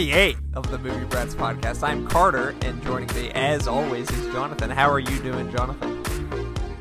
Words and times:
38 0.00 0.36
of 0.54 0.70
the 0.70 0.78
Movie 0.78 1.04
Brats 1.04 1.34
podcast. 1.34 1.86
I'm 1.86 2.06
Carter, 2.06 2.54
and 2.62 2.82
joining 2.82 3.14
me, 3.14 3.30
as 3.32 3.68
always, 3.68 4.10
is 4.10 4.32
Jonathan. 4.32 4.70
How 4.70 4.90
are 4.90 4.98
you 4.98 5.18
doing, 5.18 5.54
Jonathan? 5.54 6.02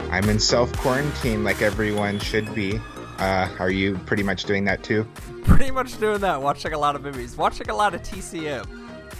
I'm 0.09 0.29
in 0.29 0.39
self 0.39 0.71
quarantine 0.77 1.43
like 1.43 1.61
everyone 1.61 2.19
should 2.19 2.55
be. 2.55 2.79
Uh, 3.17 3.49
are 3.59 3.71
you 3.71 3.97
pretty 4.05 4.23
much 4.23 4.45
doing 4.45 4.63
that 4.63 4.83
too? 4.83 5.05
Pretty 5.43 5.69
much 5.69 5.99
doing 5.99 6.21
that, 6.21 6.41
watching 6.41 6.71
a 6.71 6.79
lot 6.79 6.95
of 6.95 7.01
movies, 7.01 7.35
watching 7.35 7.69
a 7.69 7.75
lot 7.75 7.93
of 7.93 8.01
TCM. 8.03 8.65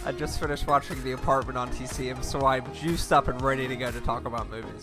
I 0.06 0.12
just 0.12 0.40
finished 0.40 0.66
watching 0.66 1.04
The 1.04 1.12
Apartment 1.12 1.58
on 1.58 1.68
TCM, 1.68 2.24
so 2.24 2.46
I'm 2.46 2.64
juiced 2.72 3.12
up 3.12 3.28
and 3.28 3.38
ready 3.42 3.68
to 3.68 3.76
go 3.76 3.90
to 3.90 4.00
talk 4.00 4.24
about 4.24 4.48
movies. 4.48 4.82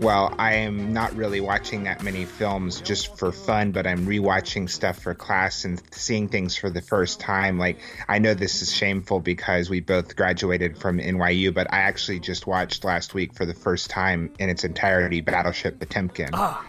Well, 0.00 0.32
I 0.38 0.54
am 0.54 0.92
not 0.92 1.16
really 1.16 1.40
watching 1.40 1.82
that 1.84 2.04
many 2.04 2.24
films 2.24 2.80
just 2.80 3.16
for 3.18 3.32
fun, 3.32 3.72
but 3.72 3.84
I'm 3.84 4.06
rewatching 4.06 4.70
stuff 4.70 5.00
for 5.00 5.12
class 5.12 5.64
and 5.64 5.82
seeing 5.90 6.28
things 6.28 6.56
for 6.56 6.70
the 6.70 6.80
first 6.80 7.18
time. 7.18 7.58
Like, 7.58 7.80
I 8.08 8.20
know 8.20 8.32
this 8.34 8.62
is 8.62 8.72
shameful 8.72 9.18
because 9.18 9.68
we 9.68 9.80
both 9.80 10.14
graduated 10.14 10.78
from 10.78 10.98
NYU, 10.98 11.52
but 11.52 11.72
I 11.72 11.78
actually 11.78 12.20
just 12.20 12.46
watched 12.46 12.84
last 12.84 13.12
week 13.12 13.34
for 13.34 13.44
the 13.44 13.54
first 13.54 13.90
time 13.90 14.30
in 14.38 14.48
its 14.48 14.62
entirety 14.62 15.20
Battleship 15.20 15.80
Potemkin. 15.80 16.30
Ah, 16.32 16.64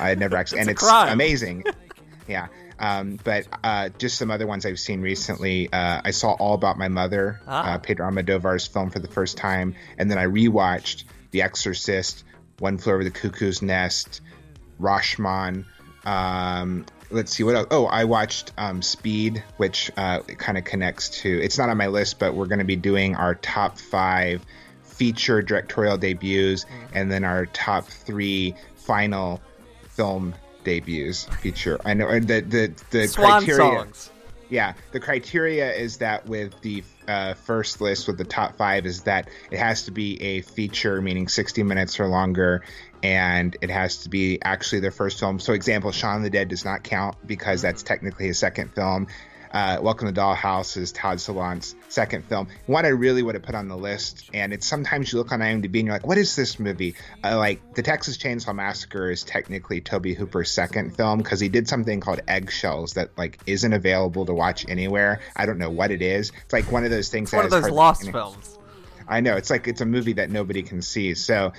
I 0.00 0.08
had 0.08 0.18
never 0.18 0.36
actually, 0.36 0.58
It's 0.58 0.66
and 0.66 0.70
it's 0.72 0.82
crime. 0.82 1.12
amazing. 1.12 1.62
yeah. 2.26 2.48
Um, 2.80 3.20
but 3.22 3.46
uh, 3.62 3.90
just 3.98 4.18
some 4.18 4.32
other 4.32 4.48
ones 4.48 4.66
I've 4.66 4.80
seen 4.80 5.00
recently. 5.00 5.72
Uh, 5.72 6.00
I 6.04 6.10
saw 6.10 6.32
All 6.32 6.54
About 6.54 6.76
My 6.76 6.88
Mother, 6.88 7.40
Ah. 7.46 7.74
uh, 7.74 7.78
Pedro 7.78 8.10
Almodovar's 8.10 8.66
film 8.66 8.90
for 8.90 8.98
the 8.98 9.06
first 9.06 9.36
time, 9.36 9.76
and 9.96 10.10
then 10.10 10.18
I 10.18 10.24
rewatched 10.26 11.04
The 11.30 11.42
Exorcist, 11.42 12.24
One 12.62 12.78
Flew 12.78 12.92
Over 12.94 13.02
the 13.04 13.10
Cuckoo's 13.10 13.60
Nest, 13.60 14.20
Rashomon. 14.80 15.64
Um, 16.04 16.86
let's 17.10 17.34
see 17.34 17.42
what 17.42 17.56
else. 17.56 17.66
Oh, 17.70 17.86
I 17.86 18.04
watched 18.04 18.52
um, 18.56 18.82
Speed, 18.82 19.42
which 19.56 19.90
uh, 19.96 20.20
kind 20.20 20.56
of 20.56 20.64
connects 20.64 21.08
to. 21.22 21.42
It's 21.42 21.58
not 21.58 21.68
on 21.70 21.76
my 21.76 21.88
list, 21.88 22.18
but 22.18 22.34
we're 22.34 22.46
going 22.46 22.60
to 22.60 22.64
be 22.64 22.76
doing 22.76 23.16
our 23.16 23.34
top 23.34 23.78
five 23.78 24.44
feature 24.82 25.42
directorial 25.42 25.96
debuts, 25.98 26.64
Mm-hmm. 26.64 26.96
and 26.98 27.10
then 27.10 27.24
our 27.24 27.46
top 27.46 27.86
three 27.86 28.54
final 28.76 29.40
film 29.88 30.34
debuts 30.64 31.24
feature. 31.40 31.80
I 31.84 31.94
know 31.94 32.08
the 32.20 32.40
the 32.42 32.72
the 32.90 33.08
Swan 33.08 33.44
criteria. 33.44 33.56
songs. 33.56 34.10
Yeah, 34.50 34.74
the 34.92 35.00
criteria 35.00 35.72
is 35.72 35.96
that 35.98 36.26
with 36.26 36.60
the 36.60 36.82
uh, 37.08 37.34
first 37.34 37.80
list 37.80 38.06
with 38.06 38.18
the 38.18 38.24
top 38.24 38.56
five 38.56 38.86
is 38.86 39.02
that 39.02 39.28
it 39.50 39.58
has 39.58 39.84
to 39.84 39.90
be 39.90 40.20
a 40.22 40.40
feature, 40.42 41.00
meaning 41.00 41.28
60 41.28 41.62
minutes 41.62 41.98
or 42.00 42.08
longer, 42.08 42.62
and 43.02 43.56
it 43.60 43.70
has 43.70 43.98
to 43.98 44.08
be 44.08 44.40
actually 44.42 44.80
their 44.80 44.90
first 44.90 45.18
film. 45.18 45.38
So, 45.38 45.52
example, 45.52 45.92
Shaun 45.92 46.22
the 46.22 46.30
Dead 46.30 46.48
does 46.48 46.64
not 46.64 46.82
count 46.82 47.16
because 47.26 47.62
that's 47.62 47.82
technically 47.82 48.26
his 48.26 48.38
second 48.38 48.74
film. 48.74 49.08
Uh, 49.52 49.78
Welcome 49.82 50.12
to 50.12 50.18
Dollhouse 50.18 50.78
is 50.78 50.92
Todd 50.92 51.18
Solondz' 51.18 51.74
second 51.90 52.24
film. 52.24 52.48
One 52.64 52.86
I 52.86 52.88
really 52.88 53.22
would 53.22 53.34
have 53.34 53.44
put 53.44 53.54
on 53.54 53.68
the 53.68 53.76
list, 53.76 54.30
and 54.32 54.50
it's 54.50 54.66
sometimes 54.66 55.12
you 55.12 55.18
look 55.18 55.30
on 55.30 55.40
IMDb 55.40 55.64
and 55.80 55.86
you're 55.86 55.94
like, 55.94 56.06
what 56.06 56.16
is 56.16 56.34
this 56.34 56.58
movie? 56.58 56.94
Uh, 57.22 57.36
like, 57.36 57.74
The 57.74 57.82
Texas 57.82 58.16
Chainsaw 58.16 58.54
Massacre 58.54 59.10
is 59.10 59.24
technically 59.24 59.82
Tobe 59.82 60.06
Hooper's 60.06 60.50
second 60.50 60.96
film 60.96 61.18
because 61.18 61.38
he 61.38 61.50
did 61.50 61.68
something 61.68 62.00
called 62.00 62.20
Eggshells 62.26 62.94
that, 62.94 63.10
like, 63.18 63.40
isn't 63.46 63.74
available 63.74 64.24
to 64.24 64.32
watch 64.32 64.64
anywhere. 64.70 65.20
I 65.36 65.44
don't 65.44 65.58
know 65.58 65.70
what 65.70 65.90
it 65.90 66.00
is. 66.00 66.32
It's 66.44 66.52
like 66.54 66.72
one 66.72 66.84
of 66.84 66.90
those 66.90 67.10
things 67.10 67.28
It's 67.28 67.34
one 67.34 67.44
of 67.44 67.50
those 67.50 67.68
lost 67.68 68.10
films. 68.10 68.58
I 69.06 69.20
know 69.20 69.36
it's 69.36 69.50
like 69.50 69.68
it's 69.68 69.82
a 69.82 69.86
movie 69.86 70.14
that 70.14 70.30
nobody 70.30 70.62
can 70.62 70.80
see. 70.80 71.12
So 71.12 71.52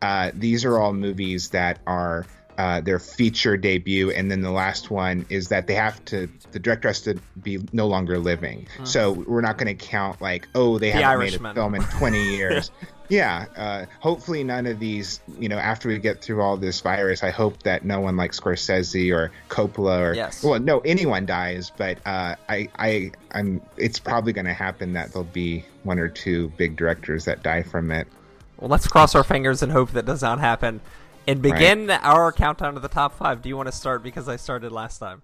uh, 0.00 0.30
these 0.34 0.64
are 0.64 0.78
all 0.78 0.92
movies 0.92 1.48
that 1.48 1.80
are 1.84 2.26
uh, 2.60 2.80
their 2.82 2.98
feature 2.98 3.56
debut, 3.56 4.10
and 4.10 4.30
then 4.30 4.42
the 4.42 4.50
last 4.50 4.90
one 4.90 5.24
is 5.30 5.48
that 5.48 5.66
they 5.66 5.74
have 5.74 6.04
to 6.04 6.28
the 6.52 6.58
director 6.58 6.88
has 6.88 7.00
to 7.00 7.14
be 7.42 7.58
no 7.72 7.86
longer 7.86 8.18
living. 8.18 8.66
So 8.84 9.12
we're 9.12 9.40
not 9.40 9.56
going 9.56 9.74
to 9.74 9.86
count 9.86 10.20
like 10.20 10.46
oh 10.54 10.78
they 10.78 10.88
The 10.92 10.98
haven't 11.02 11.08
Irishman. 11.22 11.42
made 11.42 11.50
a 11.50 11.54
film 11.54 11.74
in 11.74 11.82
20 11.82 12.36
years. 12.36 12.70
yeah, 13.08 13.46
uh, 13.56 13.86
hopefully 14.00 14.44
none 14.44 14.66
of 14.66 14.78
these. 14.78 15.20
You 15.38 15.48
know, 15.48 15.56
after 15.58 15.88
we 15.88 15.98
get 15.98 16.20
through 16.22 16.42
all 16.42 16.58
this 16.58 16.82
virus, 16.82 17.22
I 17.22 17.30
hope 17.30 17.62
that 17.62 17.82
no 17.82 18.00
one 18.00 18.16
like 18.18 18.32
Scorsese 18.32 19.10
or 19.14 19.30
Coppola 19.48 20.10
or 20.10 20.14
Yes. 20.14 20.42
well, 20.44 20.60
no 20.60 20.80
anyone 20.80 21.24
dies. 21.24 21.72
But 21.74 21.96
uh, 22.04 22.34
I 22.46 22.68
I 22.78 23.12
I'm 23.32 23.62
it's 23.78 23.98
probably 23.98 24.34
going 24.34 24.44
to 24.46 24.52
happen 24.52 24.92
that 24.94 25.12
there'll 25.12 25.24
be 25.24 25.64
one 25.84 25.98
or 25.98 26.08
two 26.08 26.52
big 26.58 26.76
directors 26.76 27.24
that 27.24 27.42
die 27.42 27.62
from 27.62 27.90
it. 27.90 28.06
Well, 28.58 28.68
let's 28.68 28.86
cross 28.86 29.14
our 29.14 29.24
fingers 29.24 29.62
and 29.62 29.72
hope 29.72 29.92
that 29.92 30.04
does 30.04 30.20
not 30.20 30.38
happen. 30.40 30.82
And 31.30 31.42
begin 31.42 31.90
our 31.90 32.32
countdown 32.32 32.74
to 32.74 32.80
the 32.80 32.88
top 32.88 33.16
five. 33.16 33.40
Do 33.42 33.48
you 33.48 33.56
want 33.56 33.68
to 33.68 33.74
start 33.74 34.02
because 34.02 34.28
I 34.28 34.36
started 34.36 34.72
last 34.72 34.98
time? 34.98 35.22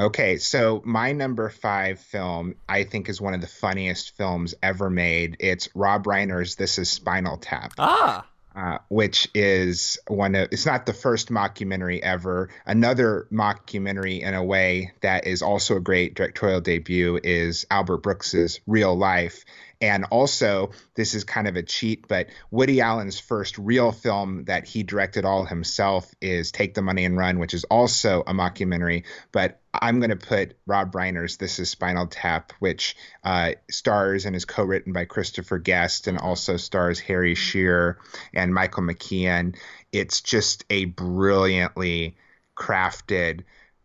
Okay, 0.00 0.38
so 0.38 0.80
my 0.84 1.12
number 1.12 1.48
five 1.50 2.00
film, 2.00 2.54
I 2.68 2.84
think, 2.84 3.08
is 3.08 3.20
one 3.20 3.34
of 3.34 3.40
the 3.40 3.46
funniest 3.46 4.16
films 4.16 4.54
ever 4.62 4.88
made. 4.90 5.36
It's 5.38 5.68
Rob 5.74 6.04
Reiner's 6.04 6.56
This 6.56 6.78
Is 6.78 6.88
Spinal 6.88 7.36
Tap, 7.36 7.74
Ah, 7.78 8.26
uh, 8.56 8.78
which 8.88 9.28
is 9.34 9.98
one 10.08 10.34
of, 10.34 10.48
it's 10.50 10.66
not 10.66 10.86
the 10.86 10.92
first 10.92 11.28
mockumentary 11.28 12.00
ever. 12.00 12.48
Another 12.66 13.26
mockumentary, 13.30 14.22
in 14.22 14.34
a 14.34 14.42
way, 14.42 14.92
that 15.02 15.26
is 15.26 15.42
also 15.42 15.76
a 15.76 15.80
great 15.80 16.14
directorial 16.14 16.60
debut 16.60 17.20
is 17.22 17.66
Albert 17.70 17.98
Brooks's 17.98 18.60
Real 18.66 18.96
Life. 18.96 19.44
And 19.82 20.04
also, 20.10 20.70
this 20.94 21.14
is 21.14 21.24
kind 21.24 21.48
of 21.48 21.56
a 21.56 21.62
cheat, 21.62 22.06
but 22.06 22.28
Woody 22.52 22.80
Allen's 22.80 23.18
first 23.18 23.58
real 23.58 23.90
film 23.90 24.44
that 24.44 24.64
he 24.64 24.84
directed 24.84 25.24
all 25.24 25.44
himself 25.44 26.08
is 26.20 26.52
Take 26.52 26.74
the 26.74 26.82
Money 26.82 27.04
and 27.04 27.18
Run, 27.18 27.40
which 27.40 27.52
is 27.52 27.64
also 27.64 28.20
a 28.20 28.32
mockumentary. 28.32 29.04
But 29.32 29.60
I'm 29.74 29.98
going 29.98 30.10
to 30.10 30.16
put 30.16 30.56
Rob 30.66 30.92
Reiner's 30.92 31.36
This 31.36 31.58
Is 31.58 31.68
Spinal 31.68 32.06
Tap, 32.06 32.52
which 32.60 32.94
uh, 33.24 33.54
stars 33.68 34.24
and 34.24 34.36
is 34.36 34.44
co 34.44 34.62
written 34.62 34.92
by 34.92 35.04
Christopher 35.04 35.58
Guest 35.58 36.06
and 36.06 36.16
also 36.16 36.56
stars 36.56 37.00
Harry 37.00 37.34
Shearer 37.34 37.98
and 38.32 38.54
Michael 38.54 38.84
McKean. 38.84 39.56
It's 39.90 40.20
just 40.20 40.64
a 40.70 40.84
brilliantly 40.84 42.16
crafted 42.56 43.40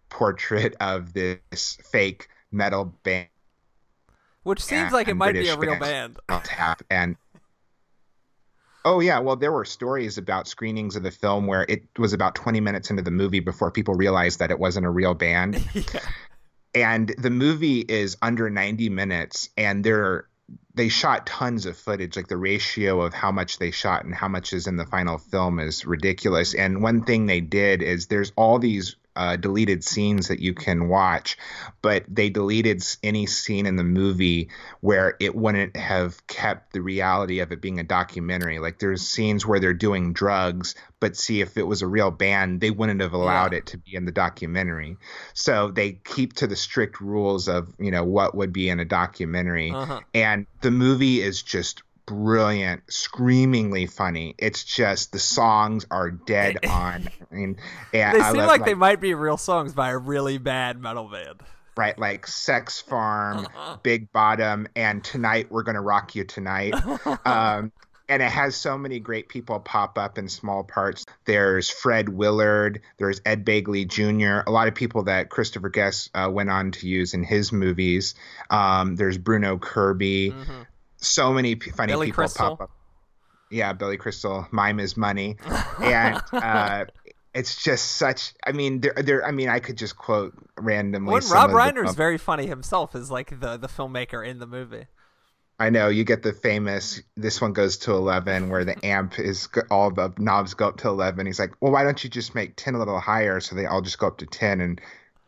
portrait 0.09 0.75
of 0.79 1.13
this 1.13 1.79
fake 1.83 2.27
metal 2.51 2.85
band 3.01 3.29
which 4.47 4.63
seems 4.63 4.93
like 4.93 5.09
it 5.09 5.15
might 5.15 5.33
be 5.33 5.49
a 5.49 5.57
real 5.57 5.77
band. 5.77 6.17
and 6.89 7.17
oh 8.85 9.01
yeah 9.01 9.19
well 9.19 9.35
there 9.35 9.51
were 9.51 9.65
stories 9.65 10.17
about 10.17 10.47
screenings 10.47 10.95
of 10.95 11.03
the 11.03 11.11
film 11.11 11.45
where 11.47 11.65
it 11.67 11.83
was 11.97 12.13
about 12.13 12.33
20 12.33 12.61
minutes 12.61 12.89
into 12.89 13.03
the 13.03 13.11
movie 13.11 13.41
before 13.41 13.71
people 13.71 13.93
realized 13.93 14.39
that 14.39 14.49
it 14.49 14.57
wasn't 14.57 14.85
a 14.85 14.89
real 14.89 15.13
band 15.13 15.61
yeah. 15.73 15.99
and 16.73 17.13
the 17.17 17.29
movie 17.29 17.81
is 17.81 18.15
under 18.21 18.49
90 18.49 18.89
minutes 18.89 19.49
and 19.57 19.83
they're 19.83 20.27
they 20.75 20.87
shot 20.87 21.25
tons 21.25 21.65
of 21.65 21.75
footage 21.75 22.15
like 22.15 22.27
the 22.27 22.37
ratio 22.37 23.01
of 23.01 23.13
how 23.13 23.31
much 23.31 23.57
they 23.57 23.71
shot 23.71 24.05
and 24.05 24.15
how 24.15 24.29
much 24.29 24.53
is 24.53 24.67
in 24.67 24.77
the 24.77 24.85
final 24.85 25.17
film 25.17 25.59
is 25.59 25.85
ridiculous 25.85 26.53
and 26.53 26.81
one 26.81 27.03
thing 27.03 27.25
they 27.25 27.41
did 27.41 27.81
is 27.81 28.07
there's 28.07 28.31
all 28.37 28.59
these 28.59 28.95
uh, 29.17 29.35
deleted 29.35 29.83
scenes 29.83 30.27
that 30.27 30.39
you 30.39 30.53
can 30.53 30.87
watch 30.87 31.37
but 31.81 32.03
they 32.07 32.29
deleted 32.29 32.83
any 33.03 33.25
scene 33.25 33.65
in 33.65 33.75
the 33.75 33.83
movie 33.83 34.49
where 34.81 35.15
it 35.19 35.35
wouldn't 35.35 35.75
have 35.75 36.25
kept 36.27 36.71
the 36.73 36.81
reality 36.81 37.39
of 37.39 37.51
it 37.51 37.61
being 37.61 37.79
a 37.79 37.83
documentary 37.83 38.59
like 38.59 38.79
there's 38.79 39.01
scenes 39.01 39.45
where 39.45 39.59
they're 39.59 39.73
doing 39.73 40.13
drugs 40.13 40.75
but 40.99 41.15
see 41.15 41.41
if 41.41 41.57
it 41.57 41.63
was 41.67 41.81
a 41.81 41.87
real 41.87 42.11
band 42.11 42.61
they 42.61 42.71
wouldn't 42.71 43.01
have 43.01 43.13
allowed 43.13 43.51
Yeah. 43.53 43.59
it 43.59 43.65
to 43.67 43.77
be 43.77 43.95
in 43.95 44.05
the 44.05 44.11
documentary 44.11 44.97
so 45.33 45.71
they 45.71 45.93
keep 45.93 46.33
to 46.33 46.47
the 46.47 46.55
strict 46.55 47.01
rules 47.01 47.47
of 47.47 47.73
you 47.79 47.91
know 47.91 48.03
what 48.03 48.35
would 48.35 48.53
be 48.53 48.69
in 48.69 48.79
a 48.79 48.85
documentary 48.85 49.71
Uh-huh. 49.71 50.01
and 50.13 50.45
the 50.61 50.71
movie 50.71 51.21
is 51.21 51.41
just 51.41 51.81
brilliant 52.07 52.81
screamingly 52.91 53.85
funny 53.85 54.33
it's 54.37 54.63
just 54.63 55.11
the 55.11 55.19
songs 55.19 55.85
are 55.91 56.09
dead 56.09 56.57
on 56.65 57.07
I 57.31 57.35
mean, 57.35 57.57
They 57.91 58.01
I 58.03 58.13
seem 58.31 58.37
love, 58.37 58.47
like 58.47 58.65
they 58.65 58.73
might 58.73 58.99
be 59.01 59.13
real 59.13 59.37
songs 59.37 59.73
by 59.73 59.89
a 59.91 59.97
really 59.97 60.37
bad 60.37 60.81
metal 60.81 61.09
band. 61.09 61.41
right 61.75 61.99
like 61.99 62.25
sex 62.25 62.79
farm 62.81 63.39
Uh-huh. 63.45 63.77
big 63.83 64.11
bottom 64.11 64.67
and 64.75 65.03
tonight 65.03 65.51
we're 65.51 65.63
gonna 65.63 65.81
rock 65.81 66.15
you 66.15 66.23
tonight 66.23 66.73
um, 67.25 67.71
and 68.09 68.23
it 68.23 68.31
has 68.31 68.55
so 68.55 68.77
many 68.77 68.99
great 69.01 69.27
people 69.27 69.59
pop 69.59 69.97
up 69.97 70.17
in 70.17 70.29
small 70.29 70.63
parts. 70.63 71.05
There's 71.25 71.69
Fred 71.69 72.07
Willard, 72.07 72.79
there's 72.97 73.19
Ed 73.25 73.43
Begley 73.45 73.85
Jr., 73.85 74.49
a 74.49 74.51
lot 74.51 74.69
of 74.69 74.75
people 74.75 75.03
that 75.03 75.27
Christopher 75.29 75.67
Guest 75.67 76.11
uh, 76.15 76.29
went 76.31 76.49
on 76.49 76.71
to 76.71 76.87
use 76.87 77.13
in 77.13 77.25
his 77.25 77.51
movies. 77.51 78.15
Um, 78.49 78.95
there's 78.95 79.17
Bruno 79.17 79.57
Kirby. 79.57 80.31
Mhm. 80.31 80.65
So 80.97 81.31
many 81.33 81.55
p- 81.55 81.71
funny 81.71 81.93
Billy 81.93 82.07
people 82.07 82.23
Crystal. 82.23 82.49
pop 82.57 82.61
up. 82.61 82.71
Yeah, 83.49 83.71
Billy 83.73 83.97
Crystal, 83.97 84.45
mime 84.51 84.79
is 84.79 84.97
money, 84.97 85.37
and 85.81 86.21
uh, 86.33 86.85
it's 87.33 87.63
just 87.63 87.93
such. 87.93 88.33
I 88.45 88.51
mean, 88.51 88.81
there, 88.81 88.93
there. 88.93 89.25
I 89.25 89.31
mean, 89.31 89.47
I 89.47 89.59
could 89.59 89.77
just 89.77 89.95
quote 89.95 90.33
randomly. 90.57 91.13
When 91.13 91.23
Rob 91.29 91.51
Reiner's 91.51 91.95
very 91.95 92.17
funny 92.17 92.47
himself 92.47 92.93
is 92.95 93.09
like 93.09 93.39
the 93.39 93.57
the 93.57 93.67
filmmaker 93.67 94.27
in 94.27 94.39
the 94.39 94.47
movie. 94.47 94.87
I 95.59 95.71
know 95.71 95.87
you 95.87 96.03
get 96.03 96.21
the 96.23 96.33
famous. 96.33 97.01
This 97.15 97.41
one 97.41 97.53
goes 97.53 97.77
to 97.79 97.93
eleven, 97.93 98.49
where 98.49 98.65
the 98.65 98.83
amp 98.85 99.17
is 99.17 99.47
all 99.71 99.91
the 99.91 100.13
knobs 100.17 100.53
go 100.53 100.67
up 100.67 100.77
to 100.77 100.89
eleven. 100.89 101.25
He's 101.25 101.39
like, 101.39 101.53
"Well, 101.61 101.71
why 101.71 101.83
don't 101.83 102.03
you 102.03 102.09
just 102.09 102.35
make 102.35 102.55
ten 102.57 102.75
a 102.75 102.79
little 102.79 102.99
higher 102.99 103.39
so 103.39 103.55
they 103.55 103.65
all 103.65 103.81
just 103.81 103.97
go 103.97 104.07
up 104.07 104.17
to 104.17 104.25
ten?" 104.25 104.59
And 104.61 104.81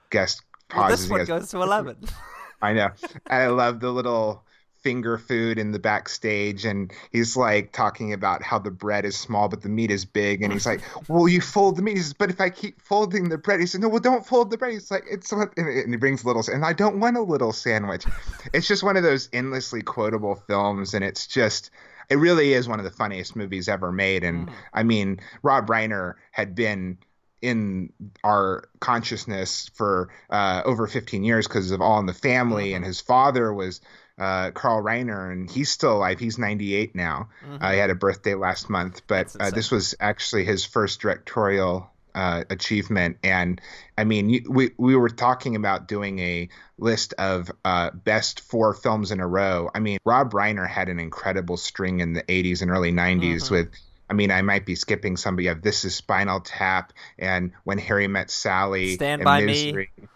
guest 0.09 0.41
Well, 0.75 0.83
pauses. 0.83 1.01
this 1.01 1.09
one 1.09 1.19
goes, 1.19 1.27
goes 1.27 1.49
to 1.51 1.61
eleven. 1.63 1.95
I 2.61 2.73
know. 2.73 2.89
I 3.27 3.47
love 3.47 3.79
the 3.79 3.91
little 3.91 4.43
finger 4.81 5.17
food 5.17 5.59
in 5.59 5.71
the 5.71 5.79
backstage 5.79 6.65
and 6.65 6.91
he's 7.11 7.35
like 7.35 7.71
talking 7.71 8.13
about 8.13 8.41
how 8.41 8.57
the 8.57 8.71
bread 8.71 9.05
is 9.05 9.17
small 9.17 9.49
but 9.49 9.61
the 9.61 9.69
meat 9.69 9.91
is 9.91 10.05
big 10.05 10.41
and 10.41 10.53
he's 10.53 10.65
like 10.65 10.81
well 11.09 11.27
you 11.27 11.41
fold 11.41 11.75
the 11.75 11.81
meat 11.81 11.97
he 11.97 12.03
says, 12.03 12.13
but 12.13 12.29
if 12.29 12.39
i 12.39 12.49
keep 12.49 12.81
folding 12.81 13.29
the 13.29 13.37
bread 13.37 13.59
he 13.59 13.65
said 13.65 13.81
no 13.81 13.89
well 13.89 13.99
don't 13.99 14.25
fold 14.25 14.49
the 14.49 14.57
bread 14.57 14.71
he's 14.71 14.89
like 14.89 15.03
it's 15.09 15.31
what 15.33 15.55
and 15.57 15.93
he 15.93 15.97
brings 15.97 16.23
little 16.23 16.43
and 16.51 16.65
i 16.65 16.73
don't 16.73 16.99
want 16.99 17.17
a 17.17 17.21
little 17.21 17.51
sandwich 17.51 18.05
it's 18.53 18.67
just 18.67 18.83
one 18.83 18.95
of 18.95 19.03
those 19.03 19.29
endlessly 19.33 19.81
quotable 19.81 20.35
films 20.35 20.93
and 20.93 21.03
it's 21.03 21.27
just 21.27 21.71
it 22.09 22.15
really 22.15 22.53
is 22.53 22.67
one 22.67 22.79
of 22.79 22.85
the 22.85 22.91
funniest 22.91 23.35
movies 23.35 23.67
ever 23.67 23.91
made 23.91 24.23
and 24.23 24.47
mm. 24.47 24.53
i 24.73 24.83
mean 24.83 25.19
rob 25.43 25.67
reiner 25.67 26.15
had 26.31 26.55
been 26.55 26.97
in 27.41 27.91
our 28.23 28.69
consciousness 28.79 29.69
for 29.73 30.09
uh, 30.29 30.61
over 30.65 30.87
15 30.87 31.23
years 31.23 31.47
because 31.47 31.71
of 31.71 31.81
All 31.81 31.99
in 31.99 32.05
the 32.05 32.13
Family, 32.13 32.67
mm-hmm. 32.67 32.77
and 32.77 32.85
his 32.85 32.99
father 32.99 33.53
was 33.53 33.81
uh, 34.19 34.51
Carl 34.51 34.83
Reiner, 34.83 35.31
and 35.31 35.49
he's 35.49 35.71
still 35.71 35.97
alive. 35.97 36.19
He's 36.19 36.37
98 36.37 36.93
now. 36.93 37.29
Mm-hmm. 37.43 37.63
Uh, 37.63 37.71
he 37.71 37.77
had 37.77 37.89
a 37.89 37.95
birthday 37.95 38.35
last 38.35 38.69
month, 38.69 39.01
but 39.07 39.35
uh, 39.39 39.49
this 39.49 39.71
was 39.71 39.95
actually 39.99 40.43
his 40.43 40.65
first 40.65 40.99
directorial 40.99 41.89
uh, 42.13 42.43
achievement. 42.49 43.17
And 43.23 43.61
I 43.97 44.03
mean, 44.03 44.43
we 44.49 44.71
we 44.77 44.95
were 44.95 45.09
talking 45.09 45.55
about 45.55 45.87
doing 45.87 46.19
a 46.19 46.49
list 46.77 47.13
of 47.13 47.49
uh, 47.63 47.91
best 47.91 48.41
four 48.41 48.73
films 48.73 49.11
in 49.11 49.19
a 49.19 49.27
row. 49.27 49.69
I 49.73 49.79
mean, 49.79 49.99
Rob 50.05 50.31
Reiner 50.31 50.67
had 50.67 50.89
an 50.89 50.99
incredible 50.99 51.57
string 51.57 51.99
in 51.99 52.13
the 52.13 52.23
80s 52.23 52.61
and 52.61 52.71
early 52.71 52.91
90s 52.91 53.21
mm-hmm. 53.21 53.53
with. 53.53 53.71
I 54.11 54.15
mean, 54.15 54.31
I 54.31 54.41
might 54.41 54.65
be 54.65 54.73
skipping 54.73 55.17
somebody. 55.17 55.49
Of 55.49 55.61
This 55.61 55.85
is 55.85 55.93
Spinal 55.93 56.39
Tap 56.39 56.93
and 57.19 57.51
When 57.63 57.77
Harry 57.77 58.07
Met 58.07 58.31
Sally. 58.31 58.95
Stand 58.95 59.23
by 59.23 59.41
Misery, 59.41 59.91
Me. 59.95 60.07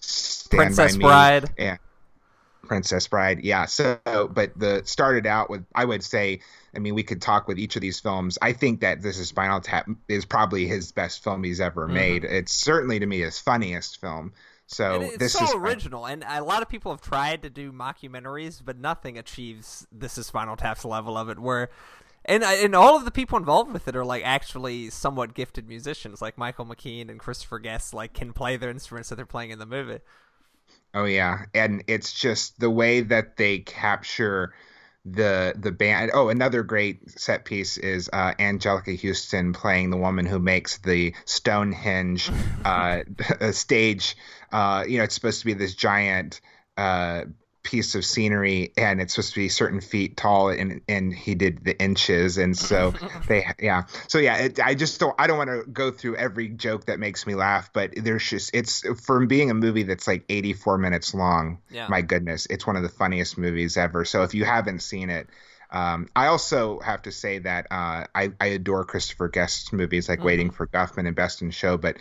Stand 0.00 0.74
Princess 0.74 0.96
by 0.96 1.00
Bride. 1.00 1.42
Me, 1.44 1.50
and, 1.58 1.78
Princess 2.66 3.08
Bride. 3.08 3.44
Yeah. 3.44 3.66
So, 3.66 3.98
but 4.04 4.58
the 4.58 4.82
started 4.84 5.26
out 5.26 5.48
with, 5.48 5.64
I 5.74 5.84
would 5.84 6.04
say, 6.04 6.40
I 6.74 6.78
mean, 6.78 6.94
we 6.94 7.02
could 7.02 7.22
talk 7.22 7.48
with 7.48 7.58
each 7.58 7.76
of 7.76 7.82
these 7.82 8.00
films. 8.00 8.38
I 8.42 8.52
think 8.52 8.80
that 8.80 9.02
this 9.02 9.18
is 9.18 9.28
Spinal 9.28 9.60
Tap 9.60 9.88
is 10.08 10.24
probably 10.24 10.66
his 10.66 10.92
best 10.92 11.24
film 11.24 11.42
he's 11.42 11.60
ever 11.60 11.86
mm-hmm. 11.86 11.94
made. 11.94 12.24
It's 12.24 12.52
certainly 12.52 12.98
to 12.98 13.06
me 13.06 13.20
his 13.20 13.38
funniest 13.38 14.00
film. 14.00 14.32
So 14.66 15.02
it's 15.02 15.18
this 15.18 15.32
so 15.34 15.44
is 15.44 15.54
original, 15.54 16.06
and 16.06 16.24
a 16.26 16.42
lot 16.42 16.60
of 16.60 16.68
people 16.68 16.90
have 16.90 17.00
tried 17.00 17.42
to 17.42 17.50
do 17.50 17.72
mockumentaries, 17.72 18.60
but 18.64 18.76
nothing 18.76 19.16
achieves 19.16 19.86
this 19.92 20.18
is 20.18 20.26
Spinal 20.26 20.56
Tap's 20.56 20.84
level 20.84 21.16
of 21.16 21.28
it. 21.28 21.38
Where 21.38 21.70
and 22.24 22.42
and 22.42 22.74
all 22.74 22.96
of 22.96 23.04
the 23.04 23.12
people 23.12 23.38
involved 23.38 23.72
with 23.72 23.86
it 23.86 23.94
are 23.94 24.04
like 24.04 24.24
actually 24.24 24.90
somewhat 24.90 25.34
gifted 25.34 25.68
musicians, 25.68 26.20
like 26.20 26.36
Michael 26.36 26.66
McKean 26.66 27.08
and 27.08 27.20
Christopher 27.20 27.60
Guest, 27.60 27.94
like 27.94 28.12
can 28.12 28.32
play 28.32 28.56
their 28.56 28.70
instruments 28.70 29.08
that 29.08 29.14
they're 29.14 29.24
playing 29.24 29.50
in 29.50 29.60
the 29.60 29.66
movie. 29.66 30.00
Oh 30.94 31.04
yeah, 31.04 31.44
and 31.54 31.84
it's 31.86 32.12
just 32.12 32.58
the 32.58 32.70
way 32.70 33.02
that 33.02 33.36
they 33.36 33.58
capture 33.60 34.54
the 35.04 35.54
the 35.56 35.72
band. 35.72 36.10
Oh, 36.12 36.28
another 36.28 36.62
great 36.62 37.18
set 37.18 37.44
piece 37.44 37.76
is 37.76 38.10
uh, 38.12 38.34
Anjelica 38.38 39.00
Huston 39.00 39.52
playing 39.52 39.90
the 39.90 39.96
woman 39.96 40.26
who 40.26 40.38
makes 40.38 40.78
the 40.78 41.14
Stonehenge 41.24 42.30
uh, 42.64 43.02
stage. 43.52 44.16
Uh, 44.50 44.84
you 44.86 44.98
know, 44.98 45.04
it's 45.04 45.14
supposed 45.14 45.40
to 45.40 45.46
be 45.46 45.54
this 45.54 45.74
giant 45.74 46.40
uh, 46.76 47.24
piece 47.66 47.96
of 47.96 48.04
scenery 48.04 48.72
and 48.76 49.00
it's 49.00 49.14
supposed 49.14 49.34
to 49.34 49.40
be 49.40 49.48
certain 49.48 49.80
feet 49.80 50.16
tall 50.16 50.50
and 50.50 50.80
and 50.88 51.12
he 51.12 51.34
did 51.34 51.64
the 51.64 51.76
inches 51.82 52.38
and 52.38 52.56
so 52.56 52.94
they 53.28 53.44
yeah 53.58 53.82
so 54.06 54.18
yeah 54.18 54.36
it, 54.36 54.60
i 54.60 54.72
just 54.72 55.00
don't 55.00 55.16
i 55.18 55.26
don't 55.26 55.36
want 55.36 55.50
to 55.50 55.68
go 55.72 55.90
through 55.90 56.14
every 56.14 56.48
joke 56.48 56.86
that 56.86 57.00
makes 57.00 57.26
me 57.26 57.34
laugh 57.34 57.68
but 57.72 57.92
there's 57.96 58.24
just 58.24 58.54
it's 58.54 58.86
from 59.04 59.26
being 59.26 59.50
a 59.50 59.54
movie 59.54 59.82
that's 59.82 60.06
like 60.06 60.24
84 60.28 60.78
minutes 60.78 61.12
long 61.12 61.58
yeah. 61.68 61.88
my 61.88 62.02
goodness 62.02 62.46
it's 62.48 62.64
one 62.68 62.76
of 62.76 62.84
the 62.84 62.88
funniest 62.88 63.36
movies 63.36 63.76
ever 63.76 64.04
so 64.04 64.22
if 64.22 64.32
you 64.32 64.44
haven't 64.44 64.78
seen 64.80 65.10
it 65.10 65.26
um, 65.68 66.08
I 66.14 66.28
also 66.28 66.78
have 66.78 67.02
to 67.02 67.12
say 67.12 67.38
that 67.38 67.66
uh, 67.72 68.06
I, 68.14 68.30
I, 68.40 68.46
adore 68.46 68.84
Christopher 68.84 69.28
Guest's 69.28 69.72
movies 69.72 70.08
like 70.08 70.20
mm-hmm. 70.20 70.26
Waiting 70.26 70.50
for 70.50 70.68
Guffman 70.68 71.08
and 71.08 71.16
Best 71.16 71.42
in 71.42 71.50
Show, 71.50 71.76
but 71.76 71.96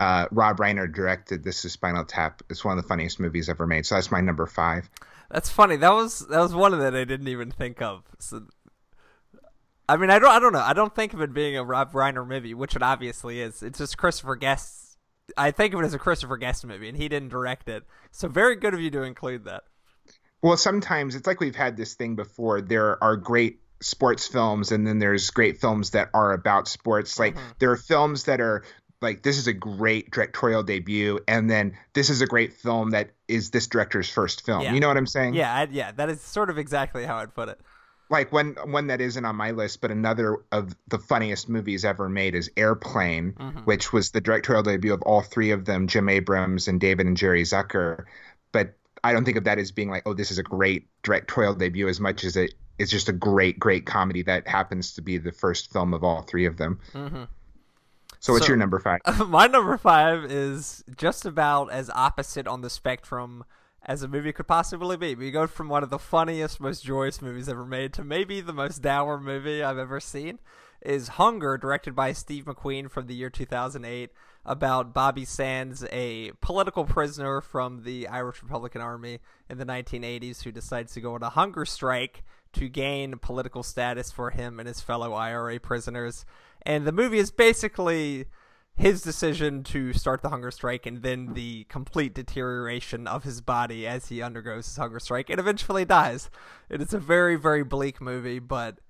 uh, 0.00 0.26
Rob 0.30 0.58
Reiner 0.58 0.92
directed 0.92 1.44
This 1.44 1.64
is 1.64 1.72
Spinal 1.72 2.04
Tap. 2.04 2.42
It's 2.50 2.64
one 2.64 2.76
of 2.76 2.82
the 2.82 2.88
funniest 2.88 3.20
movies 3.20 3.48
ever 3.48 3.66
made. 3.66 3.86
So 3.86 3.94
that's 3.94 4.10
my 4.10 4.20
number 4.20 4.46
five. 4.46 4.88
That's 5.30 5.50
funny. 5.50 5.76
That 5.76 5.92
was 5.92 6.20
that 6.28 6.40
was 6.40 6.54
one 6.54 6.78
that 6.78 6.94
I 6.94 7.04
didn't 7.04 7.28
even 7.28 7.50
think 7.50 7.82
of. 7.82 8.04
So, 8.18 8.46
I 9.88 9.96
mean, 9.96 10.10
I 10.10 10.18
don't 10.18 10.30
I 10.30 10.38
don't 10.38 10.52
know. 10.52 10.60
I 10.60 10.72
don't 10.72 10.94
think 10.94 11.14
of 11.14 11.20
it 11.20 11.32
being 11.32 11.56
a 11.56 11.64
Rob 11.64 11.92
Reiner 11.92 12.26
movie, 12.26 12.54
which 12.54 12.76
it 12.76 12.82
obviously 12.82 13.40
is. 13.40 13.62
It's 13.62 13.78
just 13.78 13.98
Christopher 13.98 14.36
Guest. 14.36 14.98
I 15.36 15.50
think 15.50 15.74
of 15.74 15.80
it 15.80 15.84
as 15.84 15.94
a 15.94 15.98
Christopher 15.98 16.36
Guest 16.36 16.64
movie, 16.64 16.88
and 16.88 16.96
he 16.96 17.08
didn't 17.08 17.30
direct 17.30 17.68
it. 17.68 17.84
So 18.12 18.28
very 18.28 18.54
good 18.54 18.74
of 18.74 18.80
you 18.80 18.90
to 18.92 19.02
include 19.02 19.44
that. 19.46 19.64
Well, 20.42 20.56
sometimes 20.56 21.16
it's 21.16 21.26
like 21.26 21.40
we've 21.40 21.56
had 21.56 21.76
this 21.76 21.94
thing 21.94 22.14
before. 22.14 22.60
There 22.60 23.02
are 23.02 23.16
great 23.16 23.58
sports 23.80 24.26
films 24.26 24.72
and 24.72 24.86
then 24.86 24.98
there's 24.98 25.30
great 25.30 25.60
films 25.60 25.90
that 25.90 26.08
are 26.14 26.32
about 26.32 26.66
sports 26.66 27.18
like 27.18 27.34
mm-hmm. 27.34 27.48
there 27.58 27.70
are 27.70 27.76
films 27.76 28.24
that 28.24 28.40
are 28.40 28.64
like 29.00 29.22
this 29.22 29.38
is 29.38 29.46
a 29.46 29.52
great 29.52 30.10
directorial 30.10 30.62
debut 30.62 31.20
and 31.28 31.50
then 31.50 31.76
this 31.92 32.10
is 32.10 32.20
a 32.20 32.26
great 32.26 32.52
film 32.52 32.90
that 32.90 33.10
is 33.28 33.50
this 33.50 33.66
director's 33.66 34.08
first 34.08 34.44
film 34.44 34.62
yeah. 34.62 34.72
you 34.72 34.80
know 34.80 34.88
what 34.88 34.96
i'm 34.96 35.06
saying 35.06 35.34
yeah 35.34 35.54
I, 35.54 35.68
yeah 35.70 35.92
that 35.92 36.08
is 36.08 36.20
sort 36.20 36.50
of 36.50 36.58
exactly 36.58 37.04
how 37.04 37.16
i'd 37.16 37.34
put 37.34 37.48
it 37.48 37.60
like 38.08 38.32
one 38.32 38.56
one 38.66 38.86
that 38.88 39.00
isn't 39.00 39.24
on 39.24 39.36
my 39.36 39.50
list 39.50 39.80
but 39.80 39.90
another 39.90 40.38
of 40.52 40.74
the 40.88 40.98
funniest 40.98 41.48
movies 41.48 41.84
ever 41.84 42.08
made 42.08 42.34
is 42.34 42.50
airplane 42.56 43.32
mm-hmm. 43.32 43.58
which 43.60 43.92
was 43.92 44.10
the 44.10 44.20
directorial 44.20 44.62
debut 44.62 44.94
of 44.94 45.02
all 45.02 45.22
three 45.22 45.50
of 45.50 45.64
them 45.64 45.86
jim 45.86 46.08
abrahams 46.08 46.68
and 46.68 46.80
david 46.80 47.06
and 47.06 47.16
jerry 47.16 47.42
zucker 47.42 48.04
but 48.52 48.74
i 49.04 49.12
don't 49.12 49.24
think 49.24 49.36
of 49.36 49.44
that 49.44 49.58
as 49.58 49.72
being 49.72 49.90
like 49.90 50.02
oh 50.06 50.14
this 50.14 50.30
is 50.30 50.38
a 50.38 50.42
great 50.42 50.88
directorial 51.02 51.54
debut 51.54 51.88
as 51.88 52.00
much 52.00 52.24
as 52.24 52.36
it 52.36 52.54
is 52.78 52.90
just 52.90 53.08
a 53.08 53.12
great 53.12 53.58
great 53.58 53.86
comedy 53.86 54.22
that 54.22 54.46
happens 54.46 54.94
to 54.94 55.02
be 55.02 55.18
the 55.18 55.32
first 55.32 55.72
film 55.72 55.92
of 55.92 56.04
all 56.04 56.22
three 56.22 56.46
of 56.46 56.56
them 56.56 56.78
mm-hmm. 56.92 57.24
So 58.26 58.32
what's 58.32 58.46
so, 58.46 58.50
your 58.50 58.56
number 58.56 58.80
five? 58.80 59.02
My 59.28 59.46
number 59.46 59.78
five 59.78 60.24
is 60.24 60.82
just 60.96 61.24
about 61.24 61.70
as 61.70 61.88
opposite 61.90 62.48
on 62.48 62.60
the 62.60 62.68
spectrum 62.68 63.44
as 63.84 64.02
a 64.02 64.08
movie 64.08 64.32
could 64.32 64.48
possibly 64.48 64.96
be. 64.96 65.14
We 65.14 65.30
go 65.30 65.46
from 65.46 65.68
one 65.68 65.84
of 65.84 65.90
the 65.90 65.98
funniest, 66.00 66.58
most 66.58 66.84
joyous 66.84 67.22
movies 67.22 67.48
ever 67.48 67.64
made 67.64 67.92
to 67.92 68.02
maybe 68.02 68.40
the 68.40 68.52
most 68.52 68.82
dour 68.82 69.20
movie 69.20 69.62
I've 69.62 69.78
ever 69.78 70.00
seen. 70.00 70.40
Is 70.80 71.06
Hunger, 71.06 71.56
directed 71.56 71.94
by 71.94 72.12
Steve 72.12 72.46
McQueen 72.46 72.90
from 72.90 73.06
the 73.06 73.14
year 73.14 73.30
2008, 73.30 74.10
about 74.44 74.92
Bobby 74.92 75.24
Sands, 75.24 75.84
a 75.92 76.32
political 76.40 76.84
prisoner 76.84 77.40
from 77.40 77.84
the 77.84 78.08
Irish 78.08 78.42
Republican 78.42 78.80
Army 78.80 79.20
in 79.48 79.58
the 79.58 79.64
1980s 79.64 80.42
who 80.42 80.50
decides 80.50 80.92
to 80.94 81.00
go 81.00 81.14
on 81.14 81.22
a 81.22 81.30
hunger 81.30 81.64
strike 81.64 82.24
to 82.54 82.68
gain 82.68 83.18
political 83.18 83.62
status 83.62 84.10
for 84.10 84.30
him 84.30 84.58
and 84.58 84.66
his 84.66 84.80
fellow 84.80 85.12
IRA 85.12 85.60
prisoners 85.60 86.24
and 86.66 86.86
the 86.86 86.92
movie 86.92 87.18
is 87.18 87.30
basically 87.30 88.26
his 88.76 89.00
decision 89.00 89.62
to 89.62 89.94
start 89.94 90.20
the 90.20 90.28
hunger 90.28 90.50
strike 90.50 90.84
and 90.84 91.02
then 91.02 91.32
the 91.32 91.64
complete 91.64 92.14
deterioration 92.14 93.06
of 93.06 93.24
his 93.24 93.40
body 93.40 93.86
as 93.86 94.08
he 94.08 94.20
undergoes 94.20 94.66
his 94.66 94.76
hunger 94.76 95.00
strike 95.00 95.30
and 95.30 95.40
eventually 95.40 95.84
dies. 95.84 96.28
It 96.68 96.82
is 96.82 96.92
a 96.92 96.98
very, 96.98 97.36
very 97.36 97.64
bleak 97.64 98.02
movie, 98.02 98.38
but 98.38 98.80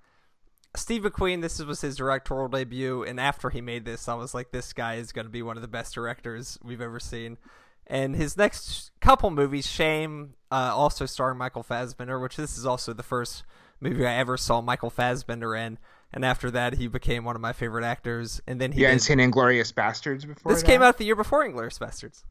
Steve 0.75 1.03
McQueen, 1.03 1.41
this 1.41 1.63
was 1.63 1.81
his 1.81 1.95
directorial 1.95 2.49
debut, 2.49 3.03
and 3.03 3.19
after 3.19 3.49
he 3.49 3.61
made 3.61 3.85
this, 3.85 4.07
I 4.09 4.15
was 4.15 4.33
like, 4.33 4.51
this 4.51 4.73
guy 4.73 4.95
is 4.95 5.13
going 5.13 5.25
to 5.25 5.31
be 5.31 5.41
one 5.41 5.55
of 5.55 5.61
the 5.61 5.67
best 5.67 5.95
directors 5.95 6.59
we've 6.61 6.81
ever 6.81 6.99
seen. 6.99 7.37
And 7.87 8.15
his 8.15 8.35
next 8.35 8.91
couple 8.99 9.31
movies, 9.31 9.65
Shame, 9.65 10.33
uh, 10.51 10.73
also 10.75 11.05
starring 11.05 11.37
Michael 11.37 11.63
Fassbender, 11.63 12.19
which 12.19 12.35
this 12.35 12.57
is 12.57 12.65
also 12.65 12.93
the 12.93 13.03
first 13.03 13.43
movie 13.79 14.05
I 14.05 14.15
ever 14.15 14.35
saw 14.35 14.59
Michael 14.59 14.89
Fassbender 14.89 15.55
in 15.55 15.77
and 16.13 16.23
after 16.23 16.49
that 16.51 16.73
he 16.73 16.87
became 16.87 17.23
one 17.25 17.35
of 17.35 17.41
my 17.41 17.53
favorite 17.53 17.83
actors. 17.83 18.41
And 18.47 18.59
then 18.59 18.71
he 18.71 18.81
yeah, 18.81 18.87
did... 18.87 18.93
and 18.93 19.01
seen 19.01 19.17
Inglourious 19.19 19.73
Basterds 19.73 20.25
before. 20.25 20.53
This 20.53 20.63
came 20.63 20.81
out 20.81 20.97
the 20.97 21.05
year 21.05 21.15
before 21.15 21.45
Inglourious 21.45 21.79
Basterds. 21.79 22.23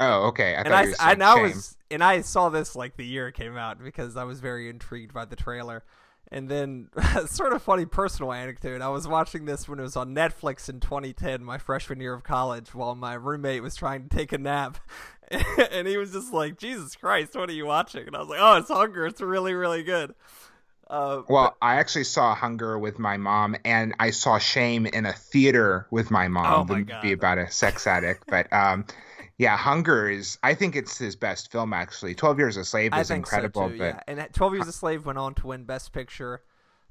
Oh, 0.00 0.28
okay. 0.28 0.56
I 0.56 0.60
and 0.62 0.74
I, 0.74 0.86
I 0.98 1.14
now 1.14 1.42
was 1.42 1.76
and 1.90 2.02
I 2.02 2.20
saw 2.22 2.48
this 2.48 2.74
like 2.74 2.96
the 2.96 3.06
year 3.06 3.28
it 3.28 3.34
came 3.34 3.56
out 3.56 3.82
because 3.82 4.16
I 4.16 4.24
was 4.24 4.40
very 4.40 4.68
intrigued 4.68 5.14
by 5.14 5.24
the 5.24 5.36
trailer. 5.36 5.84
And 6.32 6.48
then, 6.48 6.88
sort 7.26 7.52
of 7.52 7.62
funny 7.62 7.84
personal 7.84 8.32
anecdote. 8.32 8.80
I 8.80 8.88
was 8.88 9.06
watching 9.06 9.44
this 9.44 9.68
when 9.68 9.78
it 9.78 9.82
was 9.82 9.94
on 9.94 10.14
Netflix 10.14 10.68
in 10.68 10.80
2010, 10.80 11.44
my 11.44 11.58
freshman 11.58 12.00
year 12.00 12.14
of 12.14 12.24
college, 12.24 12.74
while 12.74 12.94
my 12.94 13.14
roommate 13.14 13.62
was 13.62 13.76
trying 13.76 14.08
to 14.08 14.16
take 14.16 14.32
a 14.32 14.38
nap, 14.38 14.78
and 15.30 15.86
he 15.86 15.96
was 15.96 16.12
just 16.12 16.32
like, 16.32 16.58
"Jesus 16.58 16.96
Christ, 16.96 17.36
what 17.36 17.50
are 17.50 17.54
you 17.54 17.66
watching?" 17.66 18.06
And 18.06 18.16
I 18.16 18.20
was 18.20 18.28
like, 18.28 18.40
"Oh, 18.40 18.56
it's 18.56 18.70
Hunger. 18.70 19.06
It's 19.06 19.20
really, 19.20 19.52
really 19.52 19.82
good." 19.82 20.14
Uh, 20.88 21.22
well, 21.28 21.56
but, 21.60 21.66
I 21.66 21.76
actually 21.76 22.04
saw 22.04 22.34
Hunger 22.34 22.78
with 22.78 22.98
my 22.98 23.16
mom, 23.16 23.56
and 23.64 23.94
I 23.98 24.10
saw 24.10 24.38
Shame 24.38 24.86
in 24.86 25.06
a 25.06 25.12
theater 25.12 25.86
with 25.90 26.10
my 26.10 26.28
mom. 26.28 26.70
Oh 26.70 26.74
my 26.74 26.82
God. 26.82 27.02
movie 27.02 27.12
about 27.12 27.38
a 27.38 27.50
sex 27.50 27.86
addict, 27.86 28.24
but 28.28 28.52
um, 28.52 28.84
yeah, 29.38 29.56
Hunger 29.56 30.08
is. 30.08 30.38
I 30.42 30.54
think 30.54 30.76
it's 30.76 30.98
his 30.98 31.16
best 31.16 31.50
film. 31.50 31.72
Actually, 31.72 32.14
Twelve 32.14 32.38
Years 32.38 32.56
a 32.56 32.64
Slave 32.64 32.92
is 32.94 33.10
incredible. 33.10 33.62
So 33.62 33.68
too, 33.70 33.78
but 33.78 33.84
yeah. 33.84 34.00
and 34.06 34.34
Twelve 34.34 34.54
Years 34.54 34.68
a 34.68 34.72
Slave 34.72 35.06
went 35.06 35.18
on 35.18 35.34
to 35.36 35.46
win 35.46 35.64
Best 35.64 35.92
Picture, 35.92 36.42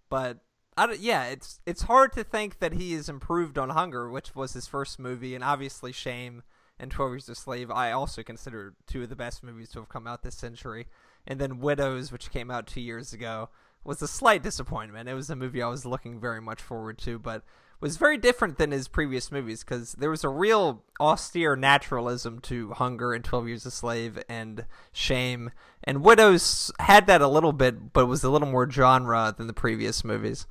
but 0.09 0.39
I 0.75 0.87
don't, 0.87 0.99
yeah, 0.99 1.25
it's 1.25 1.59
it's 1.65 1.83
hard 1.83 2.13
to 2.13 2.23
think 2.23 2.59
that 2.59 2.73
he 2.73 2.93
has 2.93 3.09
improved 3.09 3.57
on 3.57 3.69
Hunger, 3.69 4.09
which 4.09 4.35
was 4.35 4.53
his 4.53 4.67
first 4.67 4.99
movie, 4.99 5.35
and 5.35 5.43
obviously 5.43 5.91
Shame 5.91 6.41
and 6.79 6.91
Twelve 6.91 7.11
Years 7.11 7.29
a 7.29 7.35
Slave, 7.35 7.69
I 7.69 7.91
also 7.91 8.23
consider 8.23 8.73
two 8.87 9.03
of 9.03 9.09
the 9.09 9.15
best 9.15 9.43
movies 9.43 9.69
to 9.69 9.79
have 9.79 9.89
come 9.89 10.07
out 10.07 10.23
this 10.23 10.35
century. 10.35 10.87
And 11.25 11.39
then 11.39 11.59
Widows, 11.59 12.11
which 12.11 12.31
came 12.31 12.51
out 12.51 12.67
two 12.67 12.81
years 12.81 13.13
ago, 13.13 13.49
was 13.83 14.01
a 14.01 14.07
slight 14.07 14.43
disappointment. 14.43 15.09
It 15.09 15.13
was 15.13 15.29
a 15.29 15.35
movie 15.35 15.61
I 15.61 15.67
was 15.67 15.85
looking 15.85 16.19
very 16.19 16.41
much 16.41 16.61
forward 16.61 16.97
to, 16.99 17.19
but 17.19 17.43
was 17.83 17.97
very 17.97 18.17
different 18.17 18.57
than 18.57 18.71
his 18.71 18.87
previous 18.87 19.29
movies 19.29 19.61
because 19.61 19.91
there 19.93 20.09
was 20.09 20.23
a 20.23 20.29
real 20.29 20.83
austere 21.01 21.57
naturalism 21.57 22.39
to 22.39 22.71
Hunger 22.71 23.11
and 23.11 23.25
12 23.25 23.47
Years 23.49 23.65
a 23.65 23.71
Slave 23.71 24.23
and 24.29 24.65
Shame. 24.93 25.51
And 25.83 26.01
Widows 26.01 26.71
had 26.79 27.07
that 27.07 27.21
a 27.21 27.27
little 27.27 27.51
bit, 27.51 27.91
but 27.91 28.05
was 28.05 28.23
a 28.23 28.29
little 28.29 28.47
more 28.47 28.71
genre 28.71 29.35
than 29.37 29.47
the 29.47 29.53
previous 29.53 30.05
movies. 30.05 30.47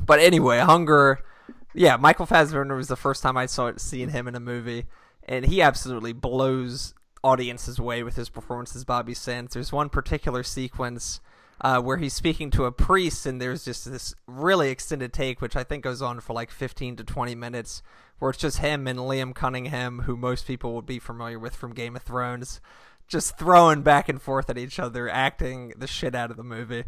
But 0.00 0.20
anyway, 0.20 0.60
Hunger, 0.60 1.22
yeah, 1.74 1.96
Michael 1.96 2.24
Fassbender 2.24 2.76
was 2.76 2.88
the 2.88 2.96
first 2.96 3.22
time 3.22 3.36
I 3.36 3.44
saw 3.44 3.66
it, 3.66 3.78
seeing 3.78 4.08
him 4.08 4.26
in 4.26 4.34
a 4.34 4.40
movie, 4.40 4.86
and 5.22 5.44
he 5.44 5.60
absolutely 5.60 6.14
blows 6.14 6.94
audiences 7.22 7.78
away 7.78 8.02
with 8.02 8.16
his 8.16 8.30
performance 8.30 8.74
as 8.74 8.84
Bobby 8.84 9.12
Sands. 9.12 9.52
There's 9.52 9.70
one 9.70 9.90
particular 9.90 10.42
sequence 10.42 11.20
uh, 11.62 11.80
where 11.80 11.96
he's 11.96 12.12
speaking 12.12 12.50
to 12.50 12.64
a 12.64 12.72
priest, 12.72 13.24
and 13.24 13.40
there's 13.40 13.64
just 13.64 13.90
this 13.90 14.14
really 14.26 14.70
extended 14.70 15.12
take, 15.12 15.40
which 15.40 15.56
I 15.56 15.62
think 15.62 15.84
goes 15.84 16.02
on 16.02 16.20
for 16.20 16.32
like 16.32 16.50
15 16.50 16.96
to 16.96 17.04
20 17.04 17.34
minutes, 17.36 17.82
where 18.18 18.30
it's 18.30 18.40
just 18.40 18.58
him 18.58 18.88
and 18.88 18.98
Liam 18.98 19.34
Cunningham, 19.34 20.00
who 20.00 20.16
most 20.16 20.46
people 20.46 20.74
would 20.74 20.86
be 20.86 20.98
familiar 20.98 21.38
with 21.38 21.54
from 21.54 21.72
Game 21.72 21.94
of 21.94 22.02
Thrones, 22.02 22.60
just 23.06 23.38
throwing 23.38 23.82
back 23.82 24.08
and 24.08 24.20
forth 24.20 24.50
at 24.50 24.58
each 24.58 24.80
other, 24.80 25.08
acting 25.08 25.72
the 25.76 25.86
shit 25.86 26.14
out 26.14 26.32
of 26.32 26.36
the 26.36 26.42
movie. 26.42 26.84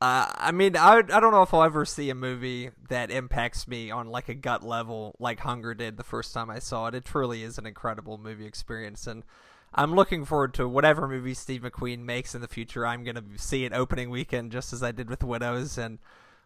Uh, 0.00 0.30
I 0.36 0.52
mean, 0.52 0.76
I, 0.76 0.98
I 0.98 1.02
don't 1.02 1.32
know 1.32 1.42
if 1.42 1.52
I'll 1.52 1.64
ever 1.64 1.84
see 1.84 2.08
a 2.08 2.14
movie 2.14 2.70
that 2.88 3.10
impacts 3.10 3.66
me 3.66 3.90
on 3.90 4.06
like 4.06 4.28
a 4.28 4.34
gut 4.34 4.62
level 4.62 5.16
like 5.18 5.40
Hunger 5.40 5.74
did 5.74 5.96
the 5.96 6.04
first 6.04 6.32
time 6.32 6.50
I 6.50 6.60
saw 6.60 6.86
it. 6.86 6.94
It 6.94 7.04
truly 7.04 7.42
is 7.42 7.58
an 7.58 7.66
incredible 7.66 8.16
movie 8.16 8.46
experience, 8.46 9.06
and 9.08 9.24
I'm 9.74 9.94
looking 9.94 10.24
forward 10.24 10.54
to 10.54 10.68
whatever 10.68 11.06
movie 11.06 11.34
Steve 11.34 11.62
McQueen 11.62 12.00
makes 12.00 12.34
in 12.34 12.40
the 12.40 12.48
future. 12.48 12.86
I'm 12.86 13.04
going 13.04 13.16
to 13.16 13.24
see 13.36 13.64
it 13.64 13.72
opening 13.72 14.10
weekend 14.10 14.52
just 14.52 14.72
as 14.72 14.82
I 14.82 14.92
did 14.92 15.10
with 15.10 15.22
Widows 15.22 15.78
and 15.78 15.98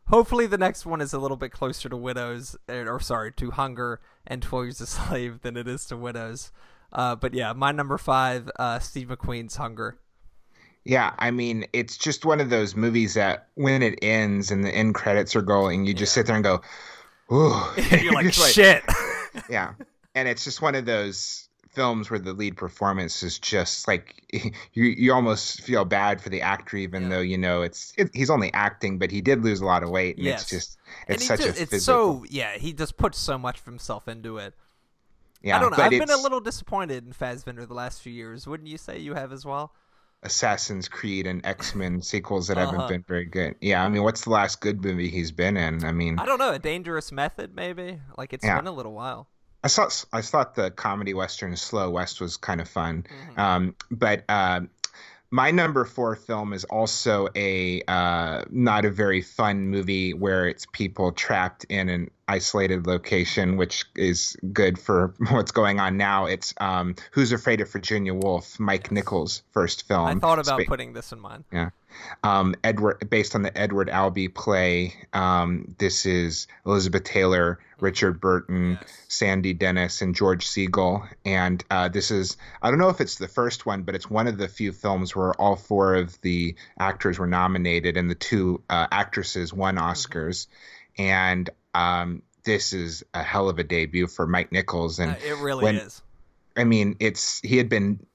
hopefully 0.09 0.47
the 0.47 0.59
next 0.59 0.85
one 0.85 1.00
is 1.00 1.12
a 1.12 1.19
little 1.19 1.37
bit 1.37 1.52
closer 1.52 1.88
to 1.88 1.97
Widows 1.97 2.57
or, 2.69 2.97
or 2.97 3.00
sorry, 3.00 3.33
to 3.33 3.50
Hunger 3.52 4.00
and 4.26 4.43
12 4.43 4.64
Years 4.64 4.81
a 4.81 4.87
Slave 4.87 5.43
than 5.43 5.57
it 5.57 5.69
is 5.69 5.87
to 5.87 5.97
Widows. 5.97 6.52
Uh, 6.93 7.17
but 7.17 7.35
yeah, 7.35 7.52
my 7.52 7.73
number 7.73 7.97
5 7.97 8.50
uh, 8.59 8.79
Steve 8.79 9.09
McQueen's 9.09 9.57
Hunger. 9.57 9.99
Yeah, 10.85 11.14
I 11.19 11.31
mean, 11.31 11.67
it's 11.73 11.97
just 11.97 12.25
one 12.25 12.41
of 12.41 12.50
those 12.50 12.75
movies 12.75 13.14
that 13.14 13.49
when 13.55 13.83
it 13.83 13.99
ends 14.02 14.50
and 14.50 14.64
the 14.64 14.71
end 14.71 14.95
credits 14.95 15.37
are 15.37 15.43
going, 15.43 15.87
you 15.87 15.95
just 15.95 16.11
yeah. 16.12 16.21
sit 16.21 16.26
there 16.26 16.35
and 16.35 16.45
go, 16.45 16.61
"Ooh." 17.33 17.55
You're 17.97 18.12
like, 18.12 18.33
"Shit." 18.33 18.83
yeah. 19.49 19.75
And 20.14 20.29
it's 20.29 20.43
just 20.43 20.61
one 20.61 20.75
of 20.75 20.85
those 20.85 21.49
films 21.73 22.11
where 22.11 22.21
the 22.21 22.33
lead 22.33 22.57
performance 22.57 23.23
is 23.23 23.38
just 23.38 23.88
like 23.88 24.23
you 24.73 24.85
you 24.85 25.12
almost 25.12 25.62
feel 25.62 25.85
bad 25.85 26.21
for 26.21 26.29
the 26.29 26.41
actor 26.41 26.76
even 26.76 27.05
yeah. 27.05 27.09
though 27.09 27.21
you 27.21 27.38
know 27.38 27.62
it's 27.62 27.93
it, 27.97 28.11
he's 28.12 28.31
only 28.31 28.52
acting 28.52 28.99
but 28.99 29.11
he 29.11 29.21
did 29.21 29.43
lose 29.43 29.61
a 29.61 29.64
lot 29.64 29.83
of 29.83 29.91
weight 29.91 30.17
and 30.17 30.26
yes. 30.26 30.43
it's 30.43 30.50
just 30.50 30.79
it's 31.09 31.26
such 31.26 31.41
just, 31.41 31.59
a 31.59 31.62
it's 31.62 31.85
so 31.85 32.25
yeah 32.29 32.57
he 32.59 32.73
just 32.73 32.97
puts 32.97 33.19
so 33.19 33.38
much 33.38 33.59
of 33.59 33.64
himself 33.64 34.07
into 34.07 34.37
it 34.37 34.55
yeah 35.43 35.57
I 35.57 35.61
don't 35.61 35.76
know 35.76 35.83
I've 35.83 35.91
been 35.91 36.11
a 36.11 36.17
little 36.17 36.41
disappointed 36.41 37.07
in 37.07 37.12
Fassbender 37.12 37.64
the 37.64 37.75
last 37.75 38.02
few 38.02 38.12
years 38.12 38.47
wouldn't 38.47 38.69
you 38.69 38.79
say 38.79 38.99
you 38.99 39.14
have 39.14 39.33
as 39.33 39.45
well 39.47 39.73
Assassin's 40.25 40.88
Creed 40.88 41.26
and 41.26 41.45
X 41.45 41.75
Men 41.75 42.00
sequels 42.00 42.47
that 42.49 42.57
uh-huh. 42.57 42.71
haven't 42.71 42.88
been 42.88 43.05
very 43.09 43.25
good. 43.25 43.57
Yeah, 43.61 43.85
I 43.85 43.88
mean, 43.88 44.05
what's 44.05 44.23
the 44.23 44.31
last 44.31 44.61
good 44.61 44.85
movie 44.85 45.09
he's 45.09 45.33
been 45.33 45.57
in? 45.57 45.85
I 45.85 45.91
mean, 45.91 46.17
I 46.21 46.26
don't 46.26 46.38
know. 46.38 46.52
A 46.52 46.61
Dangerous 46.61 47.11
Method, 47.11 47.57
maybe. 47.57 47.99
Like 48.17 48.33
it's 48.33 48.45
yeah. 48.45 48.57
been 48.57 48.69
a 48.69 48.73
little 48.73 48.93
while. 48.93 49.26
I 49.64 49.69
thought 49.69 50.04
I 50.12 50.23
thought 50.23 50.54
the 50.54 50.71
comedy 50.71 51.14
western 51.14 51.57
Slow 51.57 51.90
West 51.90 52.21
was 52.21 52.37
kind 52.37 52.61
of 52.61 52.69
fun, 52.69 53.04
mm-hmm. 53.04 53.40
um, 53.40 53.76
but 53.90 54.25
uh, 54.28 54.62
my 55.31 55.50
number 55.50 55.85
four 55.85 56.14
film 56.14 56.52
is 56.52 56.64
also 56.64 57.28
a 57.35 57.83
uh, 57.88 58.45
not 58.50 58.85
a 58.85 58.90
very 58.90 59.23
fun 59.23 59.69
movie 59.69 60.14
where 60.14 60.47
it's 60.47 60.66
people 60.73 61.12
trapped 61.12 61.64
in 61.64 61.88
an 61.88 62.11
isolated 62.32 62.86
location, 62.86 63.58
which 63.58 63.84
is 63.94 64.36
good 64.52 64.78
for 64.78 65.14
what's 65.28 65.52
going 65.52 65.80
on 65.80 65.98
now. 65.98 66.24
It's 66.24 66.54
um, 66.58 66.94
Who's 67.10 67.30
Afraid 67.32 67.60
of 67.60 67.70
Virginia 67.70 68.14
Woolf, 68.14 68.58
Mike 68.58 68.90
Nichols' 68.90 69.42
first 69.50 69.86
film. 69.86 70.06
I 70.06 70.14
thought 70.14 70.38
about 70.38 70.64
putting 70.66 70.94
this 70.94 71.12
in 71.12 71.20
mine. 71.20 71.44
Yeah, 71.52 71.70
um, 72.22 72.54
Edward, 72.64 73.10
based 73.10 73.34
on 73.34 73.42
the 73.42 73.56
Edward 73.56 73.90
Albee 73.90 74.28
play. 74.28 74.94
Um, 75.12 75.74
this 75.78 76.06
is 76.06 76.46
Elizabeth 76.64 77.04
Taylor, 77.04 77.58
Richard 77.80 78.18
Burton, 78.18 78.78
yes. 78.80 78.98
Sandy 79.08 79.52
Dennis, 79.52 80.00
and 80.00 80.14
George 80.14 80.46
Segal. 80.46 81.06
And 81.26 81.62
uh, 81.70 81.88
this 81.88 82.10
is 82.10 82.38
I 82.62 82.70
don't 82.70 82.78
know 82.78 82.88
if 82.88 83.02
it's 83.02 83.16
the 83.16 83.28
first 83.28 83.66
one, 83.66 83.82
but 83.82 83.94
it's 83.94 84.08
one 84.08 84.26
of 84.26 84.38
the 84.38 84.48
few 84.48 84.72
films 84.72 85.14
where 85.14 85.34
all 85.34 85.56
four 85.56 85.96
of 85.96 86.18
the 86.22 86.54
actors 86.78 87.18
were 87.18 87.26
nominated, 87.26 87.98
and 87.98 88.10
the 88.10 88.14
two 88.14 88.62
uh, 88.70 88.86
actresses 88.90 89.52
won 89.52 89.76
mm-hmm. 89.76 89.84
Oscars. 89.84 90.46
Mm-hmm. 90.46 91.02
And 91.02 91.50
um, 91.75 92.23
this 92.45 92.73
is 92.73 93.05
a 93.14 93.23
hell 93.23 93.49
of 93.49 93.59
a 93.59 93.64
debut 93.64 94.07
for 94.07 94.26
Mike 94.26 94.52
Nichols, 94.52 94.99
and 94.99 95.12
uh, 95.12 95.19
it 95.25 95.37
really 95.38 95.64
when, 95.64 95.76
is. 95.76 96.02
I 96.57 96.64
mean, 96.64 96.97
it's 97.00 97.41
he 97.41 97.57
had 97.57 97.69
been 97.69 98.07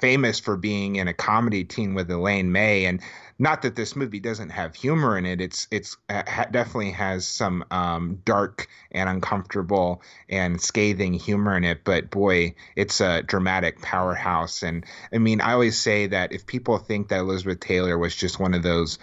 famous 0.00 0.38
for 0.38 0.56
being 0.56 0.96
in 0.96 1.08
a 1.08 1.14
comedy 1.14 1.64
team 1.64 1.94
with 1.94 2.10
Elaine 2.10 2.52
May, 2.52 2.84
and 2.84 3.00
not 3.38 3.62
that 3.62 3.74
this 3.74 3.96
movie 3.96 4.20
doesn't 4.20 4.50
have 4.50 4.74
humor 4.74 5.16
in 5.16 5.26
it. 5.26 5.40
It's 5.40 5.66
it's 5.70 5.96
uh, 6.08 6.22
ha- 6.26 6.46
definitely 6.50 6.92
has 6.92 7.26
some 7.26 7.64
um, 7.70 8.20
dark 8.24 8.68
and 8.90 9.08
uncomfortable 9.08 10.02
and 10.28 10.60
scathing 10.60 11.14
humor 11.14 11.56
in 11.56 11.64
it. 11.64 11.84
But 11.84 12.10
boy, 12.10 12.54
it's 12.76 13.00
a 13.00 13.22
dramatic 13.22 13.80
powerhouse. 13.80 14.62
And 14.62 14.84
I 15.12 15.18
mean, 15.18 15.40
I 15.40 15.52
always 15.52 15.80
say 15.80 16.06
that 16.08 16.32
if 16.32 16.46
people 16.46 16.78
think 16.78 17.08
that 17.08 17.20
Elizabeth 17.20 17.60
Taylor 17.60 17.98
was 17.98 18.14
just 18.14 18.38
one 18.38 18.54
of 18.54 18.62
those 18.62 18.98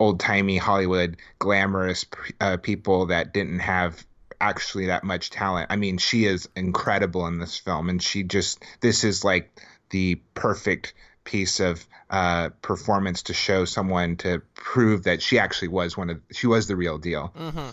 old 0.00 0.18
timey 0.18 0.56
Hollywood 0.56 1.18
glamorous 1.38 2.06
uh, 2.40 2.56
people 2.56 3.06
that 3.06 3.32
didn't 3.32 3.60
have 3.60 4.04
actually 4.40 4.86
that 4.86 5.04
much 5.04 5.30
talent. 5.30 5.66
I 5.70 5.76
mean, 5.76 5.98
she 5.98 6.24
is 6.24 6.48
incredible 6.56 7.26
in 7.26 7.38
this 7.38 7.58
film, 7.58 7.88
and 7.88 8.02
she 8.02 8.24
just 8.24 8.64
this 8.80 9.04
is 9.04 9.22
like 9.22 9.60
the 9.90 10.16
perfect 10.34 10.94
piece 11.22 11.60
of 11.60 11.86
uh, 12.08 12.48
performance 12.62 13.24
to 13.24 13.34
show 13.34 13.64
someone 13.66 14.16
to 14.16 14.40
prove 14.54 15.04
that 15.04 15.22
she 15.22 15.38
actually 15.38 15.68
was 15.68 15.96
one 15.96 16.10
of 16.10 16.20
she 16.32 16.46
was 16.46 16.66
the 16.66 16.74
real 16.74 16.98
deal. 16.98 17.32
Mm-hmm. 17.38 17.70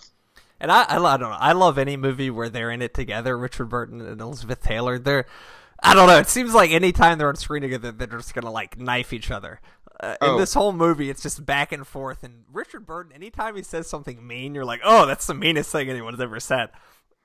And 0.60 0.72
I, 0.72 0.84
I, 0.84 0.98
I 0.98 1.18
don't 1.18 1.30
know. 1.30 1.38
I 1.40 1.54
love 1.54 1.78
any 1.78 1.98
movie 1.98 2.30
where 2.30 2.50
they're 2.50 2.72
in 2.72 2.82
it 2.82 2.94
together. 2.94 3.38
Richard 3.38 3.66
Burton 3.66 4.02
and 4.02 4.20
Elizabeth 4.20 4.62
Taylor. 4.62 5.00
They're 5.00 5.26
I 5.82 5.94
don't 5.94 6.08
know. 6.08 6.18
It 6.18 6.28
seems 6.28 6.54
like 6.54 6.72
anytime 6.72 7.18
they're 7.18 7.30
on 7.30 7.36
screen 7.36 7.62
together, 7.62 7.92
they're 7.92 8.08
just 8.08 8.34
gonna 8.34 8.52
like 8.52 8.78
knife 8.78 9.14
each 9.14 9.32
other. 9.32 9.62
Uh, 10.00 10.16
in 10.22 10.30
oh. 10.30 10.38
this 10.38 10.54
whole 10.54 10.74
movie, 10.74 11.10
it's 11.10 11.24
just 11.24 11.46
back 11.46 11.72
and 11.72 11.86
forth. 11.86 12.24
And 12.24 12.44
Richard 12.52 12.86
Burton, 12.86 13.12
anytime 13.12 13.56
he 13.56 13.64
says 13.64 13.90
something 13.90 14.26
mean, 14.26 14.54
you're 14.54 14.66
like, 14.66 14.82
"Oh, 14.84 15.06
that's 15.06 15.26
the 15.28 15.34
meanest 15.34 15.72
thing 15.72 15.90
anyone's 15.90 16.22
ever 16.22 16.40
said." 16.40 16.70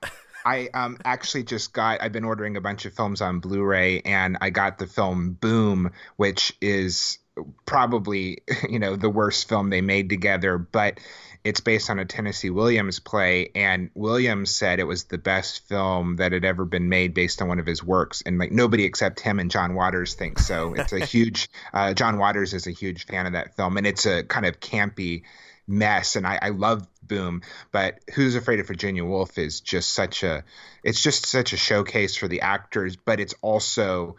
I 0.45 0.69
um 0.73 0.97
actually 1.05 1.43
just 1.43 1.73
got. 1.73 2.01
I've 2.01 2.11
been 2.11 2.23
ordering 2.23 2.57
a 2.57 2.61
bunch 2.61 2.85
of 2.85 2.93
films 2.93 3.21
on 3.21 3.39
Blu-ray, 3.39 4.01
and 4.01 4.37
I 4.41 4.49
got 4.49 4.79
the 4.79 4.87
film 4.87 5.33
Boom, 5.33 5.91
which 6.15 6.55
is 6.61 7.19
probably 7.65 8.41
you 8.69 8.79
know 8.79 8.95
the 8.95 9.09
worst 9.09 9.47
film 9.47 9.69
they 9.69 9.81
made 9.81 10.09
together, 10.09 10.57
but 10.57 10.99
it's 11.43 11.59
based 11.59 11.89
on 11.89 11.99
a 11.99 12.05
Tennessee 12.05 12.49
Williams 12.49 12.99
play, 12.99 13.51
and 13.53 13.89
Williams 13.93 14.51
said 14.55 14.79
it 14.79 14.85
was 14.85 15.05
the 15.05 15.17
best 15.17 15.67
film 15.67 16.15
that 16.17 16.31
had 16.31 16.45
ever 16.45 16.63
been 16.63 16.89
made 16.89 17.13
based 17.13 17.41
on 17.41 17.47
one 17.47 17.59
of 17.59 17.65
his 17.65 17.83
works, 17.83 18.21
and 18.25 18.39
like 18.39 18.51
nobody 18.51 18.85
except 18.85 19.19
him 19.19 19.39
and 19.39 19.51
John 19.51 19.75
Waters 19.75 20.13
thinks 20.13 20.45
so. 20.45 20.73
It's 20.73 20.93
a 20.93 20.99
huge. 21.05 21.49
Uh, 21.73 21.93
John 21.93 22.17
Waters 22.17 22.53
is 22.53 22.67
a 22.67 22.71
huge 22.71 23.05
fan 23.05 23.25
of 23.25 23.33
that 23.33 23.55
film, 23.55 23.77
and 23.77 23.85
it's 23.85 24.05
a 24.05 24.23
kind 24.23 24.45
of 24.45 24.59
campy 24.59 25.23
mess, 25.67 26.15
and 26.15 26.25
I, 26.25 26.39
I 26.41 26.49
love 26.49 26.87
Boom, 27.01 27.41
but 27.71 27.99
Who's 28.13 28.35
Afraid 28.35 28.59
of 28.59 28.67
Virginia 28.67 29.03
Woolf 29.03 29.37
is 29.37 29.59
just 29.59 29.89
such 29.91 30.23
a. 30.23 30.43
It's 30.83 31.01
just 31.01 31.25
such 31.25 31.51
a 31.51 31.57
showcase 31.57 32.15
for 32.15 32.27
the 32.27 32.41
actors, 32.41 32.95
but 32.95 33.19
it's 33.19 33.35
also. 33.41 34.15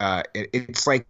Uh, 0.00 0.24
it, 0.34 0.50
it's 0.52 0.86
like 0.86 1.06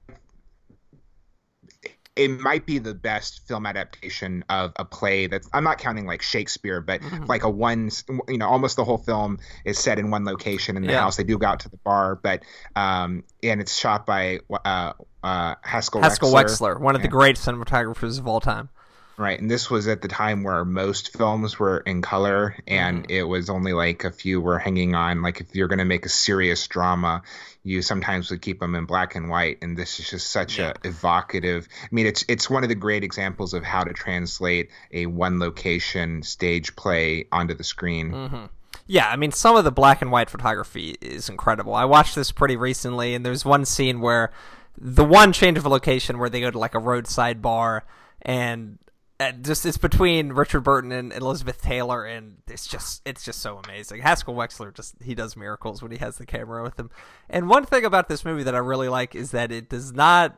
it 2.17 2.29
might 2.29 2.65
be 2.65 2.79
the 2.79 2.95
best 2.95 3.47
film 3.49 3.67
adaptation 3.67 4.45
of 4.49 4.73
a 4.77 4.85
play 4.85 5.27
that's 5.27 5.49
I'm 5.53 5.65
not 5.65 5.79
counting 5.79 6.07
like 6.07 6.23
Shakespeare, 6.23 6.81
but 6.81 7.01
mm-hmm. 7.01 7.25
like 7.25 7.43
a 7.43 7.51
one 7.51 7.91
you 8.29 8.39
know 8.39 8.49
almost 8.49 8.77
the 8.77 8.85
whole 8.85 8.99
film 8.99 9.39
is 9.65 9.79
set 9.79 9.99
in 9.99 10.11
one 10.11 10.25
location 10.25 10.77
in 10.77 10.83
the 10.83 10.93
yeah. 10.93 11.01
house. 11.01 11.17
They 11.17 11.25
do 11.25 11.39
go 11.39 11.47
out 11.47 11.61
to 11.61 11.69
the 11.69 11.77
bar, 11.79 12.17
but 12.17 12.45
um 12.77 13.25
and 13.43 13.61
it's 13.61 13.77
shot 13.77 14.07
by 14.07 14.41
uh, 14.65 14.93
uh 15.23 15.55
Haskell 15.63 16.03
Haskell 16.03 16.33
Wexler, 16.33 16.77
Wexler 16.77 16.81
one 16.81 16.95
of 16.95 17.01
yeah. 17.01 17.07
the 17.07 17.11
great 17.11 17.37
cinematographers 17.37 18.19
of 18.19 18.29
all 18.29 18.41
time. 18.41 18.69
Right, 19.17 19.41
and 19.41 19.49
this 19.49 19.71
was 19.71 19.87
at 19.87 20.03
the 20.03 20.09
time 20.09 20.43
where 20.43 20.65
most 20.65 21.17
films 21.17 21.57
were 21.57 21.79
in 21.79 22.03
color, 22.03 22.57
and 22.67 23.05
mm-hmm. 23.05 23.13
it 23.13 23.23
was 23.23 23.49
only 23.49 23.73
like 23.73 24.03
a 24.03 24.11
few 24.11 24.41
were 24.41 24.59
hanging 24.59 24.97
on. 24.97 25.23
Like 25.23 25.41
if 25.41 25.55
you're 25.55 25.69
going 25.69 25.79
to 25.79 25.85
make 25.85 26.05
a 26.05 26.09
serious 26.09 26.67
drama, 26.67 27.23
you 27.63 27.81
sometimes 27.81 28.31
would 28.31 28.43
keep 28.43 28.59
them 28.59 28.75
in 28.75 28.87
black 28.87 29.15
and 29.15 29.31
white, 29.31 29.59
and 29.63 29.77
this 29.77 30.01
is 30.01 30.11
just 30.11 30.31
such 30.31 30.59
yeah. 30.59 30.73
a 30.85 30.89
evocative. 30.89 31.69
I 31.83 31.89
mean, 31.93 32.07
it's 32.07 32.25
it's 32.29 32.51
one 32.51 32.65
of 32.65 32.69
the 32.69 32.75
great 32.75 33.05
examples 33.05 33.55
of 33.55 33.63
how 33.63 33.85
to 33.85 33.93
translate 33.93 34.71
a 34.93 35.07
one 35.07 35.39
location 35.39 36.25
stage 36.25 36.75
play 36.75 37.27
onto 37.31 37.55
the 37.55 37.65
screen. 37.65 38.11
Mm-hmm. 38.11 38.45
Yeah, 38.87 39.09
I 39.09 39.17
mean, 39.17 39.31
some 39.31 39.57
of 39.57 39.65
the 39.65 39.73
black 39.73 40.03
and 40.03 40.11
white 40.11 40.29
photography 40.29 40.97
is 41.01 41.29
incredible. 41.29 41.75
I 41.75 41.85
watched 41.85 42.17
this 42.17 42.33
pretty 42.33 42.57
recently, 42.57 43.15
and 43.15 43.25
there's 43.25 43.45
one 43.45 43.65
scene 43.65 44.01
where 44.01 44.33
the 44.77 45.05
one 45.05 45.33
change 45.33 45.57
of 45.57 45.65
location 45.67 46.19
where 46.19 46.29
they 46.29 46.41
go 46.41 46.51
to 46.51 46.59
like 46.59 46.75
a 46.75 46.81
roadside 46.81 47.41
bar, 47.41 47.85
and 48.23 48.79
Uh, 49.25 49.33
just 49.33 49.65
it's 49.65 49.79
between 49.79 50.33
Richard 50.33 50.61
Burton 50.61 50.93
and 50.93 51.13
Elizabeth 51.13 51.63
Taylor, 51.63 52.05
and 52.05 52.37
it's 52.47 52.67
just 52.67 53.01
it's 53.07 53.25
just 53.25 53.41
so 53.41 53.59
amazing. 53.65 54.03
Haskell 54.03 54.35
Wexler 54.35 54.75
just 54.75 54.97
he 55.03 55.15
does 55.15 55.37
miracles 55.37 55.83
when 55.83 55.93
he 55.93 55.99
has 55.99 56.19
the 56.19 56.27
camera 56.27 56.63
with 56.63 56.79
him. 56.79 56.91
And 57.31 57.49
one 57.49 57.65
thing 57.65 57.85
about 57.85 58.09
this 58.09 58.25
movie 58.25 58.43
that 58.43 58.55
I 58.55 58.59
really 58.59 58.89
like 58.89 59.15
is 59.15 59.31
that 59.31 59.51
it 59.51 59.71
does 59.71 59.93
not 59.93 60.37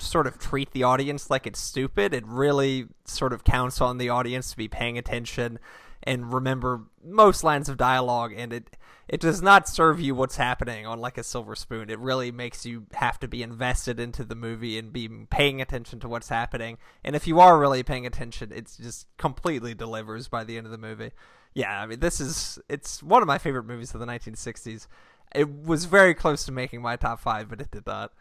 sort 0.00 0.26
of 0.26 0.38
treat 0.38 0.72
the 0.72 0.82
audience 0.82 1.30
like 1.30 1.46
it's 1.46 1.60
stupid. 1.60 2.12
It 2.12 2.26
really 2.26 2.88
sort 3.04 3.32
of 3.32 3.44
counts 3.44 3.80
on 3.80 3.98
the 3.98 4.08
audience 4.08 4.50
to 4.50 4.56
be 4.56 4.66
paying 4.66 4.98
attention 4.98 5.60
and 6.04 6.32
remember 6.32 6.82
most 7.02 7.42
lines 7.42 7.68
of 7.68 7.76
dialogue 7.76 8.32
and 8.36 8.52
it 8.52 8.76
it 9.08 9.20
does 9.20 9.42
not 9.42 9.68
serve 9.68 10.00
you 10.00 10.14
what's 10.14 10.36
happening 10.36 10.86
on 10.86 10.98
like 10.98 11.18
a 11.18 11.22
silver 11.22 11.54
spoon. 11.54 11.90
It 11.90 11.98
really 11.98 12.32
makes 12.32 12.64
you 12.64 12.86
have 12.94 13.18
to 13.20 13.28
be 13.28 13.42
invested 13.42 14.00
into 14.00 14.24
the 14.24 14.34
movie 14.34 14.78
and 14.78 14.92
be 14.92 15.08
paying 15.08 15.60
attention 15.60 16.00
to 16.00 16.08
what's 16.08 16.30
happening. 16.30 16.78
And 17.02 17.14
if 17.14 17.26
you 17.26 17.38
are 17.38 17.58
really 17.58 17.82
paying 17.82 18.06
attention, 18.06 18.50
it's 18.54 18.78
just 18.78 19.06
completely 19.18 19.74
delivers 19.74 20.28
by 20.28 20.44
the 20.44 20.56
end 20.56 20.64
of 20.64 20.72
the 20.72 20.78
movie. 20.78 21.10
Yeah, 21.52 21.82
I 21.82 21.86
mean 21.86 22.00
this 22.00 22.20
is 22.20 22.58
it's 22.68 23.02
one 23.02 23.22
of 23.22 23.28
my 23.28 23.38
favorite 23.38 23.64
movies 23.64 23.92
of 23.94 24.00
the 24.00 24.06
1960s. 24.06 24.86
It 25.34 25.64
was 25.64 25.84
very 25.84 26.14
close 26.14 26.44
to 26.44 26.52
making 26.52 26.80
my 26.80 26.96
top 26.96 27.20
5, 27.20 27.48
but 27.48 27.60
it 27.60 27.70
did 27.70 27.86
not. 27.86 28.12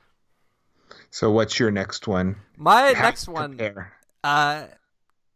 So 1.11 1.31
what's 1.31 1.59
your 1.59 1.71
next 1.71 2.07
one? 2.07 2.35
My 2.57 2.91
next 2.91 3.27
one 3.27 3.59
uh 4.23 4.65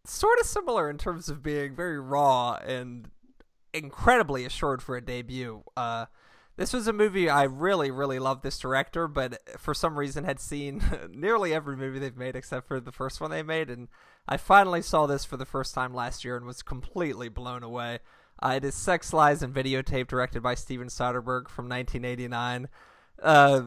sort 0.09 0.39
of 0.39 0.45
similar 0.45 0.89
in 0.89 0.97
terms 0.97 1.29
of 1.29 1.43
being 1.43 1.75
very 1.75 1.99
raw 1.99 2.53
and 2.55 3.09
incredibly 3.73 4.45
assured 4.45 4.81
for 4.81 4.95
a 4.95 5.01
debut. 5.01 5.63
Uh, 5.75 6.05
this 6.55 6.73
was 6.73 6.87
a 6.87 6.93
movie 6.93 7.29
I 7.29 7.43
really, 7.43 7.91
really 7.91 8.17
loved 8.17 8.41
this 8.41 8.57
director, 8.57 9.07
but 9.07 9.39
for 9.59 9.73
some 9.73 9.97
reason 9.97 10.23
had 10.23 10.39
seen 10.39 10.81
nearly 11.13 11.53
every 11.53 11.77
movie 11.77 11.99
they've 11.99 12.17
made 12.17 12.35
except 12.35 12.67
for 12.67 12.79
the 12.79 12.91
first 12.91 13.21
one 13.21 13.29
they 13.29 13.43
made, 13.43 13.69
and 13.69 13.87
I 14.27 14.37
finally 14.37 14.81
saw 14.81 15.05
this 15.05 15.23
for 15.23 15.37
the 15.37 15.45
first 15.45 15.75
time 15.75 15.93
last 15.93 16.25
year 16.25 16.35
and 16.35 16.45
was 16.45 16.63
completely 16.63 17.29
blown 17.29 17.63
away. 17.63 17.99
Uh, 18.41 18.53
it 18.57 18.63
is 18.63 18.75
Sex, 18.75 19.13
Lies, 19.13 19.41
and 19.41 19.53
Videotape, 19.53 20.07
directed 20.07 20.41
by 20.41 20.55
Steven 20.55 20.87
Soderbergh 20.87 21.47
from 21.47 21.69
1989. 21.69 22.67
Uh, 23.21 23.61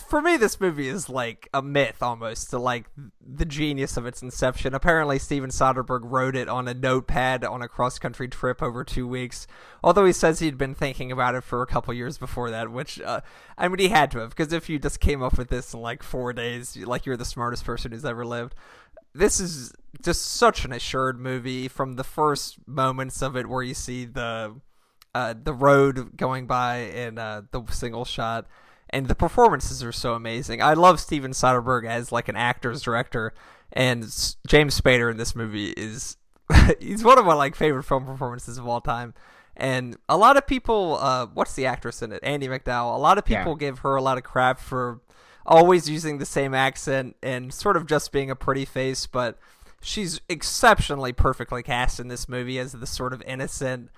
for 0.00 0.20
me, 0.20 0.36
this 0.36 0.60
movie 0.60 0.88
is 0.88 1.08
like 1.08 1.48
a 1.54 1.62
myth 1.62 2.02
almost 2.02 2.50
to 2.50 2.58
like 2.58 2.86
the 3.20 3.44
genius 3.44 3.96
of 3.96 4.06
its 4.06 4.22
inception. 4.22 4.74
Apparently, 4.74 5.18
Steven 5.18 5.50
Soderbergh 5.50 6.02
wrote 6.02 6.34
it 6.34 6.48
on 6.48 6.66
a 6.66 6.74
notepad 6.74 7.44
on 7.44 7.62
a 7.62 7.68
cross 7.68 7.98
country 7.98 8.28
trip 8.28 8.62
over 8.62 8.84
two 8.84 9.06
weeks. 9.06 9.46
Although 9.82 10.04
he 10.04 10.12
says 10.12 10.38
he'd 10.38 10.58
been 10.58 10.74
thinking 10.74 11.12
about 11.12 11.34
it 11.34 11.44
for 11.44 11.62
a 11.62 11.66
couple 11.66 11.94
years 11.94 12.18
before 12.18 12.50
that, 12.50 12.70
which 12.70 13.00
uh, 13.00 13.20
I 13.56 13.68
mean, 13.68 13.78
he 13.78 13.88
had 13.88 14.10
to 14.12 14.18
have 14.18 14.30
because 14.30 14.52
if 14.52 14.68
you 14.68 14.78
just 14.78 15.00
came 15.00 15.22
up 15.22 15.38
with 15.38 15.48
this 15.48 15.74
in 15.74 15.80
like 15.80 16.02
four 16.02 16.32
days, 16.32 16.76
like 16.76 17.06
you're 17.06 17.16
the 17.16 17.24
smartest 17.24 17.64
person 17.64 17.92
who's 17.92 18.04
ever 18.04 18.24
lived. 18.24 18.54
This 19.12 19.40
is 19.40 19.72
just 20.02 20.22
such 20.22 20.64
an 20.64 20.72
assured 20.72 21.18
movie 21.18 21.66
from 21.68 21.94
the 21.94 22.04
first 22.04 22.58
moments 22.66 23.22
of 23.22 23.36
it, 23.36 23.48
where 23.48 23.62
you 23.62 23.74
see 23.74 24.04
the 24.04 24.60
uh, 25.14 25.34
the 25.42 25.52
road 25.52 26.16
going 26.16 26.46
by 26.46 26.76
in 26.78 27.18
uh, 27.18 27.42
the 27.50 27.64
single 27.70 28.04
shot 28.04 28.46
and 28.90 29.08
the 29.08 29.14
performances 29.14 29.82
are 29.82 29.92
so 29.92 30.14
amazing. 30.14 30.60
I 30.60 30.74
love 30.74 31.00
Steven 31.00 31.32
Soderbergh 31.32 31.86
as 31.86 32.12
like 32.12 32.28
an 32.28 32.36
actor's 32.36 32.82
director, 32.82 33.32
and 33.72 34.02
James 34.46 34.80
Spader 34.80 35.10
in 35.10 35.16
this 35.16 35.34
movie 35.34 35.70
is 35.70 36.16
he's 36.80 37.04
one 37.04 37.18
of 37.18 37.24
my 37.24 37.34
like 37.34 37.54
favorite 37.54 37.84
film 37.84 38.04
performances 38.04 38.58
of 38.58 38.66
all 38.66 38.80
time. 38.80 39.14
And 39.56 39.96
a 40.08 40.16
lot 40.16 40.36
of 40.36 40.46
people, 40.46 40.98
uh, 41.00 41.26
what's 41.26 41.54
the 41.54 41.66
actress 41.66 42.02
in 42.02 42.12
it? 42.12 42.20
Andie 42.22 42.48
MacDowell. 42.48 42.94
A 42.96 42.98
lot 42.98 43.18
of 43.18 43.24
people 43.24 43.52
yeah. 43.52 43.58
give 43.58 43.80
her 43.80 43.94
a 43.96 44.02
lot 44.02 44.16
of 44.16 44.24
crap 44.24 44.58
for 44.58 45.00
always 45.44 45.88
using 45.88 46.18
the 46.18 46.26
same 46.26 46.54
accent 46.54 47.16
and 47.22 47.52
sort 47.52 47.76
of 47.76 47.86
just 47.86 48.12
being 48.12 48.30
a 48.30 48.36
pretty 48.36 48.64
face, 48.64 49.06
but 49.06 49.38
she's 49.82 50.20
exceptionally 50.28 51.12
perfectly 51.12 51.62
cast 51.62 52.00
in 52.00 52.08
this 52.08 52.28
movie 52.28 52.58
as 52.58 52.72
the 52.72 52.86
sort 52.86 53.12
of 53.12 53.22
innocent, 53.22 53.90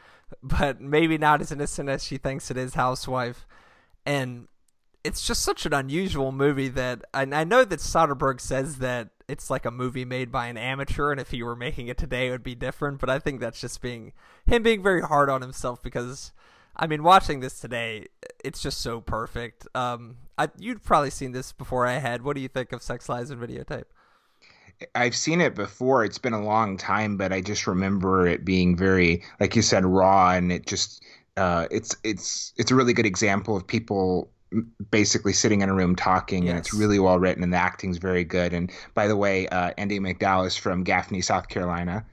but 0.42 0.80
maybe 0.80 1.18
not 1.18 1.40
as 1.40 1.52
innocent 1.52 1.88
as 1.88 2.02
she 2.02 2.16
thinks 2.16 2.50
it 2.50 2.56
is 2.56 2.74
housewife. 2.74 3.46
And 4.04 4.48
it's 5.04 5.26
just 5.26 5.42
such 5.42 5.66
an 5.66 5.72
unusual 5.72 6.32
movie 6.32 6.68
that 6.68 7.04
I, 7.12 7.22
I 7.22 7.44
know 7.44 7.64
that 7.64 7.80
Soderbergh 7.80 8.40
says 8.40 8.78
that 8.78 9.10
it's 9.28 9.50
like 9.50 9.64
a 9.64 9.70
movie 9.70 10.04
made 10.04 10.30
by 10.30 10.46
an 10.46 10.56
amateur, 10.56 11.10
and 11.10 11.20
if 11.20 11.30
he 11.30 11.42
were 11.42 11.56
making 11.56 11.88
it 11.88 11.98
today, 11.98 12.28
it 12.28 12.30
would 12.30 12.42
be 12.42 12.54
different. 12.54 13.00
But 13.00 13.10
I 13.10 13.18
think 13.18 13.40
that's 13.40 13.60
just 13.60 13.80
being 13.80 14.12
him 14.46 14.62
being 14.62 14.82
very 14.82 15.02
hard 15.02 15.28
on 15.28 15.40
himself 15.40 15.82
because, 15.82 16.32
I 16.76 16.86
mean, 16.86 17.02
watching 17.02 17.40
this 17.40 17.58
today, 17.58 18.06
it's 18.44 18.62
just 18.62 18.80
so 18.80 19.00
perfect. 19.00 19.66
Um, 19.74 20.18
I, 20.38 20.48
you'd 20.58 20.84
probably 20.84 21.10
seen 21.10 21.32
this 21.32 21.52
before 21.52 21.86
I 21.86 21.98
had. 21.98 22.22
What 22.22 22.36
do 22.36 22.42
you 22.42 22.48
think 22.48 22.72
of 22.72 22.82
Sex 22.82 23.08
Lies 23.08 23.30
and 23.30 23.40
Videotape? 23.40 23.84
I've 24.94 25.16
seen 25.16 25.40
it 25.40 25.54
before. 25.54 26.04
It's 26.04 26.18
been 26.18 26.32
a 26.32 26.42
long 26.42 26.76
time, 26.76 27.16
but 27.16 27.32
I 27.32 27.40
just 27.40 27.66
remember 27.66 28.26
it 28.26 28.44
being 28.44 28.76
very, 28.76 29.22
like 29.38 29.54
you 29.56 29.62
said, 29.62 29.84
raw, 29.84 30.30
and 30.32 30.50
it 30.50 30.66
just 30.66 31.04
uh, 31.36 31.66
it's 31.70 31.96
it's 32.04 32.52
it's 32.56 32.70
a 32.70 32.74
really 32.74 32.92
good 32.92 33.06
example 33.06 33.56
of 33.56 33.66
people 33.66 34.30
basically 34.90 35.32
sitting 35.32 35.60
in 35.60 35.68
a 35.68 35.74
room 35.74 35.96
talking, 35.96 36.44
yes. 36.44 36.50
and 36.50 36.58
it's 36.58 36.74
really 36.74 36.98
well 36.98 37.18
written, 37.18 37.42
and 37.42 37.52
the 37.52 37.58
acting's 37.58 37.98
very 37.98 38.24
good. 38.24 38.52
And 38.52 38.70
by 38.94 39.06
the 39.06 39.16
way, 39.16 39.48
uh, 39.48 39.72
Andie 39.78 40.00
MacDowell 40.00 40.46
is 40.46 40.56
from 40.56 40.84
Gaffney, 40.84 41.20
South 41.20 41.48
Carolina. 41.48 42.04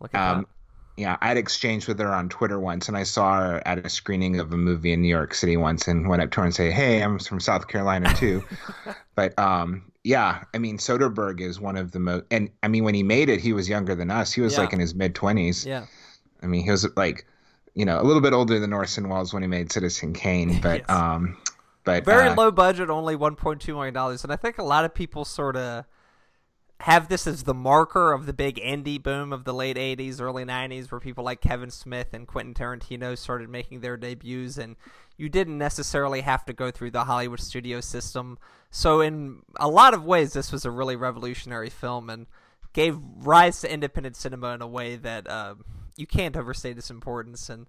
Look 0.00 0.14
at 0.14 0.20
um, 0.20 0.38
that. 0.40 0.48
Yeah, 0.96 1.16
I 1.20 1.26
had 1.26 1.36
exchanged 1.36 1.88
with 1.88 1.98
her 1.98 2.12
on 2.12 2.28
Twitter 2.28 2.60
once, 2.60 2.86
and 2.86 2.96
I 2.96 3.02
saw 3.02 3.40
her 3.40 3.62
at 3.66 3.84
a 3.84 3.88
screening 3.88 4.38
of 4.38 4.52
a 4.52 4.56
movie 4.56 4.92
in 4.92 5.02
New 5.02 5.08
York 5.08 5.34
City 5.34 5.56
once, 5.56 5.88
and 5.88 6.08
went 6.08 6.22
up 6.22 6.30
to 6.32 6.40
her 6.40 6.46
and 6.46 6.54
say, 6.54 6.70
"Hey, 6.70 7.02
I'm 7.02 7.18
from 7.18 7.40
South 7.40 7.66
Carolina 7.66 8.14
too." 8.14 8.44
but 9.16 9.36
um, 9.36 9.90
yeah, 10.04 10.44
I 10.54 10.58
mean, 10.58 10.78
Soderbergh 10.78 11.40
is 11.40 11.58
one 11.58 11.76
of 11.76 11.90
the 11.90 11.98
most, 11.98 12.24
and 12.30 12.48
I 12.62 12.68
mean, 12.68 12.84
when 12.84 12.94
he 12.94 13.02
made 13.02 13.28
it, 13.28 13.40
he 13.40 13.52
was 13.52 13.68
younger 13.68 13.96
than 13.96 14.10
us. 14.10 14.32
He 14.32 14.40
was 14.40 14.52
yeah. 14.52 14.60
like 14.60 14.72
in 14.72 14.78
his 14.78 14.94
mid 14.94 15.16
twenties. 15.16 15.66
Yeah. 15.66 15.86
I 16.42 16.46
mean, 16.46 16.62
he 16.62 16.70
was 16.70 16.86
like, 16.96 17.26
you 17.74 17.84
know, 17.84 18.00
a 18.00 18.04
little 18.04 18.22
bit 18.22 18.32
older 18.32 18.60
than 18.60 18.72
Orson 18.72 19.08
Welles 19.08 19.32
when 19.32 19.42
he 19.42 19.48
made 19.48 19.72
Citizen 19.72 20.12
Kane, 20.12 20.60
but 20.60 20.80
yes. 20.80 20.90
um, 20.90 21.36
but 21.84 22.04
very 22.04 22.28
uh, 22.28 22.34
low 22.34 22.50
budget, 22.50 22.90
only 22.90 23.16
1.2 23.16 23.66
million 23.68 23.94
dollars, 23.94 24.24
and 24.24 24.32
I 24.32 24.36
think 24.36 24.58
a 24.58 24.64
lot 24.64 24.84
of 24.84 24.94
people 24.94 25.24
sort 25.24 25.56
of 25.56 25.84
have 26.80 27.08
this 27.08 27.26
as 27.26 27.44
the 27.44 27.54
marker 27.54 28.12
of 28.12 28.26
the 28.26 28.32
big 28.32 28.56
indie 28.56 29.02
boom 29.02 29.32
of 29.32 29.44
the 29.44 29.54
late 29.54 29.76
80s, 29.76 30.20
early 30.20 30.44
90s, 30.44 30.90
where 30.90 31.00
people 31.00 31.24
like 31.24 31.40
Kevin 31.40 31.70
Smith 31.70 32.08
and 32.12 32.26
Quentin 32.26 32.52
Tarantino 32.52 33.16
started 33.16 33.48
making 33.48 33.80
their 33.80 33.96
debuts, 33.96 34.58
and 34.58 34.76
you 35.16 35.28
didn't 35.28 35.56
necessarily 35.56 36.22
have 36.22 36.44
to 36.46 36.52
go 36.52 36.70
through 36.70 36.90
the 36.90 37.04
Hollywood 37.04 37.40
studio 37.40 37.80
system. 37.80 38.38
So, 38.70 39.00
in 39.00 39.42
a 39.56 39.68
lot 39.68 39.94
of 39.94 40.04
ways, 40.04 40.32
this 40.32 40.50
was 40.50 40.64
a 40.64 40.70
really 40.70 40.96
revolutionary 40.96 41.70
film 41.70 42.10
and 42.10 42.26
gave 42.72 42.98
rise 43.18 43.60
to 43.60 43.72
independent 43.72 44.16
cinema 44.16 44.48
in 44.48 44.60
a 44.60 44.66
way 44.66 44.96
that 44.96 45.28
uh, 45.28 45.54
you 45.96 46.06
can't 46.06 46.36
overstate 46.36 46.76
its 46.76 46.90
importance. 46.90 47.48
And 47.48 47.66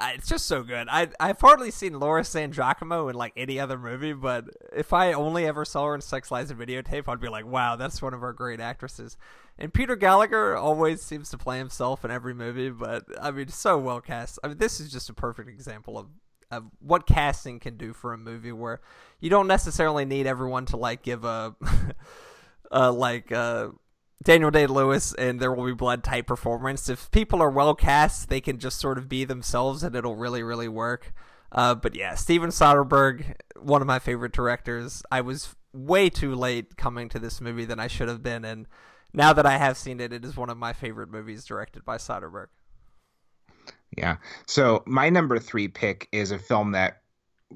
it's 0.00 0.28
just 0.28 0.46
so 0.46 0.62
good. 0.62 0.88
I 0.90 1.08
I've 1.20 1.40
hardly 1.40 1.70
seen 1.70 1.98
Laura 1.98 2.24
San 2.24 2.52
Giacomo 2.52 3.08
in 3.08 3.14
like 3.14 3.32
any 3.36 3.58
other 3.60 3.78
movie, 3.78 4.12
but 4.12 4.44
if 4.74 4.92
I 4.92 5.12
only 5.12 5.46
ever 5.46 5.64
saw 5.64 5.86
her 5.86 5.94
in 5.94 6.00
Sex 6.00 6.30
Lies 6.30 6.50
and 6.50 6.58
Videotape, 6.58 7.08
I'd 7.08 7.20
be 7.20 7.28
like, 7.28 7.46
wow, 7.46 7.76
that's 7.76 8.02
one 8.02 8.14
of 8.14 8.22
our 8.22 8.32
great 8.32 8.60
actresses. 8.60 9.16
And 9.58 9.72
Peter 9.72 9.96
Gallagher 9.96 10.56
always 10.56 11.02
seems 11.02 11.30
to 11.30 11.38
play 11.38 11.58
himself 11.58 12.04
in 12.04 12.10
every 12.10 12.34
movie, 12.34 12.70
but 12.70 13.04
I 13.20 13.30
mean, 13.30 13.48
so 13.48 13.78
well 13.78 14.00
cast. 14.00 14.38
I 14.42 14.48
mean, 14.48 14.58
this 14.58 14.80
is 14.80 14.90
just 14.90 15.10
a 15.10 15.14
perfect 15.14 15.48
example 15.48 15.98
of 15.98 16.08
of 16.50 16.64
what 16.80 17.06
casting 17.06 17.58
can 17.58 17.78
do 17.78 17.94
for 17.94 18.12
a 18.12 18.18
movie 18.18 18.52
where 18.52 18.82
you 19.20 19.30
don't 19.30 19.46
necessarily 19.46 20.04
need 20.04 20.26
everyone 20.26 20.66
to 20.66 20.76
like 20.76 21.02
give 21.02 21.24
a 21.24 21.54
like 22.70 23.32
uh 23.32 23.68
Daniel 24.22 24.50
Day 24.50 24.66
Lewis 24.66 25.12
and 25.14 25.40
There 25.40 25.52
Will 25.52 25.66
Be 25.66 25.72
Blood 25.72 26.04
type 26.04 26.26
performance. 26.26 26.88
If 26.88 27.10
people 27.10 27.42
are 27.42 27.50
well 27.50 27.74
cast, 27.74 28.28
they 28.28 28.40
can 28.40 28.58
just 28.58 28.78
sort 28.78 28.98
of 28.98 29.08
be 29.08 29.24
themselves 29.24 29.82
and 29.82 29.96
it'll 29.96 30.16
really, 30.16 30.42
really 30.42 30.68
work. 30.68 31.12
Uh, 31.50 31.74
but 31.74 31.94
yeah, 31.94 32.14
Steven 32.14 32.50
Soderbergh, 32.50 33.34
one 33.60 33.80
of 33.80 33.86
my 33.86 33.98
favorite 33.98 34.32
directors. 34.32 35.02
I 35.10 35.20
was 35.20 35.54
way 35.72 36.08
too 36.08 36.34
late 36.34 36.76
coming 36.76 37.08
to 37.10 37.18
this 37.18 37.40
movie 37.40 37.64
than 37.64 37.80
I 37.80 37.88
should 37.88 38.08
have 38.08 38.22
been, 38.22 38.44
and 38.44 38.66
now 39.12 39.32
that 39.32 39.44
I 39.44 39.58
have 39.58 39.76
seen 39.76 40.00
it, 40.00 40.12
it 40.12 40.24
is 40.24 40.36
one 40.36 40.50
of 40.50 40.56
my 40.56 40.72
favorite 40.72 41.10
movies 41.10 41.44
directed 41.44 41.84
by 41.84 41.96
Soderbergh. 41.98 42.48
Yeah. 43.96 44.16
So 44.46 44.82
my 44.86 45.10
number 45.10 45.38
three 45.38 45.68
pick 45.68 46.08
is 46.12 46.30
a 46.30 46.38
film 46.38 46.72
that 46.72 47.02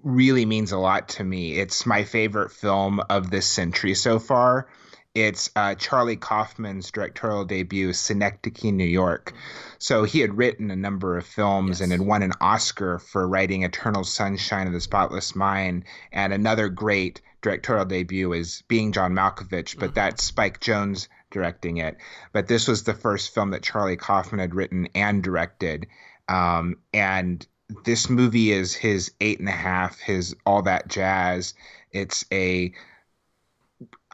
really 0.03 0.45
means 0.45 0.73
a 0.73 0.79
lot 0.79 1.09
to 1.09 1.25
me. 1.25 1.59
It's 1.59 1.87
my 1.87 2.05
favorite 2.05 2.53
film 2.53 3.01
of 3.09 3.31
this 3.31 3.47
century 3.47 3.95
so 3.95 4.19
far. 4.19 4.69
It's 5.17 5.49
uh, 5.57 5.75
Charlie 5.77 6.17
Kaufman's 6.17 6.91
directorial 6.91 7.47
debut, 7.47 7.95
Synecdoche, 7.95 8.65
New 8.65 8.85
York. 8.85 9.33
So 9.79 10.05
he 10.05 10.21
had 10.21 10.37
written 10.37 10.71
a 10.71 10.77
number 10.77 11.17
of 11.17 11.25
films 11.25 11.69
yes. 11.71 11.81
and 11.81 11.91
had 11.91 12.03
won 12.03 12.23
an 12.23 12.35
Oscar 12.39 12.99
for 12.99 13.27
writing 13.27 13.63
Eternal 13.63 14.05
Sunshine 14.05 14.67
of 14.67 14.75
the 14.75 14.81
Spotless 14.81 15.35
Mind. 15.35 15.85
And 16.13 16.35
another 16.35 16.69
great 16.69 17.23
directorial 17.41 17.87
debut 17.87 18.31
is 18.35 18.63
Being 18.69 18.93
John 18.93 19.15
Malkovich, 19.15 19.79
but 19.79 19.87
mm-hmm. 19.87 19.95
that's 19.95 20.23
Spike 20.23 20.61
Jonze 20.61 21.09
directing 21.31 21.79
it. 21.79 21.97
But 22.35 22.47
this 22.47 22.69
was 22.69 22.83
the 22.83 22.93
first 22.93 23.33
film 23.33 23.53
that 23.53 23.63
Charlie 23.63 23.97
Kaufman 23.97 24.41
had 24.41 24.55
written 24.55 24.89
and 24.95 25.23
directed. 25.23 25.87
Um, 26.29 26.77
and 26.93 27.47
this 27.87 28.11
movie 28.11 28.53
is 28.53 28.75
his 28.75 29.13
eight 29.23 29.41
and 29.41 29.49
a 29.49 29.53
half, 29.53 29.99
his 29.99 30.37
all 30.45 30.61
that 30.65 30.89
jazz. 30.89 31.55
It's 31.91 32.27
a 32.31 32.75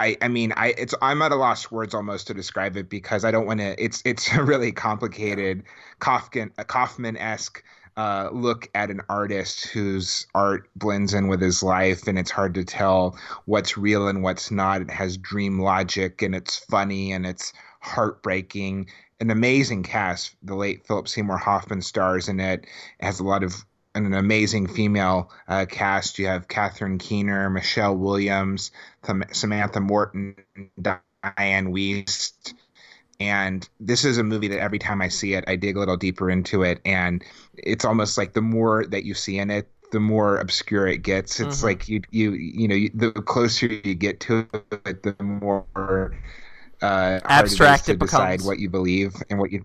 I, 0.02 0.16
I 0.20 0.28
mean 0.28 0.52
I 0.56 0.74
it's 0.76 0.94
I'm 1.00 1.22
at 1.22 1.30
a 1.30 1.36
lost 1.36 1.70
words 1.70 1.94
almost 1.94 2.26
to 2.26 2.34
describe 2.34 2.76
it 2.76 2.88
because 2.88 3.24
I 3.24 3.30
don't 3.30 3.46
want 3.46 3.60
to 3.60 3.82
it's 3.82 4.02
it's 4.04 4.32
a 4.34 4.42
really 4.42 4.72
complicated 4.72 5.62
Kaufman 6.00 6.50
Kaufman 6.66 7.16
esque 7.16 7.62
uh, 7.96 8.30
look 8.32 8.70
at 8.74 8.90
an 8.90 9.02
artist 9.10 9.66
whose 9.66 10.26
art 10.34 10.68
blends 10.76 11.12
in 11.12 11.28
with 11.28 11.42
his 11.42 11.62
life 11.62 12.06
and 12.08 12.18
it's 12.18 12.30
hard 12.30 12.54
to 12.54 12.64
tell 12.64 13.18
what's 13.44 13.76
real 13.76 14.08
and 14.08 14.22
what's 14.22 14.50
not. 14.50 14.80
It 14.80 14.90
has 14.90 15.18
dream 15.18 15.60
logic 15.60 16.22
and 16.22 16.34
it's 16.34 16.56
funny 16.56 17.12
and 17.12 17.26
it's 17.26 17.52
heartbreaking. 17.80 18.88
An 19.20 19.30
amazing 19.30 19.82
cast. 19.82 20.34
The 20.42 20.54
late 20.54 20.86
Philip 20.86 21.06
Seymour 21.06 21.36
Hoffman 21.36 21.82
stars 21.82 22.28
in 22.28 22.40
it. 22.40 22.60
It 22.98 23.04
has 23.04 23.20
a 23.20 23.24
lot 23.24 23.44
of 23.44 23.62
an 23.94 24.14
amazing 24.14 24.66
female 24.66 25.30
uh, 25.48 25.66
cast. 25.68 26.18
You 26.18 26.26
have 26.26 26.48
Catherine 26.48 26.98
Keener, 26.98 27.50
Michelle 27.50 27.96
Williams, 27.96 28.70
Samantha 29.32 29.80
Morton, 29.80 30.36
Dianne 30.80 30.96
Wiest. 31.72 32.54
And 33.20 33.68
this 33.78 34.04
is 34.04 34.18
a 34.18 34.24
movie 34.24 34.48
that 34.48 34.60
every 34.60 34.78
time 34.78 35.00
I 35.00 35.08
see 35.08 35.34
it, 35.34 35.44
I 35.46 35.56
dig 35.56 35.76
a 35.76 35.78
little 35.78 35.96
deeper 35.96 36.30
into 36.30 36.62
it. 36.62 36.80
And 36.84 37.22
it's 37.56 37.84
almost 37.84 38.18
like 38.18 38.32
the 38.32 38.42
more 38.42 38.84
that 38.86 39.04
you 39.04 39.14
see 39.14 39.38
in 39.38 39.50
it, 39.50 39.68
the 39.92 40.00
more 40.00 40.38
obscure 40.38 40.86
it 40.86 41.02
gets. 41.02 41.38
It's 41.38 41.58
mm-hmm. 41.58 41.66
like 41.66 41.88
you, 41.88 42.00
you, 42.10 42.32
you 42.32 42.66
know, 42.66 42.74
you, 42.74 42.90
the 42.94 43.12
closer 43.12 43.66
you 43.66 43.94
get 43.94 44.20
to 44.20 44.48
it, 44.86 45.02
the 45.02 45.14
more 45.22 46.16
uh, 46.80 47.20
abstract 47.24 47.88
it, 47.88 47.92
to 47.92 47.98
decide 47.98 48.42
what 48.42 48.58
you 48.58 48.68
believe 48.68 49.14
and 49.30 49.38
what 49.38 49.52
you. 49.52 49.64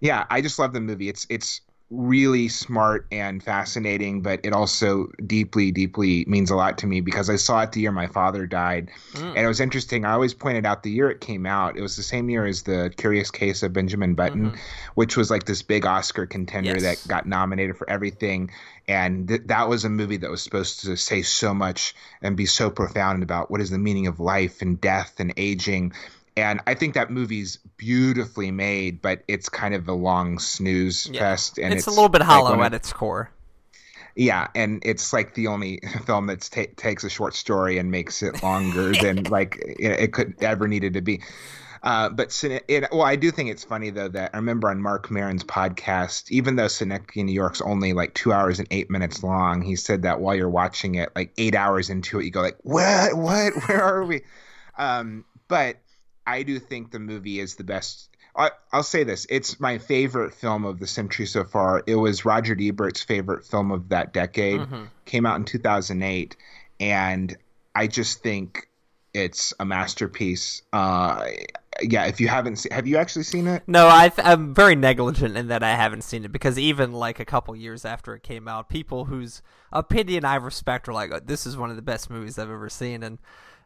Yeah, 0.00 0.26
I 0.30 0.42
just 0.42 0.58
love 0.58 0.74
the 0.74 0.80
movie. 0.80 1.08
It's 1.08 1.26
it's 1.30 1.62
really 1.88 2.48
smart 2.48 3.06
and 3.12 3.40
fascinating, 3.40 4.20
but 4.20 4.40
it 4.42 4.52
also 4.52 5.06
deeply, 5.24 5.70
deeply 5.70 6.24
means 6.26 6.50
a 6.50 6.56
lot 6.56 6.78
to 6.78 6.86
me 6.86 7.00
because 7.00 7.30
I 7.30 7.36
saw 7.36 7.62
it 7.62 7.72
the 7.72 7.80
year 7.80 7.92
my 7.92 8.08
father 8.08 8.44
died. 8.44 8.90
Mm. 9.12 9.28
And 9.28 9.38
it 9.38 9.46
was 9.46 9.60
interesting. 9.60 10.04
I 10.04 10.12
always 10.12 10.34
pointed 10.34 10.66
out 10.66 10.82
the 10.82 10.90
year 10.90 11.10
it 11.10 11.20
came 11.20 11.46
out, 11.46 11.76
it 11.76 11.82
was 11.82 11.96
the 11.96 12.02
same 12.02 12.28
year 12.28 12.44
as 12.44 12.62
The 12.62 12.92
Curious 12.96 13.30
Case 13.30 13.62
of 13.62 13.72
Benjamin 13.72 14.14
Button, 14.14 14.50
mm-hmm. 14.50 14.60
which 14.94 15.16
was 15.16 15.30
like 15.30 15.44
this 15.44 15.62
big 15.62 15.86
Oscar 15.86 16.26
contender 16.26 16.72
yes. 16.72 16.82
that 16.82 17.08
got 17.08 17.26
nominated 17.26 17.76
for 17.76 17.88
everything. 17.88 18.50
And 18.88 19.28
th- 19.28 19.42
that 19.46 19.68
was 19.68 19.84
a 19.84 19.88
movie 19.88 20.16
that 20.16 20.30
was 20.30 20.42
supposed 20.42 20.80
to 20.82 20.96
say 20.96 21.22
so 21.22 21.54
much 21.54 21.94
and 22.20 22.36
be 22.36 22.46
so 22.46 22.68
profound 22.68 23.22
about 23.22 23.48
what 23.48 23.60
is 23.60 23.70
the 23.70 23.78
meaning 23.78 24.08
of 24.08 24.18
life 24.18 24.60
and 24.60 24.80
death 24.80 25.20
and 25.20 25.32
aging 25.36 25.92
and 26.36 26.60
I 26.66 26.74
think 26.74 26.94
that 26.94 27.10
movie's 27.10 27.56
beautifully 27.76 28.50
made, 28.50 29.00
but 29.00 29.22
it's 29.26 29.48
kind 29.48 29.74
of 29.74 29.88
a 29.88 29.92
long 29.92 30.38
snooze 30.38 31.08
yeah. 31.08 31.20
fest, 31.20 31.58
and 31.58 31.72
it's, 31.72 31.80
it's, 31.80 31.86
a 31.86 31.90
little 31.90 32.10
bit 32.10 32.22
hollow 32.22 32.50
like 32.56 32.66
at 32.66 32.74
its 32.74 32.92
core. 32.92 33.30
Yeah, 34.14 34.48
and 34.54 34.82
it's 34.84 35.12
like 35.12 35.34
the 35.34 35.46
only 35.46 35.80
film 36.06 36.26
that 36.26 36.40
ta- 36.40 36.72
takes 36.76 37.04
a 37.04 37.10
short 37.10 37.34
story 37.34 37.78
and 37.78 37.90
makes 37.90 38.22
it 38.22 38.42
longer 38.42 38.92
than 39.00 39.24
like 39.24 39.56
it, 39.78 40.00
it, 40.00 40.12
could 40.12 40.34
ever 40.42 40.68
needed 40.68 40.94
to 40.94 41.00
be. 41.00 41.22
Uh, 41.82 42.08
but 42.08 42.42
it, 42.44 42.88
well, 42.90 43.02
I 43.02 43.16
do 43.16 43.30
think 43.30 43.50
it's 43.50 43.62
funny 43.62 43.90
though 43.90 44.08
that 44.08 44.30
I 44.34 44.38
remember 44.38 44.68
on 44.68 44.80
Marc 44.80 45.10
Maron's 45.10 45.44
podcast, 45.44 46.30
even 46.30 46.56
though 46.56 46.68
Synecdoche, 46.68 47.24
New 47.24 47.32
York's 47.32 47.60
only 47.60 47.92
like 47.92 48.12
two 48.14 48.32
hours 48.32 48.58
and 48.58 48.66
eight 48.70 48.90
minutes 48.90 49.22
long, 49.22 49.62
he 49.62 49.76
said 49.76 50.02
that 50.02 50.18
while 50.18 50.34
you're 50.34 50.48
watching 50.48 50.96
it, 50.96 51.10
like 51.14 51.32
eight 51.38 51.54
hours 51.54 51.88
into 51.88 52.18
it, 52.18 52.24
you 52.24 52.30
go 52.30 52.42
like, 52.42 52.58
"What? 52.62 53.16
What? 53.16 53.52
Where 53.68 53.82
are 53.82 54.04
we?" 54.04 54.22
Um, 54.76 55.24
but 55.48 55.76
I 56.26 56.42
do 56.42 56.58
think 56.58 56.90
the 56.90 56.98
movie 56.98 57.40
is 57.40 57.54
the 57.54 57.64
best. 57.64 58.10
I, 58.34 58.50
will 58.72 58.82
say 58.82 59.04
this: 59.04 59.26
it's 59.30 59.60
my 59.60 59.78
favorite 59.78 60.34
film 60.34 60.64
of 60.64 60.78
the 60.78 60.86
century 60.86 61.26
so 61.26 61.44
far. 61.44 61.82
It 61.86 61.94
was 61.94 62.24
Roger 62.24 62.56
Ebert's 62.58 63.02
favorite 63.02 63.44
film 63.46 63.70
of 63.70 63.88
that 63.90 64.12
decade. 64.12 64.60
Mm-hmm. 64.60 64.84
Came 65.04 65.26
out 65.26 65.36
in 65.36 65.44
2008, 65.44 66.36
and 66.80 67.36
I 67.74 67.86
just 67.86 68.22
think 68.22 68.68
it's 69.14 69.54
a 69.58 69.64
masterpiece. 69.64 70.62
Uh, 70.72 71.26
yeah, 71.80 72.04
if 72.04 72.20
you 72.20 72.28
haven't 72.28 72.56
seen, 72.56 72.72
have 72.72 72.86
you 72.86 72.98
actually 72.98 73.22
seen 73.22 73.46
it? 73.46 73.62
No, 73.66 73.86
i 73.86 74.12
am 74.18 74.54
very 74.54 74.74
negligent 74.74 75.36
in 75.36 75.48
that 75.48 75.62
I 75.62 75.74
haven't 75.74 76.02
seen 76.02 76.24
it 76.24 76.32
because 76.32 76.58
even 76.58 76.92
like 76.92 77.18
a 77.18 77.24
couple 77.24 77.56
years 77.56 77.84
after 77.84 78.14
it 78.14 78.22
came 78.22 78.48
out, 78.48 78.68
people 78.68 79.06
whose 79.06 79.42
opinion 79.72 80.24
I 80.24 80.36
respect 80.36 80.88
are 80.88 80.92
like, 80.92 81.10
oh, 81.12 81.20
"This 81.24 81.46
is 81.46 81.56
one 81.56 81.70
of 81.70 81.76
the 81.76 81.82
best 81.82 82.10
movies 82.10 82.38
I've 82.38 82.50
ever 82.50 82.68
seen," 82.68 83.02
and 83.02 83.18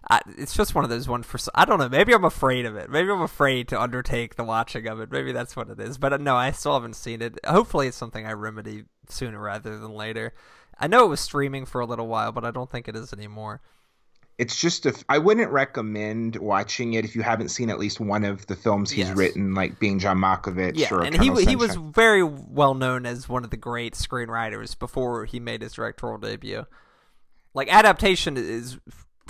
I, 0.08 0.20
it's 0.38 0.54
just 0.54 0.74
one 0.74 0.84
of 0.84 0.90
those 0.90 1.08
ones 1.08 1.26
for 1.26 1.38
I 1.54 1.64
don't 1.64 1.78
know. 1.78 1.88
Maybe 1.88 2.14
I'm 2.14 2.24
afraid 2.24 2.64
of 2.64 2.76
it. 2.76 2.88
Maybe 2.90 3.10
I'm 3.10 3.20
afraid 3.20 3.68
to 3.68 3.80
undertake 3.80 4.36
the 4.36 4.44
watching 4.44 4.86
of 4.86 5.00
it. 5.00 5.12
Maybe 5.12 5.32
that's 5.32 5.54
what 5.54 5.68
it 5.68 5.78
is. 5.78 5.98
But 5.98 6.14
uh, 6.14 6.16
no, 6.16 6.36
I 6.36 6.52
still 6.52 6.72
haven't 6.72 6.96
seen 6.96 7.20
it. 7.20 7.38
Hopefully, 7.44 7.88
it's 7.88 7.96
something 7.96 8.26
I 8.26 8.32
remedy 8.32 8.84
sooner 9.08 9.38
rather 9.38 9.78
than 9.78 9.92
later. 9.92 10.32
I 10.78 10.86
know 10.86 11.04
it 11.04 11.08
was 11.08 11.20
streaming 11.20 11.66
for 11.66 11.82
a 11.82 11.86
little 11.86 12.06
while, 12.06 12.32
but 12.32 12.44
I 12.44 12.50
don't 12.50 12.70
think 12.70 12.88
it 12.88 12.96
is 12.96 13.12
anymore. 13.12 13.60
It's 14.38 14.58
just 14.58 14.86
I 15.06 15.18
wouldn't 15.18 15.50
recommend 15.50 16.36
watching 16.36 16.94
it 16.94 17.04
if 17.04 17.14
you 17.14 17.20
haven't 17.20 17.50
seen 17.50 17.68
at 17.68 17.78
least 17.78 18.00
one 18.00 18.24
of 18.24 18.46
the 18.46 18.56
films 18.56 18.90
he's 18.90 19.08
yes. 19.08 19.16
written, 19.16 19.54
like 19.54 19.78
being 19.78 19.98
John 19.98 20.16
Malkovich. 20.16 20.78
Yeah, 20.78 20.94
or 20.94 21.02
and 21.02 21.14
he 21.14 21.44
he 21.44 21.56
was 21.56 21.76
very 21.76 22.22
well 22.22 22.72
known 22.72 23.04
as 23.04 23.28
one 23.28 23.44
of 23.44 23.50
the 23.50 23.58
great 23.58 23.92
screenwriters 23.92 24.78
before 24.78 25.26
he 25.26 25.38
made 25.40 25.60
his 25.60 25.74
directorial 25.74 26.16
debut. 26.16 26.64
Like 27.52 27.70
adaptation 27.70 28.38
is 28.38 28.78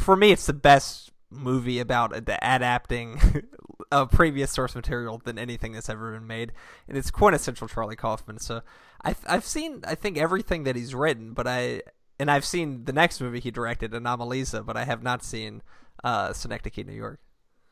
for 0.01 0.17
me, 0.17 0.33
it's 0.33 0.47
the 0.47 0.53
best 0.53 1.11
movie 1.31 1.79
about 1.79 2.13
adapting 2.17 3.21
a 3.93 4.07
previous 4.07 4.51
source 4.51 4.75
material 4.75 5.21
than 5.25 5.39
anything 5.39 5.73
that's 5.73 5.89
ever 5.89 6.13
been 6.13 6.27
made, 6.27 6.53
and 6.89 6.97
it's 6.97 7.11
quintessential 7.11 7.69
Charlie 7.69 7.97
Kaufman. 7.97 8.39
So 8.39 8.63
I've 9.03 9.21
I've 9.27 9.45
seen 9.45 9.83
I 9.87 9.95
think 9.95 10.19
everything 10.19 10.65
that 10.65 10.77
he's 10.77 10.95
written, 10.95 11.33
but 11.33 11.47
I 11.47 11.83
and 12.19 12.31
I've 12.31 12.45
seen 12.45 12.85
the 12.85 12.93
next 12.93 13.21
movie 13.21 13.41
he 13.41 13.51
directed, 13.51 13.93
Anomalisa, 13.93 14.65
but 14.65 14.77
I 14.77 14.85
have 14.85 15.03
not 15.03 15.23
seen 15.23 15.63
uh, 16.05 16.33
Synecdoche, 16.33 16.85
New 16.85 16.93
York 16.93 17.21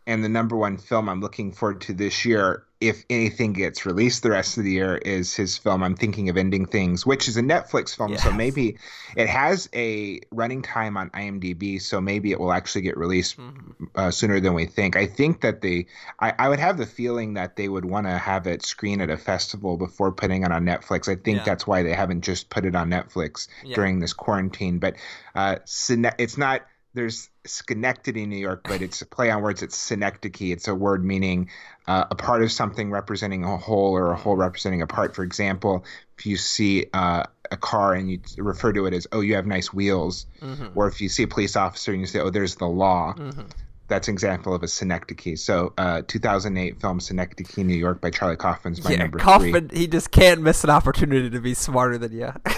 and 0.08 0.24
the 0.24 0.28
number 0.28 0.56
one 0.56 0.78
film 0.78 1.06
I'm 1.06 1.20
looking 1.20 1.52
forward 1.52 1.82
to 1.82 1.92
this 1.92 2.24
year, 2.24 2.64
if 2.80 3.04
anything 3.10 3.52
gets 3.52 3.84
released 3.84 4.22
the 4.22 4.30
rest 4.30 4.56
of 4.56 4.64
the 4.64 4.70
year, 4.70 4.96
is 4.96 5.34
his 5.34 5.58
film 5.58 5.82
I'm 5.82 5.94
Thinking 5.94 6.30
of 6.30 6.38
Ending 6.38 6.64
Things, 6.64 7.04
which 7.04 7.28
is 7.28 7.36
a 7.36 7.42
Netflix 7.42 7.94
film. 7.94 8.12
Yes. 8.12 8.22
So 8.22 8.32
maybe 8.32 8.78
it 9.16 9.28
has 9.28 9.68
a 9.74 10.20
running 10.30 10.62
time 10.62 10.96
on 10.96 11.10
IMDb, 11.10 11.80
so 11.82 12.00
maybe 12.00 12.32
it 12.32 12.40
will 12.40 12.54
actually 12.54 12.80
get 12.80 12.96
released 12.96 13.36
mm-hmm. 13.36 13.84
uh, 13.94 14.10
sooner 14.10 14.40
than 14.40 14.54
we 14.54 14.64
think. 14.64 14.96
I 14.96 15.04
think 15.04 15.42
that 15.42 15.60
they, 15.60 15.88
I, 16.18 16.32
I 16.38 16.48
would 16.48 16.58
have 16.58 16.78
the 16.78 16.86
feeling 16.86 17.34
that 17.34 17.56
they 17.56 17.68
would 17.68 17.84
want 17.84 18.06
to 18.06 18.16
have 18.16 18.46
it 18.46 18.64
screen 18.64 19.02
at 19.02 19.10
a 19.10 19.18
festival 19.18 19.76
before 19.76 20.10
putting 20.10 20.42
it 20.42 20.50
on 20.50 20.64
Netflix. 20.64 21.06
I 21.06 21.16
think 21.16 21.38
yeah. 21.38 21.44
that's 21.44 21.66
why 21.66 21.82
they 21.82 21.92
haven't 21.92 22.22
just 22.22 22.48
put 22.48 22.64
it 22.64 22.74
on 22.74 22.88
Netflix 22.88 23.46
yeah. 23.62 23.74
during 23.74 24.00
this 24.00 24.14
quarantine. 24.14 24.78
But 24.78 24.94
uh, 25.34 25.56
it's 25.66 26.38
not 26.38 26.62
there's 26.98 27.30
Schenectady, 27.44 28.26
New 28.26 28.36
York, 28.36 28.62
but 28.64 28.82
it's 28.82 29.00
a 29.02 29.06
play 29.06 29.30
on 29.30 29.40
words. 29.40 29.62
It's 29.62 29.76
Synecdoche. 29.76 30.50
It's 30.50 30.66
a 30.66 30.74
word 30.74 31.04
meaning 31.04 31.48
uh, 31.86 32.06
a 32.10 32.16
part 32.16 32.42
of 32.42 32.50
something 32.50 32.90
representing 32.90 33.44
a 33.44 33.56
whole 33.56 33.92
or 33.92 34.10
a 34.10 34.16
whole 34.16 34.34
representing 34.34 34.82
a 34.82 34.86
part. 34.88 35.14
For 35.14 35.22
example, 35.22 35.84
if 36.18 36.26
you 36.26 36.36
see 36.36 36.86
uh, 36.92 37.22
a 37.52 37.56
car 37.56 37.94
and 37.94 38.10
you 38.10 38.18
refer 38.38 38.72
to 38.72 38.86
it 38.86 38.94
as, 38.94 39.06
oh, 39.12 39.20
you 39.20 39.36
have 39.36 39.46
nice 39.46 39.72
wheels, 39.72 40.26
mm-hmm. 40.42 40.66
or 40.74 40.88
if 40.88 41.00
you 41.00 41.08
see 41.08 41.22
a 41.22 41.28
police 41.28 41.54
officer 41.54 41.92
and 41.92 42.00
you 42.00 42.08
say, 42.08 42.18
oh, 42.18 42.30
there's 42.30 42.56
the 42.56 42.66
law. 42.66 43.14
Mm-hmm. 43.16 43.42
That's 43.86 44.08
an 44.08 44.14
example 44.14 44.52
of 44.52 44.64
a 44.64 44.68
synecdoche. 44.68 45.38
So, 45.38 45.74
uh, 45.78 46.02
2008 46.08 46.80
film 46.80 46.98
Synecdoche, 46.98 47.58
New 47.58 47.76
York 47.76 48.00
by 48.00 48.10
Charlie 48.10 48.36
Kaufman's 48.36 48.82
my 48.82 48.90
yeah, 48.90 48.96
number 48.96 49.18
Kaufman, 49.18 49.68
three. 49.68 49.78
he 49.78 49.86
just 49.86 50.10
can't 50.10 50.42
miss 50.42 50.64
an 50.64 50.70
opportunity 50.70 51.30
to 51.30 51.40
be 51.40 51.54
smarter 51.54 51.96
than 51.96 52.12
you. 52.12 52.32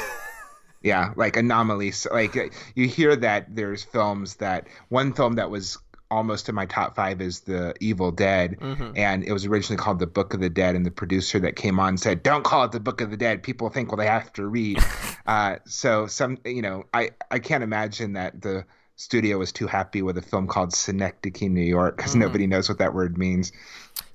Yeah, 0.83 1.12
like 1.16 1.35
Anomalisa. 1.35 2.11
Like 2.12 2.55
you 2.75 2.88
hear 2.88 3.14
that 3.16 3.55
there's 3.55 3.85
films 3.85 4.37
that 4.37 4.66
one 4.88 5.12
film 5.12 5.35
that 5.35 5.51
was 5.51 5.79
almost 6.11 6.49
in 6.49 6.55
my 6.55 6.66
top 6.66 6.97
five 6.97 7.21
is 7.21 7.40
the 7.40 7.75
Evil 7.81 8.11
Dead, 8.11 8.59
mm-hmm. 8.59 8.93
and 8.97 9.23
it 9.25 9.33
was 9.33 9.47
originally 9.47 9.79
called 9.79 9.99
the 9.99 10.07
Book 10.07 10.35
of 10.35 10.40
the 10.40 10.51
Dead. 10.51 10.75
And 10.75 10.85
the 10.85 10.90
producer 10.90 11.38
that 11.40 11.57
came 11.57 11.79
on 11.79 11.97
said, 11.97 12.23
"Don't 12.23 12.45
call 12.45 12.64
it 12.64 12.73
the 12.73 12.81
Book 12.81 13.01
of 13.01 13.11
the 13.11 13.16
Dead. 13.16 13.43
People 13.43 13.69
think 13.69 13.90
well 13.90 13.99
they 13.99 14.07
have 14.07 14.33
to 14.35 14.47
read." 14.47 14.79
uh, 15.27 15.57
so 15.66 16.07
some, 16.07 16.38
you 16.45 16.62
know, 16.62 16.85
I 16.95 17.11
I 17.31 17.38
can't 17.38 17.62
imagine 17.62 18.14
that 18.14 18.40
the 18.40 18.64
studio 18.97 19.38
was 19.38 19.51
too 19.51 19.66
happy 19.66 20.03
with 20.03 20.19
a 20.19 20.23
film 20.23 20.47
called 20.47 20.75
Synecdoche, 20.75 21.43
New 21.43 21.62
York, 21.62 21.97
because 21.97 22.12
mm-hmm. 22.12 22.21
nobody 22.21 22.47
knows 22.47 22.69
what 22.69 22.79
that 22.79 22.95
word 22.95 23.16
means. 23.16 23.53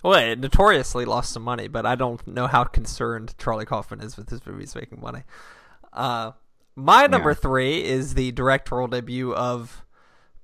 Well, 0.04 0.20
it 0.20 0.40
notoriously 0.40 1.06
lost 1.06 1.32
some 1.32 1.42
money, 1.42 1.68
but 1.68 1.86
I 1.86 1.96
don't 1.96 2.26
know 2.28 2.46
how 2.46 2.64
concerned 2.64 3.34
Charlie 3.40 3.66
Kaufman 3.66 4.02
is 4.02 4.18
with 4.18 4.30
his 4.30 4.46
movies 4.46 4.76
making 4.76 5.02
money. 5.02 5.24
Uh, 5.92 6.32
my 6.76 7.08
number 7.08 7.32
yeah. 7.32 7.36
three 7.36 7.84
is 7.84 8.14
the 8.14 8.32
directorial 8.32 8.88
debut 8.88 9.34
of 9.34 9.86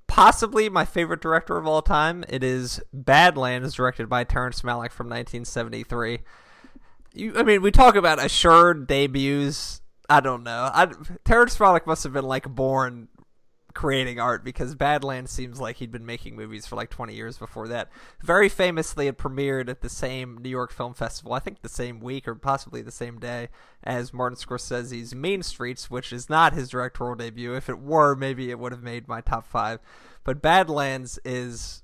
possibly 0.06 0.68
my 0.68 0.84
favorite 0.84 1.20
director 1.20 1.56
of 1.56 1.66
all 1.66 1.82
time. 1.82 2.24
It 2.28 2.44
is 2.44 2.80
Badlands, 2.92 3.74
directed 3.74 4.08
by 4.08 4.24
Terrence 4.24 4.62
Malick 4.62 4.92
from 4.92 5.06
1973. 5.06 6.20
You, 7.14 7.34
I 7.36 7.42
mean, 7.42 7.62
we 7.62 7.70
talk 7.70 7.94
about 7.94 8.22
assured 8.22 8.86
debuts. 8.86 9.80
I 10.08 10.20
don't 10.20 10.42
know. 10.42 10.70
I, 10.72 10.92
Terrence 11.24 11.56
Malick 11.58 11.86
must 11.86 12.02
have 12.04 12.12
been 12.12 12.24
like 12.24 12.48
born 12.48 13.08
creating 13.74 14.20
art 14.20 14.44
because 14.44 14.74
Badlands 14.74 15.30
seems 15.30 15.60
like 15.60 15.76
he'd 15.76 15.90
been 15.90 16.06
making 16.06 16.36
movies 16.36 16.66
for 16.66 16.76
like 16.76 16.90
20 16.90 17.14
years 17.14 17.38
before 17.38 17.68
that. 17.68 17.90
Very 18.20 18.48
famously, 18.48 19.06
it 19.06 19.18
premiered 19.18 19.68
at 19.68 19.80
the 19.80 19.88
same 19.88 20.38
New 20.38 20.48
York 20.48 20.72
Film 20.72 20.94
Festival, 20.94 21.32
I 21.32 21.38
think 21.38 21.62
the 21.62 21.68
same 21.68 22.00
week 22.00 22.26
or 22.28 22.34
possibly 22.34 22.82
the 22.82 22.90
same 22.90 23.18
day 23.18 23.48
as 23.82 24.12
Martin 24.12 24.36
Scorsese's 24.36 25.14
Mean 25.14 25.42
Streets, 25.42 25.90
which 25.90 26.12
is 26.12 26.30
not 26.30 26.52
his 26.52 26.68
directorial 26.68 27.16
debut. 27.16 27.54
If 27.54 27.68
it 27.68 27.78
were, 27.78 28.14
maybe 28.14 28.50
it 28.50 28.58
would 28.58 28.72
have 28.72 28.82
made 28.82 29.08
my 29.08 29.20
top 29.20 29.46
five. 29.46 29.80
But 30.24 30.42
Badlands 30.42 31.18
is. 31.24 31.82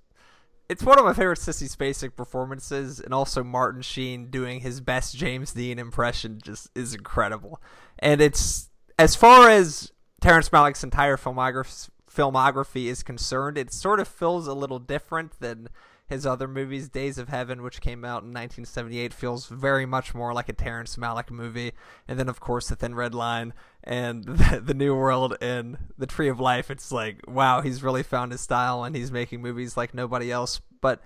It's 0.68 0.82
one 0.82 0.98
of 0.98 1.06
my 1.06 1.14
favorite 1.14 1.38
Sissy 1.38 1.74
Spacek 1.74 2.14
performances, 2.14 3.00
and 3.00 3.14
also 3.14 3.42
Martin 3.42 3.80
Sheen 3.80 4.28
doing 4.28 4.60
his 4.60 4.82
best 4.82 5.16
James 5.16 5.54
Dean 5.54 5.78
impression 5.78 6.40
just 6.42 6.68
is 6.74 6.92
incredible. 6.92 7.58
And 7.98 8.20
it's 8.20 8.68
as 8.98 9.14
far 9.14 9.48
as 9.48 9.92
Terrence 10.20 10.48
Malick's 10.48 10.82
entire 10.82 11.16
filmography 11.16 12.86
is 12.86 13.02
concerned, 13.02 13.56
it 13.56 13.72
sort 13.72 14.00
of 14.00 14.08
feels 14.08 14.46
a 14.46 14.54
little 14.54 14.78
different 14.78 15.38
than 15.40 15.68
his 16.08 16.24
other 16.26 16.48
movies. 16.48 16.88
Days 16.88 17.18
of 17.18 17.28
Heaven, 17.28 17.62
which 17.62 17.80
came 17.80 18.04
out 18.04 18.22
in 18.22 18.30
1978, 18.30 19.12
feels 19.12 19.46
very 19.46 19.86
much 19.86 20.14
more 20.14 20.32
like 20.32 20.48
a 20.48 20.54
Terrence 20.54 20.96
Malick 20.96 21.30
movie. 21.30 21.72
And 22.08 22.18
then, 22.18 22.28
of 22.28 22.40
course, 22.40 22.68
The 22.68 22.76
Thin 22.76 22.94
Red 22.94 23.14
Line 23.14 23.52
and 23.84 24.24
The, 24.26 24.60
the 24.64 24.74
New 24.74 24.94
World 24.94 25.36
and 25.40 25.76
The 25.98 26.06
Tree 26.06 26.28
of 26.28 26.40
Life. 26.40 26.70
It's 26.70 26.90
like, 26.90 27.20
wow, 27.28 27.60
he's 27.60 27.82
really 27.82 28.02
found 28.02 28.32
his 28.32 28.40
style 28.40 28.84
and 28.84 28.96
he's 28.96 29.12
making 29.12 29.42
movies 29.42 29.76
like 29.76 29.94
nobody 29.94 30.32
else. 30.32 30.60
But 30.80 31.02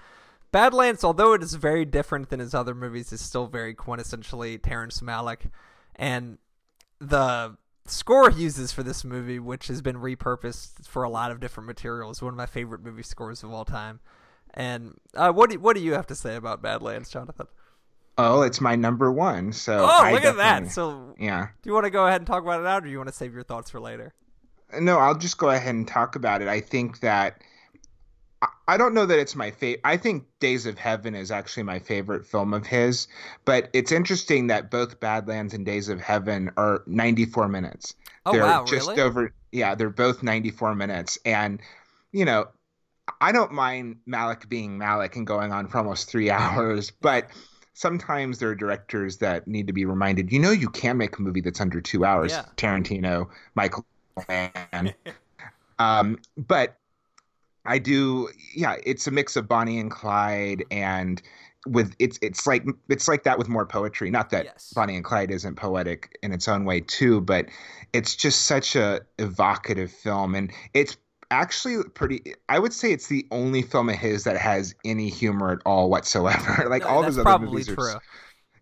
Badlands, 0.53 1.03
although 1.03 1.33
it 1.33 1.43
is 1.43 1.55
very 1.55 1.85
different 1.85 2.31
than 2.31 2.41
his 2.41 2.55
other 2.55 2.75
movies, 2.75 3.13
is 3.13 3.21
still 3.21 3.49
very 3.49 3.75
quintessentially 3.75 4.63
Terrence 4.63 5.01
Malick. 5.01 5.51
And 5.97 6.39
the 7.01 7.57
score 7.87 8.31
he 8.31 8.43
uses 8.43 8.73
for 8.73 8.83
this 8.83 9.05
movie, 9.05 9.39
which 9.39 9.69
has 9.69 9.83
been 9.83 9.97
repurposed 9.97 10.87
for 10.87 11.03
a 11.03 11.11
lot 11.11 11.31
of 11.31 11.41
different 11.41 11.67
materials, 11.67 12.23
one 12.23 12.33
of 12.33 12.37
my 12.37 12.47
favorite 12.47 12.83
movie 12.83 13.03
scores 13.03 13.43
of 13.43 13.53
all 13.53 13.65
time. 13.65 14.01
And 14.55 14.99
uh, 15.15 15.33
what 15.33 15.51
do 15.51 15.59
what 15.59 15.77
do 15.77 15.83
you 15.83 15.95
have 15.95 16.07
to 16.09 16.15
say 16.15 16.37
about 16.37 16.63
Badlands, 16.63 17.11
Jonathan? 17.11 17.47
Oh, 18.19 18.43
it's 18.43 18.61
my 18.61 18.77
number 18.77 19.11
one. 19.11 19.53
So 19.53 19.79
oh, 19.79 19.87
I 19.87 20.13
look 20.13 20.25
at 20.25 20.37
that. 20.37 20.71
So 20.71 21.15
yeah. 21.19 21.49
do 21.63 21.71
you 21.71 21.75
want 21.75 21.85
to 21.85 21.91
go 21.91 22.07
ahead 22.07 22.21
and 22.21 22.27
talk 22.27 22.43
about 22.43 22.61
it 22.61 22.65
now, 22.65 22.79
or 22.79 22.81
do 22.83 22.91
you 22.91 22.99
want 22.99 23.09
to 23.09 23.15
save 23.15 23.33
your 23.33 23.43
thoughts 23.43 23.71
for 23.71 23.81
later? 23.81 24.13
No, 24.79 24.99
I'll 24.99 25.17
just 25.17 25.39
go 25.39 25.51
ahead 25.51 25.75
and 25.75 25.89
talk 25.89 26.17
about 26.17 26.43
it. 26.43 26.49
I 26.49 26.61
think 26.61 27.01
that 27.01 27.43
I- 28.69 28.77
don't 28.77 28.95
know 28.95 29.07
that 29.07 29.19
it's 29.19 29.35
my 29.37 29.51
favorite. 29.51 29.81
I 29.85 29.97
think 29.97 30.25
Days 30.41 30.67
of 30.67 30.79
Heaven 30.79 31.15
is 31.15 31.31
actually 31.31 31.65
my 31.65 31.79
favorite 31.79 32.27
film 32.27 32.55
of 32.55 32.67
his, 32.67 33.09
but 33.45 33.69
it's 33.73 33.93
interesting 33.93 34.49
that 34.49 34.71
both 34.71 35.01
Badlands 35.01 35.55
and 35.55 35.65
Days 35.65 35.89
of 35.89 36.01
Heaven 36.01 36.51
are 36.57 36.83
94 36.87 37.49
minutes. 37.49 37.95
Oh 38.25 38.33
they're 38.33 38.43
wow, 38.43 38.65
just 38.65 38.89
really? 38.89 39.01
over 39.03 39.35
yeah, 39.51 39.75
they're 39.75 39.91
both 39.91 40.23
94 40.23 40.75
minutes 40.75 41.19
and 41.25 41.61
you 42.13 42.25
know, 42.25 42.49
I 43.21 43.33
don't 43.33 43.53
mind 43.53 43.97
Malick 44.09 44.49
being 44.49 44.79
Malick 44.79 45.17
and 45.17 45.27
going 45.27 45.53
on 45.53 45.67
for 45.67 45.79
almost 45.79 46.09
3 46.11 46.31
hours, 46.31 46.91
but 46.91 47.29
sometimes 47.75 48.39
there 48.39 48.51
are 48.51 48.55
directors 48.55 49.19
that 49.19 49.49
need 49.49 49.67
to 49.67 49.73
be 49.73 49.85
reminded, 49.85 50.31
you 50.31 50.39
know 50.39 50.51
you 50.51 50.69
can 50.69 50.97
make 50.97 51.19
a 51.19 51.23
movie 51.23 51.41
that's 51.41 51.61
under 51.61 51.81
2 51.81 52.05
hours. 52.05 52.33
Yeah. 52.33 52.45
Tarantino, 52.57 53.29
Michael 53.55 53.85
Mann. 54.29 54.95
um 55.79 56.19
but 56.37 56.77
I 57.65 57.79
do 57.79 58.29
yeah, 58.55 58.77
it's 58.85 59.07
a 59.07 59.11
mix 59.11 59.37
of 59.37 59.49
Bonnie 59.49 59.79
and 59.79 59.91
Clyde 59.91 60.65
and 60.71 61.23
with 61.67 61.95
it's 61.99 62.19
it's 62.23 62.47
like 62.47 62.65
it's 62.89 63.07
like 63.09 63.23
that 63.25 63.39
with 63.39 63.49
more 63.49 63.67
poetry. 63.67 64.11
Not 64.11 64.31
that 64.31 64.45
Yes. 64.47 64.73
Bonnie 64.75 64.97
and 64.97 65.05
Clyde 65.05 65.31
isn't 65.31 65.57
poetic 65.57 66.19
in 66.23 66.33
its 66.33 66.49
own 66.49 66.65
way 66.65 66.81
too, 66.81 67.21
but 67.21 67.47
it's 67.93 68.17
just 68.17 68.47
such 68.47 68.75
a 68.77 69.01
evocative 69.19 69.91
film 69.93 70.35
and 70.35 70.53
it's 70.75 70.97
actually 71.31 71.83
pretty 71.95 72.35
I 72.49 72.59
would 72.59 72.73
say 72.73 72.93
it's 72.93 73.07
the 73.07 73.27
only 73.31 73.63
film 73.63 73.89
of 73.89 73.97
his 73.97 74.25
that 74.25 74.37
has 74.37 74.75
any 74.85 75.09
humor 75.09 75.53
at 75.53 75.59
all 75.65 75.89
whatsoever. 75.89 76.67
like 76.71 76.83
No, 76.83 76.89
all 76.89 77.03
his 77.03 77.19
other 77.19 77.39
movies 77.39 77.67
true. 77.67 77.77
are 77.77 78.03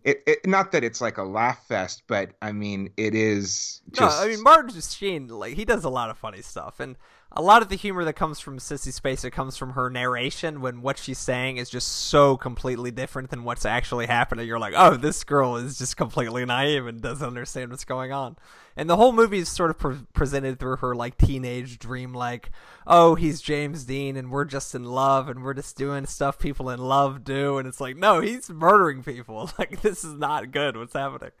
it, 0.03 0.23
it 0.25 0.47
not 0.47 0.71
that 0.71 0.83
it's 0.83 1.01
like 1.01 1.17
a 1.17 1.23
laugh 1.23 1.67
fest, 1.67 2.03
but 2.07 2.31
I 2.41 2.51
mean 2.51 2.89
it 2.97 3.13
is 3.15 3.81
No, 3.99 4.07
I 4.07 4.27
mean 4.27 4.41
Martin 4.43 4.79
Sheen, 4.81 5.27
like 5.27 5.53
he 5.55 5.65
does 5.65 5.83
a 5.83 5.89
lot 5.89 6.09
of 6.09 6.17
funny 6.17 6.41
stuff, 6.41 6.79
and 6.79 6.97
a 7.33 7.41
lot 7.41 7.61
of 7.61 7.69
the 7.69 7.77
humor 7.77 8.03
that 8.03 8.13
comes 8.13 8.41
from 8.41 8.57
Sissy 8.57 8.89
Spacek 8.89 9.31
comes 9.31 9.55
from 9.55 9.71
her 9.71 9.89
narration 9.89 10.59
when 10.59 10.81
what 10.81 10.97
she's 10.97 11.17
saying 11.17 11.57
is 11.57 11.69
just 11.69 11.87
so 11.87 12.35
completely 12.35 12.91
different 12.91 13.29
than 13.29 13.45
what's 13.45 13.65
actually 13.65 14.07
happening. 14.07 14.45
You're 14.45 14.59
like, 14.59 14.73
oh, 14.75 14.97
this 14.97 15.23
girl 15.23 15.55
is 15.55 15.77
just 15.77 15.95
completely 15.95 16.43
naive 16.45 16.85
and 16.87 16.99
doesn't 16.99 17.25
understand 17.25 17.71
what's 17.71 17.85
going 17.85 18.11
on. 18.11 18.35
And 18.75 18.89
the 18.89 18.97
whole 18.97 19.13
movie 19.13 19.39
is 19.39 19.47
sort 19.47 19.69
of 19.69 19.77
pre- 19.77 20.05
presented 20.13 20.59
through 20.59 20.77
her 20.77 20.93
like 20.93 21.17
teenage 21.17 21.79
dream, 21.79 22.13
like, 22.13 22.51
oh, 22.85 23.15
he's 23.15 23.41
James 23.41 23.85
Dean 23.85 24.17
and 24.17 24.29
we're 24.29 24.43
just 24.43 24.75
in 24.75 24.83
love 24.83 25.29
and 25.29 25.41
we're 25.41 25.53
just 25.53 25.77
doing 25.77 26.05
stuff 26.05 26.37
people 26.37 26.69
in 26.69 26.79
love 26.79 27.23
do, 27.23 27.57
and 27.57 27.67
it's 27.67 27.79
like, 27.79 27.95
no, 27.95 28.19
he's 28.19 28.49
murdering 28.49 29.03
people. 29.03 29.49
Like 29.59 29.81
this 29.81 30.03
is 30.03 30.15
not 30.15 30.51
good. 30.51 30.75
What's 30.75 30.93
happening? 30.93 31.31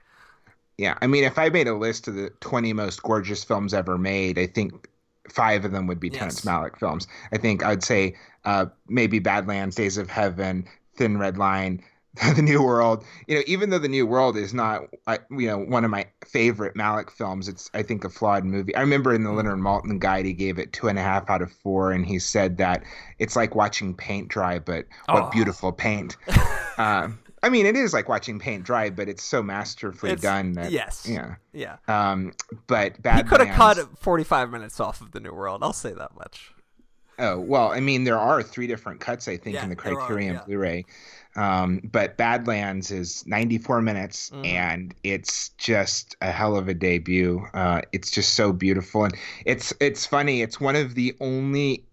Yeah, 0.77 0.97
I 1.01 1.07
mean, 1.07 1.23
if 1.23 1.39
I 1.39 1.49
made 1.49 1.67
a 1.67 1.75
list 1.75 2.07
of 2.07 2.15
the 2.15 2.29
20 2.39 2.73
most 2.73 3.01
gorgeous 3.01 3.43
films 3.43 3.73
ever 3.73 3.97
made, 3.97 4.37
I 4.37 4.47
think 4.47 4.87
five 5.31 5.65
of 5.65 5.71
them 5.71 5.87
would 5.87 5.99
be 5.99 6.09
Yes. 6.09 6.17
Terrence 6.17 6.41
Malick 6.41 6.77
films. 6.77 7.07
I 7.31 7.37
think 7.37 7.63
I'd 7.63 7.83
say 7.83 8.15
uh, 8.45 8.65
maybe 8.87 9.19
Badlands, 9.19 9.75
Days 9.75 9.97
of 9.97 10.09
Heaven, 10.09 10.65
Thin 10.97 11.17
Red 11.17 11.37
Line, 11.37 11.81
The 12.35 12.41
New 12.41 12.61
World. 12.61 13.05
You 13.27 13.35
know, 13.37 13.43
even 13.47 13.69
though 13.69 13.79
The 13.79 13.87
New 13.87 14.05
World 14.05 14.35
is 14.35 14.53
not, 14.53 14.81
I, 15.07 15.19
you 15.29 15.47
know, 15.47 15.57
one 15.59 15.85
of 15.85 15.91
my 15.91 16.05
favorite 16.25 16.75
Malick 16.75 17.09
films, 17.09 17.47
it's 17.47 17.69
I 17.73 17.83
think 17.83 18.03
a 18.03 18.09
flawed 18.09 18.43
movie. 18.43 18.75
I 18.75 18.81
remember 18.81 19.13
in 19.13 19.23
the 19.23 19.31
Leonard 19.31 19.59
Maltin 19.59 19.97
guide, 19.99 20.25
he 20.25 20.33
gave 20.33 20.59
it 20.59 20.73
two 20.73 20.89
and 20.89 20.99
a 20.99 21.01
half 21.01 21.29
out 21.29 21.41
of 21.41 21.51
four, 21.51 21.93
and 21.93 22.05
he 22.05 22.19
said 22.19 22.57
that 22.57 22.83
it's 23.19 23.37
like 23.37 23.55
watching 23.55 23.93
paint 23.95 24.27
dry, 24.27 24.59
but 24.59 24.87
what 25.07 25.23
Oh. 25.23 25.29
beautiful 25.29 25.71
paint. 25.71 26.17
um, 26.77 27.17
I 27.43 27.49
mean, 27.49 27.65
it 27.65 27.75
is 27.75 27.93
like 27.93 28.07
watching 28.07 28.37
paint 28.39 28.63
dry, 28.63 28.89
but 28.91 29.09
it's 29.09 29.23
so 29.23 29.41
masterfully 29.41 30.11
It's- 30.11 30.21
done 30.21 30.53
that 30.53 30.71
yes. 30.71 31.07
yeah. 31.09 31.35
Yeah. 31.53 31.77
Um, 31.87 32.33
but 32.67 32.97
He 32.97 33.01
Badlands. 33.01 33.29
could 33.29 33.47
have 33.47 33.55
cut 33.55 33.99
45 33.99 34.51
minutes 34.51 34.79
off 34.79 35.01
of 35.01 35.11
the 35.11 35.19
New 35.19 35.33
World. 35.33 35.63
I'll 35.63 35.73
say 35.73 35.93
that 35.93 36.15
much. 36.15 36.51
Oh 37.19 37.39
well, 37.39 37.71
I 37.71 37.79
mean, 37.81 38.03
there 38.03 38.17
are 38.17 38.41
three 38.41 38.65
different 38.67 38.99
cuts 38.99 39.27
I 39.27 39.37
think 39.37 39.55
Yeah, 39.55 39.63
in 39.63 39.69
the 39.69 39.75
there 39.75 39.93
are, 39.93 39.95
Criterion 39.97 40.35
yeah. 40.35 40.43
Blu-ray. 40.45 40.85
Um, 41.35 41.79
but 41.83 42.17
Badlands 42.17 42.89
is 42.91 43.23
94 43.27 43.81
minutes, 43.81 44.31
Mhm. 44.31 44.45
and 44.47 44.95
it's 45.03 45.49
just 45.57 46.15
a 46.21 46.31
hell 46.31 46.55
of 46.57 46.67
a 46.67 46.73
debut. 46.73 47.45
Uh, 47.53 47.81
it's 47.91 48.09
just 48.11 48.33
so 48.33 48.51
beautiful, 48.53 49.05
and 49.05 49.15
it's 49.45 49.71
it's 49.79 50.05
funny. 50.05 50.41
It's 50.41 50.59
one 50.59 50.75
of 50.75 50.95
the 50.95 51.15
only. 51.21 51.85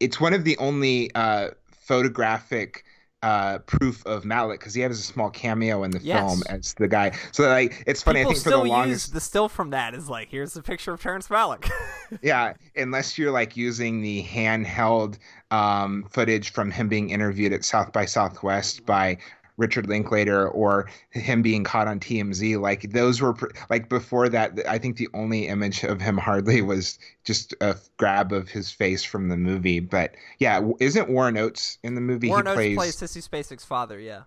It's 0.00 0.20
one 0.20 0.32
of 0.34 0.44
the 0.44 0.56
only 0.58 1.14
uh, 1.14 1.50
photographic. 1.70 2.84
Uh, 3.22 3.58
proof 3.58 4.02
of 4.06 4.24
Malick 4.24 4.52
because 4.60 4.72
he 4.72 4.80
has 4.80 4.98
a 4.98 5.02
small 5.02 5.28
cameo 5.28 5.82
in 5.82 5.90
the 5.90 5.98
Yes. 5.98 6.18
film 6.20 6.42
as 6.48 6.72
the 6.78 6.88
guy. 6.88 7.12
So 7.32 7.46
like, 7.46 7.82
it's 7.86 8.02
funny. 8.02 8.20
People 8.20 8.30
I 8.30 8.32
think 8.34 8.42
for 8.44 8.48
still 8.48 8.60
the 8.62 8.68
use 8.68 8.72
longest, 8.72 9.12
the 9.12 9.20
still 9.20 9.48
from 9.50 9.70
that 9.70 9.92
is 9.92 10.08
like, 10.08 10.28
here's 10.30 10.56
a 10.56 10.62
picture 10.62 10.94
of 10.94 11.02
Terrence 11.02 11.28
Malick. 11.28 11.68
Yeah, 12.22 12.54
unless 12.74 13.16
you're 13.18 13.30
like 13.30 13.56
using 13.56 14.00
the 14.02 14.24
handheld 14.24 15.18
um, 15.52 16.04
footage 16.10 16.50
from 16.52 16.70
him 16.72 16.88
being 16.88 17.10
interviewed 17.10 17.52
at 17.52 17.62
South 17.64 17.92
by 17.92 18.04
Southwest 18.06 18.84
by 18.84 19.18
Richard 19.60 19.88
Linklater 19.88 20.48
or 20.48 20.88
him 21.10 21.42
being 21.42 21.62
caught 21.62 21.86
on 21.86 22.00
TMZ, 22.00 22.58
like 22.60 22.90
those 22.92 23.20
were 23.20 23.36
like 23.68 23.88
before 23.88 24.28
that. 24.30 24.58
I 24.66 24.78
think 24.78 24.96
the 24.96 25.08
only 25.14 25.46
image 25.46 25.84
of 25.84 26.00
him 26.00 26.16
hardly 26.16 26.62
was 26.62 26.98
just 27.24 27.54
a 27.60 27.76
grab 27.98 28.32
of 28.32 28.48
his 28.48 28.70
face 28.70 29.04
from 29.04 29.28
the 29.28 29.36
movie. 29.36 29.78
But 29.78 30.14
yeah, 30.38 30.68
isn't 30.80 31.10
Warren 31.10 31.36
Oates 31.36 31.78
in 31.82 31.94
the 31.94 32.00
movie? 32.00 32.28
Warren 32.28 32.46
he 32.46 32.52
Oates 32.52 32.76
plays, 32.76 32.96
plays 32.96 32.96
Sissy 32.96 33.28
Spacek's 33.28 33.64
father, 33.64 34.00
yeah. 34.00 34.22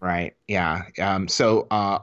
right. 0.00 0.34
Yeah. 0.48 0.82
Um, 0.98 1.28
so 1.28 1.68
uh, 1.70 2.00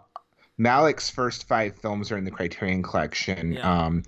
Malick's 0.57 1.09
first 1.09 1.47
five 1.47 1.75
films 1.75 2.11
are 2.11 2.17
in 2.17 2.23
the 2.23 2.31
Criterion 2.31 2.81
Collection. 2.81 3.53
Yeah. 3.53 3.85
Um, 3.85 4.03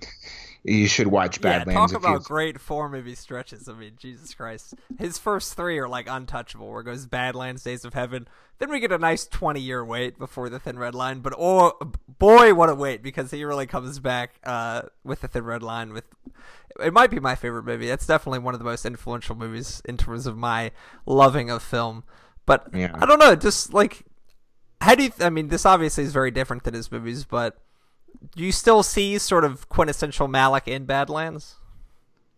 you 0.64 0.86
should 0.86 1.08
watch 1.08 1.40
Badlands. 1.40 1.72
Yeah, 1.74 1.78
talk 1.80 1.92
if 1.92 2.02
you- 2.02 2.14
about 2.16 2.24
great 2.24 2.60
four 2.60 2.88
movie 2.88 3.14
stretches. 3.14 3.68
I 3.68 3.72
mean, 3.74 3.92
Jesus 3.96 4.32
Christ. 4.34 4.74
His 4.98 5.18
first 5.18 5.54
three 5.54 5.78
are 5.78 5.88
like 5.88 6.06
untouchable, 6.08 6.70
where 6.70 6.80
it 6.80 6.84
goes 6.84 7.06
Badlands, 7.06 7.62
Days 7.64 7.84
of 7.84 7.94
Heaven. 7.94 8.28
Then 8.58 8.70
we 8.70 8.78
get 8.78 8.92
a 8.92 8.98
nice 8.98 9.26
20 9.26 9.60
year 9.60 9.84
wait 9.84 10.18
before 10.18 10.48
The 10.48 10.60
Thin 10.60 10.78
Red 10.78 10.94
Line. 10.94 11.18
But 11.20 11.34
oh, 11.36 11.72
boy, 12.18 12.54
what 12.54 12.68
a 12.68 12.74
wait, 12.74 13.02
because 13.02 13.30
he 13.32 13.44
really 13.44 13.66
comes 13.66 13.98
back 13.98 14.34
uh, 14.44 14.82
with 15.02 15.20
The 15.22 15.28
Thin 15.28 15.44
Red 15.44 15.62
Line. 15.64 15.92
With 15.92 16.04
It 16.80 16.92
might 16.92 17.10
be 17.10 17.18
my 17.18 17.34
favorite 17.34 17.64
movie. 17.64 17.90
It's 17.90 18.06
definitely 18.06 18.38
one 18.38 18.54
of 18.54 18.60
the 18.60 18.64
most 18.64 18.86
influential 18.86 19.34
movies 19.34 19.82
in 19.84 19.96
terms 19.96 20.26
of 20.28 20.36
my 20.36 20.70
loving 21.06 21.50
of 21.50 21.62
film. 21.62 22.04
But 22.46 22.68
Yeah. 22.72 22.92
I 22.94 23.04
don't 23.06 23.18
know, 23.18 23.34
just 23.34 23.74
like, 23.74 24.04
how 24.80 24.94
do 24.94 25.04
you, 25.04 25.12
I 25.20 25.28
mean, 25.30 25.48
this 25.48 25.66
obviously 25.66 26.04
is 26.04 26.12
very 26.12 26.30
different 26.30 26.62
than 26.64 26.74
his 26.74 26.90
movies, 26.92 27.24
but 27.24 27.58
do 28.36 28.42
you 28.42 28.52
still 28.52 28.82
see 28.82 29.18
sort 29.18 29.44
of 29.44 29.68
quintessential 29.68 30.28
Malick 30.28 30.66
in 30.68 30.84
Badlands? 30.86 31.56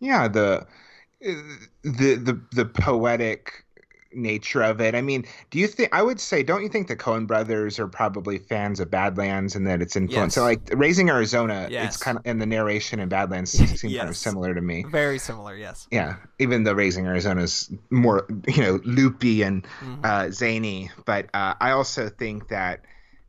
yeah 0.01 0.29
the 0.29 0.67
the 1.21 2.15
the 2.17 2.41
the 2.53 2.65
poetic 2.65 3.65
nature 4.17 4.63
of 4.63 4.81
it. 4.81 4.95
I 4.95 5.01
mean, 5.01 5.25
do 5.51 5.59
you 5.59 5.67
think 5.67 5.89
I 5.93 6.01
would 6.03 6.21
say 6.21 6.43
don't 6.45 6.63
you 6.63 6.69
think 6.69 6.87
the 6.87 6.95
Coen 6.97 7.27
brothers 7.27 7.79
are 7.81 7.89
probably 7.89 8.39
fans 8.39 8.79
of 8.79 8.89
Badlands 8.91 9.57
and 9.57 9.67
that 9.67 9.83
it's 9.83 9.97
influenced? 9.97 10.37
Yes. 10.37 10.41
So 10.41 10.45
like 10.45 10.61
Raising 10.73 11.09
Arizona, 11.11 11.67
Yes. 11.71 11.95
it's 11.95 12.03
kind 12.03 12.19
of 12.19 12.23
and 12.27 12.41
the 12.41 12.47
narration 12.47 13.01
in 13.01 13.09
Badlands 13.09 13.51
seem 13.81 13.97
kind 13.97 14.09
of 14.09 14.17
similar 14.17 14.55
to 14.55 14.61
me. 14.61 14.85
Very 14.89 15.19
similar, 15.19 15.57
yes. 15.57 15.89
Yeah, 15.91 16.17
even 16.39 16.63
though 16.65 16.75
Raising 16.75 17.07
Arizona 17.07 17.43
is 17.43 17.73
more, 17.91 18.27
you 18.47 18.63
know, 18.63 18.81
loopy 18.85 19.43
and 19.43 19.67
Mhm. 19.83 20.05
uh, 20.05 20.31
zany, 20.31 20.91
but 21.07 21.27
uh, 21.35 21.55
I 21.61 21.71
also 21.71 22.09
think 22.09 22.49
that 22.49 22.85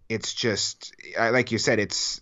it's 0.07 0.33
just 0.35 0.93
like 1.17 1.51
you 1.51 1.57
said, 1.57 1.79
it's. 1.79 2.21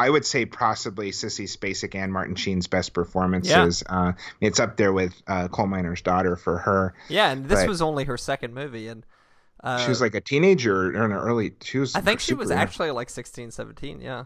I 0.00 0.08
would 0.08 0.24
say 0.24 0.46
possibly 0.46 1.10
Sissy 1.10 1.44
Spacek 1.44 1.94
and 1.94 2.10
Martin 2.10 2.34
Sheen's 2.34 2.66
best 2.66 2.94
performances. 2.94 3.82
Uh, 3.86 4.12
it's 4.40 4.58
up 4.58 4.78
there 4.78 4.94
with 4.94 5.12
uh, 5.26 5.48
Coal 5.48 5.66
Miner's 5.66 6.00
Daughter 6.00 6.36
for 6.36 6.56
her. 6.56 6.94
Yeah, 7.10 7.30
and 7.30 7.46
this 7.46 7.60
But- 7.60 7.68
was 7.68 7.82
only 7.82 8.04
her 8.04 8.16
second 8.16 8.54
movie, 8.54 8.88
and 8.88 9.04
uh, 9.62 9.76
she 9.76 9.90
was 9.90 10.00
like 10.00 10.14
a 10.14 10.22
teenager 10.22 10.86
or 10.86 11.04
in 11.04 11.10
her 11.10 11.20
early. 11.20 11.52
She 11.62 11.78
was. 11.78 11.94
I 11.94 12.00
think 12.00 12.20
she 12.20 12.32
was 12.32 12.50
actually 12.50 12.92
like 12.92 13.10
16, 13.10 13.50
17, 13.50 14.00
yeah. 14.00 14.24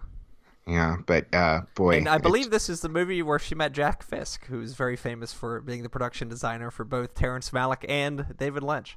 Yeah, 0.67 0.97
but 1.05 1.33
uh, 1.35 1.63
boy, 1.75 1.99
And 1.99 2.09
I 2.09 2.17
believe 2.17 2.51
this 2.51 2.71
is 2.71 2.81
the 2.81 2.89
movie 2.89 3.21
where 3.23 3.39
she 3.39 3.55
met 3.55 3.73
Jack 3.73 4.03
Fisk, 4.03 4.47
who's 4.47 4.73
very 4.73 4.97
famous 4.97 5.33
for 5.33 5.61
being 5.61 5.83
the 5.83 5.91
production 5.91 6.29
designer 6.29 6.71
for 6.71 6.85
both 6.85 7.15
Terrence 7.15 7.51
Malick 7.51 7.85
and 7.87 8.35
David 8.39 8.63
Lynch. 8.63 8.97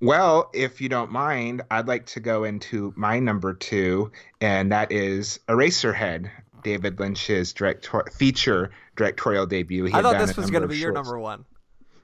Well, 0.00 0.50
if 0.52 0.80
you 0.80 0.88
don't 0.88 1.12
mind, 1.12 1.62
I'd 1.70 1.86
like 1.86 2.06
to 2.06 2.20
go 2.20 2.42
into 2.42 2.92
my 2.96 3.20
number 3.20 3.54
two, 3.54 4.10
and 4.40 4.72
that 4.72 4.90
is 4.90 5.38
Eraserhead, 5.48 6.28
David 6.64 6.98
Lynch's 6.98 7.52
director 7.52 8.04
feature 8.12 8.72
directorial 8.96 9.46
debut. 9.46 9.84
He 9.84 9.92
I 9.92 10.02
thought 10.02 10.18
this 10.18 10.36
was 10.36 10.50
going 10.50 10.62
to 10.62 10.68
be 10.68 10.78
your 10.78 10.92
number 10.92 11.18
one. 11.20 11.44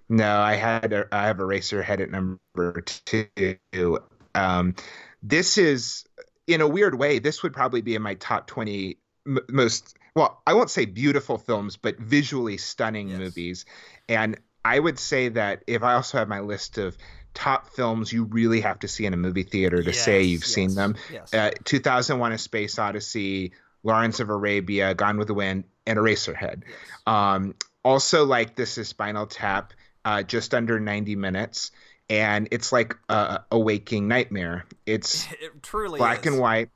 No, 0.08 0.38
I 0.38 0.54
had 0.54 0.92
a, 0.92 1.06
I 1.10 1.26
have 1.26 1.38
Eraserhead 1.38 2.00
at 2.00 2.10
number 2.10 2.82
two. 2.82 3.98
Um, 4.34 4.74
this 5.22 5.58
is 5.58 6.04
in 6.46 6.60
a 6.60 6.68
weird 6.68 6.94
way. 6.98 7.18
This 7.18 7.42
would 7.42 7.52
probably 7.52 7.80
be 7.82 7.94
in 7.94 8.02
my 8.02 8.14
top 8.14 8.46
twenty 8.46 8.98
m- 9.26 9.38
most. 9.48 9.96
Well, 10.14 10.42
I 10.46 10.52
won't 10.54 10.70
say 10.70 10.84
beautiful 10.84 11.38
films, 11.38 11.76
but 11.76 11.98
visually 11.98 12.58
stunning 12.58 13.08
Yes. 13.08 13.18
movies. 13.18 13.64
And 14.08 14.38
I 14.64 14.78
would 14.78 14.98
say 14.98 15.28
that 15.30 15.64
if 15.66 15.82
I 15.82 15.94
also 15.94 16.18
have 16.18 16.28
my 16.28 16.40
list 16.40 16.76
of 16.78 16.96
top 17.34 17.70
films 17.70 18.12
you 18.12 18.24
really 18.24 18.60
have 18.60 18.78
to 18.80 18.88
see 18.88 19.06
in 19.06 19.14
a 19.14 19.16
movie 19.16 19.42
theater 19.42 19.82
to 19.82 19.92
say 19.92 20.22
you've 20.24 20.44
seen 20.44 20.74
them, 20.74 20.96
Yes. 21.10 21.32
uh, 21.32 21.50
2001: 21.64 22.32
A 22.32 22.38
Space 22.38 22.78
Odyssey, 22.78 23.52
Lawrence 23.82 24.20
of 24.20 24.28
Arabia, 24.28 24.94
Gone 24.94 25.16
with 25.16 25.28
the 25.28 25.34
Wind, 25.34 25.64
and 25.86 25.98
Eraserhead. 25.98 26.62
yes. 26.68 26.76
Um, 27.06 27.54
also, 27.84 28.24
like 28.26 28.54
this 28.54 28.76
is 28.78 28.88
Spinal 28.88 29.26
Tap, 29.26 29.72
uh, 30.04 30.22
just 30.22 30.54
under 30.54 30.78
90 30.78 31.16
minutes, 31.16 31.70
and 32.12 32.46
it's 32.50 32.72
like 32.72 32.94
a, 33.08 33.40
a 33.50 33.58
waking 33.58 34.06
nightmare. 34.06 34.66
It's 34.84 35.26
It 35.40 35.62
truly 35.62 35.98
black 35.98 36.26
is. 36.26 36.32
and 36.32 36.40
white. 36.40 36.68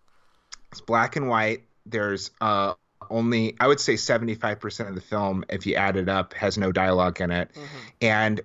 It's 0.72 0.80
black 0.80 1.16
and 1.16 1.28
white. 1.28 1.64
There's 1.84 2.30
uh, 2.40 2.72
only, 3.10 3.54
I 3.60 3.66
would 3.66 3.78
say, 3.78 3.94
75% 3.94 4.88
of 4.88 4.94
the 4.94 5.00
film, 5.02 5.44
if 5.50 5.66
you 5.66 5.74
add 5.74 5.96
it 5.96 6.08
up, 6.08 6.32
has 6.34 6.56
no 6.56 6.72
dialogue 6.72 7.20
in 7.20 7.30
it, 7.30 7.50
Mhm. 7.54 7.66
and 8.00 8.40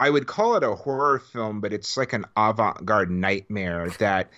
I 0.00 0.10
would 0.10 0.26
call 0.26 0.56
it 0.56 0.64
a 0.64 0.74
horror 0.74 1.20
film, 1.20 1.60
but 1.60 1.72
it's 1.72 1.96
like 1.96 2.12
an 2.12 2.24
avant-garde 2.36 3.08
nightmare 3.10 3.88
that 4.00 4.30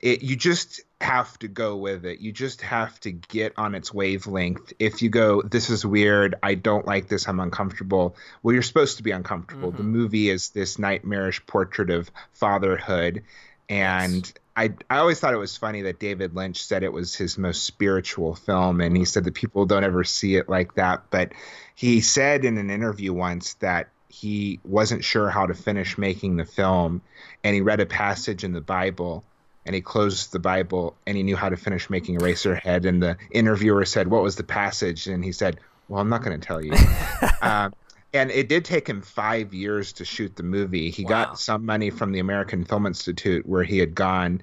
it 0.00 0.22
you 0.22 0.36
just 0.36 0.80
have 1.00 1.38
to 1.38 1.48
go 1.48 1.76
with 1.76 2.04
it. 2.04 2.20
You 2.20 2.32
just 2.32 2.60
have 2.62 2.98
to 3.00 3.12
get 3.12 3.52
on 3.56 3.74
its 3.74 3.92
wavelength. 3.94 4.72
If 4.78 5.00
you 5.02 5.10
go, 5.10 5.42
this 5.42 5.70
is 5.70 5.86
weird, 5.86 6.34
I 6.42 6.54
don't 6.54 6.86
like 6.86 7.08
this, 7.08 7.28
I'm 7.28 7.40
uncomfortable. 7.40 8.16
Well, 8.42 8.52
you're 8.52 8.62
supposed 8.62 8.96
to 8.98 9.02
be 9.04 9.12
uncomfortable. 9.12 9.70
The 9.72 9.82
Mhm. 9.82 9.86
movie 9.86 10.28
is 10.30 10.50
this 10.50 10.78
nightmarish 10.78 11.44
portrait 11.46 11.90
of 11.90 12.10
fatherhood, 12.32 13.22
and 13.68 14.24
Yes. 14.26 14.32
I 14.56 14.74
I 14.90 14.98
always 14.98 15.20
thought 15.20 15.34
it 15.34 15.38
was 15.38 15.56
funny 15.56 15.82
that 15.82 16.00
David 16.00 16.34
Lynch 16.34 16.64
said 16.64 16.82
it 16.82 16.92
was 16.92 17.14
his 17.14 17.38
most 17.38 17.64
spiritual 17.64 18.34
film, 18.34 18.80
and 18.80 18.96
he 18.96 19.04
said 19.04 19.24
that 19.24 19.34
people 19.34 19.66
don't 19.66 19.84
ever 19.84 20.02
see 20.04 20.34
it 20.36 20.48
like 20.48 20.74
that. 20.74 21.04
But 21.10 21.32
he 21.76 22.00
said 22.00 22.44
in 22.44 22.58
an 22.58 22.70
interview 22.70 23.12
once 23.12 23.54
that 23.54 23.88
he 24.08 24.58
wasn't 24.64 25.04
sure 25.04 25.30
how 25.30 25.46
to 25.46 25.54
finish 25.54 25.96
making 25.98 26.36
the 26.36 26.44
film, 26.44 27.02
and 27.44 27.54
he 27.54 27.60
read 27.60 27.80
a 27.80 27.86
passage 27.86 28.42
in 28.42 28.52
the 28.52 28.60
Bible, 28.60 29.24
and 29.66 29.74
he 29.74 29.80
closed 29.80 30.32
the 30.32 30.38
Bible, 30.38 30.96
and 31.06 31.16
he 31.16 31.22
knew 31.22 31.36
how 31.36 31.48
to 31.48 31.56
finish 31.56 31.90
making 31.90 32.18
Eraserhead. 32.18 32.86
And 32.86 33.02
the 33.02 33.16
interviewer 33.30 33.84
said, 33.84 34.08
"What 34.08 34.22
was 34.22 34.36
the 34.36 34.44
passage?" 34.44 35.06
And 35.06 35.24
he 35.24 35.32
said, 35.32 35.60
"Well, 35.88 36.00
I'm 36.00 36.08
not 36.08 36.22
going 36.22 36.38
to 36.38 36.46
tell 36.46 36.62
you." 36.62 36.72
um, 37.42 37.74
and 38.14 38.30
it 38.30 38.48
did 38.48 38.64
take 38.64 38.88
him 38.88 39.02
five 39.02 39.52
years 39.52 39.92
to 39.94 40.04
shoot 40.04 40.34
the 40.36 40.42
movie. 40.42 40.90
He 40.90 41.04
Wow. 41.04 41.08
got 41.08 41.38
some 41.38 41.66
money 41.66 41.90
from 41.90 42.12
the 42.12 42.20
American 42.20 42.64
Film 42.64 42.86
Institute 42.86 43.46
where 43.46 43.62
he 43.64 43.78
had 43.78 43.94
gone. 43.94 44.40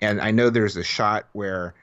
And 0.00 0.20
I 0.20 0.30
know 0.30 0.50
there's 0.50 0.76
a 0.76 0.84
shot 0.84 1.26
where 1.32 1.74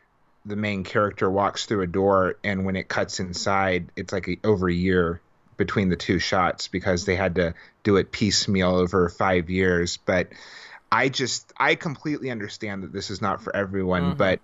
the 0.45 0.55
main 0.55 0.83
character 0.83 1.29
walks 1.29 1.65
through 1.65 1.81
a 1.81 1.87
door, 1.87 2.35
and 2.43 2.65
when 2.65 2.75
it 2.75 2.87
cuts 2.87 3.19
inside, 3.19 3.91
it's 3.97 4.13
like 4.13 4.29
a, 4.29 4.37
over 4.45 4.69
a 4.69 4.73
year 4.73 5.19
between 5.57 5.89
the 5.89 5.95
two 5.95 6.19
shots 6.19 6.67
because 6.67 7.05
they 7.05 7.15
had 7.15 7.35
to 7.35 7.53
do 7.83 7.97
it 7.97 8.11
piecemeal 8.11 8.75
over 8.75 9.09
five 9.09 9.49
years. 9.49 9.97
But 9.97 10.29
I 10.91 11.09
just, 11.09 11.51
I 11.57 11.75
completely 11.75 12.29
understand 12.31 12.83
that 12.83 12.93
this 12.93 13.09
is 13.09 13.21
not 13.21 13.41
for 13.41 13.55
everyone, 13.55 14.13
Mhm. 14.13 14.17
but 14.17 14.39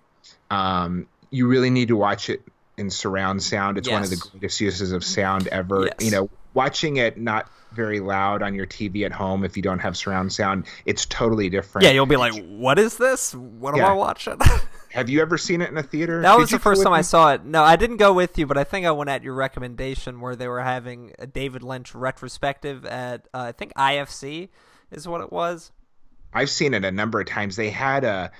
um, 0.50 1.06
you 1.30 1.46
really 1.46 1.70
need 1.70 1.88
to 1.88 1.96
watch 1.96 2.28
it 2.28 2.42
in 2.76 2.90
surround 2.90 3.42
sound. 3.42 3.78
It's 3.78 3.88
one 3.88 4.02
of 4.02 4.10
the 4.10 4.16
greatest 4.16 4.60
uses 4.60 4.92
of 4.92 5.04
sound 5.04 5.46
ever. 5.48 5.86
Yes. 5.86 5.94
You 6.00 6.10
know, 6.10 6.30
watching 6.54 6.96
it 6.96 7.18
not 7.18 7.48
very 7.72 8.00
loud 8.00 8.42
on 8.42 8.54
your 8.54 8.66
TV 8.66 9.04
at 9.04 9.12
home 9.12 9.44
if 9.44 9.56
you 9.56 9.62
don't 9.62 9.78
have 9.78 9.96
surround 9.96 10.32
sound, 10.32 10.66
it's 10.84 11.06
totally 11.06 11.48
different. 11.48 11.86
Yeah, 11.86 11.92
you'll 11.92 12.06
be 12.06 12.16
like, 12.16 12.34
"What 12.44 12.78
is 12.78 12.96
this? 12.98 13.34
What 13.34 13.74
am 13.74 13.84
I 13.84 13.92
watching?" 13.94 14.38
Have 14.90 15.08
you 15.08 15.22
ever 15.22 15.38
seen 15.38 15.62
it 15.62 15.70
in 15.70 15.78
a 15.78 15.82
theater? 15.82 16.20
That 16.20 16.32
Did 16.34 16.40
was 16.40 16.50
the 16.50 16.58
first 16.58 16.82
time 16.82 16.92
I 16.92 17.00
saw 17.00 17.32
it. 17.32 17.46
No, 17.46 17.62
I 17.62 17.76
didn't 17.76 17.96
go 17.96 18.12
with 18.12 18.36
you, 18.36 18.46
but 18.46 18.58
I 18.58 18.64
think 18.64 18.84
I 18.84 18.90
went 18.90 19.08
at 19.08 19.22
your 19.22 19.32
recommendation 19.32 20.20
where 20.20 20.36
they 20.36 20.46
were 20.48 20.60
having 20.60 21.14
a 21.18 21.26
David 21.26 21.62
Lynch 21.62 21.94
retrospective 21.94 22.84
at 22.84 23.26
uh, 23.32 23.38
I 23.38 23.52
think 23.52 23.72
IFC 23.74 24.50
is 24.90 25.08
what 25.08 25.22
it 25.22 25.32
was. 25.32 25.72
I've 26.32 26.50
seen 26.50 26.74
it 26.74 26.84
a 26.84 26.90
number 26.90 27.20
of 27.20 27.26
times. 27.26 27.56
They 27.56 27.70
had 27.70 28.04
a, 28.04 28.30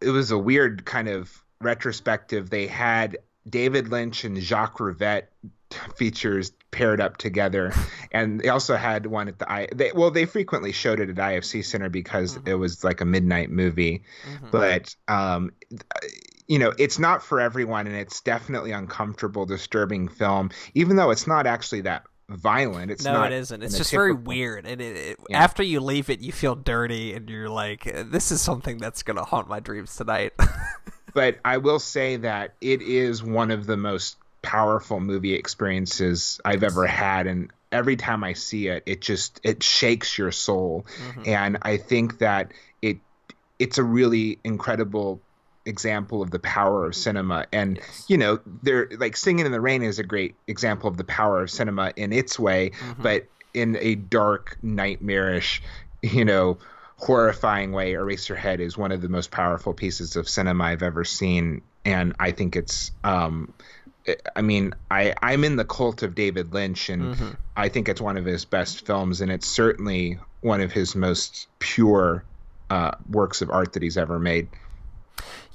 it 0.00 0.10
was 0.10 0.30
a 0.30 0.38
weird 0.38 0.84
kind 0.84 1.08
of 1.08 1.42
retrospective. 1.60 2.50
They 2.50 2.66
had 2.66 3.18
David 3.48 3.88
Lynch 3.88 4.24
and 4.24 4.36
Jacques 4.38 4.78
Rivette 4.78 5.28
features 5.96 6.52
paired 6.70 7.00
up 7.00 7.16
together, 7.16 7.72
and 8.12 8.40
they 8.40 8.48
also 8.48 8.76
had 8.76 9.06
one 9.06 9.28
at 9.28 9.38
the 9.38 9.50
I. 9.50 9.68
They, 9.74 9.92
well, 9.94 10.10
they 10.10 10.26
frequently 10.26 10.72
showed 10.72 11.00
it 11.00 11.08
at 11.08 11.16
IFC 11.16 11.64
Center 11.64 11.88
because 11.88 12.36
Mhm. 12.36 12.48
it 12.48 12.54
was 12.56 12.84
like 12.84 13.00
a 13.00 13.04
midnight 13.04 13.50
movie. 13.50 14.02
Mhm. 14.28 14.50
But 14.50 14.94
um, 15.08 15.52
you 16.46 16.58
know, 16.58 16.72
it's 16.78 16.98
not 16.98 17.24
for 17.24 17.40
everyone, 17.40 17.86
and 17.86 17.96
it's 17.96 18.20
definitely 18.20 18.72
uncomfortable, 18.72 19.46
disturbing 19.46 20.08
film. 20.08 20.50
Even 20.74 20.96
though 20.96 21.10
it's 21.10 21.26
not 21.26 21.46
actually 21.46 21.80
that 21.82 22.04
violent, 22.28 22.90
it's 22.90 23.04
no, 23.04 23.12
not. 23.12 23.32
it 23.32 23.36
isn't. 23.36 23.62
It's 23.62 23.76
just 23.76 23.90
very 23.90 24.12
weird, 24.12 24.66
and 24.66 24.80
it, 24.80 24.96
it, 24.96 25.18
Yeah. 25.28 25.42
after 25.42 25.62
you 25.62 25.80
leave 25.80 26.10
it, 26.10 26.20
you 26.20 26.32
feel 26.32 26.54
dirty, 26.54 27.14
and 27.14 27.28
you're 27.30 27.48
like, 27.48 27.84
"This 28.10 28.30
is 28.32 28.40
something 28.40 28.78
that's 28.78 29.02
gonna 29.02 29.24
haunt 29.24 29.48
my 29.48 29.60
dreams 29.60 29.94
tonight." 29.96 30.32
but 31.14 31.38
I 31.44 31.58
will 31.58 31.78
say 31.78 32.16
that 32.16 32.54
it 32.60 32.82
is 32.82 33.22
one 33.22 33.50
of 33.50 33.66
the 33.66 33.76
most 33.76 34.16
powerful 34.42 35.00
movie 35.00 35.34
experiences 35.34 36.40
I've 36.44 36.62
ever 36.62 36.86
had 36.86 37.26
and 37.26 37.50
every 37.72 37.96
time 37.96 38.22
I 38.22 38.34
see 38.34 38.68
it 38.68 38.84
it 38.86 39.00
just 39.00 39.40
it 39.42 39.60
shakes 39.62 40.16
your 40.16 40.30
soul 40.30 40.86
Mhm. 41.14 41.26
and 41.26 41.58
I 41.62 41.78
think 41.78 42.18
that 42.18 42.52
it 42.80 42.98
it's 43.58 43.78
a 43.78 43.82
really 43.82 44.38
incredible 44.44 45.20
example 45.66 46.22
of 46.22 46.30
the 46.30 46.38
power 46.38 46.86
of 46.86 46.94
cinema 46.94 47.46
and 47.52 47.76
Yes. 47.78 48.04
you 48.08 48.16
know 48.16 48.38
they're 48.62 48.88
like 48.98 49.16
singing 49.16 49.44
in 49.46 49.52
the 49.52 49.60
rain 49.60 49.82
is 49.82 49.98
a 49.98 50.04
great 50.04 50.36
example 50.46 50.88
of 50.88 50.96
the 50.96 51.04
power 51.04 51.42
of 51.42 51.50
cinema 51.50 51.92
in 51.96 52.12
its 52.12 52.38
way 52.38 52.70
Mhm. 52.70 53.02
but 53.02 53.26
in 53.52 53.76
a 53.80 53.96
dark 53.96 54.56
nightmarish 54.62 55.60
you 56.02 56.24
know 56.24 56.58
horrifying 56.98 57.72
way 57.72 57.92
eraserhead 57.92 58.60
is 58.60 58.78
one 58.78 58.92
of 58.92 59.02
the 59.02 59.08
most 59.08 59.30
powerful 59.30 59.74
pieces 59.74 60.16
of 60.16 60.28
cinema 60.28 60.64
i've 60.64 60.82
ever 60.82 61.04
seen 61.04 61.60
and 61.84 62.14
i 62.20 62.30
think 62.30 62.56
it's 62.56 62.92
um 63.04 63.52
i 64.36 64.40
mean 64.42 64.72
i 64.90 65.12
i'm 65.20 65.42
in 65.44 65.56
the 65.56 65.64
cult 65.64 66.02
of 66.02 66.14
david 66.14 66.54
lynch 66.54 66.88
and 66.88 67.16
Mhm. 67.16 67.36
i 67.56 67.68
think 67.68 67.88
it's 67.88 68.00
one 68.00 68.16
of 68.16 68.24
his 68.24 68.44
best 68.44 68.86
films 68.86 69.20
and 69.20 69.30
it's 69.32 69.48
certainly 69.48 70.18
one 70.42 70.60
of 70.60 70.70
his 70.72 70.94
most 70.94 71.48
pure 71.58 72.24
uh, 72.70 72.90
works 73.10 73.42
of 73.42 73.50
art 73.50 73.74
that 73.74 73.82
he's 73.82 73.96
ever 73.96 74.18
made 74.18 74.48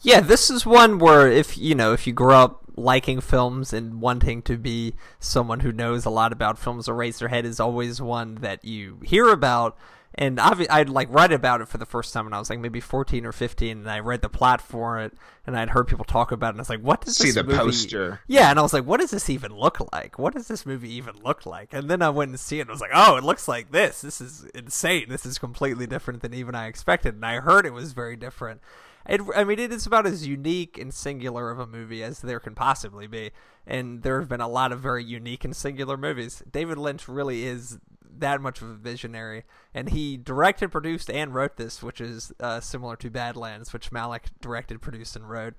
Yeah, 0.02 0.20
this 0.20 0.50
is 0.50 0.66
one 0.66 1.00
where 1.00 1.30
if 1.30 1.58
you 1.58 1.76
know 1.76 1.94
if 1.94 2.08
you 2.08 2.14
grow 2.14 2.38
up 2.38 2.64
liking 2.76 3.22
films 3.22 3.74
and 3.74 4.02
wanting 4.02 4.42
to 4.44 4.58
be 4.58 4.96
someone 5.20 5.60
who 5.60 5.72
knows 5.72 6.06
a 6.06 6.10
lot 6.10 6.32
about 6.34 6.58
films, 6.58 6.88
Eraserhead 6.88 7.44
is 7.44 7.60
always 7.60 8.02
one 8.02 8.36
that 8.36 8.66
you 8.66 9.00
hear 9.04 9.30
about, 9.30 9.78
and 10.16 10.40
I'd, 10.40 10.68
I'd 10.68 10.90
like 10.90 11.08
read 11.12 11.32
about 11.32 11.62
it 11.62 11.68
for 11.68 11.78
the 11.78 11.86
first 11.86 12.14
time 12.14 12.26
when 12.26 12.34
I 12.34 12.40
was 12.40 12.50
like 12.50 12.60
maybe 12.60 12.80
14 12.80 13.26
or 13.26 13.32
15 13.32 13.78
and 13.78 13.90
I 13.90 14.00
read 14.00 14.22
the 14.22 14.30
plot 14.30 14.60
for 14.60 15.00
it 15.00 15.14
and 15.48 15.58
I'd 15.58 15.70
heard 15.70 15.88
people 15.88 16.04
talk 16.04 16.32
about 16.32 16.48
it 16.48 16.50
and 16.50 16.60
I 16.60 16.62
was 16.62 16.70
like 16.70 16.82
what 16.82 17.02
does 17.02 17.16
See 17.16 17.28
this 17.28 17.36
the 17.36 17.44
movie... 17.44 17.58
poster. 17.58 18.20
yeah 18.28 18.50
and 18.50 18.60
I 18.60 18.62
was 18.62 18.74
like 18.74 18.84
what 18.86 19.00
does 19.00 19.12
this 19.12 19.30
even 19.30 19.56
look 19.56 19.80
like? 19.94 20.20
What 20.20 20.34
does 20.34 20.48
this 20.50 20.66
movie 20.66 20.92
even 20.94 21.16
look 21.24 21.46
like? 21.46 21.74
And 21.74 21.90
then 21.90 22.02
I 22.02 22.10
went 22.10 22.30
and 22.30 22.40
see 22.40 22.58
it 22.60 22.64
and 22.64 22.70
I 22.72 22.74
was 22.74 22.82
like 22.82 22.92
oh 22.94 23.16
it 23.16 23.24
looks 23.24 23.48
like 23.48 23.72
this. 23.72 24.02
This 24.02 24.20
is 24.20 24.44
insane. 24.54 25.06
This 25.08 25.26
is 25.26 25.38
completely 25.40 25.88
different 25.88 26.22
than 26.22 26.34
even 26.34 26.56
I 26.56 26.68
expected. 26.68 27.16
And 27.16 27.26
I 27.26 27.40
heard 27.40 27.66
it 27.66 27.74
was 27.74 27.94
very 27.94 28.18
different 28.18 28.60
it, 29.08 29.22
I 29.36 29.44
mean, 29.44 29.60
it 29.60 29.72
is 29.72 29.86
about 29.86 30.06
as 30.06 30.28
unique 30.28 30.78
and 30.78 30.94
singular 30.94 31.50
of 31.50 31.60
a 31.60 31.68
movie 31.68 32.04
as 32.04 32.20
there 32.20 32.40
can 32.40 32.56
possibly 32.56 33.08
be. 33.08 33.32
And 33.66 34.04
there 34.04 34.20
have 34.20 34.30
been 34.30 34.42
a 34.42 34.48
lot 34.48 34.72
of 34.72 34.80
very 34.80 35.04
unique 35.04 35.44
and 35.44 35.56
singular 35.56 35.98
movies. 35.98 36.44
David 36.52 36.78
Lynch 36.78 37.08
really 37.08 37.46
is 37.46 37.80
that 38.18 38.42
much 38.42 38.62
of 38.62 38.70
a 38.70 38.76
visionary. 38.76 39.44
And 39.74 39.90
he 39.90 40.18
directed, 40.18 40.70
produced, 40.70 41.10
and 41.10 41.34
wrote 41.34 41.58
this, 41.58 41.82
which 41.82 42.02
is 42.02 42.32
uh, 42.40 42.60
similar 42.60 42.96
to 42.98 43.10
Badlands, 43.10 43.74
which 43.74 43.92
Malick 43.92 44.26
directed, 44.40 44.82
produced, 44.82 45.16
and 45.16 45.30
wrote. 45.30 45.54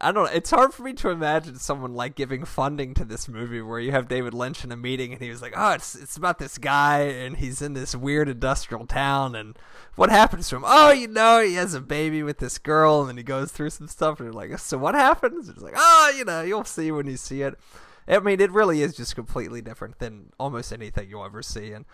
I 0.00 0.10
don't 0.10 0.24
know. 0.24 0.30
It's 0.32 0.50
hard 0.50 0.72
for 0.72 0.82
me 0.82 0.94
to 0.94 1.10
imagine 1.10 1.56
someone 1.56 1.94
like 1.94 2.14
giving 2.14 2.44
funding 2.44 2.94
to 2.94 3.04
this 3.04 3.28
movie 3.28 3.60
where 3.60 3.78
you 3.78 3.92
have 3.92 4.08
David 4.08 4.32
Lynch 4.32 4.64
in 4.64 4.72
a 4.72 4.76
meeting 4.76 5.12
and 5.12 5.20
he 5.20 5.28
was 5.28 5.42
like, 5.42 5.52
"Oh, 5.54 5.72
it's 5.72 5.94
it's 5.94 6.16
about 6.16 6.38
this 6.38 6.56
guy 6.58 7.00
and 7.00 7.36
he's 7.36 7.60
in 7.60 7.74
this 7.74 7.94
weird 7.94 8.28
industrial 8.28 8.86
town 8.86 9.36
and 9.36 9.56
what 9.94 10.10
happens 10.10 10.48
to 10.48 10.56
him? 10.56 10.64
Oh, 10.66 10.90
you 10.90 11.08
know, 11.08 11.42
he 11.42 11.54
has 11.54 11.74
a 11.74 11.80
baby 11.80 12.22
with 12.22 12.38
this 12.38 12.58
girl 12.58 13.00
and 13.00 13.10
then 13.10 13.16
he 13.18 13.22
goes 13.22 13.52
through 13.52 13.70
some 13.70 13.86
stuff 13.86 14.18
and 14.18 14.26
you're 14.26 14.32
like, 14.32 14.58
so 14.58 14.78
what 14.78 14.94
happens? 14.94 15.48
It's 15.48 15.60
like, 15.60 15.74
oh, 15.76 16.12
you 16.16 16.24
know, 16.24 16.42
you'll 16.42 16.64
see 16.64 16.90
when 16.90 17.06
you 17.06 17.18
see 17.18 17.42
it. 17.42 17.58
I 18.08 18.18
mean, 18.18 18.40
it 18.40 18.50
really 18.50 18.82
is 18.82 18.96
just 18.96 19.14
completely 19.14 19.60
different 19.60 19.98
than 19.98 20.32
almost 20.40 20.72
anything 20.72 21.08
you'll 21.08 21.24
ever 21.24 21.42
see. 21.42 21.72
And 21.72 21.84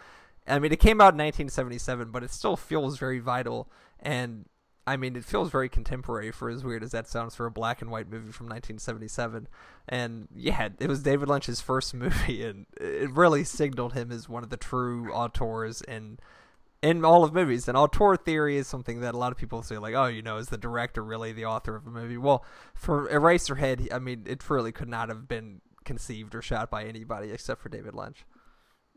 I 0.47 0.59
mean, 0.59 0.73
it 0.73 0.81
came 0.81 1.01
out 1.01 1.15
in 1.15 1.19
1977, 1.19 2.11
but 2.11 2.23
it 2.23 2.31
still 2.31 2.57
feels 2.57 2.99
very 2.99 3.19
vital 3.19 3.69
and 4.01 4.47
I 4.89 4.97
mean, 4.97 5.17
it 5.17 5.25
feels 5.25 5.51
very 5.51 5.69
contemporary 5.69 6.31
for 6.31 6.49
as 6.49 6.65
weird 6.65 6.83
as 6.83 6.93
that 6.93 7.07
sounds 7.07 7.35
for 7.35 7.45
a 7.45 7.51
black 7.51 7.83
and 7.83 7.91
white 7.91 8.09
movie 8.09 8.33
from 8.33 8.47
1977. 8.47 9.47
And 9.87 10.29
yeah, 10.35 10.71
it 10.79 10.89
was 10.89 11.03
David 11.03 11.29
Lynch's 11.29 11.61
first 11.61 11.93
movie, 11.95 12.43
and 12.43 12.65
it 12.81 13.11
really 13.13 13.45
signaled 13.45 13.93
him 13.93 14.11
as 14.11 14.29
one 14.29 14.43
of 14.43 14.49
the 14.49 14.57
true 14.57 15.13
auteurs 15.13 15.83
in 15.83 16.19
in 16.81 17.05
all 17.05 17.23
of 17.23 17.35
movies. 17.35 17.69
And 17.69 17.77
auteur 17.77 18.17
theory 18.17 18.57
is 18.57 18.67
something 18.67 19.01
that 19.01 19.15
a 19.15 19.19
lot 19.19 19.31
of 19.31 19.37
people 19.37 19.63
say, 19.63 19.77
like, 19.77 19.95
oh, 19.95 20.07
you 20.07 20.23
know, 20.23 20.39
is 20.39 20.49
the 20.49 20.57
director 20.57 21.03
really 21.03 21.33
the 21.33 21.45
author 21.45 21.77
of 21.77 21.87
a 21.87 21.91
movie? 21.91 22.17
Well, 22.17 22.45
for 22.75 23.09
Eraserhead, 23.09 23.93
I 23.93 23.99
mean, 23.99 24.25
it 24.27 24.49
really 24.49 24.73
could 24.73 24.89
not 24.89 25.11
have 25.11 25.29
been 25.29 25.61
conceived 25.85 26.35
or 26.35 26.41
shot 26.41 26.71
by 26.71 26.85
anybody 26.85 27.31
except 27.31 27.61
for 27.61 27.69
David 27.69 27.95
Lynch. 27.95 28.25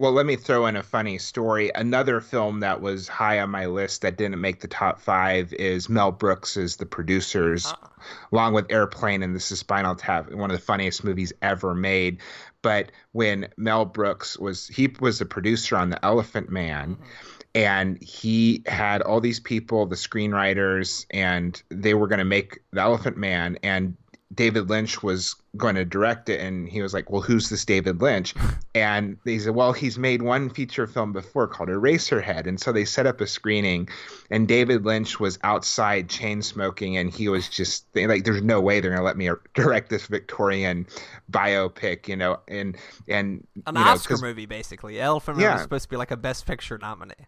Well, 0.01 0.13
let 0.13 0.25
me 0.25 0.35
throw 0.35 0.65
in 0.65 0.75
a 0.75 0.81
funny 0.81 1.19
story. 1.19 1.69
Another 1.75 2.21
film 2.21 2.61
that 2.61 2.81
was 2.81 3.07
high 3.07 3.39
on 3.39 3.51
my 3.51 3.67
list 3.67 4.01
that 4.01 4.17
didn't 4.17 4.41
make 4.41 4.59
the 4.59 4.67
top 4.67 4.99
five 4.99 5.53
is 5.53 5.89
Mel 5.89 6.11
Brooks 6.11 6.57
as 6.57 6.77
the 6.77 6.87
producers, 6.87 7.67
uh 7.67 7.75
along 8.31 8.55
with 8.55 8.71
Airplane, 8.71 9.21
and 9.21 9.35
this 9.35 9.51
is 9.51 9.59
Spinal 9.59 9.93
Tap, 9.93 10.31
one 10.31 10.49
of 10.49 10.57
the 10.57 10.63
funniest 10.63 11.03
movies 11.03 11.33
ever 11.43 11.75
made. 11.75 12.17
But 12.63 12.91
when 13.11 13.49
Mel 13.57 13.85
Brooks 13.85 14.39
was, 14.39 14.67
he 14.69 14.91
was 14.99 15.19
the 15.19 15.25
producer 15.27 15.75
on 15.75 15.91
The 15.91 16.03
Elephant 16.03 16.49
Man. 16.49 16.95
Mm-hmm 16.95 17.37
and 17.53 18.01
he 18.01 18.63
had 18.65 19.01
all 19.01 19.19
these 19.19 19.41
people 19.41 19.85
the 19.85 19.97
screenwriters 19.97 21.05
and 21.11 21.61
they 21.67 21.93
were 21.93 22.07
going 22.07 22.19
to 22.19 22.23
make 22.23 22.59
the 22.71 22.79
elephant 22.79 23.17
man 23.17 23.57
and 23.61 23.97
David 24.33 24.69
Lynch 24.69 25.03
was 25.03 25.35
going 25.57 25.75
to 25.75 25.83
direct 25.83 26.29
it, 26.29 26.39
and 26.39 26.69
he 26.69 26.81
was 26.81 26.93
like, 26.93 27.09
"Well, 27.09 27.21
who's 27.21 27.49
this 27.49 27.65
David 27.65 28.01
Lynch?" 28.01 28.33
And 28.73 29.17
they 29.25 29.37
said, 29.37 29.53
"Well, 29.53 29.73
he's 29.73 29.99
made 29.99 30.21
one 30.21 30.49
feature 30.49 30.87
film 30.87 31.11
before 31.11 31.45
called 31.45 31.67
Eraserhead," 31.67 32.47
and 32.47 32.57
so 32.57 32.71
they 32.71 32.85
set 32.85 33.05
up 33.05 33.19
a 33.19 33.27
screening, 33.27 33.89
and 34.29 34.47
David 34.47 34.85
Lynch 34.85 35.19
was 35.19 35.37
outside 35.43 36.07
chain 36.07 36.41
smoking, 36.41 36.95
and 36.95 37.11
he 37.11 37.27
was 37.27 37.49
just 37.49 37.85
like, 37.93 38.23
"There's 38.23 38.41
no 38.41 38.61
way 38.61 38.79
they're 38.79 38.91
going 38.91 39.01
to 39.01 39.05
let 39.05 39.17
me 39.17 39.29
direct 39.53 39.89
this 39.89 40.07
Victorian 40.07 40.87
biopic," 41.29 42.07
you 42.07 42.15
know, 42.15 42.39
and 42.47 42.77
and 43.09 43.45
an 43.67 43.75
you 43.75 43.81
Oscar 43.81 44.17
movie 44.19 44.45
basically. 44.45 44.95
Man 45.33 45.39
yeah. 45.41 45.53
was 45.53 45.63
supposed 45.63 45.83
to 45.83 45.89
be 45.89 45.97
like 45.97 46.11
a 46.11 46.17
Best 46.17 46.45
Picture 46.45 46.77
nominee. 46.77 47.27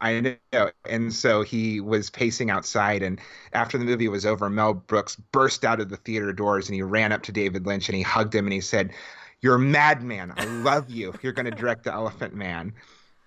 I 0.00 0.36
know. 0.52 0.70
And 0.88 1.12
so 1.12 1.42
he 1.42 1.80
was 1.80 2.10
pacing 2.10 2.50
outside. 2.50 3.02
And 3.02 3.20
after 3.52 3.78
the 3.78 3.84
movie 3.84 4.08
was 4.08 4.24
over, 4.24 4.48
Mel 4.48 4.74
Brooks 4.74 5.16
burst 5.16 5.64
out 5.64 5.80
of 5.80 5.88
the 5.88 5.96
theater 5.96 6.32
doors 6.32 6.68
and 6.68 6.74
he 6.74 6.82
ran 6.82 7.12
up 7.12 7.22
to 7.24 7.32
David 7.32 7.66
Lynch 7.66 7.88
and 7.88 7.96
he 7.96 8.02
hugged 8.02 8.34
him 8.34 8.46
and 8.46 8.52
he 8.52 8.60
said, 8.60 8.92
You're 9.40 9.56
a 9.56 9.60
madman. 9.60 10.34
I 10.36 10.44
love 10.44 10.90
you. 10.90 11.14
You're 11.22 11.32
going 11.32 11.46
to 11.46 11.56
direct 11.56 11.84
The 11.84 11.92
Elephant 11.92 12.34
Man. 12.34 12.74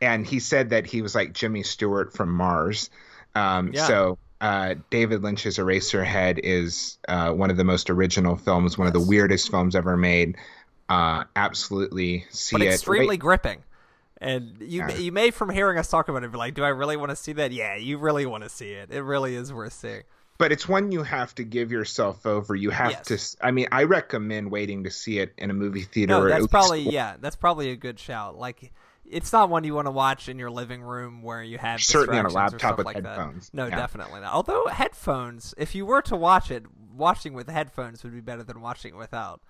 And 0.01 0.25
he 0.25 0.39
said 0.39 0.69
that 0.69 0.85
he 0.85 1.01
was 1.01 1.13
like 1.13 1.33
Jimmy 1.33 1.63
Stewart 1.63 2.13
from 2.13 2.31
Mars. 2.31 2.89
Um, 3.35 3.71
yeah. 3.73 3.87
So 3.87 4.17
uh, 4.39 4.75
David 4.89 5.21
Lynch's 5.21 5.57
Eraserhead 5.57 6.39
is 6.39 6.97
uh, 7.07 7.31
one 7.31 7.51
of 7.51 7.57
the 7.57 7.63
most 7.63 7.89
original 7.89 8.35
films, 8.35 8.77
one 8.77 8.87
yes. 8.87 8.95
of 8.95 9.01
the 9.01 9.07
weirdest 9.07 9.51
films 9.51 9.75
ever 9.75 9.95
made. 9.95 10.37
Uh, 10.89 11.25
absolutely 11.35 12.25
see 12.31 12.55
but 12.55 12.63
it. 12.63 12.73
Extremely 12.73 13.09
Wait. 13.09 13.19
gripping. 13.19 13.63
And 14.21 14.57
you 14.59 14.81
yeah. 14.81 14.95
you 14.97 15.11
may 15.11 15.31
from 15.31 15.49
hearing 15.49 15.79
us 15.79 15.89
talk 15.89 16.07
about 16.07 16.23
it 16.23 16.31
be 16.31 16.37
like, 16.37 16.53
do 16.53 16.63
I 16.63 16.69
really 16.69 16.95
want 16.95 17.09
to 17.09 17.15
see 17.15 17.33
that? 17.33 17.51
Yeah, 17.51 17.75
you 17.75 17.97
really 17.97 18.27
want 18.27 18.43
to 18.43 18.49
see 18.49 18.69
it. 18.69 18.91
It 18.91 19.01
really 19.01 19.35
is 19.35 19.51
worth 19.51 19.73
seeing. 19.73 20.03
But 20.37 20.51
it's 20.51 20.67
one 20.67 20.91
you 20.91 21.01
have 21.01 21.33
to 21.35 21.43
give 21.43 21.71
yourself 21.71 22.25
over. 22.25 22.55
You 22.55 22.69
have 22.69 22.91
yes. 22.91 23.35
to. 23.35 23.45
I 23.45 23.49
mean, 23.49 23.67
I 23.71 23.83
recommend 23.83 24.51
waiting 24.51 24.83
to 24.83 24.91
see 24.91 25.17
it 25.17 25.33
in 25.39 25.49
a 25.49 25.53
movie 25.53 25.81
theater. 25.81 26.13
No, 26.13 26.29
that's 26.29 26.47
probably 26.47 26.81
yeah, 26.81 27.15
that's 27.19 27.35
probably 27.35 27.71
a 27.71 27.75
good 27.75 27.99
shout. 27.99 28.37
Like, 28.37 28.71
it's 29.09 29.33
not 29.33 29.49
one 29.49 29.63
you 29.63 29.73
want 29.73 29.87
to 29.87 29.91
watch 29.91 30.29
in 30.29 30.37
your 30.37 30.51
living 30.51 30.83
room 30.83 31.23
where 31.23 31.41
you 31.41 31.57
have 31.57 31.81
certainly 31.81 32.19
on 32.19 32.27
a 32.27 32.29
laptop 32.29 32.77
with 32.77 32.85
like 32.85 32.97
headphones. 32.97 33.49
That. 33.49 33.57
No, 33.57 33.67
yeah. 33.67 33.75
definitely 33.75 34.21
not. 34.21 34.33
Although 34.33 34.67
headphones, 34.67 35.55
if 35.57 35.73
you 35.73 35.85
were 35.85 36.03
to 36.03 36.15
watch 36.15 36.51
it, 36.51 36.65
watching 36.95 37.33
with 37.33 37.49
headphones 37.49 38.03
would 38.03 38.13
be 38.13 38.21
better 38.21 38.43
than 38.43 38.61
watching 38.61 38.93
it 38.93 38.97
without. 38.97 39.41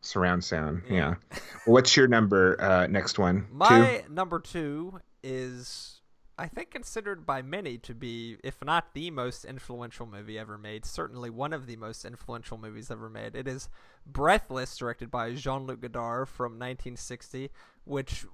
Surround 0.00 0.44
sound. 0.44 0.82
Yeah. 0.88 1.14
yeah. 1.32 1.38
What's 1.64 1.96
your 1.96 2.08
number? 2.08 2.60
Uh, 2.60 2.86
next 2.86 3.18
one. 3.18 3.46
My 3.50 4.02
two? 4.06 4.12
number 4.12 4.38
two 4.38 5.00
is, 5.22 6.00
I 6.38 6.46
think, 6.46 6.70
considered 6.70 7.26
by 7.26 7.42
many 7.42 7.78
to 7.78 7.94
be, 7.94 8.36
if 8.44 8.62
not 8.64 8.94
the 8.94 9.10
most 9.10 9.44
influential 9.44 10.06
movie 10.06 10.38
ever 10.38 10.58
made, 10.58 10.84
certainly 10.84 11.30
one 11.30 11.52
of 11.52 11.66
the 11.66 11.76
most 11.76 12.04
influential 12.04 12.58
movies 12.58 12.90
ever 12.90 13.08
made. 13.08 13.34
It 13.34 13.48
is 13.48 13.68
Breathless, 14.06 14.76
directed 14.76 15.10
by 15.10 15.34
Jean-Luc 15.34 15.80
Godard 15.80 16.28
from 16.28 16.52
1960, 16.52 17.50
which 17.84 18.24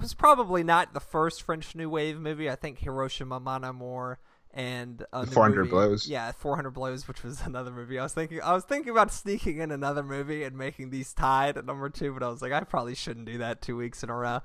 was 0.00 0.14
probably 0.14 0.64
not 0.64 0.94
the 0.94 1.00
first 1.00 1.42
French 1.42 1.74
New 1.76 1.88
Wave 1.88 2.18
movie. 2.18 2.50
I 2.50 2.56
think 2.56 2.80
Hiroshima 2.80 3.38
Mon 3.38 3.62
Amour 3.62 4.18
and 4.54 5.04
uh, 5.12 5.24
400 5.24 5.58
movie, 5.58 5.70
blows. 5.70 6.06
Yeah, 6.06 6.32
400 6.32 6.70
blows, 6.70 7.08
which 7.08 7.22
was 7.22 7.40
another 7.44 7.70
movie. 7.70 7.98
I 7.98 8.02
was 8.02 8.12
thinking, 8.12 8.40
I 8.42 8.52
was 8.52 8.64
thinking 8.64 8.90
about 8.90 9.12
sneaking 9.12 9.58
in 9.58 9.70
another 9.70 10.02
movie 10.02 10.44
and 10.44 10.56
making 10.56 10.90
these 10.90 11.12
tied 11.12 11.56
at 11.56 11.64
number 11.64 11.88
two, 11.88 12.12
but 12.12 12.22
I 12.22 12.28
was 12.28 12.42
like, 12.42 12.52
I 12.52 12.60
probably 12.60 12.94
shouldn't 12.94 13.26
do 13.26 13.38
that 13.38 13.62
two 13.62 13.76
weeks 13.76 14.02
in 14.02 14.10
a 14.10 14.14
row. 14.14 14.40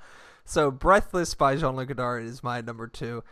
So, 0.45 0.71
Breathless 0.71 1.33
by 1.33 1.57
Jean-Luc 1.57 1.89
Godard 1.89 2.23
is 2.23 2.41
my 2.41 2.61
number 2.61 2.87
two, 2.87 3.23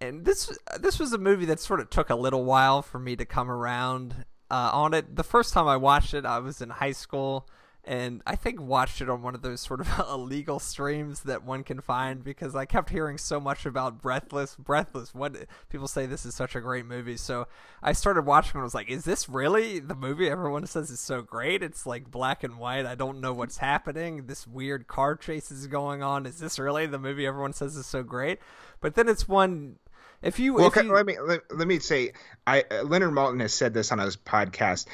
and 0.00 0.24
this 0.26 0.56
this 0.78 0.98
was 0.98 1.14
a 1.14 1.18
movie 1.18 1.46
that 1.46 1.60
sort 1.60 1.80
of 1.80 1.88
took 1.88 2.10
a 2.10 2.14
little 2.14 2.44
while 2.44 2.82
for 2.82 2.98
me 2.98 3.16
to 3.16 3.24
come 3.24 3.50
around 3.50 4.26
uh, 4.50 4.70
on 4.72 4.92
it. 4.92 5.16
The 5.16 5.24
first 5.24 5.54
time 5.54 5.66
I 5.66 5.78
watched 5.78 6.12
it, 6.12 6.26
I 6.26 6.40
was 6.40 6.60
in 6.60 6.68
high 6.68 6.92
school 6.92 7.48
and 7.88 8.20
I 8.26 8.36
think 8.36 8.60
watched 8.60 9.00
it 9.00 9.08
on 9.08 9.22
one 9.22 9.34
of 9.34 9.40
those 9.40 9.62
sort 9.62 9.80
of 9.80 9.88
illegal 10.10 10.58
streams 10.58 11.20
that 11.20 11.42
one 11.42 11.64
can 11.64 11.80
find 11.80 12.22
because 12.22 12.54
I 12.54 12.66
kept 12.66 12.90
hearing 12.90 13.16
so 13.16 13.40
much 13.40 13.64
about 13.64 14.02
Breathless. 14.02 14.56
Breathless, 14.56 15.14
what 15.14 15.34
people 15.70 15.88
say 15.88 16.04
this 16.04 16.26
is 16.26 16.34
such 16.34 16.54
a 16.54 16.60
great 16.60 16.84
movie. 16.84 17.16
So 17.16 17.48
I 17.82 17.92
started 17.92 18.26
watching 18.26 18.52
and 18.56 18.60
I 18.60 18.64
was 18.64 18.74
like, 18.74 18.90
is 18.90 19.06
this 19.06 19.26
really 19.26 19.78
the 19.78 19.94
movie 19.94 20.28
everyone 20.28 20.66
says 20.66 20.90
is 20.90 21.00
so 21.00 21.22
great? 21.22 21.62
It's 21.62 21.86
like 21.86 22.10
black 22.10 22.44
and 22.44 22.58
white. 22.58 22.84
I 22.84 22.94
don't 22.94 23.22
know 23.22 23.32
what's 23.32 23.56
happening. 23.56 24.26
This 24.26 24.46
weird 24.46 24.86
car 24.86 25.16
chase 25.16 25.50
is 25.50 25.66
going 25.66 26.02
on. 26.02 26.26
Is 26.26 26.38
this 26.38 26.58
really 26.58 26.84
the 26.84 26.98
movie 26.98 27.26
everyone 27.26 27.54
says 27.54 27.74
is 27.74 27.86
so 27.86 28.02
great? 28.02 28.38
But 28.82 28.96
then 28.96 29.08
it's 29.08 29.26
one 29.26 29.76
if 30.20 30.38
you, 30.38 30.54
well, 30.54 30.66
if 30.66 30.76
you... 30.76 30.92
let 30.92 31.06
me 31.06 31.16
let, 31.20 31.40
let, 31.56 31.68
me 31.68 31.78
say, 31.78 32.12
I 32.46 32.64
uh, 32.70 32.82
Leonard 32.82 33.12
Maltin 33.12 33.40
has 33.40 33.54
said 33.54 33.72
this 33.72 33.92
on 33.92 33.98
his 34.00 34.16
podcast 34.16 34.86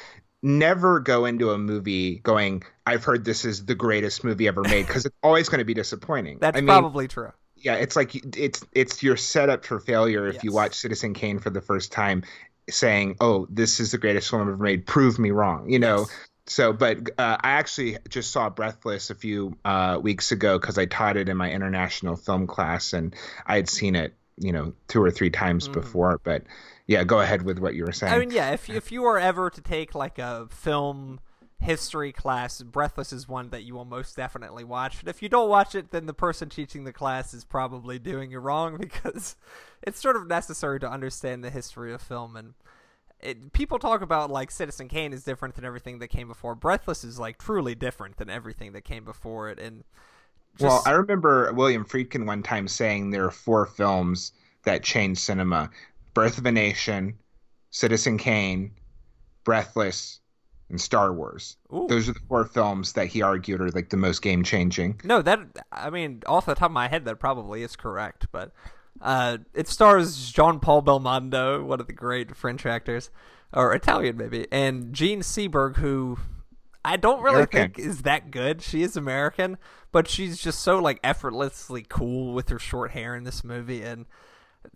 never 0.45 0.99
go 0.99 1.25
into 1.25 1.49
a 1.49 1.57
movie 1.57 2.19
going, 2.19 2.63
I've 2.85 3.03
heard 3.03 3.25
this 3.25 3.45
is 3.45 3.65
the 3.65 3.75
greatest 3.75 4.23
movie 4.23 4.47
ever 4.47 4.61
made 4.61 4.85
because 4.85 5.05
it's 5.05 5.15
always 5.23 5.49
going 5.49 5.59
to 5.59 5.65
be 5.65 5.73
disappointing. 5.73 6.37
That's 6.39 6.55
I 6.55 6.61
mean, 6.61 6.67
probably 6.67 7.07
true. 7.07 7.31
Yeah, 7.55 7.75
it's 7.75 7.95
like 7.95 8.13
it's 8.37 8.63
it's 8.73 9.01
your 9.01 9.17
setup 9.17 9.65
for 9.65 9.79
failure 9.79 10.27
if 10.27 10.35
yes. 10.35 10.43
you 10.43 10.53
watch 10.53 10.75
Citizen 10.75 11.15
Kane 11.15 11.39
for 11.39 11.49
the 11.49 11.61
first 11.61 11.91
time, 11.91 12.23
saying, 12.69 13.15
"Oh, 13.19 13.47
this 13.49 13.79
is 13.79 13.91
the 13.91 13.97
greatest 13.97 14.29
film 14.29 14.43
ever 14.43 14.55
made." 14.55 14.85
Prove 14.85 15.17
me 15.17 15.31
wrong, 15.31 15.69
you 15.69 15.79
know. 15.79 15.99
Yes. 15.99 16.27
So, 16.47 16.73
but 16.73 17.09
uh, 17.17 17.37
I 17.41 17.51
actually 17.51 17.97
just 18.07 18.31
saw 18.31 18.51
Breathless 18.51 19.09
a 19.09 19.15
few 19.15 19.57
uh, 19.65 19.99
weeks 19.99 20.31
ago 20.31 20.59
because 20.59 20.77
I 20.77 20.85
taught 20.85 21.17
it 21.17 21.27
in 21.27 21.37
my 21.37 21.51
international 21.51 22.17
film 22.17 22.45
class, 22.45 22.93
and 22.93 23.15
I 23.47 23.55
had 23.55 23.67
seen 23.67 23.95
it, 23.95 24.13
you 24.37 24.51
know, 24.51 24.73
two 24.87 25.01
or 25.01 25.09
three 25.09 25.31
times 25.31 25.63
mm-hmm. 25.63 25.79
before. 25.79 26.21
But 26.23 26.43
yeah, 26.87 27.03
go 27.03 27.19
ahead 27.19 27.43
with 27.43 27.59
what 27.59 27.75
you 27.75 27.83
were 27.85 27.91
saying. 27.91 28.13
I 28.13 28.19
mean, 28.19 28.31
yeah, 28.31 28.51
if 28.51 28.69
if 28.69 28.91
you 28.91 29.03
are 29.05 29.17
ever 29.17 29.49
to 29.49 29.61
take 29.61 29.95
like 29.95 30.19
a 30.19 30.47
film 30.49 31.19
history 31.59 32.11
class, 32.11 32.61
Breathless 32.61 33.11
is 33.11 33.27
one 33.27 33.49
that 33.49 33.63
you 33.63 33.73
will 33.73 33.85
most 33.85 34.15
definitely 34.15 34.63
watch. 34.63 34.99
And 34.99 35.09
if 35.09 35.21
you 35.21 35.29
don't 35.29 35.49
watch 35.49 35.73
it, 35.73 35.91
then 35.91 36.05
the 36.05 36.13
person 36.13 36.49
teaching 36.49 36.83
the 36.83 36.93
class 36.93 37.33
is 37.33 37.43
probably 37.43 37.97
doing 37.97 38.31
you 38.31 38.39
wrong 38.39 38.77
because 38.79 39.35
it's 39.81 39.99
sort 39.99 40.15
of 40.15 40.27
necessary 40.27 40.79
to 40.79 40.89
understand 40.89 41.43
the 41.43 41.49
history 41.49 41.93
of 41.93 42.01
film. 42.01 42.35
And 42.35 42.53
it, 43.19 43.53
people 43.53 43.79
talk 43.79 44.01
about 44.01 44.29
like 44.29 44.51
Citizen 44.51 44.87
Kane 44.87 45.13
is 45.13 45.23
different 45.23 45.55
than 45.55 45.65
everything 45.65 45.99
that 45.99 46.09
came 46.09 46.27
before. 46.27 46.55
Breathless 46.55 47.03
is 47.03 47.19
like 47.19 47.39
truly 47.39 47.73
different 47.73 48.17
than 48.17 48.29
everything 48.29 48.73
that 48.73 48.83
came 48.83 49.03
before 49.05 49.49
it. 49.49 49.59
And 49.59 49.83
just... 50.57 50.69
well, 50.69 50.83
I 50.85 50.91
remember 50.91 51.51
William 51.53 51.83
Friedkin 51.83 52.25
one 52.25 52.43
time 52.43 52.67
saying 52.67 53.09
there 53.09 53.25
are 53.25 53.31
four 53.31 53.65
films 53.65 54.33
that 54.63 54.83
changed 54.83 55.21
cinema: 55.21 55.69
Birth 56.15 56.39
of 56.39 56.45
a 56.47 56.51
Nation, 56.51 57.19
Citizen 57.69 58.17
Kane, 58.17 58.71
Breathless, 59.43 60.21
and 60.69 60.81
Star 60.81 61.13
Wars. 61.13 61.57
Ooh. 61.71 61.85
Those 61.87 62.09
are 62.09 62.13
the 62.13 62.19
four 62.27 62.45
films 62.45 62.93
that 62.93 63.07
he 63.07 63.21
argued 63.21 63.61
are 63.61 63.69
like 63.69 63.89
the 63.89 63.97
most 63.97 64.23
game 64.23 64.43
changing. 64.43 64.99
No, 65.03 65.21
that 65.21 65.39
I 65.71 65.91
mean, 65.91 66.23
off 66.25 66.47
the 66.47 66.55
top 66.55 66.71
of 66.71 66.73
my 66.73 66.87
head, 66.87 67.05
that 67.05 67.19
probably 67.19 67.61
is 67.61 67.75
correct. 67.75 68.27
But 68.31 68.51
uh, 69.01 69.37
it 69.53 69.67
stars 69.67 70.31
Jean 70.31 70.59
Paul 70.59 70.81
Belmondo, 70.81 71.63
one 71.63 71.79
of 71.79 71.85
the 71.85 71.93
great 71.93 72.35
French 72.35 72.65
actors, 72.65 73.11
or 73.53 73.75
Italian 73.75 74.17
maybe, 74.17 74.47
and 74.51 74.93
Jean 74.93 75.21
Seberg, 75.21 75.75
who 75.75 76.17
I 76.83 76.97
don't 76.97 77.21
really 77.21 77.43
American. 77.43 77.73
think 77.73 77.79
is 77.79 78.01
that 78.03 78.31
good. 78.31 78.61
She 78.61 78.81
is 78.81 78.97
American, 78.97 79.57
but 79.91 80.07
she's 80.07 80.41
just 80.41 80.61
so 80.61 80.79
like 80.79 80.99
effortlessly 81.03 81.85
cool 81.87 82.33
with 82.33 82.49
her 82.49 82.59
short 82.59 82.91
hair 82.91 83.15
in 83.15 83.23
this 83.23 83.43
movie, 83.43 83.83
and 83.83 84.05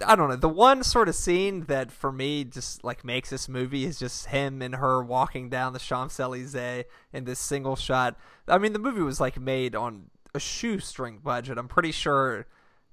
I 0.05 0.15
don't 0.15 0.29
know. 0.29 0.35
The 0.35 0.49
one 0.49 0.83
sort 0.83 1.09
of 1.09 1.15
scene 1.15 1.65
that 1.65 1.91
for 1.91 2.11
me 2.11 2.43
just 2.43 2.83
like 2.83 3.03
makes 3.03 3.29
this 3.29 3.47
movie 3.49 3.85
is 3.85 3.99
just 3.99 4.27
him 4.27 4.61
and 4.61 4.75
her 4.75 5.03
walking 5.03 5.49
down 5.49 5.73
the 5.73 5.79
Champs 5.79 6.19
Elysees 6.19 6.85
in 7.13 7.25
this 7.25 7.39
single 7.39 7.75
shot. 7.75 8.17
I 8.47 8.57
mean, 8.57 8.73
the 8.73 8.79
movie 8.79 9.01
was 9.01 9.19
like 9.19 9.39
made 9.39 9.75
on 9.75 10.09
a 10.33 10.39
shoestring 10.39 11.19
budget. 11.19 11.57
I'm 11.57 11.67
pretty 11.67 11.91
sure 11.91 12.45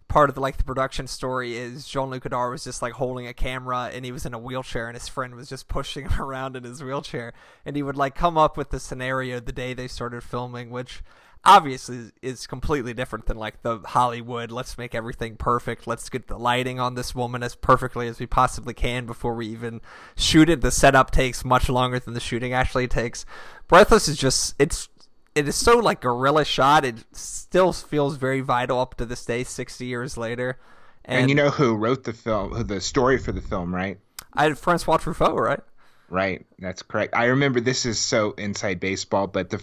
part 0.09 0.28
of 0.28 0.34
the 0.34 0.40
like 0.40 0.57
the 0.57 0.64
production 0.64 1.07
story 1.07 1.57
is 1.57 1.86
Jean 1.86 2.11
Luc 2.11 2.22
Godard 2.22 2.53
was 2.53 2.64
just 2.64 2.80
like 2.80 2.92
holding 2.92 3.26
a 3.26 3.34
camera 3.34 3.90
and 3.92 4.05
he 4.05 4.12
was 4.12 4.24
in 4.24 4.34
a 4.34 4.38
wheelchair 4.38 4.86
and 4.86 4.97
his 4.97 5.09
friend 5.09 5.34
was 5.34 5.49
just 5.49 5.68
pushing 5.68 6.09
him 6.09 6.20
around 6.20 6.57
in 6.57 6.64
his 6.64 6.82
wheelchair 6.82 7.32
and 7.64 7.76
he 7.76 7.82
would 7.82 7.97
like 7.97 8.14
come 8.14 8.38
up 8.38 8.57
with 8.57 8.70
the 8.70 8.80
scenario 8.80 9.40
the 9.40 9.53
day 9.53 9.74
they 9.74 9.88
started 9.88 10.22
filming, 10.22 10.70
which 10.70 11.03
obviously 11.47 12.11
is 12.20 12.47
completely 12.47 12.92
different 12.92 13.26
than 13.26 13.38
like 13.38 13.62
the 13.62 13.78
Hollywood. 13.78 14.51
Let's 14.51 14.76
make 14.76 14.94
everything 14.94 15.36
perfect. 15.36 15.86
Let's 15.86 16.09
get 16.09 16.26
the 16.26 16.36
lighting 16.36 16.80
on 16.80 16.97
this 16.97 17.14
woman 17.14 17.42
as 17.42 17.55
perfectly 17.55 18.09
as 18.09 18.18
we 18.18 18.26
possibly 18.26 18.74
can 18.74 19.07
before 19.07 19.34
we 19.34 19.47
even 19.47 19.80
shoot 20.16 20.51
it. 20.51 20.61
The 20.61 20.72
setup 20.72 21.12
takes 21.12 21.44
much 21.44 21.68
longer 21.68 22.01
than 22.01 22.14
the 22.14 22.20
shooting 22.20 22.53
actually 22.53 22.88
takes. 22.88 23.24
Breathless 23.68 24.09
is 24.09 24.18
just 24.18 24.57
it's 24.59 24.88
it 25.34 25.47
is 25.47 25.55
so 25.55 25.78
like 25.78 26.01
guerrilla 26.01 26.44
shot. 26.44 26.84
It 26.84 27.05
still 27.12 27.72
feels 27.72 28.16
very 28.16 28.40
vital 28.40 28.80
up 28.80 28.97
to 28.97 29.07
this 29.07 29.24
day, 29.24 29.44
sixty 29.44 29.86
years 29.86 30.16
later. 30.16 30.59
And, 31.05 31.20
and 31.20 31.30
you 31.30 31.36
know 31.36 31.51
who 31.51 31.76
wrote 31.76 32.03
the 32.03 32.12
film, 32.12 32.66
the 32.66 32.80
story 32.80 33.18
for 33.18 33.30
the 33.30 33.40
film, 33.40 33.72
right? 33.72 33.99
I 34.32 34.44
had 34.44 34.59
Francois 34.59 34.99
Truffaut, 34.99 35.38
right? 35.38 35.61
Right, 36.09 36.47
that's 36.59 36.82
correct. 36.82 37.14
I 37.16 37.26
remember 37.26 37.61
this 37.61 37.86
is 37.86 37.99
so 37.99 38.32
inside 38.32 38.80
baseball, 38.80 39.26
but 39.26 39.51
the 39.51 39.62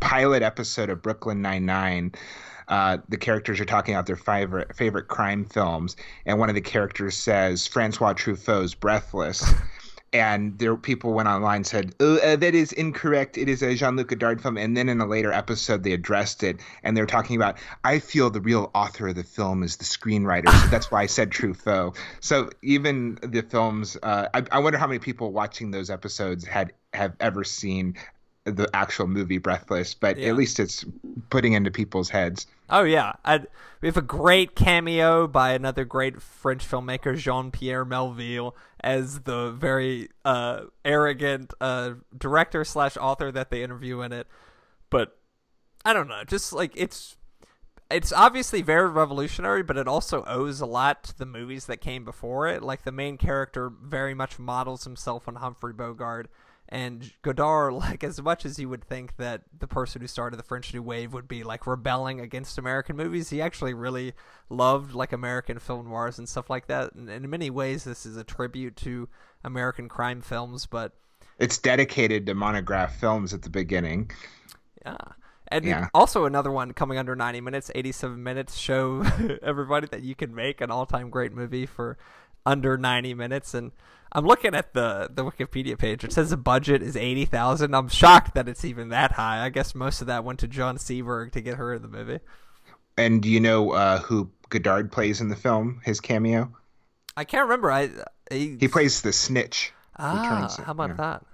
pilot 0.00 0.42
episode 0.42 0.90
of 0.90 1.02
Brooklyn 1.02 1.42
Nine 1.42 1.66
Nine, 1.66 2.12
uh, 2.68 2.98
the 3.08 3.16
characters 3.16 3.60
are 3.60 3.64
talking 3.64 3.94
about 3.94 4.06
their 4.06 4.16
favorite 4.16 4.74
favorite 4.76 5.08
crime 5.08 5.44
films, 5.44 5.96
and 6.26 6.38
one 6.38 6.48
of 6.48 6.54
the 6.54 6.60
characters 6.60 7.16
says 7.16 7.66
Francois 7.66 8.14
Truffaut's 8.14 8.74
Breathless. 8.74 9.44
and 10.12 10.58
there 10.58 10.74
people 10.76 11.12
went 11.12 11.28
online 11.28 11.56
and 11.56 11.66
said 11.66 11.94
oh, 12.00 12.16
uh, 12.18 12.36
that 12.36 12.54
is 12.54 12.72
incorrect. 12.72 13.36
It 13.36 13.48
is 13.48 13.62
a 13.62 13.74
jean-luc 13.74 14.08
godard 14.08 14.40
film. 14.40 14.56
And 14.56 14.76
then 14.76 14.88
in 14.88 15.00
a 15.00 15.06
later 15.06 15.32
episode 15.32 15.82
they 15.82 15.92
addressed 15.92 16.42
it 16.42 16.60
and 16.82 16.96
they 16.96 17.00
were 17.00 17.06
talking 17.06 17.36
about 17.36 17.58
i 17.84 17.98
feel 17.98 18.30
the 18.30 18.40
real 18.40 18.70
author 18.74 19.08
of 19.08 19.16
the 19.16 19.24
film 19.24 19.62
is 19.62 19.76
the 19.76 19.84
screenwriter. 19.84 20.48
So 20.62 20.68
that's 20.68 20.90
why 20.90 21.02
i 21.02 21.06
said 21.06 21.30
truffaut. 21.30 21.96
So 22.20 22.50
even 22.62 23.18
the 23.22 23.42
films 23.42 23.96
uh, 24.02 24.28
I, 24.32 24.44
I, 24.50 24.58
wonder 24.60 24.78
how 24.78 24.86
many 24.86 24.98
people 24.98 25.32
watching 25.32 25.70
those 25.70 25.90
episodes 25.90 26.46
had 26.46 26.72
have 26.94 27.14
ever 27.20 27.44
seen 27.44 27.96
the 28.50 28.68
actual 28.74 29.06
movie 29.06 29.38
Breathless, 29.38 29.94
but 29.94 30.18
yeah. 30.18 30.28
at 30.28 30.36
least 30.36 30.60
it's 30.60 30.84
putting 31.30 31.52
into 31.52 31.70
people's 31.70 32.08
heads. 32.08 32.46
Oh 32.70 32.82
yeah, 32.82 33.12
I'd, 33.24 33.46
we 33.80 33.88
have 33.88 33.96
a 33.96 34.02
great 34.02 34.54
cameo 34.54 35.26
by 35.26 35.52
another 35.52 35.84
great 35.84 36.20
French 36.20 36.68
filmmaker, 36.68 37.16
Jean 37.16 37.50
Pierre 37.50 37.84
Melville, 37.84 38.54
as 38.80 39.20
the 39.20 39.50
very 39.52 40.08
uh, 40.24 40.62
arrogant 40.84 41.54
uh, 41.60 41.92
director 42.16 42.64
slash 42.64 42.96
author 42.96 43.32
that 43.32 43.50
they 43.50 43.62
interview 43.62 44.00
in 44.02 44.12
it. 44.12 44.26
But 44.90 45.16
I 45.84 45.92
don't 45.92 46.08
know, 46.08 46.24
just 46.24 46.52
like 46.52 46.72
it's 46.74 47.16
it's 47.90 48.12
obviously 48.12 48.60
very 48.60 48.88
revolutionary, 48.88 49.62
but 49.62 49.78
it 49.78 49.88
also 49.88 50.22
owes 50.26 50.60
a 50.60 50.66
lot 50.66 51.04
to 51.04 51.16
the 51.16 51.24
movies 51.24 51.66
that 51.66 51.80
came 51.80 52.04
before 52.04 52.46
it. 52.48 52.62
Like 52.62 52.84
the 52.84 52.92
main 52.92 53.16
character 53.16 53.70
very 53.70 54.12
much 54.12 54.38
models 54.38 54.84
himself 54.84 55.26
on 55.26 55.36
Humphrey 55.36 55.72
Bogart 55.72 56.30
and 56.68 57.12
Godard, 57.22 57.72
like 57.74 58.04
as 58.04 58.20
much 58.20 58.44
as 58.44 58.58
you 58.58 58.68
would 58.68 58.84
think 58.84 59.16
that 59.16 59.42
the 59.58 59.66
person 59.66 60.00
who 60.00 60.06
started 60.06 60.38
the 60.38 60.42
French 60.42 60.72
New 60.72 60.82
Wave 60.82 61.12
would 61.12 61.28
be 61.28 61.42
like 61.42 61.66
rebelling 61.66 62.20
against 62.20 62.58
American 62.58 62.96
movies, 62.96 63.30
he 63.30 63.40
actually 63.40 63.74
really 63.74 64.12
loved 64.50 64.94
like 64.94 65.12
American 65.12 65.58
film 65.58 65.88
noirs 65.88 66.18
and 66.18 66.28
stuff 66.28 66.50
like 66.50 66.66
that. 66.66 66.94
And 66.94 67.08
in 67.08 67.28
many 67.30 67.50
ways, 67.50 67.84
this 67.84 68.04
is 68.04 68.16
a 68.16 68.24
tribute 68.24 68.76
to 68.76 69.08
American 69.44 69.88
crime 69.88 70.20
films, 70.20 70.66
but 70.66 70.92
it's 71.38 71.58
dedicated 71.58 72.26
to 72.26 72.34
Monogram 72.34 72.88
films 72.88 73.32
at 73.32 73.42
the 73.42 73.50
beginning. 73.50 74.10
Yeah. 74.84 74.96
And 75.50 75.64
yeah. 75.64 75.88
also 75.94 76.26
another 76.26 76.50
one 76.50 76.72
coming 76.72 76.98
under 76.98 77.16
90 77.16 77.40
minutes, 77.40 77.70
87 77.74 78.22
minutes, 78.22 78.56
show 78.56 79.02
everybody 79.42 79.86
that 79.90 80.02
you 80.02 80.14
can 80.14 80.34
make 80.34 80.60
an 80.60 80.70
all-time 80.70 81.08
great 81.08 81.32
movie 81.32 81.64
for 81.64 81.96
under 82.44 82.76
90 82.76 83.14
minutes 83.14 83.54
and 83.54 83.72
I'm 84.12 84.24
looking 84.24 84.54
at 84.54 84.72
the 84.74 85.08
the 85.12 85.24
Wikipedia 85.24 85.78
page. 85.78 86.04
It 86.04 86.12
says 86.12 86.30
the 86.30 86.36
budget 86.36 86.82
is 86.82 86.96
eighty 86.96 87.24
thousand. 87.24 87.74
I'm 87.74 87.88
shocked 87.88 88.34
that 88.34 88.48
it's 88.48 88.64
even 88.64 88.88
that 88.88 89.12
high. 89.12 89.44
I 89.44 89.50
guess 89.50 89.74
most 89.74 90.00
of 90.00 90.06
that 90.06 90.24
went 90.24 90.38
to 90.40 90.48
Jean 90.48 90.76
Seberg 90.76 91.32
to 91.32 91.40
get 91.40 91.56
her 91.56 91.74
in 91.74 91.82
the 91.82 91.88
movie. 91.88 92.20
And 92.96 93.22
do 93.22 93.28
you 93.28 93.40
know 93.40 93.72
uh, 93.72 93.98
who 94.00 94.30
Godard 94.48 94.90
plays 94.90 95.20
in 95.20 95.28
the 95.28 95.36
film? 95.36 95.80
His 95.84 96.00
cameo? 96.00 96.52
I 97.16 97.24
can't 97.24 97.44
remember. 97.44 97.70
I 97.70 97.90
he, 98.30 98.56
he 98.58 98.68
plays 98.68 99.02
the 99.02 99.12
snitch. 99.12 99.72
Ah, 99.96 100.48
how 100.64 100.72
about 100.72 100.96
that? 100.96 101.24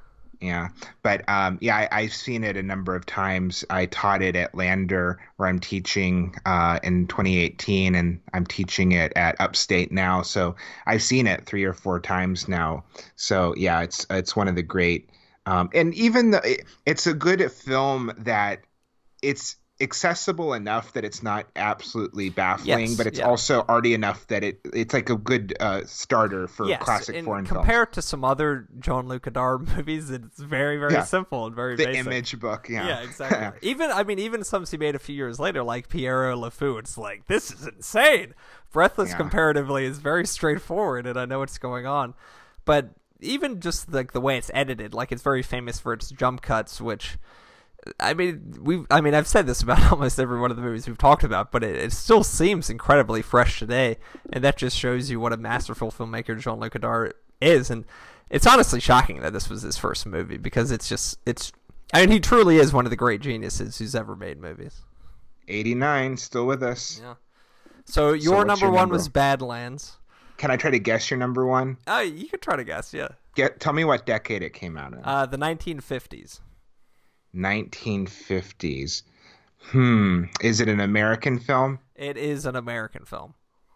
Yeah, 0.44 0.68
but 1.02 1.26
um, 1.26 1.56
yeah, 1.62 1.88
I, 1.90 2.02
have 2.02 2.14
seen 2.14 2.44
it 2.44 2.58
a 2.58 2.62
number 2.62 2.94
of 2.94 3.06
times. 3.06 3.64
I 3.70 3.86
taught 3.86 4.20
it 4.20 4.36
at 4.36 4.54
Lander, 4.54 5.18
where 5.36 5.48
I'm 5.48 5.58
teaching 5.58 6.34
uh, 6.44 6.80
in 6.82 7.06
2018, 7.06 7.94
and 7.94 8.20
I'm 8.34 8.44
teaching 8.44 8.92
it 8.92 9.14
at 9.16 9.40
Upstate 9.40 9.90
now. 9.90 10.20
So 10.20 10.56
I've 10.84 11.02
seen 11.02 11.26
it 11.26 11.46
three 11.46 11.64
or 11.64 11.72
four 11.72 11.98
times 11.98 12.46
now. 12.46 12.84
So 13.16 13.54
yeah, 13.56 13.80
it's 13.80 14.06
it's 14.10 14.36
one 14.36 14.48
of 14.48 14.54
the 14.54 14.62
great, 14.62 15.08
um, 15.46 15.70
and 15.72 15.94
even 15.94 16.32
the, 16.32 16.62
it's 16.84 17.06
a 17.06 17.14
good 17.14 17.50
film 17.50 18.12
that 18.18 18.60
it's 19.22 19.56
accessible 19.80 20.54
enough 20.54 20.92
that 20.92 21.04
it's 21.04 21.22
not 21.22 21.46
absolutely 21.56 22.30
baffling, 22.30 22.86
yes, 22.86 22.96
but 22.96 23.06
it's 23.06 23.18
yeah. 23.18 23.26
also 23.26 23.64
arty 23.68 23.92
enough 23.92 24.26
that 24.28 24.44
it 24.44 24.60
it's 24.72 24.94
like 24.94 25.10
a 25.10 25.16
good 25.16 25.54
uh, 25.58 25.82
starter 25.84 26.46
for 26.46 26.66
yes, 26.66 26.80
classic 26.82 27.16
and 27.16 27.24
foreign 27.24 27.44
compared 27.44 27.88
films. 27.88 27.94
to 27.94 28.02
some 28.02 28.24
other 28.24 28.68
Jean 28.78 29.08
Luc 29.08 29.22
Godard 29.22 29.68
movies, 29.76 30.10
it's 30.10 30.38
very 30.38 30.76
very 30.76 30.92
yeah. 30.92 31.02
simple 31.02 31.46
and 31.46 31.56
very 31.56 31.76
the 31.76 31.86
basic. 31.86 32.06
image 32.06 32.38
book. 32.38 32.68
Yeah, 32.68 32.86
yeah, 32.86 33.00
exactly. 33.02 33.68
even 33.68 33.90
I 33.90 34.04
mean, 34.04 34.18
even 34.20 34.44
some 34.44 34.64
he 34.64 34.76
made 34.76 34.94
a 34.94 35.00
few 35.00 35.16
years 35.16 35.40
later, 35.40 35.62
like 35.62 35.88
Pierrot 35.88 36.38
Le 36.38 36.50
Fou, 36.50 36.78
it's 36.78 36.96
like 36.96 37.26
this 37.26 37.50
is 37.50 37.66
insane. 37.66 38.34
Breathless 38.72 39.10
yeah. 39.10 39.16
comparatively 39.16 39.84
is 39.84 39.98
very 39.98 40.26
straightforward, 40.26 41.06
and 41.06 41.18
I 41.18 41.24
know 41.24 41.40
what's 41.40 41.58
going 41.58 41.86
on, 41.86 42.14
but 42.64 42.90
even 43.20 43.60
just 43.60 43.92
like 43.92 44.12
the 44.12 44.20
way 44.20 44.38
it's 44.38 44.50
edited, 44.54 44.94
like 44.94 45.10
it's 45.10 45.22
very 45.22 45.42
famous 45.42 45.80
for 45.80 45.92
its 45.92 46.10
jump 46.10 46.42
cuts, 46.42 46.80
which 46.80 47.18
I 48.00 48.14
mean, 48.14 48.58
we. 48.62 48.84
I 48.90 49.00
mean, 49.00 49.14
I've 49.14 49.26
said 49.26 49.46
this 49.46 49.62
about 49.62 49.80
almost 49.92 50.18
every 50.18 50.40
one 50.40 50.50
of 50.50 50.56
the 50.56 50.62
movies 50.62 50.86
we've 50.86 50.98
talked 50.98 51.24
about, 51.24 51.52
but 51.52 51.62
it, 51.62 51.76
it, 51.76 51.92
still 51.92 52.24
seems 52.24 52.70
incredibly 52.70 53.22
fresh 53.22 53.58
today, 53.58 53.98
and 54.32 54.42
that 54.42 54.56
just 54.56 54.76
shows 54.76 55.10
you 55.10 55.20
what 55.20 55.32
a 55.32 55.36
masterful 55.36 55.90
filmmaker 55.90 56.38
Jean 56.38 56.60
Luc 56.60 56.72
Godard 56.72 57.14
is. 57.40 57.70
And 57.70 57.84
it's 58.30 58.46
honestly 58.46 58.80
shocking 58.80 59.20
that 59.20 59.32
this 59.32 59.50
was 59.50 59.62
his 59.62 59.76
first 59.76 60.06
movie 60.06 60.38
because 60.38 60.70
it's 60.70 60.88
just 60.88 61.18
it's. 61.26 61.52
I 61.92 62.00
mean, 62.00 62.10
he 62.10 62.20
truly 62.20 62.56
is 62.56 62.72
one 62.72 62.86
of 62.86 62.90
the 62.90 62.96
great 62.96 63.20
geniuses 63.20 63.78
who's 63.78 63.94
ever 63.94 64.16
made 64.16 64.40
movies. 64.40 64.82
Eighty 65.46 65.74
nine, 65.74 66.16
still 66.16 66.46
with 66.46 66.62
us. 66.62 67.00
Yeah. 67.02 67.14
So 67.84 68.12
your 68.14 68.40
so 68.40 68.44
number 68.44 68.66
your 68.66 68.72
one 68.72 68.82
number? 68.82 68.94
was 68.94 69.08
Badlands. 69.08 69.98
Can 70.38 70.50
I 70.50 70.56
try 70.56 70.70
to 70.70 70.78
guess 70.78 71.10
your 71.10 71.18
number 71.18 71.46
one? 71.46 71.76
Oh, 71.86 71.98
uh, 71.98 72.00
you 72.00 72.28
can 72.28 72.40
try 72.40 72.56
to 72.56 72.64
guess. 72.64 72.94
Yeah. 72.94 73.08
Get. 73.34 73.60
Tell 73.60 73.72
me 73.72 73.84
what 73.84 74.06
decade 74.06 74.42
it 74.42 74.54
came 74.54 74.76
out 74.76 74.94
in. 74.94 75.00
Uh, 75.04 75.26
the 75.26 75.38
nineteen 75.38 75.80
fifties. 75.80 76.40
1950s. 77.34 79.02
Hmm. 79.58 80.24
Is 80.40 80.60
it 80.60 80.68
an 80.68 80.80
American 80.80 81.38
film? 81.38 81.78
It 81.96 82.16
is 82.16 82.46
an 82.46 82.56
American 82.56 83.04
film. 83.04 83.34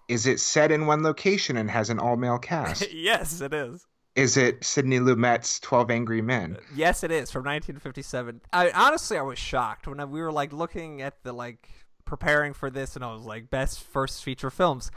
Is 0.08 0.26
it 0.26 0.40
set 0.40 0.70
in 0.70 0.86
one 0.86 1.02
location 1.02 1.56
and 1.56 1.70
has 1.70 1.90
an 1.90 1.98
all 1.98 2.16
male 2.16 2.38
cast? 2.38 2.92
yes, 2.92 3.40
it 3.40 3.52
is. 3.52 3.86
Is 4.16 4.36
it 4.36 4.64
Sidney 4.64 4.98
Lumet's 4.98 5.60
Twelve 5.60 5.90
Angry 5.90 6.20
Men? 6.20 6.58
Yes, 6.74 7.04
it 7.04 7.10
is 7.10 7.30
from 7.30 7.44
1957. 7.44 8.40
I 8.52 8.70
honestly 8.70 9.16
I 9.16 9.22
was 9.22 9.38
shocked 9.38 9.86
when 9.86 10.00
I, 10.00 10.06
we 10.06 10.20
were 10.20 10.32
like 10.32 10.52
looking 10.52 11.02
at 11.02 11.22
the 11.22 11.32
like 11.32 11.68
preparing 12.04 12.52
for 12.52 12.68
this, 12.68 12.96
and 12.96 13.04
I 13.04 13.12
was 13.12 13.22
like 13.22 13.50
best 13.50 13.80
first 13.80 14.24
feature 14.24 14.50
films. 14.50 14.90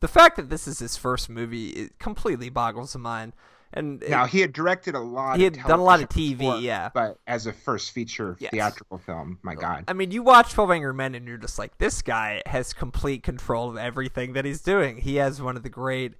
The 0.00 0.06
fact 0.06 0.36
that 0.36 0.48
this 0.48 0.68
is 0.68 0.78
his 0.78 0.96
first 0.96 1.28
movie 1.28 1.70
it 1.70 1.98
completely 1.98 2.50
boggles 2.50 2.92
the 2.92 3.00
mind. 3.00 3.32
And 3.72 4.02
it, 4.02 4.10
Now 4.10 4.24
he 4.26 4.40
had 4.40 4.52
directed 4.52 4.94
a 4.94 5.00
lot. 5.00 5.36
He 5.36 5.44
had 5.44 5.54
done 5.54 5.78
a 5.78 5.84
lot 5.84 6.02
of 6.02 6.08
TV, 6.08 6.38
before, 6.38 6.56
yeah. 6.58 6.90
But 6.92 7.18
as 7.26 7.46
a 7.46 7.52
first 7.52 7.92
feature 7.92 8.36
Yes. 8.40 8.50
theatrical 8.50 8.98
film, 8.98 9.38
my 9.42 9.54
God. 9.54 9.84
I 9.88 9.92
mean, 9.92 10.10
you 10.10 10.22
watch 10.22 10.52
Twelve 10.52 10.70
Angry 10.70 10.94
Men, 10.94 11.14
and 11.14 11.26
you're 11.28 11.36
just 11.36 11.58
like, 11.58 11.76
this 11.78 12.00
guy 12.00 12.42
has 12.46 12.72
complete 12.72 13.22
control 13.22 13.68
of 13.68 13.76
everything 13.76 14.32
that 14.32 14.44
he's 14.44 14.62
doing. 14.62 14.98
He 14.98 15.16
has 15.16 15.42
one 15.42 15.56
of 15.56 15.62
the 15.62 15.68
great 15.68 16.14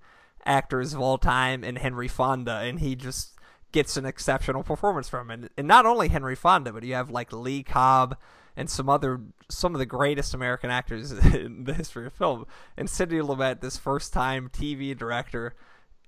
actors 0.45 0.95
of 0.95 1.01
all 1.01 1.19
time 1.19 1.65
in 1.65 1.77
Henry 1.77 2.09
Fonda, 2.09 2.59
and 2.59 2.81
he 2.81 2.95
just 2.95 3.35
gets 3.73 3.97
an 3.97 4.07
exceptional 4.07 4.63
performance 4.63 5.09
from 5.09 5.31
him. 5.31 5.43
And, 5.43 5.51
and 5.59 5.69
not 5.69 5.87
only 5.87 6.09
Henry 6.09 6.35
Fonda, 6.37 6.73
but 6.73 6.83
you 6.83 6.95
have 6.95 7.11
like 7.11 7.33
Lee 7.33 7.63
Cobb 7.63 8.17
and 8.57 8.69
some 8.69 8.89
other 8.89 9.21
some 9.49 9.75
of 9.75 9.79
the 9.79 9.87
greatest 9.87 10.35
American 10.35 10.71
actors 10.71 11.13
in 11.35 11.65
the 11.65 11.75
history 11.75 12.07
of 12.07 12.13
film. 12.13 12.47
And 12.77 12.91
Sidney 12.91 13.19
Lumet, 13.21 13.61
this 13.61 13.77
first 13.79 14.13
time 14.13 14.51
TV 14.53 14.97
director, 14.97 15.55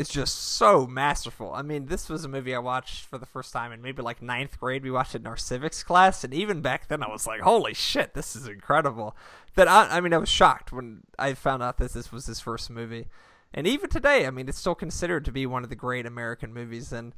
is 0.01 0.09
just 0.09 0.55
so 0.55 0.87
masterful. 0.87 1.53
I 1.53 1.61
mean, 1.61 1.85
this 1.85 2.09
was 2.09 2.25
a 2.25 2.29
movie 2.29 2.55
I 2.55 2.59
watched 2.59 3.05
for 3.05 3.19
the 3.19 3.27
first 3.27 3.53
time 3.53 3.71
in 3.71 3.83
maybe 3.83 4.01
like 4.01 4.23
ninth 4.23 4.59
grade. 4.59 4.83
We 4.83 4.91
watched 4.91 5.15
it 5.15 5.21
in 5.21 5.27
our 5.27 5.37
civics 5.37 5.83
class, 5.83 6.25
and 6.25 6.33
even 6.33 6.63
back 6.63 6.89
then, 6.89 7.03
I 7.03 7.11
was 7.11 7.27
like, 7.27 7.43
"Holy 7.43 7.75
shit, 7.75 8.15
this 8.15 8.35
is 8.35 8.47
incredible!" 8.47 9.15
That 9.57 9.69
I, 9.69 9.99
I 9.99 10.01
mean, 10.01 10.15
I 10.15 10.19
was 10.19 10.31
shocked 10.31 10.73
when 10.73 11.03
I 11.19 11.35
found 11.35 11.63
out 11.63 11.77
that 11.77 11.93
this 11.93 12.11
was 12.11 12.25
his 12.25 12.41
first 12.41 12.71
movie, 12.71 13.09
and 13.53 13.67
even 13.67 13.91
today, 13.91 14.27
I 14.27 14.31
mean, 14.31 14.49
it's 14.49 14.59
still 14.59 14.75
considered 14.75 15.27
to 15.27 15.33
be 15.33 15.45
one 15.45 15.65
of 15.65 15.69
the 15.69 15.77
great 15.77 16.07
American 16.07 16.55
movies, 16.55 16.93
and 16.93 17.15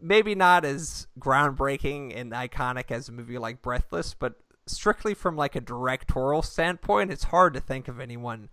maybe 0.00 0.34
not 0.34 0.64
as 0.64 1.06
groundbreaking 1.20 2.18
and 2.18 2.32
iconic 2.32 2.90
as 2.90 3.08
a 3.08 3.12
movie 3.12 3.38
like 3.38 3.62
Breathless, 3.62 4.14
but 4.14 4.34
strictly 4.66 5.14
from 5.14 5.36
like 5.36 5.54
a 5.54 5.60
directorial 5.60 6.42
standpoint, 6.42 7.12
it's 7.12 7.24
hard 7.24 7.54
to 7.54 7.60
think 7.60 7.86
of 7.86 8.00
anyone 8.00 8.48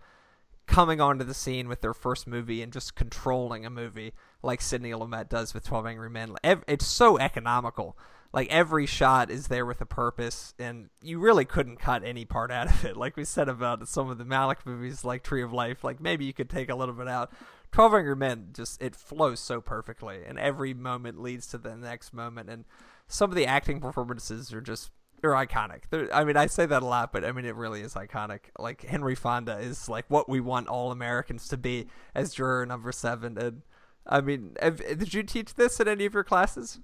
coming 0.66 1.00
onto 1.00 1.24
the 1.24 1.34
scene 1.34 1.68
with 1.68 1.80
their 1.80 1.94
first 1.94 2.26
movie 2.26 2.62
and 2.62 2.72
just 2.72 2.94
controlling 2.94 3.66
a 3.66 3.70
movie 3.70 4.12
like 4.42 4.60
Sidney 4.60 4.90
Lumet 4.90 5.28
does 5.28 5.54
with 5.54 5.64
12 5.64 5.86
Angry 5.86 6.10
Men. 6.10 6.34
It's 6.42 6.86
so 6.86 7.18
economical. 7.18 7.96
Like 8.32 8.50
every 8.50 8.86
shot 8.86 9.30
is 9.30 9.46
there 9.46 9.64
with 9.64 9.80
a 9.80 9.86
purpose, 9.86 10.54
and 10.58 10.90
you 11.00 11.20
really 11.20 11.44
couldn't 11.44 11.76
cut 11.76 12.02
any 12.04 12.24
part 12.24 12.50
out 12.50 12.66
of 12.68 12.84
it. 12.84 12.96
Like 13.04 13.16
we 13.16 13.24
said 13.24 13.48
about 13.48 13.86
some 13.86 14.10
of 14.10 14.18
the 14.18 14.24
Malick 14.24 14.66
movies, 14.66 15.04
like 15.04 15.22
Tree 15.22 15.42
of 15.42 15.52
Life, 15.52 15.84
like 15.84 16.00
maybe 16.00 16.24
you 16.24 16.32
could 16.32 16.50
take 16.50 16.68
a 16.68 16.74
little 16.74 16.94
bit 16.94 17.06
out. 17.06 17.32
12 17.70 17.94
Angry 17.94 18.16
Men 18.16 18.48
just 18.52 18.82
it 18.82 18.96
flows 18.96 19.38
so 19.38 19.60
perfectly, 19.60 20.22
and 20.26 20.38
every 20.38 20.74
moment 20.74 21.20
leads 21.20 21.46
to 21.48 21.58
the 21.58 21.76
next 21.76 22.12
moment, 22.12 22.50
and 22.50 22.64
some 23.06 23.30
of 23.30 23.36
the 23.36 23.46
acting 23.46 23.80
performances 23.80 24.52
are 24.52 24.60
just 24.60 24.90
they're 25.24 25.32
iconic. 25.32 25.84
They're, 25.88 26.14
I 26.14 26.22
mean, 26.22 26.36
I 26.36 26.44
say 26.44 26.66
that 26.66 26.82
a 26.82 26.86
lot, 26.86 27.10
but 27.10 27.24
I 27.24 27.32
mean 27.32 27.46
it 27.46 27.54
really 27.54 27.80
is 27.80 27.94
iconic. 27.94 28.40
Like 28.58 28.82
Henry 28.82 29.14
Fonda 29.14 29.56
is 29.56 29.88
like 29.88 30.04
what 30.08 30.28
we 30.28 30.38
want 30.38 30.68
all 30.68 30.92
Americans 30.92 31.48
to 31.48 31.56
be 31.56 31.86
as 32.14 32.34
juror 32.34 32.66
number 32.66 32.92
seven. 32.92 33.38
And 33.38 33.62
I 34.06 34.20
mean, 34.20 34.54
have, 34.60 34.76
did 34.76 35.14
you 35.14 35.22
teach 35.22 35.54
this 35.54 35.80
in 35.80 35.88
any 35.88 36.04
of 36.04 36.12
your 36.12 36.24
classes? 36.24 36.78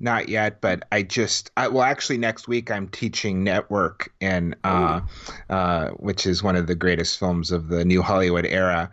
Not 0.00 0.30
yet, 0.30 0.62
but 0.62 0.84
I 0.92 1.02
just 1.02 1.50
I, 1.58 1.68
well, 1.68 1.82
actually, 1.82 2.16
next 2.16 2.48
week 2.48 2.70
I'm 2.70 2.88
teaching 2.88 3.44
Network, 3.44 4.10
and 4.22 4.56
uh, 4.64 5.02
uh, 5.50 5.88
which 5.90 6.24
is 6.24 6.42
one 6.42 6.56
of 6.56 6.66
the 6.66 6.74
greatest 6.74 7.18
films 7.18 7.52
of 7.52 7.68
the 7.68 7.84
New 7.84 8.00
Hollywood 8.00 8.46
era. 8.46 8.90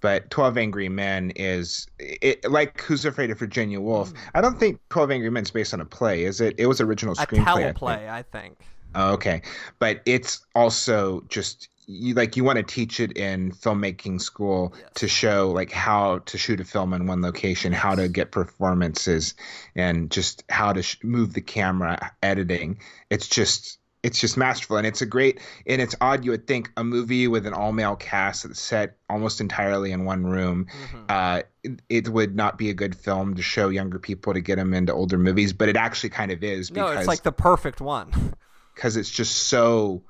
But 0.00 0.30
Twelve 0.30 0.56
Angry 0.56 0.88
Men 0.88 1.30
is 1.36 1.86
it, 1.98 2.48
like 2.50 2.80
Who's 2.82 3.04
Afraid 3.04 3.30
of 3.30 3.38
Virginia 3.38 3.80
Woolf. 3.80 4.10
Hmm. 4.10 4.16
I 4.34 4.40
don't 4.40 4.58
think 4.58 4.80
Twelve 4.90 5.10
Angry 5.10 5.30
Men 5.30 5.42
is 5.42 5.50
based 5.50 5.74
on 5.74 5.80
a 5.80 5.84
play, 5.84 6.24
is 6.24 6.40
it? 6.40 6.54
It 6.58 6.66
was 6.66 6.80
original 6.80 7.14
A 7.14 7.26
screenplay. 7.26 7.46
I 7.46 7.54
think. 7.62 7.76
teleplay, 7.78 8.08
I 8.08 8.22
think. 8.22 8.58
Oh, 8.94 9.12
okay, 9.14 9.42
but 9.78 10.00
it's 10.06 10.46
also 10.54 11.22
just 11.28 11.68
you 11.90 12.12
like 12.14 12.36
you 12.36 12.44
want 12.44 12.56
to 12.58 12.62
teach 12.62 13.00
it 13.00 13.16
in 13.16 13.50
filmmaking 13.50 14.20
school 14.20 14.74
Yes. 14.78 14.90
to 14.96 15.08
show 15.08 15.50
like 15.50 15.72
how 15.72 16.18
to 16.20 16.36
shoot 16.38 16.60
a 16.60 16.64
film 16.64 16.92
in 16.94 17.06
one 17.06 17.22
location, 17.22 17.72
how 17.72 17.94
to 17.94 18.08
get 18.08 18.30
performances, 18.30 19.34
and 19.74 20.10
just 20.10 20.44
how 20.50 20.72
to 20.74 20.82
sh- 20.82 20.98
move 21.02 21.32
the 21.34 21.40
camera, 21.40 22.12
editing. 22.22 22.78
It's 23.10 23.26
just 23.26 23.78
it's 24.02 24.20
just 24.20 24.36
masterful, 24.36 24.76
and 24.76 24.86
it's 24.86 25.02
a 25.02 25.06
great. 25.06 25.40
And 25.66 25.82
it's 25.82 25.94
odd 26.00 26.24
you 26.24 26.30
would 26.30 26.46
think 26.46 26.70
a 26.76 26.84
movie 26.84 27.26
with 27.28 27.46
an 27.46 27.52
all 27.52 27.72
male 27.72 27.96
cast 27.96 28.44
that's 28.44 28.60
set 28.60 28.96
almost 29.10 29.40
entirely 29.40 29.90
in 29.92 30.04
one 30.04 30.24
room, 30.24 30.66
Mm-hmm. 30.66 31.04
uh, 31.08 31.42
it, 31.64 31.82
it 31.88 32.08
would 32.08 32.36
not 32.36 32.58
be 32.58 32.70
a 32.70 32.74
good 32.74 32.94
film 32.94 33.34
to 33.34 33.42
show 33.42 33.68
younger 33.68 33.98
people 33.98 34.32
to 34.34 34.40
get 34.40 34.56
them 34.56 34.72
into 34.72 34.92
older 34.92 35.18
movies, 35.18 35.52
but 35.52 35.68
it 35.68 35.76
actually 35.76 36.10
kind 36.10 36.30
of 36.30 36.44
is 36.44 36.70
No, 36.70 36.84
because 36.84 36.98
it's 37.00 37.08
like 37.08 37.22
the 37.24 37.32
perfect 37.32 37.80
one. 37.80 38.34
because 38.74 38.96
it's 38.96 39.10
just 39.10 39.34
so 39.48 40.04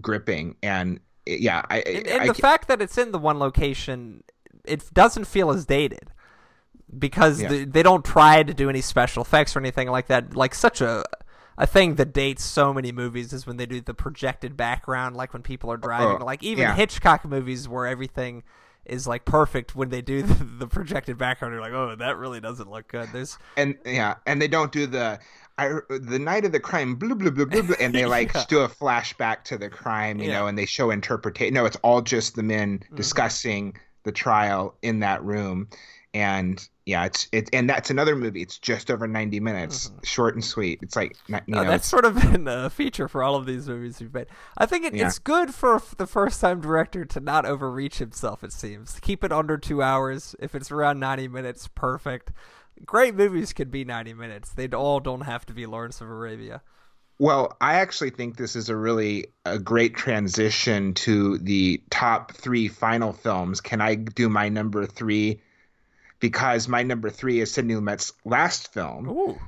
gripping 0.00 0.56
and 0.62 1.00
yeah 1.26 1.62
i, 1.70 1.78
And, 1.80 2.06
and 2.06 2.22
I 2.22 2.26
the 2.28 2.34
fact 2.34 2.68
that 2.68 2.80
it's 2.80 2.96
in 2.98 3.12
the 3.12 3.18
one 3.18 3.38
location, 3.38 4.22
it 4.64 4.82
doesn't 4.94 5.26
feel 5.26 5.50
as 5.50 5.66
dated 5.66 6.10
because 6.98 7.42
Yeah. 7.42 7.48
the, 7.48 7.64
they 7.64 7.82
don't 7.82 8.04
try 8.04 8.42
to 8.42 8.54
do 8.54 8.70
any 8.70 8.80
special 8.80 9.22
effects 9.22 9.54
or 9.56 9.58
anything 9.60 9.88
like 9.90 10.06
that. 10.06 10.34
Like 10.36 10.54
such 10.54 10.80
a 10.80 11.04
a 11.58 11.66
thing 11.66 11.94
that 11.96 12.12
dates 12.12 12.44
so 12.44 12.72
many 12.74 12.92
movies 12.92 13.32
is 13.32 13.46
when 13.46 13.56
they 13.56 13.66
do 13.66 13.80
the 13.80 13.94
projected 13.94 14.56
background, 14.56 15.16
like 15.16 15.32
when 15.32 15.42
people 15.42 15.70
are 15.72 15.76
driving. 15.76 16.22
Oh, 16.22 16.24
like 16.24 16.42
even 16.42 16.62
yeah. 16.62 16.74
Hitchcock 16.74 17.24
movies 17.24 17.68
where 17.68 17.86
everything 17.86 18.42
is 18.84 19.06
like 19.06 19.24
perfect 19.24 19.74
when 19.74 19.88
they 19.88 20.00
do 20.02 20.22
the, 20.30 20.44
the 20.44 20.66
projected 20.66 21.18
background. 21.18 21.52
You're 21.54 21.62
like, 21.62 21.72
oh, 21.72 21.96
that 21.96 22.16
really 22.18 22.40
doesn't 22.40 22.70
look 22.70 22.88
good. 22.88 23.08
There's 23.12 23.38
and 23.56 23.76
yeah 23.84 24.14
and 24.26 24.40
they 24.40 24.48
don't 24.48 24.70
do 24.72 24.86
the 24.86 25.18
I, 25.58 25.70
the 25.88 26.18
night 26.18 26.44
of 26.44 26.52
the 26.52 26.60
crime 26.60 26.96
blah 26.96 27.14
blah 27.14 27.30
blah 27.30 27.46
blah, 27.46 27.62
blah 27.62 27.76
and 27.80 27.94
they 27.94 28.04
like 28.18 28.34
Yeah. 28.34 28.44
do 28.48 28.60
a 28.60 28.68
flashback 28.68 29.44
to 29.44 29.56
the 29.58 29.70
crime 29.70 30.20
you 30.20 30.28
Yeah. 30.28 30.40
know 30.40 30.46
and 30.48 30.58
they 30.58 30.66
show 30.66 30.90
interpretation 30.90 31.54
no 31.54 31.64
it's 31.64 31.76
all 31.82 32.02
just 32.02 32.36
the 32.36 32.42
men 32.42 32.80
Mm-hmm. 32.80 32.96
discussing 32.96 33.74
the 34.04 34.12
trial 34.12 34.76
in 34.82 35.00
that 35.00 35.24
room 35.24 35.68
and 36.14 36.68
yeah 36.86 37.04
it's 37.04 37.28
it 37.32 37.50
and 37.52 37.68
that's 37.68 37.90
another 37.90 38.16
movie 38.16 38.40
it's 38.40 38.58
just 38.58 38.90
over 38.90 39.06
90 39.06 39.40
minutes 39.40 39.90
short 40.04 40.34
and 40.34 40.44
sweet 40.44 40.78
it's 40.82 40.96
like 40.96 41.16
you 41.28 41.36
Uh, 41.36 41.40
know 41.46 41.64
that's 41.64 41.86
sort 41.86 42.04
of 42.04 42.14
been 42.32 42.46
a 42.48 42.70
feature 42.70 43.08
for 43.08 43.22
all 43.22 43.34
of 43.34 43.44
these 43.46 43.68
movies 43.68 44.00
we've 44.00 44.14
made. 44.14 44.26
I 44.56 44.66
think 44.66 44.84
it, 44.84 44.94
Yeah. 44.94 45.06
it's 45.06 45.18
good 45.18 45.54
for 45.54 45.82
the 45.98 46.06
first 46.06 46.40
time 46.40 46.60
director 46.60 47.04
to 47.04 47.20
not 47.20 47.44
overreach 47.44 47.98
himself, 47.98 48.42
it 48.44 48.52
seems. 48.52 48.98
Keep 49.00 49.24
it 49.24 49.32
under 49.32 49.58
two 49.58 49.82
hours. 49.82 50.34
If 50.38 50.54
it's 50.54 50.70
around 50.70 51.00
90 51.00 51.28
minutes, 51.28 51.68
perfect. 51.68 52.32
Great 52.84 53.14
movies 53.14 53.52
could 53.52 53.70
be 53.70 53.84
90 53.84 54.14
minutes. 54.14 54.50
They 54.50 54.68
all 54.68 55.00
don't 55.00 55.22
have 55.22 55.44
to 55.46 55.52
be 55.52 55.66
Lawrence 55.66 56.00
of 56.00 56.08
Arabia. 56.08 56.62
Well, 57.18 57.56
I 57.62 57.74
actually 57.74 58.10
think 58.10 58.36
this 58.36 58.54
is 58.54 58.68
a 58.68 58.76
really 58.76 59.26
a 59.46 59.58
great 59.58 59.96
transition 59.96 60.92
to 60.94 61.38
the 61.38 61.82
top 61.90 62.32
three 62.32 62.68
final 62.68 63.12
films. 63.12 63.60
Can 63.60 63.80
I 63.80 63.94
do 63.94 64.28
my 64.28 64.48
number 64.50 64.84
three? 64.84 65.40
Because 66.18 66.68
my 66.68 66.82
number 66.82 67.10
three 67.10 67.40
is 67.40 67.52
Sidney 67.52 67.74
Lumet's 67.74 68.12
last 68.24 68.72
film, 68.72 69.08
Ooh. 69.08 69.38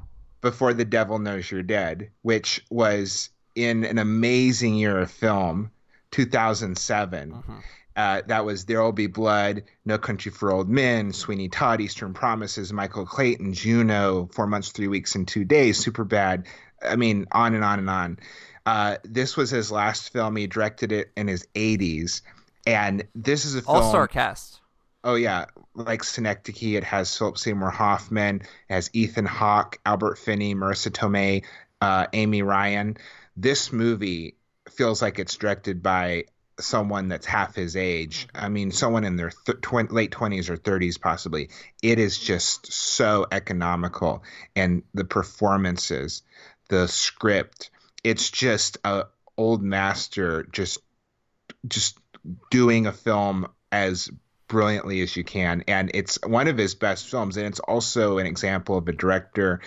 Before 0.41 0.75
the 0.75 0.85
Devil 0.85 1.19
Knows 1.19 1.51
You're 1.51 1.63
Dead, 1.63 2.11
which 2.23 2.65
was 2.71 3.31
in 3.55 3.85
an 3.85 3.99
amazing 3.99 4.75
year 4.75 4.99
of 4.99 5.11
film, 5.11 5.71
2007. 6.13 7.33
Mhm. 7.33 7.63
Uh, 7.97 8.23
that 8.29 8.45
was 8.45 8.65
There 8.65 8.81
Will 8.81 8.93
Be 8.93 9.09
Blood, 9.09 9.65
No 9.85 9.99
Country 9.99 10.31
for 10.31 10.53
Old 10.53 10.69
Men, 10.69 11.13
Sweeney 11.13 11.49
Todd, 11.49 11.81
Eastern 11.81 12.15
Promises, 12.15 12.73
Michael 12.73 13.05
Clayton, 13.05 13.55
Juno, 13.55 14.29
Four 14.33 14.47
Months, 14.47 14.71
Three 14.71 14.87
Weeks, 14.87 15.17
and 15.17 15.27
Two 15.27 15.45
Days, 15.45 15.85
Superbad. 15.85 16.47
I 16.81 16.95
mean, 16.95 17.27
on 17.33 17.55
and 17.55 17.65
on 17.65 17.81
and 17.81 17.91
on. 17.91 18.19
Uh, 18.65 18.99
this 19.03 19.37
was 19.37 19.51
his 19.51 19.73
last 19.73 20.13
film. 20.13 20.37
He 20.37 20.47
directed 20.47 20.93
it 20.93 21.11
in 21.17 21.27
his 21.27 21.49
80s. 21.57 22.23
And 22.67 23.05
this 23.17 23.45
is 23.45 23.57
a 23.57 23.63
film. 23.63 23.79
All 23.79 23.89
star 23.91 24.07
cast. 24.07 24.61
Oh 25.05 25.15
yeah, 25.15 25.47
like 25.75 26.03
Synecdoche, 26.03 26.75
it 26.75 26.85
has 26.85 27.17
Philip 27.17 27.39
Seymour 27.39 27.71
Hoffman, 27.71 28.41
it 28.41 28.73
has 28.75 28.91
Ethan 28.93 29.27
Hawke, 29.27 29.79
Albert 29.87 30.19
Finney, 30.19 30.55
Marisa 30.55 30.91
Tomei, 30.91 31.45
uh, 31.81 32.07
Amy 32.13 32.43
Ryan. 32.43 32.97
This 33.37 33.73
movie 33.73 34.37
feels 34.71 35.01
like 35.01 35.19
it's 35.19 35.37
directed 35.37 35.83
by 35.83 36.25
someone 36.61 37.07
that's 37.09 37.27
half 37.27 37.55
his 37.55 37.77
age. 37.77 38.27
I 38.35 38.49
mean, 38.49 38.73
someone 38.73 39.05
in 39.05 39.15
their 39.17 39.31
th- 39.47 39.61
tw- 39.61 39.93
late 39.93 40.11
twenties 40.11 40.51
or 40.51 40.57
thirties, 40.57 40.99
possibly. 40.99 41.51
It 41.83 42.01
is 42.01 42.19
just 42.19 42.73
so 42.73 43.27
economical, 43.31 44.25
and 44.57 44.83
the 44.95 45.05
performances, 45.05 46.23
the 46.69 46.89
script. 46.89 47.71
It's 48.03 48.31
just 48.31 48.79
a 48.85 49.07
old 49.37 49.63
master 49.63 50.43
just 50.51 50.79
just 51.69 51.97
doing 52.51 52.87
a 52.87 52.93
film 52.93 53.47
as 53.71 54.11
brilliantly 54.49 55.01
as 55.03 55.17
you 55.17 55.25
can. 55.25 55.63
And 55.69 55.91
it's 55.95 56.19
one 56.27 56.49
of 56.49 56.57
his 56.59 56.75
best 56.75 57.09
films. 57.09 57.37
And 57.37 57.47
it's 57.47 57.61
also 57.61 58.19
an 58.19 58.27
example 58.27 58.77
of 58.77 58.89
a 58.89 58.93
director 58.93 59.61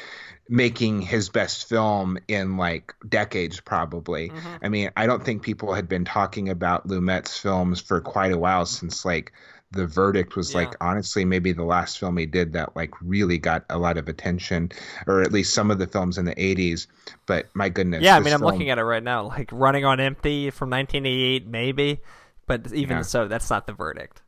making 0.50 1.02
his 1.02 1.30
best 1.30 1.70
film 1.70 2.18
in 2.28 2.58
like 2.58 2.94
decades, 3.08 3.62
probably. 3.62 4.30
Mm-hmm. 4.30 4.56
I 4.62 4.70
mean, 4.70 4.92
I 4.98 5.08
don't 5.08 5.24
think 5.24 5.44
people 5.44 5.74
had 5.74 5.88
been 5.88 6.04
talking 6.04 6.50
about 6.50 6.88
Lumet's 6.88 7.38
films 7.38 7.80
for 7.80 8.02
quite 8.02 8.34
a 8.34 8.38
while 8.38 8.66
since 8.66 9.06
like 9.06 9.32
the 9.72 9.88
verdict 9.88 10.36
was 10.36 10.52
yeah. 10.52 10.60
like 10.60 10.76
honestly 10.82 11.24
maybe 11.26 11.54
the 11.54 11.64
last 11.64 11.98
film 11.98 12.18
he 12.18 12.26
did 12.26 12.54
that 12.54 12.76
like 12.76 12.94
really 13.02 13.38
got 13.38 13.64
a 13.70 13.78
lot 13.78 13.98
of 13.98 14.10
attention 14.10 14.70
or 15.08 15.22
at 15.22 15.32
least 15.32 15.54
some 15.54 15.72
of 15.72 15.80
the 15.80 15.88
films 15.88 16.18
in 16.18 16.26
the 16.26 16.36
80s 16.36 16.88
but 17.26 17.50
my 17.54 17.70
goodness 17.70 18.04
yeah 18.04 18.16
i 18.16 18.20
mean 18.20 18.34
i'm 18.34 18.42
looking 18.42 18.70
at 18.70 18.78
it 18.78 18.84
right 18.84 19.04
now 19.04 19.24
like 19.28 19.50
running 19.52 19.86
on 19.86 20.00
empty 20.00 20.50
from 20.50 20.70
1988 20.70 21.48
maybe 21.48 22.00
but 22.48 22.72
even 22.74 22.98
yeah. 22.98 23.04
so 23.04 23.28
that's 23.28 23.50
not 23.50 23.66
the 23.66 23.74
verdict 23.74 24.22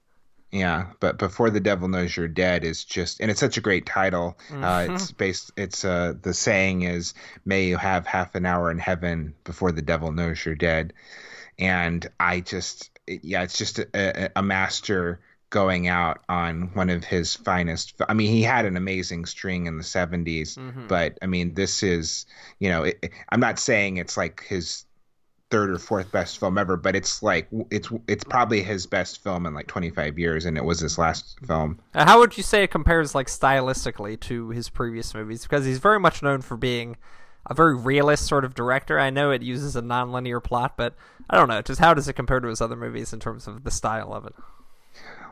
yeah, 0.54 0.86
but 1.00 1.18
before 1.18 1.50
the 1.50 1.60
devil 1.60 1.88
knows 1.88 2.16
you're 2.16 2.28
dead 2.28 2.64
is 2.64 2.86
just, 2.86 3.20
and 3.20 3.32
it's 3.32 3.40
such 3.40 3.58
a 3.58 3.62
great 3.62 3.88
title. 3.88 4.38
Uh, 4.52 4.54
mm-hmm. 4.54 4.92
Uh, 4.92 4.94
it's 4.94 5.12
based. 5.12 5.52
It's 5.58 5.84
uh, 5.84 6.14
the 6.22 6.36
saying 6.36 6.84
is, 6.84 7.16
"May 7.44 7.66
you 7.66 7.78
have 7.78 8.06
half 8.06 8.36
an 8.36 8.46
hour 8.46 8.70
in 8.70 8.78
heaven 8.78 9.34
before 9.46 9.72
the 9.72 9.82
devil 9.82 10.12
knows 10.12 10.46
you're 10.46 10.54
dead," 10.54 10.94
and 11.58 12.08
I 12.20 12.42
just, 12.42 12.92
yeah, 13.08 13.42
it's 13.42 13.58
just 13.58 13.80
a, 13.80 14.32
a 14.36 14.44
master 14.44 15.22
going 15.50 15.88
out 15.88 16.20
on 16.30 16.70
one 16.76 16.92
of 16.92 17.04
his 17.04 17.36
finest. 17.36 17.96
I 18.08 18.14
mean, 18.14 18.30
he 18.30 18.44
had 18.44 18.66
an 18.66 18.78
amazing 18.78 19.26
string 19.26 19.66
in 19.66 19.78
the 19.78 19.84
70s, 19.84 20.58
mm-hmm. 20.58 20.86
but 20.88 21.18
I 21.22 21.26
mean, 21.26 21.56
this 21.56 21.82
is, 21.82 22.28
you 22.60 22.70
know, 22.70 22.84
it, 22.84 23.10
I'm 23.30 23.40
not 23.40 23.58
saying 23.58 23.98
it's 23.98 24.18
like 24.18 24.44
his 24.44 24.86
third 25.54 25.70
or 25.70 25.78
fourth 25.78 26.12
best 26.12 26.40
film 26.40 26.58
ever, 26.58 26.76
but 26.76 26.96
it's 26.96 27.22
like 27.22 27.48
it's 27.70 27.88
it's 28.08 28.24
probably 28.24 28.64
his 28.64 28.88
best 28.88 29.22
film 29.22 29.46
in 29.46 29.54
like 29.54 29.68
25 29.68 30.18
years, 30.18 30.46
and 30.46 30.58
it 30.58 30.66
was 30.66 30.80
his 30.80 30.98
last 30.98 31.38
film. 31.46 31.80
Uh, 31.94 32.06
how 32.06 32.18
would 32.18 32.36
you 32.36 32.42
say 32.42 32.64
it 32.64 32.72
compares 32.72 33.14
like 33.14 33.28
stylistically 33.28 34.20
to 34.22 34.50
his 34.50 34.70
previous 34.70 35.14
movies? 35.14 35.44
Because 35.44 35.64
he's 35.64 35.78
very 35.78 36.00
much 36.00 36.24
known 36.24 36.42
for 36.42 36.58
being 36.58 36.98
a 37.46 37.54
very 37.54 37.76
realist 37.76 38.26
sort 38.26 38.44
of 38.44 38.56
director. 38.56 39.00
I 39.00 39.12
know 39.12 39.30
it 39.30 39.44
uses 39.44 39.76
a 39.76 39.84
nonlinear 39.84 40.44
plot, 40.44 40.74
but 40.76 40.96
I 41.30 41.38
don't 41.38 41.50
know. 41.50 41.62
Just 41.62 41.80
how 41.80 41.94
does 41.94 42.08
it 42.08 42.14
compare 42.14 42.40
to 42.40 42.48
his 42.48 42.60
other 42.60 42.76
movies 42.76 43.14
in 43.14 43.20
terms 43.20 43.46
of 43.46 43.64
the 43.64 43.70
style 43.70 44.12
of 44.12 44.26
it? 44.26 44.34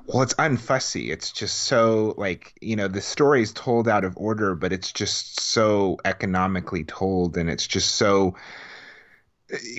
Well, 0.05 0.21
it's 0.21 0.35
unfussy. 0.35 1.11
It's 1.11 1.31
just 1.31 1.63
so 1.63 2.13
like 2.15 2.53
you 2.61 2.75
know 2.75 2.87
the 2.87 3.01
story 3.01 3.41
is 3.41 3.53
told 3.53 3.87
out 3.87 4.03
of 4.03 4.15
order, 4.17 4.53
but 4.53 4.71
it's 4.71 4.91
just 4.91 5.39
so 5.39 5.97
economically 6.05 6.83
told, 6.83 7.37
and 7.37 7.49
it's 7.49 7.65
just 7.65 7.95
so 7.95 8.35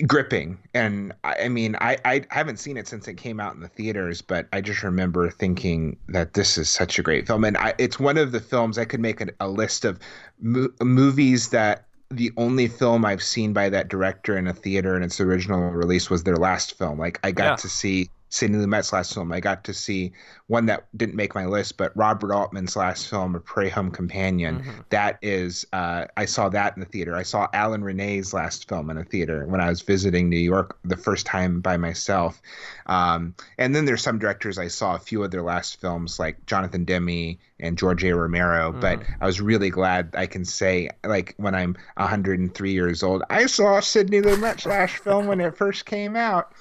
gripping. 0.05 0.57
And 0.73 1.13
I, 1.23 1.43
I 1.43 1.49
mean 1.49 1.75
I, 1.81 1.97
I 2.05 2.25
haven't 2.29 2.57
seen 2.57 2.77
it 2.77 2.87
since 2.87 3.07
it 3.07 3.15
came 3.15 3.39
out 3.39 3.55
in 3.55 3.61
the 3.61 3.67
theaters 3.67 4.21
but 4.21 4.47
i 4.53 4.61
just 4.61 4.83
remember 4.83 5.29
thinking 5.29 5.97
that 6.09 6.33
this 6.33 6.57
is 6.57 6.69
such 6.69 6.99
a 6.99 7.03
great 7.03 7.27
film. 7.27 7.43
And 7.43 7.57
I, 7.57 7.73
it's 7.77 7.99
one 7.99 8.17
of 8.17 8.31
the 8.31 8.39
films 8.39 8.77
i 8.77 8.85
could 8.85 8.99
make 8.99 9.21
a, 9.21 9.27
a 9.39 9.47
list 9.47 9.85
of 9.85 9.99
mo- 10.41 10.69
movies 10.81 11.49
that 11.49 11.85
the 12.11 12.31
only 12.37 12.67
film 12.67 13.05
i've 13.05 13.23
seen 13.23 13.53
by 13.53 13.69
that 13.69 13.87
director 13.89 14.37
in 14.37 14.47
a 14.47 14.53
theater 14.53 14.95
in 14.95 15.03
its 15.03 15.19
original 15.19 15.71
release 15.71 16.09
was 16.09 16.23
their 16.23 16.37
last 16.37 16.77
film. 16.77 16.99
Like 16.99 17.19
i 17.23 17.31
got 17.31 17.43
yeah. 17.43 17.55
to 17.57 17.69
see 17.69 18.09
Sidney 18.33 18.57
Lumet's 18.57 18.91
last 18.91 19.13
film. 19.13 19.31
I 19.31 19.39
got 19.39 19.63
to 19.65 19.75
see 19.75 20.11
one 20.47 20.65
that 20.65 20.87
didn't 20.97 21.13
make 21.13 21.35
my 21.35 21.45
list, 21.45 21.77
but 21.77 21.95
Robert 21.95 22.33
Altman's 22.33 22.75
last 22.75 23.07
film, 23.07 23.35
A 23.35 23.39
Prairie 23.39 23.69
Home 23.69 23.91
Companion. 23.91 24.61
Mm-hmm. 24.61 24.71
That 24.89 25.19
is, 25.21 25.67
uh, 25.71 26.05
I 26.17 26.25
saw 26.25 26.49
that 26.49 26.75
in 26.75 26.79
the 26.79 26.87
theater. 26.87 27.15
I 27.15 27.21
saw 27.21 27.47
Alain 27.53 27.81
Resnais's 27.81 28.33
last 28.33 28.67
film 28.67 28.89
in 28.89 28.97
a 28.97 29.03
theater 29.03 29.45
when 29.45 29.61
I 29.61 29.69
was 29.69 29.83
visiting 29.83 30.29
New 30.29 30.37
York 30.37 30.79
the 30.83 30.97
first 30.97 31.27
time 31.27 31.61
by 31.61 31.77
myself. 31.77 32.41
Um, 32.87 33.35
and 33.59 33.75
then 33.75 33.85
there's 33.85 34.01
some 34.01 34.17
directors 34.17 34.57
I 34.57 34.67
saw 34.67 34.95
a 34.95 34.99
few 34.99 35.23
of 35.23 35.29
their 35.29 35.43
last 35.43 35.79
films, 35.79 36.17
like 36.17 36.43
Jonathan 36.47 36.85
Demme 36.85 37.37
and 37.59 37.77
George 37.77 38.03
A. 38.03 38.15
Romero. 38.15 38.71
Mm-hmm. 38.71 38.79
But 38.79 39.03
I 39.21 39.27
was 39.27 39.41
really 39.41 39.69
glad 39.69 40.09
I 40.17 40.25
can 40.25 40.43
say, 40.43 40.89
like, 41.05 41.35
when 41.37 41.53
I'm 41.53 41.77
103 41.97 42.71
years 42.71 43.03
old, 43.03 43.21
I 43.29 43.45
saw 43.45 43.79
Sidney 43.79 44.21
Lumet's 44.21 44.65
last 44.65 44.95
film 44.95 45.27
when 45.27 45.39
it 45.39 45.55
first 45.55 45.85
came 45.85 46.15
out. 46.15 46.51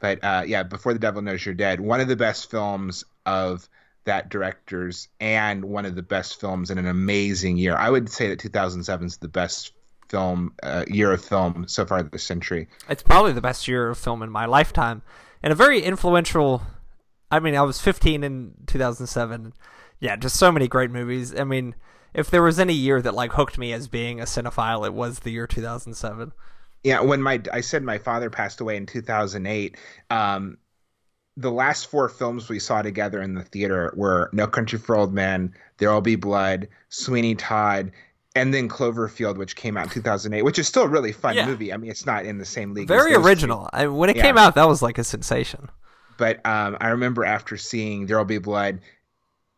But 0.00 0.22
uh, 0.22 0.44
yeah, 0.46 0.62
Before 0.62 0.92
the 0.92 0.98
Devil 0.98 1.22
Knows 1.22 1.44
You're 1.44 1.54
Dead, 1.54 1.80
one 1.80 2.00
of 2.00 2.08
the 2.08 2.16
best 2.16 2.50
films 2.50 3.04
of 3.24 3.68
that 4.04 4.28
director's 4.28 5.08
and 5.20 5.64
one 5.64 5.84
of 5.84 5.94
the 5.94 6.02
best 6.02 6.40
films 6.40 6.70
in 6.70 6.78
an 6.78 6.86
amazing 6.86 7.56
year. 7.56 7.76
I 7.76 7.90
would 7.90 8.08
say 8.08 8.28
that 8.28 8.38
2007 8.38 9.06
is 9.06 9.16
the 9.18 9.28
best 9.28 9.72
film 10.08 10.54
uh, 10.62 10.84
year 10.86 11.12
of 11.12 11.24
film 11.24 11.66
so 11.68 11.84
far 11.84 12.02
this 12.02 12.22
century. 12.22 12.68
It's 12.88 13.02
probably 13.02 13.32
the 13.32 13.40
best 13.40 13.66
year 13.66 13.90
of 13.90 13.98
film 13.98 14.22
in 14.22 14.30
my 14.30 14.46
lifetime, 14.46 15.02
and 15.42 15.52
a 15.52 15.56
very 15.56 15.82
influential. 15.82 16.62
I 17.30 17.40
mean, 17.40 17.56
I 17.56 17.62
was 17.62 17.80
15 17.80 18.22
in 18.22 18.54
2007. 18.66 19.52
Yeah, 19.98 20.14
just 20.16 20.36
so 20.36 20.52
many 20.52 20.68
great 20.68 20.90
movies. 20.90 21.34
I 21.34 21.44
mean, 21.44 21.74
if 22.14 22.30
there 22.30 22.42
was 22.42 22.60
any 22.60 22.74
year 22.74 23.02
that 23.02 23.14
like 23.14 23.32
hooked 23.32 23.58
me 23.58 23.72
as 23.72 23.88
being 23.88 24.20
a 24.20 24.24
cinephile, 24.24 24.86
it 24.86 24.94
was 24.94 25.20
the 25.20 25.30
year 25.30 25.46
2007 25.46 26.32
yeah, 26.84 27.00
when 27.00 27.22
my 27.22 27.40
I 27.52 27.60
said 27.60 27.82
my 27.82 27.98
father 27.98 28.30
passed 28.30 28.60
away 28.60 28.76
in 28.76 28.86
2008, 28.86 29.76
um, 30.10 30.58
the 31.36 31.50
last 31.50 31.86
four 31.88 32.08
films 32.08 32.48
we 32.48 32.58
saw 32.58 32.82
together 32.82 33.20
in 33.20 33.34
the 33.34 33.42
theater 33.42 33.92
were 33.96 34.30
No 34.32 34.46
Country 34.46 34.78
for 34.78 34.96
Old 34.96 35.12
Men, 35.12 35.54
There'll 35.78 36.00
Be 36.00 36.16
Blood, 36.16 36.68
Sweeney 36.88 37.34
Todd, 37.34 37.92
and 38.34 38.52
then 38.54 38.68
Cloverfield, 38.68 39.36
which 39.36 39.56
came 39.56 39.76
out 39.76 39.84
in 39.84 39.90
2008, 39.90 40.42
which 40.42 40.58
is 40.58 40.66
still 40.66 40.84
a 40.84 40.88
really 40.88 41.12
fun 41.12 41.34
yeah. 41.34 41.46
movie. 41.46 41.72
I 41.72 41.76
mean, 41.76 41.90
it's 41.90 42.06
not 42.06 42.24
in 42.24 42.38
the 42.38 42.44
same 42.44 42.74
league. 42.74 42.88
Very 42.88 43.14
original. 43.14 43.68
I, 43.72 43.86
when 43.86 44.10
it 44.10 44.16
yeah. 44.16 44.22
came 44.22 44.38
out, 44.38 44.54
that 44.54 44.68
was 44.68 44.82
like 44.82 44.98
a 44.98 45.04
sensation. 45.04 45.68
But 46.16 46.44
um, 46.46 46.76
I 46.80 46.88
remember 46.88 47.24
after 47.24 47.56
seeing 47.56 48.06
There'll 48.06 48.24
Be 48.24 48.38
Blood 48.38 48.80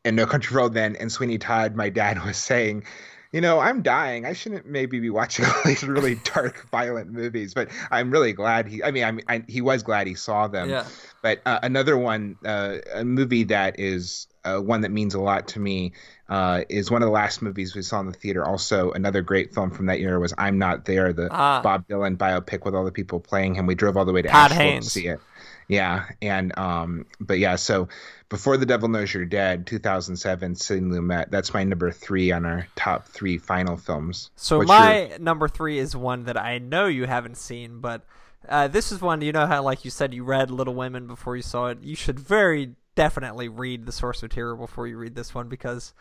and 0.05 0.16
No 0.16 0.27
Country 0.27 0.53
for 0.53 0.61
Old 0.61 0.75
Men 0.75 0.97
and 0.97 1.12
Sweeney 1.12 1.39
Todd, 1.39 1.77
my 1.77 1.91
dad 1.91 2.25
was 2.25 2.37
saying 2.37 2.85
you 3.33 3.41
know, 3.41 3.59
I'm 3.61 3.83
dying. 3.83 4.24
I 4.24 4.33
shouldn't 4.33 4.66
maybe 4.66 5.01
be 5.01 5.11
watching 5.11 5.45
all 5.45 5.62
these 5.64 5.83
really 5.83 6.14
dark, 6.35 6.68
violent 6.70 7.11
movies, 7.11 7.55
but 7.55 7.70
I'm 7.91 8.11
really 8.11 8.33
glad 8.33 8.66
he. 8.66 8.83
I 8.83 8.91
mean, 8.91 9.05
I 9.05 9.11
mean, 9.12 9.24
I, 9.29 9.45
he 9.47 9.61
was 9.61 9.83
glad 9.83 10.07
he 10.07 10.14
saw 10.14 10.49
them. 10.49 10.70
Yeah. 10.70 10.87
But 11.22 11.41
uh, 11.45 11.59
another 11.62 11.97
one, 11.99 12.37
uh, 12.45 12.79
a 12.95 13.05
movie 13.05 13.45
that 13.45 13.79
is 13.79 14.29
uh, 14.45 14.59
one 14.59 14.83
that 14.83 14.91
means 14.91 15.14
a 15.14 15.20
lot 15.20 15.49
to 15.49 15.61
me, 15.61 15.93
uh, 16.29 16.64
is 16.68 16.91
one 16.91 17.03
of 17.03 17.07
the 17.07 17.12
last 17.12 17.43
movies 17.43 17.74
we 17.74 17.83
saw 17.83 18.01
in 18.01 18.07
the 18.07 18.12
theater. 18.12 18.45
Also, 18.45 18.93
another 18.93 19.20
great 19.20 19.53
film 19.53 19.70
from 19.70 19.87
that 19.87 20.01
year 20.01 20.18
was 20.18 20.33
"I'm 20.39 20.59
Not 20.59 20.85
There," 20.85 21.12
the 21.12 21.29
ah. 21.31 21.61
Bob 21.61 21.87
Dylan 21.89 22.16
biopic 22.16 22.64
with 22.64 22.74
all 22.74 22.85
the 22.85 22.93
people 22.93 23.20
playing 23.20 23.55
him. 23.57 23.66
We 23.66 23.74
drove 23.74 23.97
all 23.97 24.05
the 24.05 24.12
way 24.12 24.22
to 24.22 24.29
Todd 24.29 24.53
Asheville 24.53 24.70
Haynes. 24.70 24.85
to 24.87 24.91
see 24.91 25.07
it. 25.09 25.20
Yeah, 25.68 26.07
and 26.22 26.57
um, 26.59 27.05
but 27.20 27.39
yeah, 27.39 27.57
so 27.57 27.89
before 28.29 28.57
the 28.57 28.66
Devil 28.66 28.89
Knows 28.89 29.14
You're 29.14 29.24
Dead, 29.24 29.66
2007, 29.66 30.55
Sidney 30.55 30.97
Lumet. 30.97 31.31
That's 31.31 31.55
my 31.55 31.64
number 31.64 31.91
three 31.91 32.31
on 32.31 32.45
our 32.45 32.66
top 32.76 33.07
three 33.07 33.39
final 33.39 33.76
films. 33.76 34.31
So 34.37 34.59
What's 34.59 34.68
my 34.68 35.07
your... 35.07 35.18
number 35.18 35.49
three 35.49 35.79
is 35.79 35.97
one 35.97 36.24
that 36.24 36.37
I 36.37 36.59
know 36.59 36.87
you 36.87 37.07
haven't 37.07 37.37
seen, 37.37 37.81
but 37.81 38.05
uh, 38.49 38.68
this 38.68 38.93
is 38.93 39.01
one. 39.01 39.22
You 39.22 39.33
know 39.33 39.47
how, 39.47 39.62
like 39.62 39.85
you 39.85 39.91
said, 39.91 40.12
you 40.12 40.24
read 40.24 40.51
Little 40.51 40.74
Women 40.74 41.07
before 41.07 41.37
you 41.37 41.43
saw 41.43 41.68
it. 41.68 41.83
You 41.83 41.97
should 41.97 42.20
very 42.20 42.74
definitely 42.95 43.49
read 43.49 43.87
the 43.87 43.93
source 43.93 44.22
material 44.22 44.57
before 44.57 44.87
you 44.87 44.99
read 44.99 45.14
this 45.14 45.35
one 45.35 45.49
because 45.49 45.95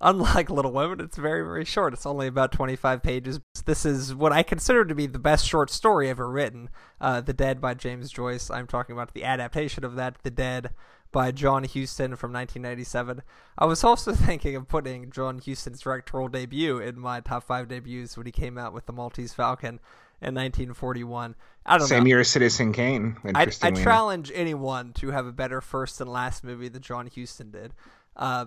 unlike 0.00 0.48
Little 0.50 0.72
Women, 0.72 1.00
it's 1.00 1.18
very, 1.18 1.42
very 1.42 1.64
short. 1.64 1.92
It's 1.92 2.06
only 2.06 2.26
about 2.26 2.52
25 2.52 3.02
pages. 3.02 3.40
This 3.64 3.84
is 3.84 4.14
what 4.14 4.32
I 4.32 4.42
consider 4.42 4.84
to 4.84 4.94
be 4.94 5.06
the 5.06 5.18
best 5.18 5.46
short 5.46 5.70
story 5.70 6.08
ever 6.08 6.30
written 6.30 6.70
uh, 7.00 7.20
The 7.20 7.32
Dead 7.32 7.60
by 7.60 7.74
James 7.74 8.10
Joyce. 8.10 8.50
I'm 8.50 8.66
talking 8.66 8.94
about 8.94 9.12
the 9.12 9.24
adaptation 9.24 9.84
of 9.84 9.96
that, 9.96 10.22
The 10.22 10.30
Dead 10.30 10.70
by 11.14 11.30
John 11.30 11.62
Huston 11.62 12.16
from 12.16 12.32
1997. 12.32 13.22
I 13.56 13.64
was 13.66 13.84
also 13.84 14.12
thinking 14.14 14.56
of 14.56 14.68
putting 14.68 15.10
John 15.10 15.38
Huston's 15.38 15.80
directorial 15.80 16.28
debut 16.28 16.78
in 16.78 16.98
my 16.98 17.20
top 17.20 17.44
five 17.44 17.68
debuts 17.68 18.18
when 18.18 18.26
he 18.26 18.32
came 18.32 18.58
out 18.58 18.74
with 18.74 18.84
The 18.84 18.92
Maltese 18.92 19.32
Falcon 19.32 19.78
in 20.20 20.34
1941. 20.34 21.36
I 21.64 21.78
don't 21.78 21.86
Same 21.86 22.02
know. 22.02 22.08
year 22.08 22.20
as 22.20 22.28
Citizen 22.28 22.72
Kane. 22.72 23.16
I, 23.32 23.46
I 23.62 23.70
challenge 23.70 24.32
anyone 24.34 24.92
to 24.94 25.12
have 25.12 25.24
a 25.24 25.32
better 25.32 25.60
first 25.60 26.00
and 26.00 26.10
last 26.10 26.42
movie 26.42 26.68
than 26.68 26.82
John 26.82 27.08
Huston 27.14 27.52
did. 27.52 27.74
Uh, 28.16 28.46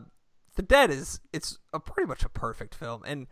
the 0.55 0.61
Dead 0.61 0.91
is 0.91 1.21
it's 1.31 1.57
a 1.71 1.79
pretty 1.79 2.07
much 2.07 2.23
a 2.23 2.29
perfect 2.29 2.75
film, 2.75 3.01
and 3.05 3.27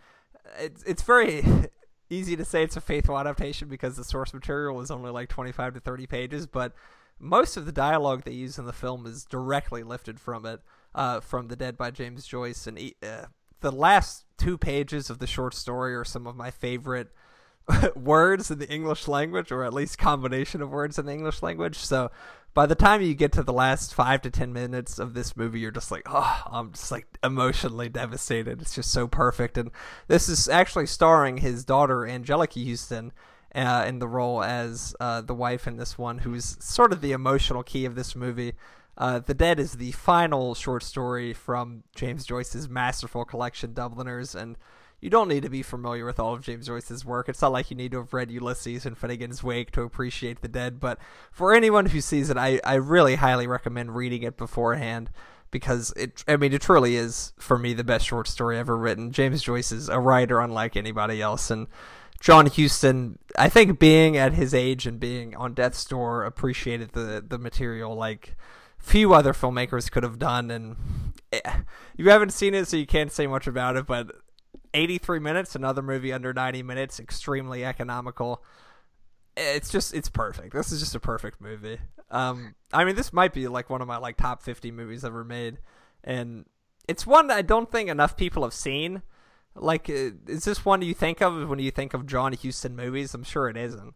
it's 0.58 0.82
it's 0.84 1.02
very 1.02 1.44
easy 2.10 2.38
to 2.38 2.46
say 2.46 2.64
it's 2.64 2.78
a 2.78 2.82
faithful 2.82 3.18
adaptation 3.18 3.68
because 3.68 3.98
the 3.98 4.04
source 4.04 4.34
material 4.34 4.80
is 4.80 4.92
only 4.92 5.12
like 5.12 5.28
25 5.28 5.74
to 5.74 5.80
30 5.82 6.08
pages, 6.08 6.48
but 6.48 6.74
most 7.20 7.58
of 7.58 7.66
the 7.66 7.72
dialogue 7.72 8.24
they 8.24 8.32
use 8.32 8.58
in 8.58 8.66
the 8.66 8.74
film 8.74 9.06
is 9.06 9.26
directly 9.26 9.84
lifted 9.84 10.20
from 10.20 10.46
it, 10.46 10.62
uh, 10.94 11.20
from 11.20 11.48
The 11.48 11.56
Dead 11.56 11.78
by 11.78 11.92
James 11.92 12.26
Joyce, 12.28 12.68
and 12.68 12.80
uh, 13.02 13.26
the 13.62 13.72
last 13.72 14.26
two 14.38 14.58
pages 14.58 15.10
of 15.10 15.20
the 15.20 15.28
short 15.28 15.54
story 15.54 15.96
are 15.96 16.04
some 16.04 16.28
of 16.28 16.36
my 16.36 16.52
favorite 16.52 17.10
words 17.96 18.52
in 18.52 18.60
the 18.60 18.70
English 18.70 19.08
language, 19.08 19.52
or 19.52 19.64
at 19.64 19.74
least 19.74 19.98
combination 19.98 20.62
of 20.62 20.70
words 20.70 21.00
in 21.00 21.06
the 21.06 21.14
English 21.14 21.42
language. 21.42 21.78
So 21.78 22.12
by 22.54 22.66
the 22.66 22.76
time 22.76 23.02
you 23.02 23.14
get 23.14 23.32
to 23.34 23.44
the 23.44 23.54
last 23.54 23.94
five 23.94 24.22
to 24.22 24.30
ten 24.30 24.54
minutes 24.54 25.00
of 25.00 25.14
this 25.14 25.36
movie, 25.36 25.60
you're 25.60 25.72
just 25.72 25.92
like, 25.92 26.04
oh, 26.06 26.44
I'm 26.46 26.72
just 26.72 26.92
like 26.92 27.06
emotionally 27.24 27.90
devastated. 27.90 28.62
It's 28.62 28.76
just 28.76 28.92
so 28.92 29.08
perfect. 29.08 29.58
And 29.58 29.72
this 30.08 30.30
is 30.30 30.48
actually 30.48 30.88
starring 30.88 31.38
his 31.38 31.66
daughter, 31.66 32.00
Anjelica 32.00 32.70
Huston, 32.70 33.12
uh, 33.56 33.86
in 33.88 34.00
the 34.00 34.08
role 34.08 34.44
as 34.44 34.96
uh, 35.00 35.22
the 35.22 35.34
wife 35.34 35.66
in 35.68 35.78
this 35.78 35.98
one, 35.98 36.20
who's 36.20 36.58
sort 36.60 36.92
of 36.92 37.02
the 37.02 37.14
emotional 37.14 37.64
key 37.64 37.86
of 37.86 37.96
this 37.96 38.16
movie. 38.16 38.54
Uh, 38.98 39.20
the 39.20 39.34
Dead 39.34 39.60
is 39.60 39.74
the 39.74 39.92
final 39.94 40.56
short 40.56 40.84
story 40.84 41.34
from 41.34 41.84
James 41.96 42.26
Joyce's 42.26 42.70
masterful 42.70 43.26
collection, 43.26 43.74
Dubliners, 43.74 44.36
and 44.36 44.58
you 45.02 45.10
don't 45.10 45.28
need 45.28 45.44
to 45.44 45.50
be 45.50 45.62
familiar 45.62 46.06
with 46.06 46.20
all 46.20 46.34
of 46.34 46.42
James 46.42 46.68
Joyce's 46.68 47.04
work. 47.06 47.28
It's 47.28 47.42
not 47.42 47.52
like 47.52 47.70
you 47.70 47.76
need 47.78 47.92
to 47.92 47.98
have 47.98 48.14
read 48.14 48.32
Ulysses 48.32 48.86
and 48.86 49.00
Finnegans 49.00 49.44
Wake 49.44 49.72
to 49.72 49.82
appreciate 49.82 50.42
The 50.42 50.48
Dead, 50.48 50.80
but 50.80 50.98
for 51.32 51.54
anyone 51.54 51.88
who 51.88 52.02
sees 52.02 52.30
it, 52.30 52.38
I, 52.38 52.60
I 52.64 52.76
really 52.76 53.16
highly 53.16 53.48
recommend 53.48 53.96
reading 53.96 54.24
it 54.24 54.38
beforehand 54.38 55.10
because 55.52 55.94
it 55.96 56.24
I 56.28 56.36
mean 56.36 56.52
it 56.52 56.62
truly 56.62 56.98
is 56.98 57.32
for 57.38 57.58
me 57.58 57.74
the 57.74 57.84
best 57.84 58.06
short 58.06 58.28
story 58.28 58.58
ever 58.58 58.76
written. 58.76 59.12
James 59.12 59.42
Joyce 59.42 59.72
is 59.72 59.88
a 59.88 60.00
writer 60.00 60.40
unlike 60.40 60.76
anybody 60.76 61.22
else 61.22 61.50
and 61.50 61.68
John 62.26 62.48
Huston, 62.48 63.20
I 63.38 63.50
think 63.50 63.78
being 63.78 64.18
at 64.18 64.34
his 64.34 64.56
age 64.56 64.88
and 64.88 65.00
being 65.00 65.36
on 65.36 65.54
death's 65.54 65.86
door 65.86 66.24
appreciated 66.24 66.94
the 66.94 67.24
the 67.24 67.38
material 67.38 67.94
like 67.94 68.36
few 68.80 69.14
other 69.14 69.32
filmmakers 69.32 69.92
could 69.92 70.02
have 70.02 70.18
done. 70.18 70.50
And 70.50 70.76
eh, 71.32 71.58
you 71.96 72.10
haven't 72.10 72.32
seen 72.32 72.56
it 72.56 72.68
so 72.68 72.78
you 72.78 72.88
can't 72.88 73.12
say 73.12 73.28
much 73.28 73.46
about 73.46 73.76
it 73.76 73.86
but 73.86 74.12
83 74.74 75.20
minutes 75.20 75.54
another 75.54 75.84
movie 75.84 76.12
under 76.12 76.34
90 76.34 76.64
minutes 76.64 77.00
extremely 77.00 77.64
economical. 77.64 78.44
It's 79.38 79.70
just 79.70 79.94
it's 79.94 80.10
perfect. 80.10 80.52
This 80.52 80.72
is 80.72 80.80
just 80.80 80.96
a 80.96 81.00
perfect 81.00 81.40
movie. 81.40 81.78
Um 82.10 82.56
i 82.74 82.86
mean 82.86 82.96
this 82.96 83.14
might 83.14 83.34
be 83.34 83.48
like 83.48 83.70
one 83.70 83.84
of 83.84 83.88
my 83.88 83.98
like 83.98 84.18
top 84.18 84.42
50 84.42 84.72
movies 84.72 85.06
ever 85.06 85.24
made. 85.24 85.60
And 86.04 86.48
it's 86.88 87.06
one 87.06 87.28
that 87.28 87.38
i 87.38 87.44
don't 87.44 87.72
think 87.72 87.88
enough 87.88 88.18
people 88.18 88.42
have 88.42 88.54
seen 88.54 89.04
like 89.56 89.90
uh, 89.90 90.12
is 90.28 90.46
this 90.46 90.66
one 90.66 90.82
you 90.82 90.94
think 90.94 91.22
of 91.22 91.50
when 91.50 91.60
you 91.60 91.72
think 91.72 91.94
of 91.94 92.06
john 92.06 92.34
huston 92.34 92.76
movies 92.76 93.14
i'm 93.14 93.24
sure 93.24 93.50
it 93.50 93.58
isn't 93.58 93.94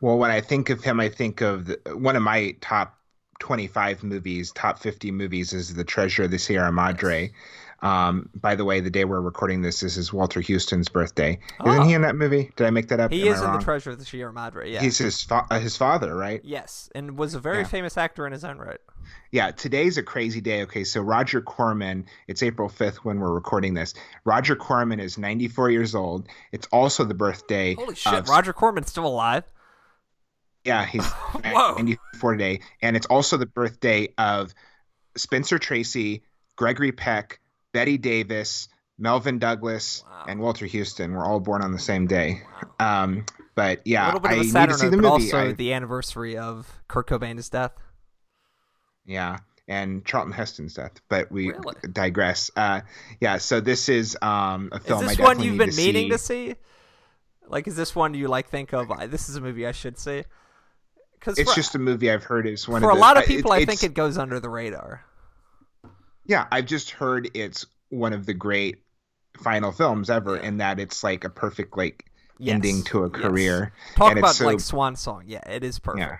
well 0.00 0.18
when 0.18 0.30
i 0.30 0.40
think 0.40 0.70
of 0.70 0.82
him 0.82 1.00
i 1.00 1.08
think 1.08 1.40
of 1.40 1.66
the, 1.66 1.78
one 1.96 2.16
of 2.16 2.22
my 2.22 2.54
top 2.60 2.98
25 3.42 4.04
movies, 4.04 4.52
top 4.52 4.78
50 4.78 5.10
movies, 5.10 5.52
is 5.52 5.74
The 5.74 5.82
Treasure 5.82 6.22
of 6.22 6.30
the 6.30 6.38
Sierra 6.38 6.70
Madre. 6.70 7.32
Um, 7.80 8.30
by 8.36 8.54
the 8.54 8.64
way, 8.64 8.78
the 8.78 8.88
day 8.88 9.04
we're 9.04 9.20
recording 9.20 9.62
this, 9.62 9.80
this 9.80 9.96
is 9.96 10.12
Walter 10.12 10.40
Huston's 10.40 10.88
birthday. 10.88 11.40
Oh. 11.58 11.72
Isn't 11.72 11.86
he 11.86 11.94
in 11.94 12.02
that 12.02 12.14
movie? 12.14 12.52
Did 12.54 12.68
I 12.68 12.70
make 12.70 12.86
that 12.86 13.00
up? 13.00 13.10
He 13.10 13.28
Am 13.28 13.34
is 13.34 13.42
in 13.42 13.52
The 13.52 13.58
Treasure 13.58 13.90
of 13.90 13.98
the 13.98 14.04
Sierra 14.04 14.32
Madre. 14.32 14.70
Yeah, 14.70 14.80
he's 14.80 14.98
his 14.98 15.20
fa- 15.24 15.44
uh, 15.50 15.58
his 15.58 15.76
father, 15.76 16.14
right? 16.14 16.40
Yes, 16.44 16.88
and 16.94 17.18
was 17.18 17.34
a 17.34 17.40
very 17.40 17.58
yeah. 17.58 17.64
famous 17.64 17.96
actor 17.96 18.24
in 18.24 18.32
his 18.32 18.44
own 18.44 18.58
right. 18.58 18.78
Yeah, 19.30 19.50
today's 19.50 19.96
a 19.98 20.02
crazy 20.02 20.40
day. 20.40 20.62
Okay, 20.62 20.84
so 20.84 21.00
Roger 21.00 21.40
Corman, 21.40 22.06
it's 22.28 22.42
April 22.42 22.68
5th 22.68 22.96
when 22.96 23.18
we're 23.18 23.32
recording 23.32 23.74
this. 23.74 23.94
Roger 24.24 24.56
Corman 24.56 25.00
is 25.00 25.16
94 25.16 25.70
years 25.70 25.94
old. 25.94 26.28
It's 26.52 26.66
also 26.72 27.04
the 27.04 27.14
birthday. 27.14 27.74
Holy 27.74 27.94
shit, 27.94 28.12
of... 28.12 28.28
Roger 28.28 28.52
Corman's 28.52 28.90
still 28.90 29.06
alive. 29.06 29.44
Yeah, 30.64 30.84
he's 30.84 31.06
94 31.44 32.32
today. 32.32 32.60
And 32.80 32.96
it's 32.96 33.06
also 33.06 33.36
the 33.36 33.46
birthday 33.46 34.08
of 34.18 34.54
Spencer 35.16 35.58
Tracy, 35.58 36.22
Gregory 36.56 36.92
Peck, 36.92 37.40
Bette 37.72 37.98
Davis, 37.98 38.68
Melvyn 39.00 39.38
Douglas, 39.38 40.04
wow. 40.06 40.24
and 40.28 40.40
Walter 40.40 40.66
Huston 40.66 41.12
were 41.12 41.24
all 41.24 41.40
born 41.40 41.62
on 41.62 41.72
the 41.72 41.78
same 41.78 42.06
day. 42.06 42.42
Wow. 42.78 43.04
Um, 43.04 43.26
but 43.54 43.86
yeah, 43.86 44.04
a 44.04 44.06
little 44.06 44.20
bit 44.20 44.32
of 44.32 44.54
a 44.54 44.58
I 44.58 44.66
need 44.66 44.72
to 44.72 44.78
see 44.78 44.88
the 44.88 44.96
movie. 44.96 45.08
Also, 45.08 45.48
I, 45.48 45.52
the 45.52 45.72
anniversary 45.72 46.38
of 46.38 46.80
Kurt 46.88 47.08
Cobain's 47.08 47.48
death. 47.48 47.72
Yeah, 49.04 49.38
and 49.68 50.04
Charlton 50.04 50.32
Heston's 50.32 50.74
death. 50.74 51.00
But 51.08 51.30
we 51.30 51.50
really? 51.50 51.74
digress. 51.92 52.50
Uh, 52.56 52.82
yeah, 53.20 53.38
so 53.38 53.60
this 53.60 53.88
is 53.88 54.16
um, 54.22 54.70
a 54.72 54.80
film. 54.80 55.04
Is 55.04 55.16
this 55.16 55.18
one 55.18 55.40
you've 55.40 55.58
been 55.58 55.70
to 55.70 55.76
meaning 55.76 56.04
see. 56.04 56.10
to 56.10 56.18
see? 56.18 56.54
Like, 57.48 57.66
is 57.66 57.76
this 57.76 57.94
one 57.94 58.14
you 58.14 58.28
like 58.28 58.48
think 58.48 58.72
of? 58.72 58.88
This 59.10 59.28
is 59.28 59.36
a 59.36 59.40
movie 59.40 59.66
I 59.66 59.72
should 59.72 59.98
see. 59.98 60.24
Because 61.18 61.38
it's 61.38 61.50
for, 61.50 61.56
just 61.56 61.74
a 61.74 61.78
movie 61.78 62.10
I've 62.10 62.24
heard 62.24 62.46
is 62.46 62.66
one 62.66 62.80
for 62.80 62.90
of 62.90 62.96
the, 62.96 63.00
a 63.00 63.02
lot 63.02 63.16
of 63.16 63.24
people. 63.26 63.52
It, 63.52 63.62
I 63.62 63.64
think 63.64 63.84
it 63.84 63.94
goes 63.94 64.18
under 64.18 64.40
the 64.40 64.48
radar. 64.48 65.04
Yeah, 66.26 66.46
I've 66.50 66.66
just 66.66 66.90
heard 66.90 67.30
it's 67.34 67.66
one 67.90 68.12
of 68.12 68.26
the 68.26 68.34
great 68.34 68.82
final 69.38 69.70
films 69.70 70.10
ever, 70.10 70.36
yeah. 70.36 70.42
in 70.48 70.56
that 70.58 70.80
it's 70.80 71.04
like 71.04 71.24
a 71.24 71.28
perfect 71.30 71.76
like 71.76 72.06
yes. 72.38 72.54
ending 72.54 72.82
to 72.84 73.04
a 73.04 73.10
career. 73.10 73.72
Yes. 73.74 73.96
Talk 73.96 74.10
and 74.10 74.18
about 74.18 74.34
so, 74.34 74.46
like 74.46 74.60
swan 74.60 74.96
song. 74.96 75.24
Yeah, 75.26 75.48
it 75.48 75.62
is 75.62 75.78
perfect. 75.78 76.00
Yeah, 76.00 76.18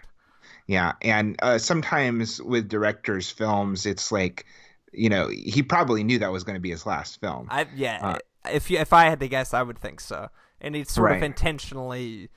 yeah, 0.66 0.92
and 1.02 1.36
uh, 1.42 1.58
sometimes 1.58 2.40
with 2.42 2.68
directors' 2.68 3.30
films, 3.30 3.86
it's 3.86 4.12
like 4.12 4.46
you 4.92 5.08
know 5.08 5.28
he 5.28 5.62
probably 5.62 6.04
knew 6.04 6.18
that 6.18 6.32
was 6.32 6.44
going 6.44 6.56
to 6.56 6.60
be 6.60 6.70
his 6.70 6.86
last 6.86 7.20
film. 7.20 7.48
I, 7.50 7.66
yeah, 7.74 7.98
uh, 8.02 8.18
if 8.50 8.70
you, 8.70 8.78
if 8.78 8.92
I 8.92 9.04
had 9.04 9.20
to 9.20 9.28
guess, 9.28 9.54
I 9.54 9.62
would 9.62 9.78
think 9.78 10.00
so. 10.00 10.28
And 10.60 10.76
he 10.76 10.84
sort 10.84 11.10
right. 11.10 11.16
of 11.16 11.22
intentionally 11.24 12.30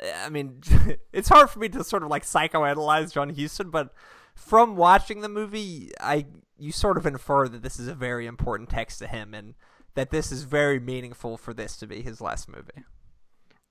I 0.00 0.28
mean, 0.28 0.60
it's 1.12 1.28
hard 1.28 1.50
for 1.50 1.58
me 1.58 1.68
to 1.70 1.84
sort 1.84 2.02
of 2.02 2.08
like 2.08 2.24
psychoanalyze 2.24 3.12
John 3.12 3.34
Huston, 3.34 3.70
but 3.70 3.92
from 4.34 4.76
watching 4.76 5.20
the 5.20 5.28
movie, 5.28 5.90
I 6.00 6.26
you 6.58 6.72
sort 6.72 6.96
of 6.96 7.06
infer 7.06 7.48
that 7.48 7.62
this 7.62 7.78
is 7.78 7.88
a 7.88 7.94
very 7.94 8.26
important 8.26 8.70
text 8.70 8.98
to 9.00 9.06
him, 9.06 9.34
and 9.34 9.54
that 9.94 10.10
this 10.10 10.32
is 10.32 10.44
very 10.44 10.80
meaningful 10.80 11.36
for 11.36 11.52
this 11.52 11.76
to 11.78 11.86
be 11.86 12.02
his 12.02 12.20
last 12.20 12.48
movie. 12.48 12.84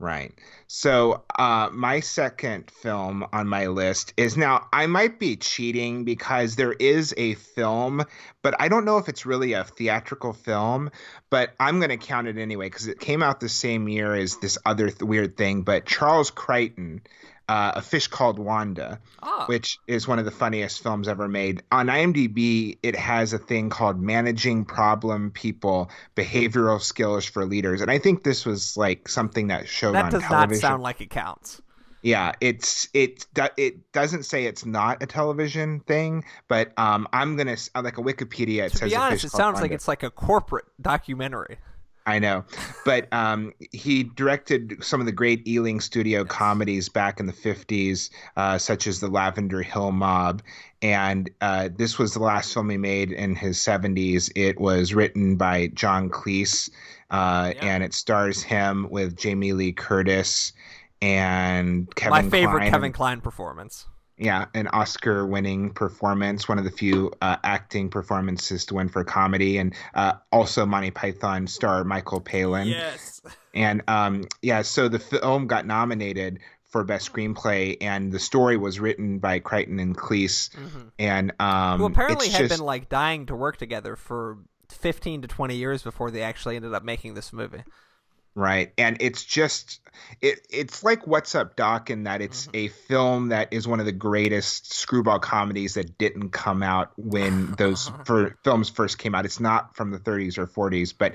Right. 0.01 0.33
So, 0.65 1.21
uh, 1.37 1.69
my 1.71 1.99
second 1.99 2.71
film 2.71 3.23
on 3.31 3.47
my 3.47 3.67
list 3.67 4.15
is 4.17 4.35
now, 4.35 4.67
I 4.73 4.87
might 4.87 5.19
be 5.19 5.35
cheating 5.35 6.05
because 6.05 6.55
there 6.55 6.73
is 6.73 7.13
a 7.17 7.35
film, 7.35 8.03
but 8.41 8.55
I 8.59 8.67
don't 8.67 8.83
know 8.83 8.97
if 8.97 9.09
it's 9.09 9.27
really 9.27 9.53
a 9.53 9.63
theatrical 9.63 10.33
film, 10.33 10.89
but 11.29 11.53
I'm 11.59 11.77
going 11.79 11.89
to 11.89 11.97
count 11.97 12.27
it 12.27 12.39
anyway 12.39 12.65
because 12.65 12.87
it 12.87 12.99
came 12.99 13.21
out 13.21 13.39
the 13.39 13.49
same 13.49 13.87
year 13.87 14.15
as 14.15 14.37
this 14.37 14.57
other 14.65 14.87
th- 14.87 15.03
weird 15.03 15.37
thing. 15.37 15.61
But 15.61 15.85
Charles 15.85 16.31
Crichton 16.31 17.01
uh, 17.47 17.73
A 17.75 17.81
Fish 17.81 18.07
Called 18.07 18.39
Wanda, 18.39 18.99
ah. 19.21 19.45
which 19.47 19.77
is 19.87 20.07
one 20.07 20.19
of 20.19 20.25
the 20.25 20.31
funniest 20.31 20.81
films 20.81 21.07
ever 21.07 21.27
made. 21.27 21.63
On 21.71 21.87
IMDb, 21.87 22.77
it 22.83 22.95
has 22.95 23.33
a 23.33 23.37
thing 23.37 23.69
called 23.69 23.99
Managing 23.99 24.65
Problem 24.65 25.31
People 25.31 25.89
Behavioral 26.15 26.81
Skills 26.81 27.25
for 27.25 27.45
Leaders. 27.45 27.81
And 27.81 27.91
I 27.91 27.97
think 27.97 28.23
this 28.23 28.45
was 28.45 28.77
like 28.77 29.07
something 29.07 29.47
that 29.47 29.67
showed 29.67 29.93
that 29.93 30.05
on 30.05 30.11
television. 30.11 30.29
That 30.39 30.49
does 30.49 30.61
not 30.61 30.69
sound 30.69 30.83
like 30.83 31.01
it 31.01 31.09
counts. 31.09 31.61
Yeah, 32.03 32.31
it's 32.41 32.89
it 32.93 33.27
it 33.57 33.91
doesn't 33.91 34.23
say 34.23 34.45
it's 34.45 34.65
not 34.65 35.03
a 35.03 35.05
television 35.05 35.81
thing, 35.81 36.25
but 36.47 36.71
um, 36.77 37.07
I'm 37.13 37.35
gonna 37.35 37.57
like 37.75 37.99
a 37.99 38.01
Wikipedia. 38.01 38.63
It 38.63 38.71
to 38.71 38.77
says 38.77 38.89
be 38.89 38.95
honest, 38.95 39.25
it 39.25 39.29
sounds 39.29 39.55
Wanda. 39.55 39.61
like 39.61 39.71
it's 39.71 39.87
like 39.87 40.01
a 40.01 40.09
corporate 40.09 40.65
documentary. 40.81 41.59
I 42.11 42.19
know, 42.19 42.43
but 42.85 43.07
um, 43.13 43.53
he 43.71 44.03
directed 44.03 44.83
some 44.83 44.99
of 44.99 45.05
the 45.05 45.11
great 45.11 45.47
Ealing 45.47 45.79
Studio 45.79 46.25
comedies 46.25 46.89
back 46.89 47.19
in 47.19 47.25
the 47.25 47.33
'50s, 47.33 48.09
uh, 48.35 48.57
such 48.57 48.87
as 48.87 48.99
The 48.99 49.07
Lavender 49.07 49.61
Hill 49.61 49.91
Mob, 49.91 50.41
and 50.81 51.29
uh, 51.39 51.69
this 51.75 51.97
was 51.97 52.13
the 52.13 52.19
last 52.19 52.53
film 52.53 52.69
he 52.69 52.77
made 52.77 53.11
in 53.11 53.35
his 53.35 53.57
'70s. 53.57 54.29
It 54.35 54.59
was 54.59 54.93
written 54.93 55.37
by 55.37 55.67
John 55.67 56.09
Cleese, 56.09 56.69
uh, 57.09 57.53
yeah. 57.55 57.65
and 57.65 57.83
it 57.83 57.93
stars 57.93 58.43
him 58.43 58.87
with 58.89 59.15
Jamie 59.15 59.53
Lee 59.53 59.71
Curtis 59.71 60.51
and 61.01 61.93
Kevin. 61.95 62.11
My 62.11 62.29
favorite 62.29 62.59
Kline. 62.59 62.71
Kevin 62.71 62.91
Kline 62.91 63.21
performance 63.21 63.87
yeah, 64.21 64.45
an 64.53 64.67
Oscar 64.67 65.25
winning 65.25 65.71
performance, 65.71 66.47
one 66.47 66.59
of 66.59 66.63
the 66.63 66.69
few 66.69 67.11
uh, 67.23 67.37
acting 67.43 67.89
performances 67.89 68.67
to 68.67 68.75
win 68.75 68.87
for 68.87 69.03
comedy, 69.03 69.57
and 69.57 69.73
uh, 69.95 70.13
also 70.31 70.63
Monty 70.63 70.91
Python 70.91 71.47
star 71.47 71.83
Michael 71.83 72.21
Palin. 72.21 72.67
Yes. 72.67 73.19
And 73.55 73.81
um, 73.87 74.25
yeah, 74.43 74.61
so 74.61 74.89
the 74.89 74.99
film 74.99 75.47
got 75.47 75.65
nominated 75.65 76.37
for 76.67 76.83
best 76.83 77.11
screenplay, 77.11 77.77
and 77.81 78.11
the 78.11 78.19
story 78.19 78.57
was 78.57 78.79
written 78.79 79.17
by 79.17 79.39
Crichton 79.39 79.79
and 79.79 79.97
Cleese, 79.97 80.51
mm-hmm. 80.51 80.89
and 80.99 81.33
um, 81.39 81.79
who 81.79 81.85
apparently 81.85 82.29
had 82.29 82.41
just... 82.41 82.59
been 82.59 82.65
like 82.65 82.89
dying 82.89 83.25
to 83.25 83.35
work 83.35 83.57
together 83.57 83.95
for 83.95 84.37
fifteen 84.69 85.23
to 85.23 85.27
twenty 85.27 85.55
years 85.55 85.81
before 85.81 86.11
they 86.11 86.21
actually 86.21 86.57
ended 86.57 86.75
up 86.75 86.83
making 86.83 87.15
this 87.15 87.33
movie. 87.33 87.63
Right. 88.33 88.71
And 88.77 88.97
it's 89.01 89.23
just 89.23 89.81
it 90.21 90.45
it's 90.49 90.83
like 90.83 91.05
What's 91.05 91.35
Up 91.35 91.55
Doc 91.55 91.89
in 91.89 92.03
that 92.03 92.21
it's 92.21 92.47
mm-hmm. 92.47 92.57
a 92.57 92.67
film 92.69 93.29
that 93.29 93.51
is 93.51 93.67
one 93.67 93.79
of 93.79 93.85
the 93.85 93.91
greatest 93.91 94.73
screwball 94.73 95.19
comedies 95.19 95.73
that 95.73 95.97
didn't 95.97 96.29
come 96.29 96.63
out 96.63 96.91
when 96.97 97.51
those 97.57 97.91
for, 98.05 98.37
films 98.43 98.69
first 98.69 98.97
came 98.97 99.15
out. 99.15 99.25
It's 99.25 99.39
not 99.39 99.75
from 99.75 99.91
the 99.91 99.99
30s 99.99 100.37
or 100.37 100.47
40s, 100.47 100.93
but 100.97 101.13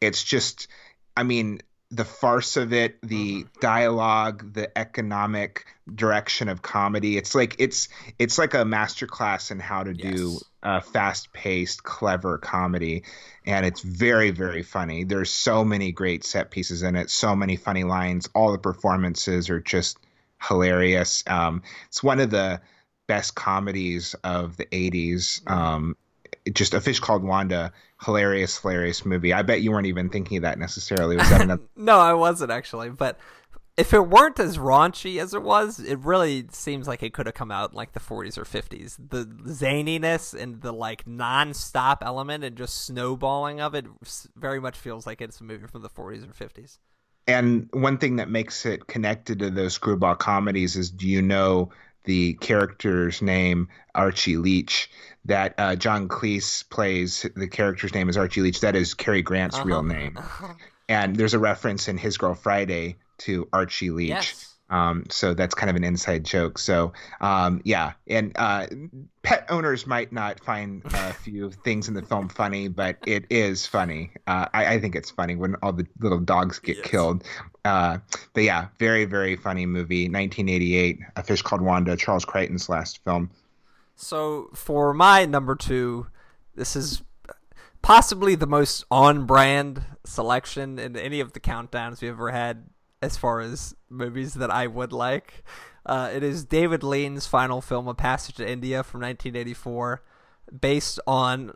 it's 0.00 0.22
just 0.22 0.68
I 1.16 1.22
mean 1.22 1.60
the 1.90 2.04
farce 2.04 2.56
of 2.56 2.72
it, 2.72 3.00
the 3.02 3.42
mm-hmm. 3.42 3.60
dialogue, 3.60 4.52
the 4.52 4.76
economic 4.76 5.64
direction 5.94 6.48
of 6.48 6.60
comedy. 6.60 7.16
It's 7.16 7.34
like 7.34 7.56
it's 7.58 7.88
it's 8.18 8.38
like 8.38 8.54
a 8.54 8.58
masterclass 8.58 9.50
in 9.50 9.58
how 9.58 9.84
to 9.84 9.94
yes. 9.94 10.14
do 10.14 10.38
uh, 10.62 10.80
fast-paced, 10.80 11.82
clever 11.84 12.36
comedy, 12.38 13.04
and 13.46 13.64
it's 13.64 13.80
very, 13.80 14.30
very 14.30 14.62
funny. 14.62 15.04
There's 15.04 15.30
so 15.30 15.64
many 15.64 15.92
great 15.92 16.24
set 16.24 16.50
pieces 16.50 16.82
in 16.82 16.94
it, 16.96 17.10
so 17.10 17.34
many 17.34 17.56
funny 17.56 17.84
lines. 17.84 18.28
All 18.34 18.52
the 18.52 18.58
performances 18.58 19.48
are 19.48 19.60
just 19.60 19.98
hilarious. 20.42 21.24
Um, 21.26 21.62
it's 21.86 22.02
one 22.02 22.20
of 22.20 22.30
the 22.30 22.60
best 23.06 23.34
comedies 23.34 24.14
of 24.24 24.58
the 24.58 24.66
'80s. 24.66 25.42
Mm-hmm. 25.42 25.52
Um, 25.52 25.96
just 26.52 26.74
a 26.74 26.80
fish 26.80 27.00
called 27.00 27.22
Wanda, 27.22 27.72
hilarious, 28.04 28.58
hilarious 28.58 29.04
movie. 29.04 29.32
I 29.32 29.42
bet 29.42 29.62
you 29.62 29.72
weren't 29.72 29.86
even 29.86 30.08
thinking 30.08 30.38
of 30.38 30.42
that 30.42 30.58
necessarily. 30.58 31.16
Was 31.16 31.28
that 31.30 31.42
enough? 31.42 31.60
no, 31.76 31.98
I 31.98 32.14
wasn't 32.14 32.50
actually, 32.50 32.90
but 32.90 33.18
if 33.78 33.94
it 33.94 34.08
weren't 34.08 34.40
as 34.40 34.58
raunchy 34.58 35.22
as 35.22 35.34
it 35.34 35.42
was, 35.42 35.78
it 35.78 36.00
really 36.00 36.46
seems 36.50 36.88
like 36.88 37.04
it 37.04 37.14
could 37.14 37.26
have 37.26 37.36
come 37.36 37.52
out 37.52 37.70
in 37.70 37.76
like 37.76 37.92
the 37.92 38.00
40s 38.00 38.36
or 38.36 38.44
50s. 38.44 38.96
The 38.98 39.24
zaniness 39.24 40.34
and 40.34 40.60
the 40.60 40.72
like 40.72 41.06
non-stop 41.06 42.02
element 42.04 42.42
and 42.42 42.56
just 42.56 42.84
snowballing 42.84 43.60
of 43.60 43.76
it 43.76 43.86
very 44.36 44.60
much 44.60 44.76
feels 44.76 45.06
like 45.06 45.20
it's 45.20 45.40
a 45.40 45.44
movie 45.44 45.68
from 45.68 45.82
the 45.82 45.88
40s 45.88 46.28
or 46.28 46.32
50s. 46.32 46.78
And 47.28 47.68
one 47.72 47.98
thing 47.98 48.16
that 48.16 48.28
makes 48.28 48.66
it 48.66 48.88
connected 48.88 49.38
to 49.40 49.50
those 49.50 49.74
screwball 49.74 50.16
comedies 50.16 50.76
is 50.76 50.90
do 50.90 51.06
you 51.06 51.22
know 51.22 51.70
the 52.08 52.32
character's 52.34 53.20
name 53.20 53.68
Archie 53.94 54.38
Leach? 54.38 54.90
That 55.26 55.54
uh, 55.58 55.76
John 55.76 56.08
Cleese 56.08 56.68
plays 56.70 57.26
the 57.36 57.48
character's 57.48 57.92
name 57.92 58.08
is 58.08 58.16
Archie 58.16 58.40
Leach. 58.40 58.60
That 58.60 58.74
is 58.74 58.94
Cary 58.94 59.20
Grant's 59.20 59.56
uh-huh. 59.56 59.64
real 59.66 59.82
name. 59.82 60.18
and 60.88 61.14
there's 61.14 61.34
a 61.34 61.38
reference 61.38 61.86
in 61.86 61.98
His 61.98 62.16
Girl 62.16 62.34
Friday 62.34 62.96
to 63.18 63.46
Archie 63.52 63.90
Leach. 63.90 64.08
Yes. 64.08 64.47
Um, 64.70 65.04
so 65.08 65.32
that's 65.32 65.54
kind 65.54 65.70
of 65.70 65.76
an 65.76 65.84
inside 65.84 66.24
joke. 66.24 66.58
So 66.58 66.92
um, 67.20 67.60
yeah, 67.64 67.92
and 68.06 68.32
uh, 68.36 68.66
pet 69.22 69.46
owners 69.48 69.86
might 69.86 70.12
not 70.12 70.40
find 70.44 70.82
a 70.84 71.12
few 71.12 71.50
things 71.50 71.88
in 71.88 71.94
the 71.94 72.02
film 72.02 72.28
funny, 72.28 72.68
but 72.68 72.98
it 73.06 73.24
is 73.30 73.66
funny. 73.66 74.10
Uh, 74.26 74.46
I, 74.52 74.74
I, 74.74 74.80
think 74.80 74.94
it's 74.94 75.10
funny 75.10 75.36
when 75.36 75.54
all 75.56 75.72
the 75.72 75.86
little 76.00 76.18
dogs 76.18 76.58
get 76.58 76.76
yes. 76.78 76.86
killed. 76.86 77.24
Uh, 77.64 77.98
but 78.34 78.42
yeah, 78.42 78.68
very 78.78 79.06
very 79.06 79.36
funny 79.36 79.64
movie. 79.64 80.04
1988, 80.04 80.98
A 81.16 81.22
Fish 81.22 81.42
Called 81.42 81.62
Wanda, 81.62 81.96
Charles 81.96 82.24
Crichton's 82.24 82.68
last 82.68 83.02
film. 83.04 83.30
So 83.96 84.50
for 84.54 84.92
my 84.92 85.24
number 85.24 85.56
two, 85.56 86.08
this 86.54 86.76
is 86.76 87.02
possibly 87.82 88.34
the 88.34 88.46
most 88.46 88.84
on-brand 88.90 89.84
selection 90.04 90.78
in 90.78 90.96
any 90.96 91.20
of 91.20 91.32
the 91.32 91.40
countdowns 91.40 92.00
we've 92.00 92.10
ever 92.10 92.30
had 92.30 92.66
as 93.02 93.16
far 93.16 93.40
as 93.40 93.74
movies 93.88 94.34
that 94.34 94.50
I 94.50 94.66
would 94.66 94.92
like. 94.92 95.44
Uh, 95.86 96.10
it 96.12 96.22
is 96.22 96.44
David 96.44 96.82
Lean's 96.82 97.26
final 97.26 97.60
film, 97.60 97.88
A 97.88 97.94
Passage 97.94 98.36
to 98.36 98.48
India 98.48 98.82
from 98.82 99.00
1984, 99.00 100.02
based 100.60 101.00
on 101.06 101.52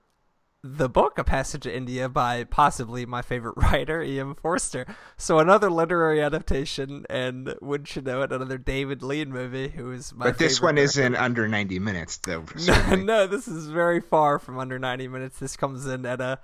the 0.64 0.88
book 0.88 1.18
A 1.18 1.24
Passage 1.24 1.62
to 1.62 1.76
India 1.76 2.09
by 2.09 2.45
possibly 2.45 3.05
my 3.05 3.20
favorite 3.20 3.57
writer, 3.57 4.01
E.M. 4.01 4.34
Forster. 4.34 4.86
So 5.16 5.38
another 5.38 5.70
literary 5.70 6.22
adaptation, 6.22 7.05
and 7.11 7.55
wouldn't 7.61 7.95
you 7.95 8.03
know 8.03 8.22
it, 8.22 8.32
another 8.32 8.59
David 8.59 9.03
Lean 9.03 9.30
movie, 9.30 9.68
who 9.68 9.93
is 9.93 10.14
my. 10.14 10.26
But 10.26 10.38
this 10.38 10.62
one 10.62 10.78
isn't 10.78 11.16
under 11.16 11.49
90 11.49 11.78
minutes, 11.80 12.16
though. 12.18 12.45
no, 12.66 12.95
no, 12.95 13.26
this 13.26 13.49
is 13.49 13.66
very 13.66 14.01
far 14.01 14.38
from 14.38 14.59
under 14.59 14.78
90 14.78 15.09
minutes. 15.09 15.38
This 15.38 15.57
comes 15.57 15.84
in 15.86 16.07
at 16.07 16.20
a 16.20 16.38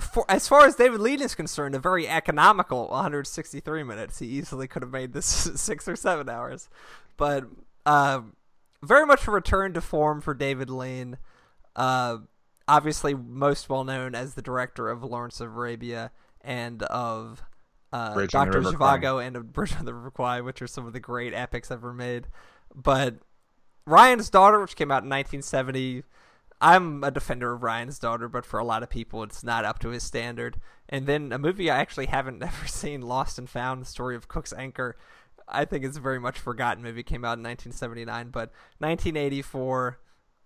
for 0.00 0.24
as 0.28 0.46
far 0.46 0.66
as 0.66 0.76
David 0.76 1.00
Lean 1.00 1.22
is 1.22 1.34
concerned, 1.34 1.74
a 1.74 1.78
very 1.78 2.06
economical 2.08 2.88
163 2.88 3.82
minutes. 3.82 4.18
He 4.18 4.26
easily 4.26 4.68
could 4.68 4.82
have 4.82 4.92
made 4.92 5.12
this 5.12 5.26
six 5.60 5.88
or 5.88 5.96
seven 5.96 6.28
hours, 6.28 6.68
but 7.16 7.44
uh, 7.84 8.20
very 8.82 9.06
much 9.06 9.26
a 9.26 9.30
return 9.30 9.72
to 9.74 9.80
form 9.80 10.20
for 10.20 10.34
David 10.34 10.68
Lean. 10.68 11.18
Uh, 11.74 12.18
obviously, 12.68 13.14
most 13.14 13.68
well 13.68 13.84
known 13.84 14.14
as 14.14 14.34
the 14.34 14.42
director 14.42 14.90
of 14.90 15.02
Lawrence 15.02 15.40
of 15.40 15.48
Arabia 15.48 16.10
and 16.42 16.82
of 16.84 17.42
uh, 17.92 18.26
Doctor 18.26 18.60
Zhivago 18.60 19.24
and 19.24 19.36
of 19.36 19.52
Bridge 19.52 19.74
on 19.78 19.86
the 19.86 19.94
River 19.94 20.10
Kwai, 20.10 20.40
which 20.40 20.60
are 20.60 20.66
some 20.66 20.86
of 20.86 20.92
the 20.92 21.00
great 21.00 21.32
epics 21.32 21.70
ever 21.70 21.92
made. 21.94 22.26
But 22.74 23.16
Ryan's 23.86 24.28
Daughter, 24.28 24.60
which 24.60 24.76
came 24.76 24.90
out 24.90 25.04
in 25.04 25.10
1970 25.10 26.04
I'm 26.60 27.04
a 27.04 27.10
defender 27.10 27.52
of 27.52 27.62
Ryan's 27.62 27.98
daughter, 27.98 28.28
but 28.28 28.46
for 28.46 28.58
a 28.58 28.64
lot 28.64 28.82
of 28.82 28.90
people, 28.90 29.22
it's 29.22 29.44
not 29.44 29.64
up 29.64 29.78
to 29.80 29.90
his 29.90 30.02
standard. 30.02 30.58
And 30.88 31.06
then 31.06 31.32
a 31.32 31.38
movie 31.38 31.70
I 31.70 31.78
actually 31.78 32.06
haven't 32.16 32.42
ever 32.42 32.66
seen, 32.66 33.02
Lost 33.02 33.38
and 33.38 33.48
Found: 33.50 33.82
The 33.82 33.86
Story 33.86 34.16
of 34.16 34.28
Cook's 34.28 34.52
Anchor. 34.52 34.96
I 35.48 35.64
think 35.64 35.84
it's 35.84 35.96
a 35.96 36.00
very 36.00 36.18
much 36.18 36.38
forgotten 36.38 36.82
movie. 36.82 37.02
Came 37.02 37.24
out 37.24 37.38
in 37.38 37.44
1979, 37.44 38.30
but 38.30 38.50
1984. 38.78 40.00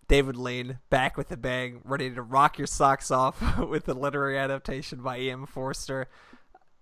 David 0.09 0.37
Lean 0.37 0.81
back 0.91 1.17
with 1.17 1.31
a 1.31 1.37
bang, 1.37 1.83
ready 1.85 2.11
to 2.11 2.21
rock 2.21 2.59
your 2.59 2.67
socks 2.67 3.13
off 3.13 3.59
with 3.69 3.89
a 3.89 3.95
literary 3.95 4.37
adaptation 4.37 5.03
by 5.03 5.21
E.M. 5.21 5.47
Forster. 5.47 6.09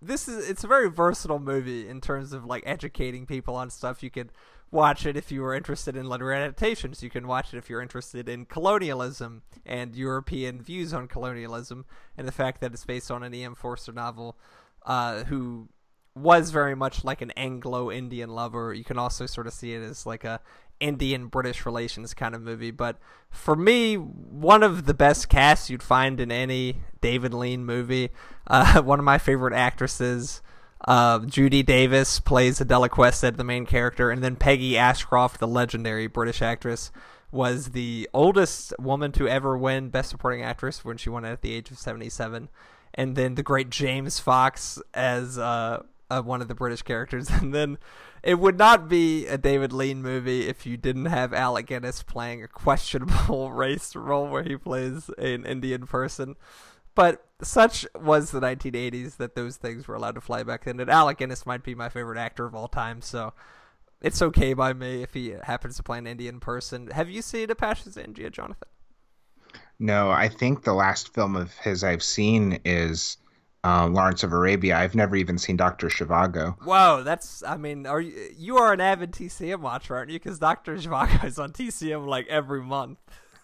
This 0.00 0.28
is 0.28 0.48
it's 0.48 0.64
a 0.64 0.66
very 0.66 0.88
versatile 0.88 1.38
movie 1.38 1.86
in 1.86 2.00
terms 2.00 2.32
of 2.32 2.46
like 2.46 2.62
educating 2.64 3.26
people 3.26 3.54
on 3.54 3.68
stuff 3.68 4.02
you 4.02 4.10
could 4.10 4.32
watch 4.70 5.06
it 5.06 5.16
if 5.16 5.32
you 5.32 5.42
were 5.42 5.54
interested 5.54 5.96
in 5.96 6.08
literary 6.08 6.42
adaptations. 6.42 7.02
You 7.02 7.10
can 7.10 7.26
watch 7.26 7.52
it 7.52 7.58
if 7.58 7.70
you're 7.70 7.82
interested 7.82 8.28
in 8.28 8.44
colonialism 8.44 9.42
and 9.64 9.94
European 9.94 10.60
views 10.60 10.92
on 10.92 11.08
colonialism, 11.08 11.86
and 12.16 12.26
the 12.28 12.32
fact 12.32 12.60
that 12.60 12.72
it's 12.72 12.84
based 12.84 13.10
on 13.10 13.22
an 13.22 13.34
E.M. 13.34 13.54
Forster 13.54 13.92
novel, 13.92 14.36
uh, 14.84 15.24
who 15.24 15.68
was 16.14 16.50
very 16.50 16.74
much 16.74 17.04
like 17.04 17.22
an 17.22 17.30
Anglo-Indian 17.32 18.30
lover. 18.30 18.74
You 18.74 18.84
can 18.84 18.98
also 18.98 19.26
sort 19.26 19.46
of 19.46 19.52
see 19.52 19.72
it 19.74 19.82
as 19.82 20.04
like 20.04 20.24
a 20.24 20.40
Indian 20.80 21.26
British 21.26 21.66
relations 21.66 22.14
kind 22.14 22.34
of 22.34 22.42
movie. 22.42 22.70
But 22.70 22.98
for 23.30 23.56
me, 23.56 23.94
one 23.94 24.62
of 24.62 24.86
the 24.86 24.94
best 24.94 25.28
casts 25.28 25.70
you'd 25.70 25.82
find 25.82 26.20
in 26.20 26.30
any 26.30 26.78
David 27.00 27.34
Lean 27.34 27.64
movie. 27.64 28.10
Uh, 28.46 28.82
one 28.82 28.98
of 28.98 29.04
my 29.04 29.18
favorite 29.18 29.54
actresses. 29.54 30.42
Uh, 30.88 31.18
Judy 31.18 31.62
Davis 31.62 32.18
plays 32.18 32.62
Adela 32.62 32.88
Quested, 32.88 33.36
the 33.36 33.44
main 33.44 33.66
character, 33.66 34.10
and 34.10 34.24
then 34.24 34.36
Peggy 34.36 34.78
Ashcroft, 34.78 35.38
the 35.38 35.46
legendary 35.46 36.06
British 36.06 36.40
actress, 36.40 36.90
was 37.30 37.72
the 37.72 38.08
oldest 38.14 38.72
woman 38.78 39.12
to 39.12 39.28
ever 39.28 39.58
win 39.58 39.90
Best 39.90 40.08
Supporting 40.08 40.42
Actress 40.42 40.86
when 40.86 40.96
she 40.96 41.10
won 41.10 41.26
it 41.26 41.30
at 41.30 41.42
the 41.42 41.52
age 41.52 41.70
of 41.70 41.78
77. 41.78 42.48
And 42.94 43.16
then 43.16 43.34
the 43.34 43.42
great 43.42 43.68
James 43.68 44.18
Fox 44.18 44.80
as 44.94 45.36
uh, 45.36 45.82
uh, 46.08 46.22
one 46.22 46.40
of 46.40 46.48
the 46.48 46.54
British 46.54 46.80
characters. 46.80 47.28
And 47.38 47.54
then 47.54 47.76
it 48.22 48.38
would 48.38 48.56
not 48.56 48.88
be 48.88 49.26
a 49.26 49.36
David 49.36 49.74
Lean 49.74 50.00
movie 50.00 50.48
if 50.48 50.64
you 50.64 50.78
didn't 50.78 51.04
have 51.04 51.34
Alec 51.34 51.66
Guinness 51.66 52.02
playing 52.02 52.42
a 52.42 52.48
questionable 52.48 53.52
race 53.52 53.94
role 53.94 54.26
where 54.26 54.42
he 54.42 54.56
plays 54.56 55.10
an 55.18 55.44
Indian 55.44 55.86
person. 55.86 56.36
But 56.98 57.24
such 57.42 57.86
was 57.94 58.32
the 58.32 58.40
1980s 58.40 59.18
that 59.18 59.36
those 59.36 59.56
things 59.56 59.86
were 59.86 59.94
allowed 59.94 60.16
to 60.16 60.20
fly 60.20 60.42
back 60.42 60.64
then. 60.64 60.80
And 60.80 60.90
Alec 60.90 61.18
Guinness 61.18 61.46
might 61.46 61.62
be 61.62 61.76
my 61.76 61.88
favorite 61.88 62.18
actor 62.18 62.44
of 62.44 62.56
all 62.56 62.66
time, 62.66 63.02
so 63.02 63.34
it's 64.02 64.20
okay 64.20 64.52
by 64.52 64.72
me 64.72 65.04
if 65.04 65.14
he 65.14 65.36
happens 65.44 65.76
to 65.76 65.84
play 65.84 65.98
an 65.98 66.08
Indian 66.08 66.40
person. 66.40 66.88
Have 66.88 67.08
you 67.08 67.22
seen 67.22 67.52
A 67.52 67.54
Passage 67.54 67.96
India, 67.96 68.30
Jonathan? 68.30 68.66
No, 69.78 70.10
I 70.10 70.28
think 70.28 70.64
the 70.64 70.72
last 70.72 71.14
film 71.14 71.36
of 71.36 71.54
his 71.58 71.84
I've 71.84 72.02
seen 72.02 72.58
is 72.64 73.16
um, 73.62 73.94
Lawrence 73.94 74.24
of 74.24 74.32
Arabia. 74.32 74.76
I've 74.76 74.96
never 74.96 75.14
even 75.14 75.38
seen 75.38 75.56
Doctor 75.56 75.86
Zhivago. 75.86 76.56
Whoa, 76.64 77.04
that's 77.04 77.44
I 77.44 77.58
mean, 77.58 77.86
are 77.86 78.00
you 78.00 78.30
you 78.36 78.56
are 78.56 78.72
an 78.72 78.80
avid 78.80 79.12
TCM 79.12 79.60
watcher, 79.60 79.94
aren't 79.94 80.10
you? 80.10 80.18
Because 80.18 80.40
Doctor 80.40 80.74
Zhivago 80.76 81.24
is 81.24 81.38
on 81.38 81.52
TCM 81.52 82.08
like 82.08 82.26
every 82.26 82.60
month 82.60 82.98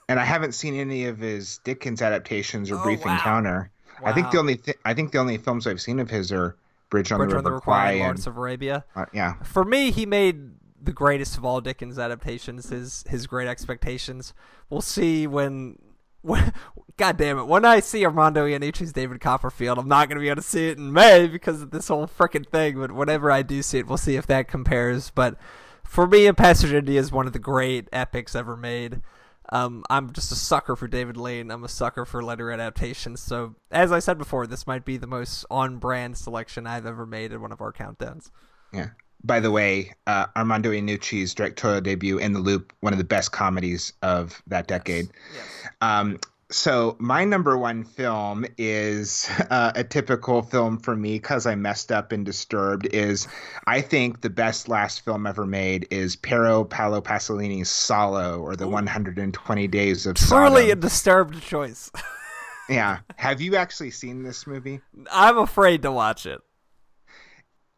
and 0.08 0.20
I 0.20 0.24
haven't 0.24 0.52
seen 0.52 0.74
any 0.74 1.06
of 1.06 1.18
his 1.18 1.58
Dickens 1.58 2.02
adaptations 2.02 2.70
or 2.70 2.78
oh, 2.78 2.82
Brief 2.82 3.04
wow. 3.04 3.14
Encounter. 3.14 3.70
Wow. 4.02 4.10
I 4.10 4.12
think 4.12 4.30
the 4.30 4.38
only 4.38 4.60
I 4.84 4.94
think 4.94 5.12
the 5.12 5.18
only 5.18 5.38
films 5.38 5.66
I've 5.66 5.80
seen 5.80 5.98
of 6.00 6.10
his 6.10 6.32
are 6.32 6.56
Bridge 6.90 7.10
on 7.12 7.18
Bridge 7.18 7.30
the 7.30 7.36
River, 7.36 7.50
River 7.50 7.60
Kwai 7.60 7.92
and 7.92 8.00
Lawrence 8.00 8.26
of 8.26 8.36
Arabia. 8.36 8.84
Uh, 8.94 9.06
yeah. 9.12 9.34
For 9.42 9.64
me, 9.64 9.90
he 9.90 10.06
made 10.06 10.50
the 10.80 10.92
greatest 10.92 11.36
of 11.36 11.44
all 11.44 11.60
Dickens 11.60 11.98
adaptations. 11.98 12.68
His 12.68 13.04
his 13.08 13.26
Great 13.26 13.48
Expectations. 13.48 14.34
We'll 14.70 14.80
see 14.80 15.26
when. 15.26 15.78
When, 16.22 16.52
God 16.96 17.16
damn 17.16 17.38
it! 17.38 17.46
When 17.46 17.64
I 17.64 17.80
see 17.80 18.04
Armando 18.04 18.46
Iannucci's 18.46 18.92
David 18.92 19.20
Copperfield, 19.20 19.78
I'm 19.78 19.88
not 19.88 20.08
going 20.08 20.16
to 20.16 20.22
be 20.22 20.28
able 20.28 20.42
to 20.42 20.48
see 20.48 20.68
it 20.68 20.78
in 20.78 20.92
May 20.92 21.26
because 21.26 21.60
of 21.60 21.70
this 21.70 21.88
whole 21.88 22.06
freaking 22.06 22.48
thing. 22.48 22.78
But 22.78 22.92
whenever 22.92 23.32
I 23.32 23.42
do 23.42 23.62
see 23.62 23.78
it, 23.78 23.86
we'll 23.86 23.98
see 23.98 24.16
if 24.16 24.26
that 24.28 24.46
compares. 24.46 25.10
But 25.10 25.36
for 25.82 26.06
me, 26.06 26.26
A 26.26 26.34
Passage 26.34 26.72
India 26.72 27.00
is 27.00 27.10
one 27.10 27.26
of 27.26 27.32
the 27.32 27.38
great 27.38 27.88
epics 27.92 28.34
ever 28.34 28.56
made. 28.56 29.02
Um, 29.54 29.84
I'm 29.88 30.12
just 30.12 30.32
a 30.32 30.34
sucker 30.34 30.74
for 30.74 30.88
David 30.88 31.16
Lean. 31.16 31.52
I'm 31.52 31.62
a 31.62 31.68
sucker 31.68 32.04
for 32.04 32.24
letter 32.24 32.50
adaptations. 32.50 33.20
So, 33.20 33.54
as 33.70 33.92
I 33.92 34.00
said 34.00 34.18
before, 34.18 34.48
this 34.48 34.66
might 34.66 34.84
be 34.84 34.96
the 34.96 35.06
most 35.06 35.46
on-brand 35.48 36.18
selection 36.18 36.66
I've 36.66 36.86
ever 36.86 37.06
made 37.06 37.32
in 37.32 37.40
one 37.40 37.52
of 37.52 37.60
our 37.60 37.72
countdowns. 37.72 38.32
Yeah. 38.72 38.88
By 39.22 39.38
the 39.38 39.52
way, 39.52 39.92
uh, 40.08 40.26
Armando 40.36 40.72
Iannucci's 40.72 41.34
directorial 41.34 41.80
debut, 41.80 42.18
In 42.18 42.32
the 42.32 42.40
Loop, 42.40 42.72
one 42.80 42.92
of 42.92 42.98
the 42.98 43.04
best 43.04 43.30
comedies 43.30 43.92
of 44.02 44.42
that 44.48 44.66
decade. 44.66 45.06
Yes. 45.32 45.44
Yes. 45.62 45.72
Um, 45.80 46.18
so 46.50 46.96
my 46.98 47.24
number 47.24 47.56
one 47.56 47.84
film 47.84 48.44
is 48.58 49.28
uh, 49.50 49.72
a 49.74 49.84
typical 49.84 50.42
film 50.42 50.78
for 50.78 50.94
me 50.94 51.14
because 51.14 51.46
I 51.46 51.54
messed 51.54 51.90
up 51.90 52.12
and 52.12 52.24
disturbed. 52.24 52.86
Is 52.86 53.28
I 53.66 53.80
think 53.80 54.20
the 54.20 54.30
best 54.30 54.68
last 54.68 55.04
film 55.04 55.26
ever 55.26 55.46
made 55.46 55.88
is 55.90 56.16
Pier 56.16 56.64
Paolo 56.64 57.00
Pasolini's 57.00 57.70
Salo 57.70 58.40
or 58.40 58.56
the 58.56 58.68
120 58.68 59.68
Days 59.68 60.06
of 60.06 60.16
Truly 60.16 60.62
Sodom. 60.64 60.70
a 60.70 60.74
disturbed 60.76 61.42
choice. 61.42 61.90
yeah, 62.68 62.98
have 63.16 63.40
you 63.40 63.56
actually 63.56 63.90
seen 63.90 64.22
this 64.22 64.46
movie? 64.46 64.80
I'm 65.10 65.38
afraid 65.38 65.82
to 65.82 65.92
watch 65.92 66.26
it. 66.26 66.40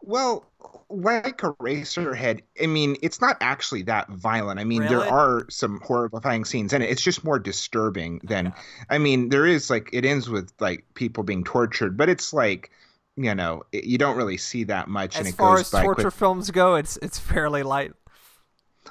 Well, 0.03 0.45
like 0.89 1.39
Eraserhead, 1.39 2.43
I 2.63 2.67
mean, 2.67 2.97
it's 3.03 3.21
not 3.21 3.37
actually 3.41 3.83
that 3.83 4.09
violent. 4.09 4.61
I 4.61 4.65
mean, 4.65 4.83
really? 4.83 4.97
there 4.97 5.13
are 5.13 5.47
some 5.51 5.81
horrifying 5.81 6.45
scenes 6.45 6.73
in 6.73 6.83
it. 6.83 6.91
It's 6.91 7.03
just 7.03 7.25
more 7.25 7.39
disturbing 7.39 8.21
than. 8.25 8.49
Okay. 8.49 8.57
I 8.91 8.99
mean, 8.99 9.29
there 9.29 9.47
is 9.47 9.71
like 9.71 9.91
it 9.93 10.05
ends 10.05 10.29
with 10.29 10.53
like 10.61 10.85
people 10.95 11.25
being 11.25 11.45
tortured, 11.45 11.97
but 11.97 12.09
it's 12.09 12.33
like 12.33 12.71
you 13.17 13.35
know 13.35 13.65
you 13.73 13.99
don't 13.99 14.17
really 14.17 14.37
see 14.37 14.65
that 14.65 14.89
much. 14.89 15.15
As 15.15 15.21
and 15.21 15.29
it 15.29 15.35
far 15.35 15.57
goes 15.57 15.73
as 15.73 15.83
torture 15.83 16.03
quick. 16.03 16.15
films 16.15 16.51
go, 16.51 16.77
it's 16.77 16.97
it's 16.99 17.19
fairly 17.19 17.63
light. 17.63 17.93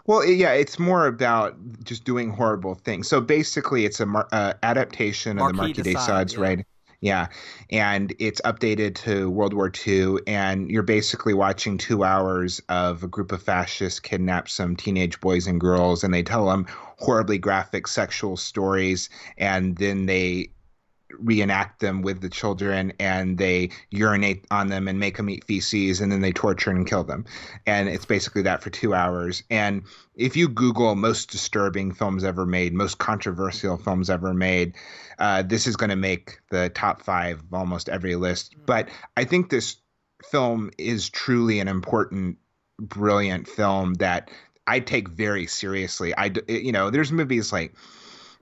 Well, 0.06 0.26
yeah, 0.26 0.52
it's 0.52 0.78
more 0.78 1.08
about 1.08 1.56
just 1.84 2.04
doing 2.04 2.30
horrible 2.30 2.76
things. 2.76 3.08
So 3.08 3.22
basically, 3.22 3.86
it's 3.86 4.00
a 4.00 4.06
mar- 4.06 4.28
uh, 4.32 4.54
adaptation 4.62 5.40
of 5.40 5.48
the 5.48 5.54
Marquis 5.54 5.74
de 5.74 5.84
de 5.84 5.94
Sade, 5.94 6.02
Sade's 6.02 6.34
yeah. 6.34 6.42
right. 6.42 6.66
Yeah, 7.02 7.28
and 7.70 8.14
it's 8.20 8.42
updated 8.42 8.96
to 9.04 9.30
World 9.30 9.54
War 9.54 9.72
II, 9.88 10.18
and 10.28 10.70
you're 10.70 10.84
basically 10.84 11.34
watching 11.34 11.78
two 11.78 12.04
hours 12.04 12.62
of 12.70 13.04
a 13.04 13.08
group 13.08 13.32
of 13.32 13.42
fascists 13.44 14.00
kidnap 14.00 14.50
some 14.50 14.76
teenage 14.76 15.20
boys 15.20 15.48
and 15.48 15.60
girls, 15.60 16.04
and 16.04 16.14
they 16.14 16.24
tell 16.24 16.48
them 16.48 16.66
horribly 16.70 17.38
graphic 17.38 17.88
sexual 17.88 18.38
stories, 18.38 19.10
and 19.38 19.76
then 19.78 20.06
they 20.06 20.50
reenact 21.20 21.80
them 21.80 22.02
with 22.02 22.22
the 22.22 22.30
children 22.30 22.94
and 23.00 23.38
they 23.38 23.70
urinate 23.90 24.46
on 24.52 24.68
them 24.68 24.88
and 24.88 25.00
make 25.00 25.18
them 25.18 25.30
eat 25.30 25.44
feces 25.46 26.02
and 26.02 26.12
then 26.12 26.22
they 26.22 26.32
torture 26.32 26.72
and 26.72 26.88
kill 26.88 27.04
them. 27.04 27.26
And 27.66 27.90
it's 27.90 28.06
basically 28.06 28.44
that 28.44 28.64
for 28.64 28.70
two 28.70 28.94
hours. 28.94 29.44
And 29.50 29.84
if 30.16 30.36
you 30.36 30.48
google 30.48 30.96
most 30.96 31.30
disturbing 31.30 31.94
films 31.94 32.24
ever 32.24 32.46
made 32.46 32.74
most 32.74 32.98
controversial 32.98 33.78
films 33.78 34.10
ever 34.10 34.34
made 34.34 34.76
uh, 35.20 35.42
this 35.42 35.68
is 35.68 35.76
going 35.76 35.90
to 35.90 35.96
make 35.96 36.40
the 36.52 36.70
top 36.70 37.02
five 37.02 37.40
of 37.40 37.54
almost 37.54 37.90
every 37.90 38.16
list. 38.16 38.56
But 38.66 38.90
i 39.18 39.24
think 39.24 39.50
this 39.50 39.78
film 40.24 40.72
is 40.78 41.10
truly 41.10 41.60
an 41.60 41.68
important 41.68 42.38
brilliant 42.80 43.48
film 43.48 43.94
that 43.96 44.32
i 44.68 44.80
take 44.80 45.08
very 45.10 45.48
seriously. 45.48 46.16
I, 46.16 46.32
you 46.48 46.72
know 46.72 46.90
there's 46.90 47.12
movies 47.12 47.54
like 47.54 47.74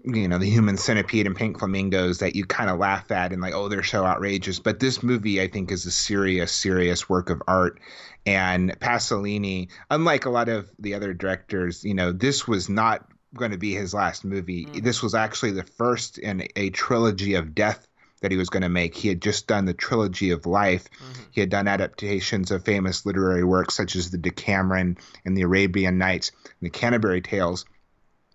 you 0.06 0.28
know 0.28 0.38
the 0.38 0.50
human 0.50 0.78
centipede 0.78 1.28
and 1.28 1.36
pink 1.36 1.60
flamingos 1.60 2.20
that 2.20 2.36
you 2.36 2.46
kind 2.46 2.70
of 2.70 2.78
laugh 2.78 3.10
at 3.12 3.32
and 3.32 3.42
like 3.42 3.54
oh 3.54 3.70
they're 3.70 3.84
so 3.84 4.06
outrageous. 4.06 4.60
But 4.60 4.80
this 4.80 5.02
movie 5.02 5.42
i 5.42 5.48
think 5.48 5.72
is 5.72 5.86
a 5.86 5.92
serious 5.92 6.52
serious 6.52 7.08
work 7.10 7.30
of 7.30 7.42
art. 7.48 7.80
And 8.26 8.80
pasolini 8.80 9.70
unlike 9.90 10.26
a 10.26 10.30
lot 10.30 10.50
of 10.50 10.70
the 10.80 10.94
other 10.94 11.14
directors 11.14 11.84
you 11.84 11.94
know 11.94 12.12
this 12.12 12.48
was 12.48 12.70
not 12.70 13.06
going 13.36 13.52
to 13.52 13.58
be 13.58 13.74
his 13.74 13.94
last 13.94 14.24
movie. 14.24 14.66
Mm. 14.66 14.84
This 14.84 15.02
was 15.02 15.16
actually 15.16 15.52
the 15.52 15.64
first 15.64 16.18
in 16.18 16.48
a 16.56 16.70
trilogy 16.70 17.34
of 17.34 17.56
death 17.56 17.88
that 18.22 18.32
he 18.32 18.38
was 18.38 18.50
going 18.50 18.64
to 18.64 18.70
make. 18.70 18.96
He 18.96 19.10
had 19.10 19.22
just 19.22 19.48
done 19.48 19.66
the 19.66 19.74
trilogy 19.74 20.32
of 20.32 20.46
life. 20.46 20.90
Mm-hmm. 20.92 21.24
He 21.32 21.42
had 21.42 21.50
done 21.50 21.68
adaptations 21.68 22.52
of 22.52 22.64
famous 22.64 23.06
literary 23.06 23.44
works 23.44 23.76
such 23.76 23.96
as 23.98 24.12
the 24.12 24.18
decameron 24.18 24.98
and 25.26 25.36
the 25.36 25.42
arabian 25.42 25.98
nights 25.98 26.32
and 26.44 26.68
the 26.68 26.70
canterbury 26.70 27.22
tales 27.22 27.66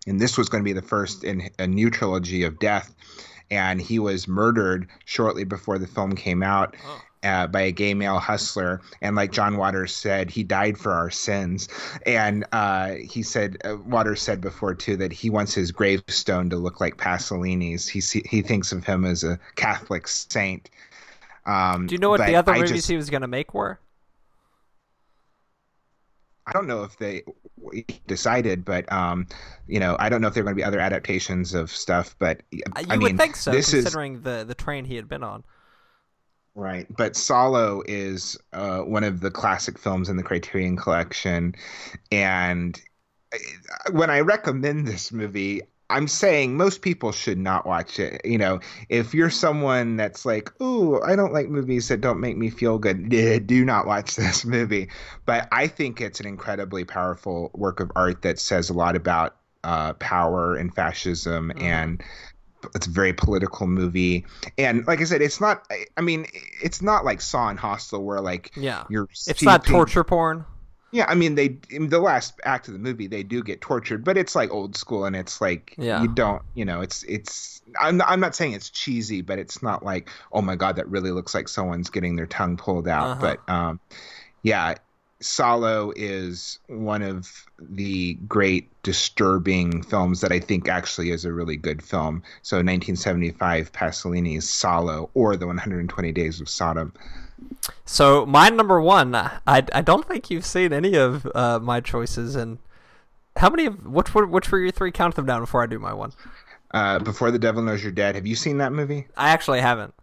and 0.08 0.20
this 0.20 0.36
was 0.38 0.48
going 0.48 0.62
to 0.62 0.68
be 0.68 0.72
the 0.72 0.82
first 0.82 1.22
in 1.24 1.48
a 1.58 1.66
new 1.66 1.90
trilogy 1.90 2.42
of 2.44 2.58
death 2.58 2.94
and 3.50 3.80
he 3.80 3.98
was 3.98 4.28
murdered 4.28 4.88
shortly 5.04 5.44
before 5.44 5.78
the 5.78 5.86
film 5.86 6.14
came 6.14 6.42
out 6.42 6.76
uh, 7.24 7.46
by 7.48 7.62
a 7.62 7.72
gay 7.72 7.94
male 7.94 8.18
hustler 8.18 8.80
and 9.00 9.16
like 9.16 9.32
john 9.32 9.56
waters 9.56 9.94
said 9.94 10.30
he 10.30 10.44
died 10.44 10.78
for 10.78 10.92
our 10.92 11.10
sins. 11.10 11.68
And 12.06 12.44
uh, 12.52 12.94
he 12.94 13.22
said 13.22 13.56
uh, 13.64 13.76
waters 13.84 14.22
said 14.22 14.40
before 14.40 14.74
too 14.74 14.96
that 14.98 15.12
he 15.12 15.28
wants 15.28 15.52
his 15.54 15.72
gravestone 15.72 16.48
to 16.50 16.56
look 16.56 16.80
like 16.80 16.96
pasolini's. 16.96 17.88
He 17.88 18.00
see, 18.00 18.22
he 18.28 18.40
thinks 18.42 18.70
of 18.70 18.84
him 18.84 19.04
as 19.04 19.24
a 19.24 19.38
catholic 19.56 20.06
saint. 20.06 20.70
Um, 21.44 21.86
Do 21.86 21.94
you 21.94 21.98
know 21.98 22.10
what 22.10 22.24
the 22.24 22.36
other 22.36 22.52
I 22.52 22.58
movies 22.58 22.72
just- 22.72 22.88
he 22.88 22.96
was 22.96 23.10
going 23.10 23.22
to 23.22 23.28
make 23.28 23.52
were? 23.52 23.80
I 26.46 26.52
don't 26.52 26.66
know 26.66 26.82
if 26.84 26.96
they 26.96 27.24
decided, 28.06 28.64
but 28.64 28.90
um, 28.92 29.26
you 29.66 29.80
know, 29.80 29.96
I 29.98 30.08
don't 30.08 30.20
know 30.20 30.28
if 30.28 30.34
there 30.34 30.42
are 30.42 30.44
going 30.44 30.56
to 30.56 30.60
be 30.60 30.64
other 30.64 30.80
adaptations 30.80 31.54
of 31.54 31.70
stuff. 31.70 32.14
But 32.18 32.42
Uh, 32.52 32.80
You 32.80 32.86
I 32.90 32.96
would 32.96 33.16
think 33.16 33.36
so, 33.36 33.50
this 33.50 33.72
is 33.72 33.84
considering 33.84 34.22
the 34.22 34.44
the 34.46 34.54
train 34.54 34.84
he 34.84 34.96
had 34.96 35.08
been 35.08 35.22
on. 35.22 35.44
right. 36.54 36.86
But 36.96 37.16
Salo 37.16 37.82
is 37.86 38.36
uh, 38.52 38.80
one 38.80 39.04
of 39.04 39.20
the 39.20 39.30
classic 39.30 39.78
films 39.78 40.08
in 40.08 40.16
the 40.16 40.22
Criterion 40.22 40.76
Collection, 40.76 41.54
and 42.10 42.80
uh, 43.32 43.38
when 43.92 44.10
I 44.10 44.20
recommend 44.20 44.86
this 44.86 45.12
movie. 45.12 45.62
I'm 45.90 46.06
saying 46.08 46.56
most 46.56 46.82
people 46.82 47.12
should 47.12 47.38
not 47.38 47.66
watch 47.66 47.98
it. 47.98 48.20
You 48.24 48.36
know, 48.38 48.60
if 48.88 49.14
you're 49.14 49.30
someone 49.30 49.96
that's 49.96 50.26
like, 50.26 50.50
"Ooh, 50.60 51.00
I 51.02 51.16
don't 51.16 51.32
like 51.32 51.48
movies 51.48 51.88
that 51.88 52.00
don't 52.00 52.20
make 52.20 52.36
me 52.36 52.50
feel 52.50 52.78
good," 52.78 53.12
eh, 53.14 53.38
do 53.38 53.64
not 53.64 53.86
watch 53.86 54.16
this 54.16 54.44
movie. 54.44 54.88
But 55.26 55.48
I 55.52 55.66
think 55.66 56.00
it's 56.00 56.20
an 56.20 56.26
incredibly 56.26 56.84
powerful 56.84 57.50
work 57.54 57.80
of 57.80 57.90
art 57.96 58.22
that 58.22 58.38
says 58.38 58.68
a 58.70 58.74
lot 58.74 58.96
about 58.96 59.36
uh, 59.64 59.94
power 59.94 60.56
and 60.56 60.74
fascism, 60.74 61.52
and 61.58 62.02
it's 62.74 62.86
a 62.86 62.90
very 62.90 63.12
political 63.12 63.66
movie. 63.66 64.26
And 64.58 64.86
like 64.86 65.00
I 65.00 65.04
said, 65.04 65.22
it's 65.22 65.40
not. 65.40 65.64
I- 65.70 65.86
I 65.96 66.00
mean, 66.00 66.26
it's 66.62 66.82
not 66.82 67.04
like 67.04 67.20
Saw 67.20 67.48
and 67.48 67.58
Hostel, 67.58 68.04
where 68.04 68.20
like 68.20 68.52
Yeah. 68.56 68.84
you're. 68.90 69.08
It's 69.26 69.42
not 69.42 69.64
torture 69.64 70.04
porn. 70.04 70.44
Yeah, 70.90 71.04
I 71.08 71.14
mean 71.14 71.34
they 71.34 71.58
in 71.70 71.88
the 71.88 71.98
last 71.98 72.40
act 72.44 72.66
of 72.68 72.72
the 72.72 72.78
movie 72.78 73.06
they 73.06 73.22
do 73.22 73.42
get 73.42 73.60
tortured, 73.60 74.04
but 74.04 74.16
it's 74.16 74.34
like 74.34 74.50
old 74.50 74.76
school 74.76 75.04
and 75.04 75.14
it's 75.14 75.40
like 75.40 75.74
Yeah. 75.76 76.02
you 76.02 76.08
don't, 76.08 76.42
you 76.54 76.64
know, 76.64 76.80
it's 76.80 77.02
it's 77.04 77.60
I'm 77.78 78.00
I'm 78.02 78.20
not 78.20 78.34
saying 78.34 78.52
it's 78.52 78.70
cheesy, 78.70 79.20
but 79.20 79.38
it's 79.38 79.62
not 79.62 79.84
like 79.84 80.10
oh 80.32 80.40
my 80.42 80.56
god 80.56 80.76
that 80.76 80.88
really 80.88 81.10
looks 81.10 81.34
like 81.34 81.48
someone's 81.48 81.90
getting 81.90 82.16
their 82.16 82.26
tongue 82.26 82.56
pulled 82.56 82.88
out, 82.88 83.10
Uh-huh. 83.10 83.36
but 83.46 83.52
um 83.52 83.80
yeah, 84.42 84.74
Salo 85.20 85.92
is 85.96 86.60
one 86.68 87.02
of 87.02 87.28
the 87.58 88.14
great 88.28 88.70
disturbing 88.84 89.82
films 89.82 90.20
that 90.20 90.30
I 90.32 90.38
think 90.40 90.68
actually 90.68 91.10
is 91.10 91.24
a 91.24 91.32
really 91.32 91.56
good 91.56 91.82
film. 91.82 92.22
So 92.42 92.56
1975 92.58 93.72
Pasolini's 93.72 94.48
Salo 94.48 95.10
or 95.14 95.36
The 95.36 95.46
120 95.46 96.12
Days 96.12 96.40
of 96.40 96.48
Sodom. 96.48 96.92
So 97.84 98.26
my 98.26 98.48
number 98.48 98.80
one, 98.80 99.14
I, 99.14 99.32
I 99.46 99.82
don't 99.82 100.06
think 100.06 100.30
you've 100.30 100.46
seen 100.46 100.72
any 100.72 100.94
of 100.94 101.26
uh, 101.34 101.58
my 101.58 101.80
choices, 101.80 102.36
and 102.36 102.58
how 103.36 103.50
many 103.50 103.66
of 103.66 103.86
which 103.86 104.14
were 104.14 104.26
which 104.26 104.50
were 104.50 104.58
your 104.58 104.70
three? 104.70 104.92
Count 104.92 105.14
them 105.14 105.26
down 105.26 105.40
before 105.40 105.62
I 105.62 105.66
do 105.66 105.78
my 105.78 105.92
one. 105.92 106.12
Uh, 106.70 106.98
Before 106.98 107.30
the 107.30 107.38
Devil 107.38 107.62
Knows 107.62 107.82
You're 107.82 107.92
Dead. 107.92 108.14
Have 108.14 108.26
you 108.26 108.34
seen 108.36 108.58
that 108.58 108.72
movie? 108.72 109.06
I 109.16 109.30
actually 109.30 109.60
haven't. 109.60 109.94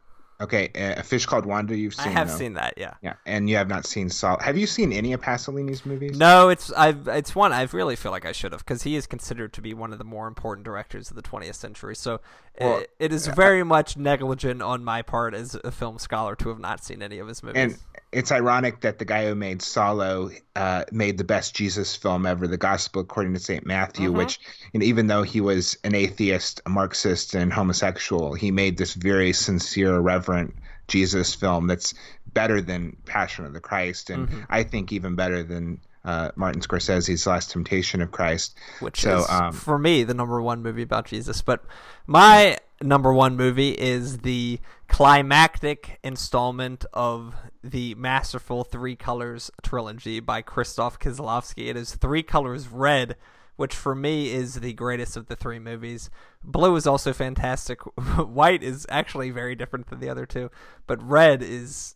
Okay, 0.41 0.69
a 0.75 1.01
fish 1.01 1.25
called 1.25 1.45
Wanda. 1.45 1.77
You've 1.77 1.93
seen. 1.93 2.07
I 2.07 2.11
have 2.11 2.27
though. 2.27 2.35
seen 2.35 2.53
that. 2.55 2.73
Yeah. 2.75 2.95
Yeah, 3.01 3.13
and 3.25 3.49
you 3.49 3.55
have 3.55 3.69
not 3.69 3.85
seen 3.85 4.09
Salo. 4.09 4.37
Have 4.39 4.57
you 4.57 4.67
seen 4.67 4.91
any 4.91 5.13
of 5.13 5.21
Pasolini's 5.21 5.85
movies? 5.85 6.17
No, 6.17 6.49
it's 6.49 6.73
I've 6.73 7.07
it's 7.07 7.33
one 7.33 7.53
I 7.53 7.63
really 7.71 7.95
feel 7.95 8.11
like 8.11 8.25
I 8.25 8.33
should 8.33 8.51
have 8.51 8.59
because 8.59 8.83
he 8.83 8.97
is 8.97 9.07
considered 9.07 9.53
to 9.53 9.61
be 9.61 9.73
one 9.73 9.93
of 9.93 9.97
the 9.97 10.03
more 10.03 10.27
important 10.27 10.65
directors 10.65 11.09
of 11.09 11.15
the 11.15 11.21
20th 11.21 11.55
century. 11.55 11.95
So 11.95 12.19
Well, 12.59 12.79
it, 12.79 12.91
it 12.99 13.13
is 13.13 13.27
very 13.27 13.63
much 13.63 13.95
negligent 13.95 14.61
on 14.61 14.83
my 14.83 15.01
part 15.01 15.33
as 15.33 15.55
a 15.63 15.71
film 15.71 15.99
scholar 15.99 16.35
to 16.35 16.49
have 16.49 16.59
not 16.59 16.83
seen 16.83 17.01
any 17.01 17.17
of 17.19 17.29
his 17.29 17.41
movies. 17.41 17.61
And 17.61 17.77
it's 18.15 18.31
ironic 18.31 18.79
that 18.81 18.97
the 18.97 19.05
guy 19.05 19.25
who 19.25 19.35
made 19.35 19.61
Salo 19.61 20.29
uh, 20.55 20.85
made 20.91 21.17
the 21.17 21.23
best 21.25 21.53
Jesus 21.53 21.95
film 21.95 22.25
ever, 22.25 22.47
The 22.47 22.57
Gospel 22.57 23.01
According 23.01 23.33
to 23.33 23.39
Saint 23.39 23.65
Matthew. 23.65 24.11
Mhm. 24.11 24.15
Which, 24.15 24.39
even 24.73 25.07
though 25.07 25.23
he 25.23 25.41
was 25.41 25.77
an 25.83 25.93
atheist, 25.93 26.61
a 26.65 26.69
Marxist, 26.69 27.35
and 27.35 27.51
homosexual, 27.51 28.33
he 28.33 28.51
made 28.51 28.77
this 28.77 28.93
very 28.93 29.33
sincere, 29.33 29.99
reverent 29.99 30.55
Jesus 30.87 31.35
film 31.35 31.67
that's 31.67 31.93
better 32.33 32.61
than 32.61 32.95
Passion 33.05 33.45
of 33.45 33.53
the 33.53 33.59
Christ, 33.59 34.09
and 34.09 34.29
Mhm. 34.29 34.45
I 34.49 34.63
think 34.63 34.91
even 34.93 35.15
better 35.15 35.43
than 35.43 35.79
uh, 36.05 36.29
Martin 36.35 36.61
Scorsese's 36.61 37.25
Last 37.25 37.49
Temptation 37.49 37.99
of 37.99 38.11
Christ. 38.11 38.55
which 38.79 39.01
So, 39.01 39.21
is 39.21 39.29
um, 39.29 39.51
for 39.51 39.79
me 39.79 40.03
the 40.03 40.13
number 40.13 40.39
one 40.39 40.61
movie 40.61 40.83
about 40.83 41.05
Jesus. 41.05 41.41
But 41.41 41.65
my 42.05 42.57
number 42.81 43.13
one 43.13 43.35
movie 43.35 43.71
is 43.71 44.19
the 44.19 44.59
climactic 44.87 45.99
installment 46.03 46.85
of 46.93 47.35
the 47.63 47.95
masterful 47.95 48.63
Three 48.63 48.95
Colors 48.95 49.49
trilogy 49.63 50.19
by 50.19 50.41
Krzysztof 50.41 50.99
Kieslowski. 50.99 51.69
It 51.69 51.77
is 51.77 51.95
Three 51.95 52.23
Colors 52.23 52.67
Red, 52.67 53.15
which 53.55 53.75
for 53.75 53.95
me 53.95 54.31
is 54.31 54.55
the 54.55 54.73
greatest 54.73 55.15
of 55.17 55.27
the 55.27 55.35
three 55.35 55.59
movies. 55.59 56.09
Blue 56.43 56.75
is 56.75 56.85
also 56.85 57.13
fantastic. 57.13 57.81
White 58.17 58.63
is 58.63 58.85
actually 58.89 59.31
very 59.31 59.55
different 59.55 59.87
than 59.87 59.99
the 59.99 60.09
other 60.09 60.25
two, 60.25 60.51
but 60.87 61.01
Red 61.01 61.41
is 61.41 61.95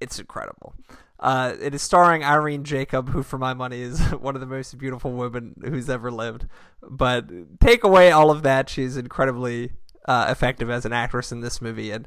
it's 0.00 0.18
incredible. 0.18 0.74
Uh, 1.18 1.54
it 1.60 1.74
is 1.74 1.82
starring 1.82 2.24
Irene 2.24 2.64
Jacob, 2.64 3.10
who, 3.10 3.22
for 3.22 3.36
my 3.36 3.52
money, 3.52 3.82
is 3.82 4.00
one 4.20 4.34
of 4.34 4.40
the 4.40 4.46
most 4.46 4.78
beautiful 4.78 5.12
women 5.12 5.54
who's 5.62 5.90
ever 5.90 6.10
lived. 6.10 6.46
But 6.82 7.60
take 7.60 7.84
away 7.84 8.10
all 8.10 8.30
of 8.30 8.42
that, 8.42 8.70
she's 8.70 8.96
incredibly 8.96 9.72
uh, 10.06 10.26
effective 10.28 10.70
as 10.70 10.84
an 10.84 10.92
actress 10.92 11.32
in 11.32 11.40
this 11.40 11.60
movie. 11.60 11.90
And 11.90 12.06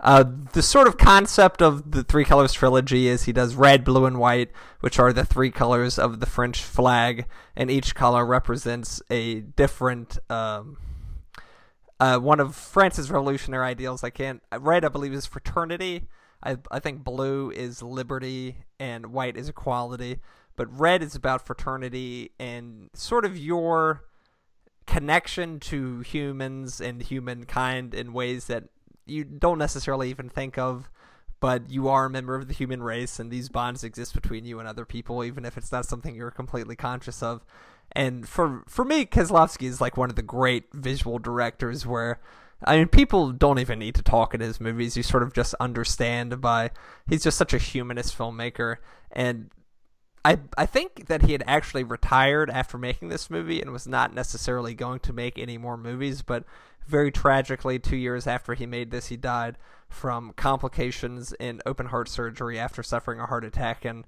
uh, 0.00 0.24
the 0.52 0.62
sort 0.62 0.86
of 0.86 0.98
concept 0.98 1.62
of 1.62 1.92
the 1.92 2.02
Three 2.02 2.24
Colors 2.24 2.52
trilogy 2.52 3.08
is 3.08 3.24
he 3.24 3.32
does 3.32 3.54
red, 3.54 3.84
blue, 3.84 4.06
and 4.06 4.18
white, 4.18 4.50
which 4.80 4.98
are 4.98 5.12
the 5.12 5.24
three 5.24 5.50
colors 5.50 5.98
of 5.98 6.20
the 6.20 6.26
French 6.26 6.62
flag, 6.62 7.26
and 7.56 7.70
each 7.70 7.94
color 7.94 8.24
represents 8.24 9.02
a 9.10 9.40
different. 9.40 10.18
Um, 10.28 10.78
uh, 12.00 12.18
one 12.18 12.40
of 12.40 12.56
France's 12.56 13.10
revolutionary 13.10 13.66
ideals. 13.66 14.02
I 14.02 14.10
can't. 14.10 14.42
Red, 14.58 14.84
I 14.84 14.88
believe, 14.88 15.14
is 15.14 15.26
fraternity. 15.26 16.08
I 16.42 16.58
I 16.70 16.80
think 16.80 17.04
blue 17.04 17.50
is 17.50 17.82
liberty 17.82 18.56
and 18.78 19.06
white 19.06 19.36
is 19.36 19.48
equality. 19.48 20.18
But 20.56 20.78
red 20.78 21.02
is 21.02 21.14
about 21.14 21.46
fraternity 21.46 22.30
and 22.38 22.90
sort 22.94 23.24
of 23.24 23.36
your 23.36 24.04
connection 24.86 25.60
to 25.60 26.00
humans 26.00 26.80
and 26.80 27.02
humankind 27.02 27.94
in 27.94 28.12
ways 28.12 28.46
that 28.46 28.64
you 29.06 29.24
don't 29.24 29.58
necessarily 29.58 30.10
even 30.10 30.28
think 30.28 30.58
of. 30.58 30.88
but 31.40 31.68
you 31.68 31.88
are 31.88 32.06
a 32.06 32.10
member 32.10 32.34
of 32.36 32.48
the 32.48 32.54
human 32.54 32.82
race, 32.82 33.18
and 33.20 33.30
these 33.30 33.50
bonds 33.50 33.84
exist 33.84 34.14
between 34.14 34.46
you 34.46 34.58
and 34.58 34.66
other 34.66 34.86
people, 34.86 35.22
even 35.22 35.44
if 35.44 35.58
it's 35.58 35.70
not 35.70 35.84
something 35.84 36.14
you're 36.14 36.30
completely 36.30 36.74
conscious 36.74 37.22
of. 37.22 37.44
And 37.92 38.26
for 38.26 38.64
for 38.66 38.82
me, 38.82 39.04
Kieslowski 39.04 39.66
is 39.68 39.78
like 39.78 39.98
one 39.98 40.08
of 40.08 40.16
the 40.16 40.22
great 40.22 40.72
visual 40.72 41.18
directors 41.18 41.86
where 41.86 42.18
I 42.64 42.78
mean, 42.78 42.88
people 42.88 43.30
don't 43.32 43.58
even 43.58 43.78
need 43.78 43.94
to 43.96 44.02
talk 44.02 44.32
in 44.32 44.40
his 44.40 44.58
movies. 44.58 44.96
You 44.96 45.02
sort 45.02 45.22
of 45.22 45.34
just 45.34 45.54
understand 45.60 46.40
by 46.40 46.70
he's 47.06 47.24
just 47.24 47.36
such 47.36 47.52
a 47.52 47.58
humanist 47.58 48.16
filmmaker, 48.16 48.76
and 49.12 49.50
I 50.24 50.38
I 50.56 50.66
think 50.66 51.06
that 51.06 51.22
he 51.22 51.32
had 51.32 51.44
actually 51.46 51.84
retired 51.84 52.50
after 52.50 52.78
making 52.78 53.08
this 53.08 53.28
movie 53.28 53.60
and 53.60 53.72
was 53.72 53.86
not 53.86 54.14
necessarily 54.14 54.74
going 54.74 55.00
to 55.00 55.12
make 55.12 55.38
any 55.38 55.58
more 55.58 55.76
movies. 55.76 56.22
But 56.22 56.44
very 56.86 57.10
tragically, 57.10 57.78
two 57.78 57.96
years 57.96 58.26
after 58.26 58.54
he 58.54 58.66
made 58.66 58.90
this, 58.90 59.08
he 59.08 59.16
died 59.16 59.58
from 59.88 60.32
complications 60.32 61.32
in 61.34 61.60
open 61.66 61.86
heart 61.86 62.08
surgery 62.08 62.58
after 62.58 62.82
suffering 62.82 63.20
a 63.20 63.26
heart 63.26 63.44
attack, 63.44 63.84
and 63.84 64.04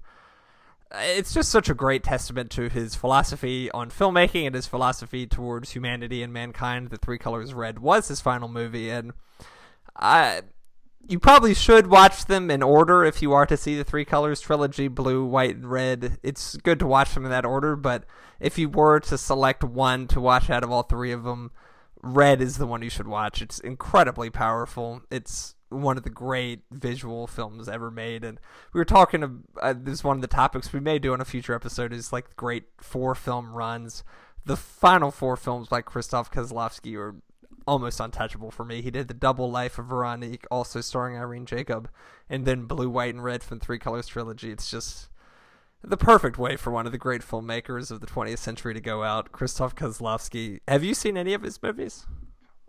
it's 0.91 1.33
just 1.33 1.49
such 1.49 1.69
a 1.69 1.73
great 1.73 2.03
testament 2.03 2.49
to 2.51 2.69
his 2.69 2.95
philosophy 2.95 3.69
on 3.71 3.89
filmmaking 3.89 4.45
and 4.45 4.55
his 4.55 4.67
philosophy 4.67 5.25
towards 5.25 5.71
humanity 5.71 6.23
and 6.23 6.33
mankind. 6.33 6.89
The 6.89 6.97
Three 6.97 7.17
Colors 7.17 7.53
Red 7.53 7.79
was 7.79 8.07
his 8.07 8.21
final 8.21 8.47
movie, 8.47 8.89
and 8.89 9.13
I, 9.95 10.41
you 11.07 11.19
probably 11.19 11.53
should 11.53 11.87
watch 11.87 12.25
them 12.25 12.51
in 12.51 12.61
order 12.61 13.05
if 13.05 13.21
you 13.21 13.33
are 13.33 13.45
to 13.45 13.57
see 13.57 13.75
the 13.75 13.83
Three 13.83 14.05
Colors 14.05 14.41
trilogy: 14.41 14.87
blue, 14.87 15.25
white, 15.25 15.55
and 15.55 15.69
red. 15.69 16.17
It's 16.23 16.57
good 16.57 16.79
to 16.79 16.87
watch 16.87 17.13
them 17.13 17.25
in 17.25 17.31
that 17.31 17.45
order, 17.45 17.75
but 17.75 18.03
if 18.39 18.57
you 18.57 18.69
were 18.69 18.99
to 19.01 19.17
select 19.17 19.63
one 19.63 20.07
to 20.07 20.21
watch 20.21 20.49
out 20.49 20.63
of 20.63 20.71
all 20.71 20.83
three 20.83 21.11
of 21.11 21.23
them, 21.23 21.51
red 22.01 22.41
is 22.41 22.57
the 22.57 22.67
one 22.67 22.81
you 22.81 22.89
should 22.89 23.07
watch. 23.07 23.41
It's 23.41 23.59
incredibly 23.59 24.29
powerful. 24.29 25.01
It's 25.09 25.55
one 25.69 25.97
of 25.97 26.03
the 26.03 26.09
great 26.09 26.61
visual 26.71 27.27
films 27.27 27.67
ever 27.67 27.91
made. 27.91 28.23
And 28.23 28.39
we 28.73 28.79
were 28.79 28.85
talking, 28.85 29.43
uh, 29.61 29.73
this 29.77 29.95
is 29.95 30.03
one 30.03 30.17
of 30.17 30.21
the 30.21 30.27
topics 30.27 30.71
we 30.71 30.79
may 30.79 30.99
do 30.99 31.13
in 31.13 31.19
a 31.19 31.25
future 31.25 31.53
episode 31.53 31.91
is 31.91 32.13
like 32.13 32.35
great 32.35 32.65
four 32.79 33.15
film 33.15 33.53
runs. 33.53 34.03
The 34.45 34.55
final 34.55 35.11
four 35.11 35.35
films 35.35 35.67
by 35.67 35.81
Krzysztof 35.81 36.31
Kieslowski 36.31 36.95
are 36.97 37.15
almost 37.67 37.99
untouchable 37.99 38.51
for 38.51 38.65
me. 38.65 38.81
He 38.81 38.91
did 38.91 39.07
The 39.07 39.13
Double 39.13 39.51
Life 39.51 39.77
of 39.77 39.87
Veronique, 39.87 40.45
also 40.49 40.81
starring 40.81 41.17
Irene 41.17 41.45
Jacob, 41.45 41.89
and 42.29 42.45
then 42.45 42.65
Blue, 42.65 42.89
White, 42.89 43.13
and 43.13 43.23
Red 43.23 43.43
from 43.43 43.59
Three 43.59 43.79
Colors 43.79 44.07
Trilogy. 44.07 44.51
It's 44.51 44.71
just 44.71 45.09
the 45.83 45.97
perfect 45.97 46.37
way 46.37 46.55
for 46.55 46.71
one 46.71 46.85
of 46.85 46.91
the 46.91 46.97
great 46.97 47.21
filmmakers 47.21 47.91
of 47.91 47.99
the 47.99 48.07
20th 48.07 48.39
century 48.39 48.73
to 48.73 48.81
go 48.81 49.03
out. 49.03 49.31
Krzysztof 49.31 49.75
Kieslowski. 49.75 50.61
Have 50.67 50.83
you 50.83 50.93
seen 50.93 51.17
any 51.17 51.33
of 51.33 51.43
his 51.43 51.61
movies? 51.61 52.05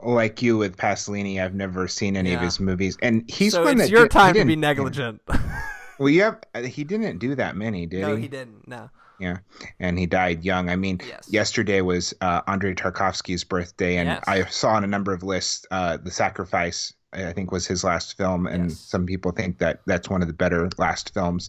like 0.02 0.42
you 0.42 0.56
with 0.56 0.76
Pasolini, 0.76 1.42
I've 1.42 1.54
never 1.54 1.88
seen 1.88 2.16
any 2.16 2.30
yeah. 2.30 2.36
of 2.36 2.42
his 2.42 2.60
movies, 2.60 2.96
and 3.02 3.28
he's 3.28 3.52
so 3.52 3.64
one 3.64 3.80
it's 3.80 3.90
your 3.90 4.04
did, 4.04 4.10
time 4.12 4.34
to 4.34 4.44
be 4.44 4.56
negligent. 4.56 5.20
well, 5.98 6.08
you 6.08 6.22
have. 6.22 6.38
Uh, 6.54 6.62
he 6.62 6.84
didn't 6.84 7.18
do 7.18 7.34
that 7.34 7.56
many, 7.56 7.86
did 7.86 8.02
no, 8.02 8.08
he? 8.08 8.12
No, 8.14 8.20
he 8.20 8.28
didn't. 8.28 8.68
No. 8.68 8.90
Yeah, 9.20 9.38
and 9.80 9.98
he 9.98 10.06
died 10.06 10.44
young. 10.44 10.70
I 10.70 10.76
mean, 10.76 11.00
yes. 11.06 11.28
yesterday 11.30 11.80
was 11.80 12.14
uh, 12.20 12.42
Andrei 12.46 12.74
Tarkovsky's 12.74 13.44
birthday, 13.44 13.96
and 13.96 14.08
yes. 14.08 14.24
I 14.26 14.44
saw 14.44 14.70
on 14.70 14.84
a 14.84 14.86
number 14.86 15.12
of 15.12 15.22
lists 15.22 15.66
uh, 15.70 15.96
the 15.96 16.10
Sacrifice. 16.10 16.94
I 17.10 17.32
think 17.32 17.50
was 17.50 17.66
his 17.66 17.84
last 17.84 18.18
film, 18.18 18.46
and 18.46 18.68
yes. 18.68 18.78
some 18.78 19.06
people 19.06 19.32
think 19.32 19.58
that 19.58 19.80
that's 19.86 20.10
one 20.10 20.20
of 20.20 20.28
the 20.28 20.34
better 20.34 20.68
last 20.76 21.14
films 21.14 21.48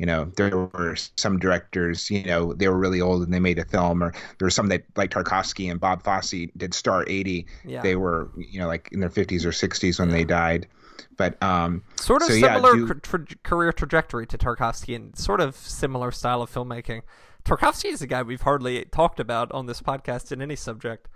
you 0.00 0.06
know 0.06 0.24
there 0.36 0.56
were 0.56 0.96
some 1.16 1.38
directors 1.38 2.10
you 2.10 2.24
know 2.24 2.54
they 2.54 2.68
were 2.68 2.78
really 2.78 3.02
old 3.02 3.22
and 3.22 3.32
they 3.32 3.38
made 3.38 3.58
a 3.58 3.64
film 3.66 4.02
or 4.02 4.12
there 4.12 4.46
were 4.46 4.50
some 4.50 4.68
that 4.68 4.82
like 4.96 5.10
tarkovsky 5.10 5.70
and 5.70 5.78
bob 5.78 6.02
fosse 6.02 6.48
did 6.56 6.72
star 6.72 7.04
80 7.06 7.46
yeah. 7.66 7.82
they 7.82 7.96
were 7.96 8.30
you 8.38 8.58
know 8.58 8.66
like 8.66 8.88
in 8.92 9.00
their 9.00 9.10
50s 9.10 9.44
or 9.44 9.50
60s 9.50 10.00
when 10.00 10.08
yeah. 10.08 10.16
they 10.16 10.24
died 10.24 10.66
but 11.16 11.40
um 11.42 11.82
sort 11.96 12.22
of 12.22 12.28
so, 12.28 12.34
similar 12.34 12.76
yeah, 12.76 12.86
do... 12.86 12.94
tra- 12.94 13.26
career 13.42 13.72
trajectory 13.72 14.26
to 14.26 14.38
tarkovsky 14.38 14.94
and 14.94 15.16
sort 15.16 15.40
of 15.40 15.56
similar 15.56 16.10
style 16.10 16.42
of 16.42 16.50
filmmaking 16.50 17.02
tarkovsky 17.44 17.90
is 17.90 18.02
a 18.02 18.06
guy 18.06 18.22
we've 18.22 18.42
hardly 18.42 18.84
talked 18.86 19.20
about 19.20 19.50
on 19.52 19.66
this 19.66 19.80
podcast 19.80 20.32
in 20.32 20.42
any 20.42 20.56
subject 20.56 21.08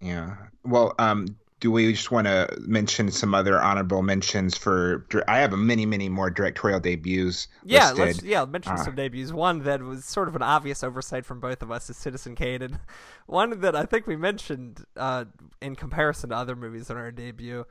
yeah 0.00 0.36
well 0.64 0.94
um 0.98 1.36
do 1.64 1.70
we 1.70 1.92
just 1.92 2.10
want 2.10 2.26
to 2.26 2.46
mention 2.60 3.10
some 3.10 3.34
other 3.34 3.58
honorable 3.58 4.02
mentions 4.02 4.54
for? 4.54 5.06
I 5.26 5.38
have 5.38 5.54
a 5.54 5.56
many, 5.56 5.86
many 5.86 6.10
more 6.10 6.28
directorial 6.28 6.78
debuts. 6.78 7.48
Yeah, 7.64 7.92
listed. 7.92 7.98
let's 7.98 8.22
yeah 8.22 8.44
mention 8.44 8.72
uh, 8.72 8.84
some 8.84 8.94
debuts. 8.94 9.32
One 9.32 9.60
that 9.60 9.80
was 9.80 10.04
sort 10.04 10.28
of 10.28 10.36
an 10.36 10.42
obvious 10.42 10.84
oversight 10.84 11.24
from 11.24 11.40
both 11.40 11.62
of 11.62 11.70
us 11.70 11.88
is 11.88 11.96
Citizen 11.96 12.34
Kane, 12.34 12.60
and 12.60 12.80
one 13.26 13.60
that 13.60 13.74
I 13.74 13.86
think 13.86 14.06
we 14.06 14.14
mentioned 14.14 14.84
uh, 14.94 15.24
in 15.62 15.74
comparison 15.74 16.28
to 16.28 16.36
other 16.36 16.54
movies 16.54 16.90
on 16.90 16.98
our 16.98 17.10
debut, 17.10 17.64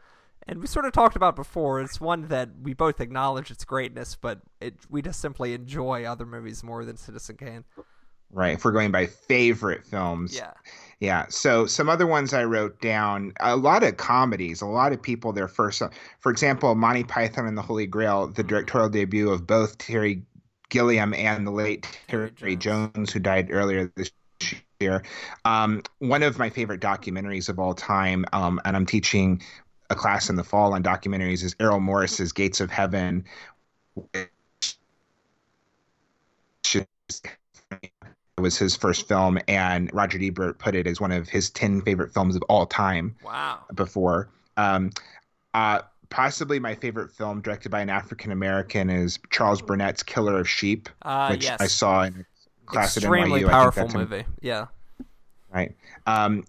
and 0.47 0.59
we 0.59 0.67
sort 0.67 0.85
of 0.85 0.93
talked 0.93 1.15
about 1.15 1.35
before. 1.35 1.81
It's 1.81 2.01
one 2.01 2.27
that 2.27 2.49
we 2.61 2.73
both 2.73 3.01
acknowledge 3.01 3.51
its 3.51 3.65
greatness, 3.65 4.15
but 4.19 4.41
it 4.61 4.75
we 4.89 5.01
just 5.01 5.19
simply 5.19 5.53
enjoy 5.53 6.05
other 6.05 6.25
movies 6.25 6.63
more 6.63 6.85
than 6.85 6.97
Citizen 6.97 7.37
Kane. 7.37 7.63
Right, 8.31 8.55
if 8.55 8.65
we're 8.65 8.71
going 8.71 8.91
by 8.91 9.05
favorite 9.05 9.85
films. 9.85 10.35
Yeah. 10.35 10.53
Yeah. 10.99 11.25
So 11.29 11.67
some 11.67 11.87
other 11.87 12.07
ones 12.07 12.33
I 12.33 12.45
wrote 12.45 12.81
down, 12.81 13.33
a 13.39 13.55
lot 13.55 13.83
of 13.83 13.97
comedies, 13.97 14.61
a 14.61 14.65
lot 14.65 14.91
of 14.91 15.01
people 15.01 15.33
their 15.33 15.47
first 15.47 15.83
for 16.19 16.31
example, 16.31 16.73
Monty 16.73 17.03
Python 17.03 17.45
and 17.45 17.57
the 17.57 17.61
Holy 17.61 17.85
Grail, 17.85 18.27
the 18.27 18.41
mm-hmm. 18.41 18.47
directorial 18.47 18.89
debut 18.89 19.29
of 19.29 19.45
both 19.45 19.77
Terry 19.77 20.23
Gilliam 20.69 21.13
and 21.13 21.45
the 21.45 21.51
late 21.51 21.99
Terry, 22.07 22.31
Terry 22.31 22.55
Jones. 22.55 22.91
Jones. 22.95 23.13
who 23.13 23.19
died 23.19 23.49
earlier 23.51 23.91
this 23.95 24.11
year. 24.79 25.03
Um, 25.45 25.83
one 25.99 26.23
of 26.23 26.39
my 26.39 26.49
favorite 26.49 26.81
documentaries 26.81 27.49
of 27.49 27.59
all 27.59 27.73
time, 27.73 28.25
um, 28.33 28.59
and 28.65 28.75
I'm 28.75 28.85
teaching 28.85 29.41
a 29.89 29.95
class 29.95 30.29
in 30.29 30.35
the 30.35 30.43
fall 30.43 30.73
on 30.73 30.83
documentaries, 30.83 31.43
is 31.43 31.55
Errol 31.59 31.79
Morris's 31.79 32.31
Gates 32.31 32.59
of 32.61 32.69
Heaven. 32.69 33.25
Which 33.93 34.37
was 38.37 38.57
his 38.57 38.75
first 38.75 39.07
film, 39.07 39.39
and 39.47 39.93
Roger 39.93 40.19
Ebert 40.21 40.59
put 40.59 40.75
it 40.75 40.87
as 40.87 40.99
one 40.99 41.11
of 41.11 41.29
his 41.29 41.49
ten 41.49 41.81
favorite 41.81 42.13
films 42.13 42.35
of 42.35 42.41
all 42.43 42.65
time. 42.65 43.15
Wow! 43.23 43.59
Before, 43.73 44.29
um, 44.57 44.91
uh, 45.53 45.81
possibly 46.09 46.59
my 46.59 46.75
favorite 46.75 47.11
film 47.11 47.41
directed 47.41 47.69
by 47.69 47.81
an 47.81 47.89
African 47.89 48.31
American 48.31 48.89
is 48.89 49.19
Charles 49.31 49.61
Burnett's 49.61 50.03
Killer 50.03 50.39
of 50.39 50.49
Sheep, 50.49 50.89
uh, 51.01 51.27
which 51.29 51.43
yes. 51.43 51.59
I 51.59 51.67
saw 51.67 52.03
in 52.03 52.25
class 52.65 52.97
Extremely 52.97 53.43
at 53.43 53.49
NYU. 53.49 53.49
Extremely 53.49 53.51
powerful 53.51 53.99
movie. 53.99 54.25
Yeah. 54.41 54.67
Right. 55.51 55.75
Um, 56.07 56.43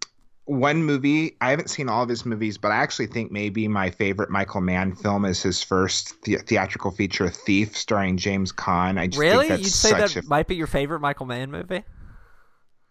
one 0.46 0.84
movie 0.84 1.36
I 1.40 1.50
haven't 1.50 1.70
seen 1.70 1.88
all 1.88 2.02
of 2.02 2.08
his 2.08 2.26
movies, 2.26 2.58
but 2.58 2.70
I 2.70 2.76
actually 2.76 3.06
think 3.06 3.32
maybe 3.32 3.66
my 3.68 3.90
favorite 3.90 4.30
Michael 4.30 4.60
Mann 4.60 4.94
film 4.94 5.24
is 5.24 5.42
his 5.42 5.62
first 5.62 6.22
the- 6.22 6.36
theatrical 6.36 6.90
feature, 6.90 7.28
Thief, 7.28 7.76
starring 7.76 8.16
James 8.16 8.52
Caan. 8.52 8.98
I 8.98 9.06
just 9.06 9.18
really, 9.18 9.48
you'd 9.48 9.66
say 9.66 9.92
that 9.92 10.16
a... 10.16 10.22
might 10.22 10.46
be 10.46 10.56
your 10.56 10.66
favorite 10.66 11.00
Michael 11.00 11.26
Mann 11.26 11.50
movie. 11.50 11.84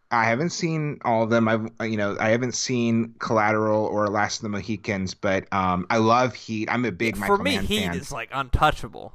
I 0.10 0.26
haven't 0.26 0.52
seen 0.52 1.00
all 1.04 1.24
of 1.24 1.30
them. 1.32 1.48
I've 1.48 1.70
you 1.82 1.98
know 1.98 2.16
I 2.20 2.30
haven't 2.30 2.54
seen 2.54 3.16
Collateral 3.20 3.86
or 3.86 4.08
Last 4.08 4.38
of 4.38 4.44
the 4.44 4.50
Mohicans, 4.50 5.14
but 5.14 5.52
um, 5.52 5.88
I 5.90 5.98
love 5.98 6.36
Heat. 6.36 6.70
I'm 6.72 6.86
a 6.86 6.92
big 6.92 7.16
For 7.16 7.22
Michael 7.22 7.38
me, 7.40 7.56
Mann 7.56 7.66
Heat 7.66 7.86
fan. 7.86 7.96
is 7.96 8.12
like 8.12 8.30
untouchable. 8.32 9.14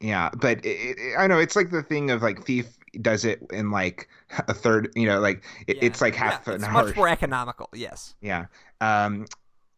Yeah, 0.00 0.28
but 0.34 0.64
it, 0.64 0.98
it, 0.98 1.16
I 1.18 1.26
know 1.26 1.38
it's 1.38 1.56
like 1.56 1.70
the 1.70 1.82
thing 1.82 2.10
of 2.10 2.22
like 2.22 2.44
Thief 2.44 2.76
does 3.02 3.24
it 3.24 3.42
in 3.52 3.70
like 3.70 4.08
a 4.48 4.54
third. 4.54 4.92
You 4.94 5.06
know, 5.06 5.20
like 5.20 5.44
it, 5.66 5.76
yeah. 5.76 5.84
it's 5.84 6.00
like 6.00 6.14
half 6.14 6.46
yeah, 6.46 6.54
an 6.54 6.60
it's 6.60 6.68
hour. 6.68 6.84
much 6.84 6.96
more 6.96 7.08
economical. 7.08 7.68
Yes. 7.72 8.14
Yeah. 8.20 8.46
Um, 8.80 9.26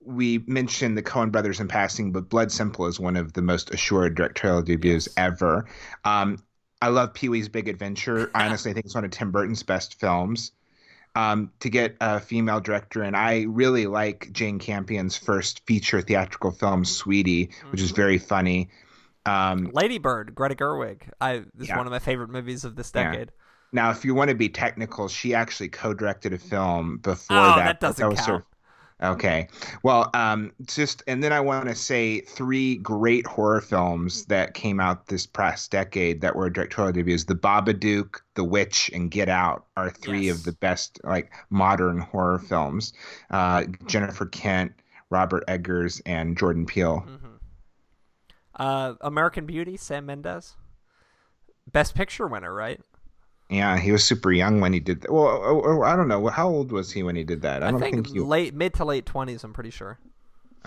we 0.05 0.39
mentioned 0.47 0.97
the 0.97 1.03
Coen 1.03 1.31
brothers 1.31 1.61
in 1.61 1.69
passing, 1.69 2.13
but 2.13 2.29
Blood 2.29 2.53
Simple 2.53 2.87
is 2.87 2.99
one 2.99 3.17
of 3.17 3.33
the 3.33 3.43
most 3.43 3.73
assured 3.73 4.15
directorial 4.15 4.63
debuts 4.63 5.07
yes. 5.07 5.15
ever. 5.17 5.67
Um, 6.05 6.39
I 6.81 6.89
love 6.89 7.15
Pee 7.15 7.29
Wee's 7.29 7.49
Big 7.49 7.69
Adventure. 7.69 8.31
Honestly, 8.35 8.71
I 8.71 8.75
think 8.75 8.87
it's 8.87 8.95
one 8.95 9.05
of 9.05 9.11
Tim 9.11 9.31
Burton's 9.31 9.63
best 9.63 9.99
films. 10.01 10.53
Um, 11.15 11.51
to 11.61 11.71
get 11.71 11.97
a 12.01 12.21
female 12.21 12.61
director, 12.61 13.03
and 13.03 13.17
I 13.17 13.47
really 13.49 13.87
like 13.87 14.31
Jane 14.31 14.61
Campion's 14.61 15.17
first 15.17 15.67
feature 15.67 16.01
theatrical 16.01 16.53
film, 16.53 16.85
Sweetie, 16.85 17.51
which 17.71 17.81
is 17.81 17.89
mm-hmm. 17.89 17.97
very 17.97 18.19
funny. 18.19 18.69
Um, 19.27 19.71
Lady 19.73 19.99
Bird, 19.99 20.35
Greta 20.35 20.55
Gerwig. 20.55 21.03
I 21.21 21.45
this 21.55 21.69
yeah. 21.69 21.75
is 21.75 21.77
one 21.77 21.87
of 21.87 21.91
my 21.91 21.99
favorite 21.99 22.31
movies 22.31 22.65
of 22.65 22.77
this 22.77 22.91
decade. 22.91 23.29
Yeah. 23.29 23.45
Now, 23.73 23.91
if 23.91 24.05
you 24.05 24.15
want 24.15 24.31
to 24.31 24.35
be 24.35 24.49
technical, 24.49 25.09
she 25.09 25.35
actually 25.35 25.69
co-directed 25.69 26.33
a 26.33 26.39
film 26.39 26.99
before 26.99 27.37
oh, 27.37 27.57
that. 27.57 27.65
that 27.65 27.81
doesn't 27.81 28.09
that 28.09 28.17
count. 28.17 28.45
Her, 29.01 29.11
okay, 29.13 29.49
well, 29.83 30.11
um, 30.15 30.53
just 30.67 31.03
and 31.07 31.23
then 31.23 31.35
I 31.35 31.41
want 31.41 31.69
to 31.69 31.75
say 31.75 32.21
three 32.23 32.77
great 32.77 33.27
horror 33.27 33.61
films 33.61 34.25
that 34.27 34.55
came 34.55 34.81
out 34.81 35.09
this 35.09 35.27
past 35.27 35.71
decade 35.71 36.23
that 36.23 36.35
were 36.35 36.49
directorial 36.49 36.93
debuts: 36.93 37.25
The 37.25 37.35
Babadook, 37.35 38.21
The 38.37 38.45
Witch, 38.45 38.91
and 38.95 39.11
Get 39.11 39.29
Out 39.29 39.67
are 39.77 39.91
three 39.91 40.27
yes. 40.27 40.39
of 40.39 40.45
the 40.45 40.53
best 40.53 40.99
like 41.05 41.31
modern 41.51 41.99
horror 41.99 42.39
films. 42.39 42.95
Uh, 43.31 43.65
Jennifer 43.87 44.25
Kent, 44.25 44.73
Robert 45.11 45.45
Eggers, 45.47 46.01
and 46.07 46.39
Jordan 46.39 46.65
Peele. 46.65 47.05
Mm-hmm. 47.07 47.28
Uh, 48.59 48.95
American 49.01 49.47
Beauty, 49.47 49.77
Sam 49.77 50.07
Mendes, 50.07 50.57
Best 51.71 51.95
Picture 51.95 52.27
winner, 52.27 52.53
right? 52.53 52.81
Yeah, 53.49 53.79
he 53.79 53.93
was 53.93 54.05
super 54.05 54.33
young 54.33 54.61
when 54.61 54.73
he 54.73 54.81
did 54.81 55.03
that. 55.03 55.13
Well, 55.13 55.27
or, 55.27 55.53
or, 55.53 55.85
I 55.85 55.97
don't 55.97 56.09
know. 56.09 56.27
How 56.27 56.49
old 56.49 56.73
was 56.73 56.93
he 56.93 57.03
when 57.03 57.17
he 57.17 57.25
did 57.25 57.43
that? 57.43 57.63
I, 57.63 57.69
I 57.69 57.71
don't 57.71 57.81
think, 57.81 57.95
think 57.95 58.09
he... 58.09 58.21
late, 58.21 58.53
mid 58.55 58.75
to 58.75 58.85
late 58.85 59.07
twenties. 59.07 59.45
I'm 59.45 59.53
pretty 59.53 59.71
sure. 59.71 59.99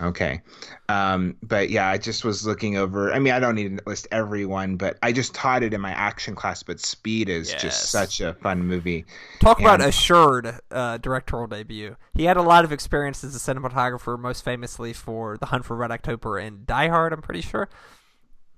Okay. 0.02 0.42
Um, 0.88 1.36
but 1.42 1.70
yeah, 1.70 1.88
I 1.88 1.96
just 1.96 2.24
was 2.24 2.44
looking 2.44 2.76
over. 2.76 3.12
I 3.12 3.20
mean, 3.20 3.32
I 3.32 3.38
don't 3.38 3.54
need 3.54 3.78
to 3.78 3.84
list 3.86 4.08
everyone, 4.10 4.76
but 4.76 4.98
I 5.02 5.12
just 5.12 5.32
taught 5.34 5.62
it 5.62 5.72
in 5.72 5.80
my 5.80 5.92
action 5.92 6.34
class. 6.34 6.62
But 6.64 6.80
Speed 6.80 7.28
is 7.28 7.52
Yes. 7.52 7.62
just 7.62 7.90
such 7.90 8.20
a 8.20 8.34
fun 8.34 8.66
movie. 8.66 9.04
Talk 9.40 9.60
about 9.60 9.80
assured 9.80 10.58
uh, 10.72 10.98
directorial 10.98 11.46
debut. 11.46 11.96
He 12.14 12.24
had 12.24 12.36
a 12.36 12.42
lot 12.42 12.64
of 12.64 12.72
experience 12.72 13.22
as 13.22 13.36
a 13.36 13.38
cinematographer, 13.38 14.18
most 14.18 14.44
famously 14.44 14.92
for 14.92 15.38
The 15.38 15.46
Hunt 15.46 15.64
for 15.64 15.76
Red 15.76 15.92
October 15.92 16.36
and 16.38 16.66
Die 16.66 16.88
Hard. 16.88 17.12
I'm 17.12 17.22
pretty 17.22 17.42
sure. 17.42 17.68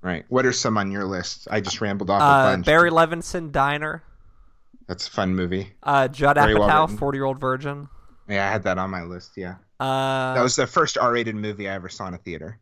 Right. 0.00 0.24
What 0.28 0.46
are 0.46 0.52
some 0.52 0.78
on 0.78 0.90
your 0.90 1.04
list? 1.04 1.46
I 1.50 1.60
just 1.60 1.80
rambled 1.80 2.08
off 2.10 2.20
a 2.20 2.24
Uh, 2.24 2.52
bunch. 2.52 2.66
Barry 2.66 2.90
Levinson, 2.90 3.52
Diner. 3.52 4.02
That's 4.86 5.08
a 5.08 5.10
fun 5.10 5.34
movie. 5.34 5.72
Uh, 5.82 6.08
Judd 6.08 6.36
Very 6.36 6.54
well 6.54 6.68
Apatow, 6.68 6.82
written. 6.82 6.96
Forty 6.98 7.18
Year 7.18 7.24
Old 7.24 7.40
Virgin. 7.40 7.88
Yeah, 8.28 8.46
I 8.46 8.50
had 8.50 8.62
that 8.64 8.78
on 8.78 8.90
my 8.90 9.02
list. 9.02 9.32
Yeah. 9.36 9.54
Uh, 9.80 10.34
That 10.34 10.42
was 10.42 10.56
the 10.56 10.66
first 10.66 10.96
R-rated 10.98 11.34
movie 11.34 11.68
I 11.68 11.74
ever 11.74 11.88
saw 11.88 12.06
in 12.08 12.14
a 12.14 12.18
theater. 12.18 12.58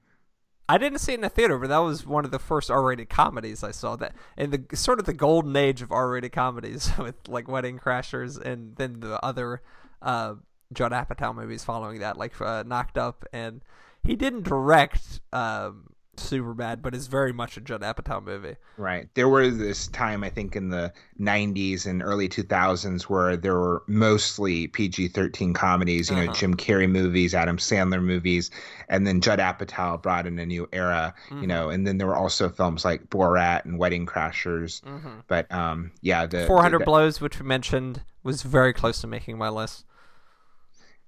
I 0.69 0.79
didn't 0.79 1.01
see 1.01 1.13
it 1.13 1.19
in 1.19 1.25
a 1.25 1.29
theater, 1.29 1.59
but 1.59 1.69
that 1.69 1.79
was 1.79 2.07
one 2.07 2.25
of 2.25 2.31
the 2.31 2.39
first 2.39 2.71
R-rated 2.71 3.11
comedies 3.11 3.63
I 3.63 3.73
saw. 3.73 3.97
That 3.97 4.15
in 4.39 4.51
the 4.51 4.77
sort 4.77 4.99
of 4.99 5.05
the 5.07 5.13
golden 5.13 5.55
age 5.57 5.83
of 5.83 5.93
R-rated 5.93 6.33
comedies 6.33 6.91
with 6.99 7.17
like 7.29 7.49
Wedding 7.49 7.79
Crashers, 7.79 8.41
and 8.41 8.77
then 8.77 9.01
the 9.01 9.23
other 9.25 9.61
uh, 10.01 10.35
Judd 10.73 10.93
Apatow 10.93 11.35
movies 11.35 11.65
following 11.65 11.99
that, 12.01 12.17
like 12.17 12.41
uh, 12.41 12.63
Knocked 12.67 12.97
Up, 12.97 13.25
and 13.33 13.61
he 14.03 14.17
didn't 14.17 14.45
direct 14.45 15.21
um, 15.33 15.91
Superbad, 16.33 16.83
but 16.83 16.95
is 16.95 17.07
very 17.07 17.33
much 17.33 17.57
a 17.57 17.61
Judd 17.61 17.81
Apatow 17.81 18.23
movie. 18.23 18.57
Right. 18.77 19.09
There 19.15 19.29
was 19.31 19.57
this 19.57 19.87
time, 19.89 20.23
I 20.23 20.29
think, 20.29 20.55
in 20.55 20.69
the 20.69 20.93
90s 21.19 21.87
and 21.87 22.03
early 22.03 22.29
2000s 22.29 23.05
where 23.05 23.35
there 23.37 23.55
were 23.59 23.83
mostly 23.87 24.67
PG 24.69 25.09
13 25.09 25.55
comedies, 25.55 26.11
you 26.11 26.17
know, 26.17 26.25
Uh-huh. 26.25 26.33
Jim 26.35 26.55
Carrey 26.55 26.89
movies, 26.91 27.35
Adam 27.35 27.57
Sandler 27.57 28.03
movies, 28.03 28.51
and 28.91 29.07
then 29.07 29.23
Judd 29.23 29.39
Apatow 29.39 30.03
brought 30.03 30.27
in 30.27 30.39
a 30.39 30.45
new 30.45 30.69
era, 30.73 31.15
Mm-hmm. 31.31 31.41
you 31.41 31.47
know, 31.47 31.71
and 31.71 31.87
then 31.87 31.97
there 31.97 32.07
were 32.07 32.17
also 32.17 32.49
films 32.51 32.85
like 32.85 33.09
Borat 33.09 33.65
and 33.65 33.79
Wedding 33.79 34.05
Crashers. 34.05 34.83
Mm-hmm. 34.83 35.21
But 35.29 35.51
um, 35.53 35.93
yeah, 36.03 36.27
the 36.27 36.47
400 36.47 36.81
the- 36.81 36.85
Blows, 36.85 37.21
which 37.23 37.41
we 37.41 37.47
mentioned, 37.47 38.03
was 38.23 38.43
very 38.43 38.75
close 38.75 39.01
to 39.01 39.07
making 39.07 39.39
my 39.39 39.49
list. 39.49 39.85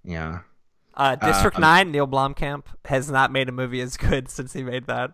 Yeah. 0.03 0.41
Uh, 0.97 1.17
District 1.17 1.57
um, 1.57 1.63
9, 1.63 1.91
Neill 1.91 2.07
Blomkamp, 2.07 2.65
has 2.85 3.11
not 3.11 3.33
made 3.33 3.49
a 3.49 3.53
movie 3.53 3.81
as 3.81 3.97
good 3.97 4.29
since 4.31 4.53
he 4.53 4.63
made 4.63 4.87
that. 4.87 5.13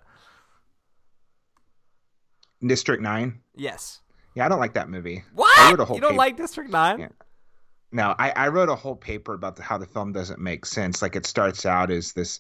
District 2.65 3.03
9. 3.03 3.41
Yes. 3.57 4.01
Yeah, 4.35 4.47
I 4.47 4.49
don't 4.49 4.61
like 4.61 4.75
that 4.75 4.89
movie. 4.89 5.25
What? 5.35 5.71
wrote 5.71 5.81
a 5.81 5.85
whole 5.85 5.97
You 5.97 6.01
don't 6.03 6.11
paper- 6.11 6.19
like 6.19 6.37
District 6.37 6.71
9? 6.71 6.99
Yeah. 7.01 7.09
No, 7.93 8.15
I, 8.19 8.31
I 8.31 8.49
wrote 8.49 8.69
a 8.69 8.77
whole 8.77 8.95
paper 8.95 9.35
about 9.35 9.57
the, 9.57 9.63
how 9.63 9.77
the 9.79 9.87
film 9.87 10.13
doesn't 10.13 10.39
make 10.39 10.65
sense. 10.65 11.03
Like 11.03 11.17
it 11.17 11.27
starts 11.27 11.67
out 11.67 11.91
as 11.91 12.13
this 12.13 12.39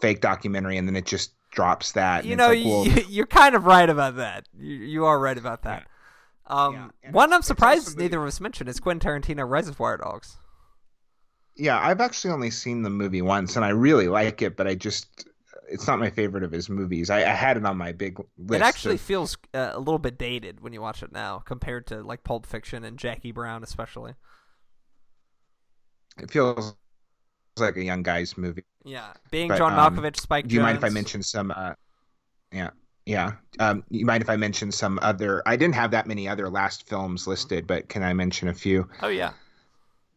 fake 0.00 0.20
documentary, 0.20 0.78
and 0.78 0.88
then 0.88 0.96
it 0.96 1.04
just 1.04 1.32
drops 1.50 1.92
that. 1.92 2.24
you 2.24 2.34
know, 2.36 2.48
like, 2.48 2.64
well, 2.64 2.86
you, 2.86 3.04
you're 3.08 3.26
kind 3.26 3.54
of 3.54 3.66
right 3.66 3.88
about 3.90 4.16
that. 4.16 4.46
You, 4.58 4.74
you 4.74 5.04
are 5.04 5.18
right 5.18 5.36
about 5.36 5.62
that. 5.64 5.86
Um, 6.46 6.92
Yeah, 7.02 7.10
one 7.10 7.32
I'm 7.32 7.42
surprised 7.42 7.98
neither 7.98 8.22
of 8.22 8.28
us 8.28 8.40
mentioned 8.40 8.70
is 8.70 8.80
Quentin 8.80 9.22
Tarantino 9.22 9.46
Reservoir 9.48 9.98
Dogs. 9.98 10.36
Yeah, 11.56 11.78
I've 11.78 12.00
actually 12.00 12.32
only 12.32 12.50
seen 12.50 12.82
the 12.82 12.90
movie 12.90 13.22
once, 13.22 13.56
and 13.56 13.64
I 13.64 13.70
really 13.70 14.08
like 14.08 14.42
it, 14.42 14.56
but 14.56 14.66
I 14.66 14.74
just 14.74 15.28
it's 15.68 15.86
not 15.86 15.98
my 15.98 16.10
favorite 16.10 16.44
of 16.44 16.52
his 16.52 16.68
movies. 16.68 17.10
I, 17.10 17.18
I 17.18 17.34
had 17.34 17.56
it 17.56 17.66
on 17.66 17.76
my 17.76 17.92
big 17.92 18.18
list. 18.38 18.62
It 18.62 18.64
actually 18.64 18.94
of- 18.96 19.00
feels 19.00 19.36
uh, 19.54 19.70
a 19.72 19.78
little 19.78 19.98
bit 19.98 20.18
dated 20.18 20.60
when 20.60 20.72
you 20.72 20.80
watch 20.80 21.02
it 21.02 21.12
now 21.12 21.38
compared 21.40 21.86
to 21.88 22.02
like 22.02 22.24
Pulp 22.24 22.46
Fiction 22.46 22.84
and 22.84 22.98
Jackie 22.98 23.32
Brown, 23.32 23.62
especially. 23.62 24.14
it 26.18 26.30
feels 26.30 26.76
like 27.56 27.76
a 27.76 27.84
young 27.84 28.02
guy's 28.02 28.36
movie. 28.36 28.64
Yeah, 28.84 29.12
being 29.30 29.48
But, 29.48 29.58
John 29.58 29.78
um, 29.78 29.96
Malkovich, 29.96 30.20
Spike 30.20 30.46
Do 30.46 30.54
you 30.54 30.60
mind 30.60 30.76
if 30.78 30.84
I 30.84 30.88
mention 30.90 31.22
some? 31.22 31.50
Uh, 31.50 31.74
yeah, 32.52 32.70
yeah. 33.06 33.32
Um, 33.58 33.84
you 33.90 34.06
mind 34.06 34.22
if 34.22 34.30
I 34.30 34.36
mention 34.36 34.70
some 34.70 34.98
other? 35.02 35.42
I 35.46 35.56
didn't 35.56 35.74
have 35.74 35.90
that 35.92 36.06
many 36.06 36.28
other 36.28 36.48
last 36.48 36.88
films 36.88 37.26
listed, 37.26 37.66
but 37.66 37.88
can 37.88 38.02
I 38.02 38.12
mention 38.12 38.48
a 38.48 38.54
few? 38.54 38.88
Oh 39.02 39.08
yeah, 39.08 39.32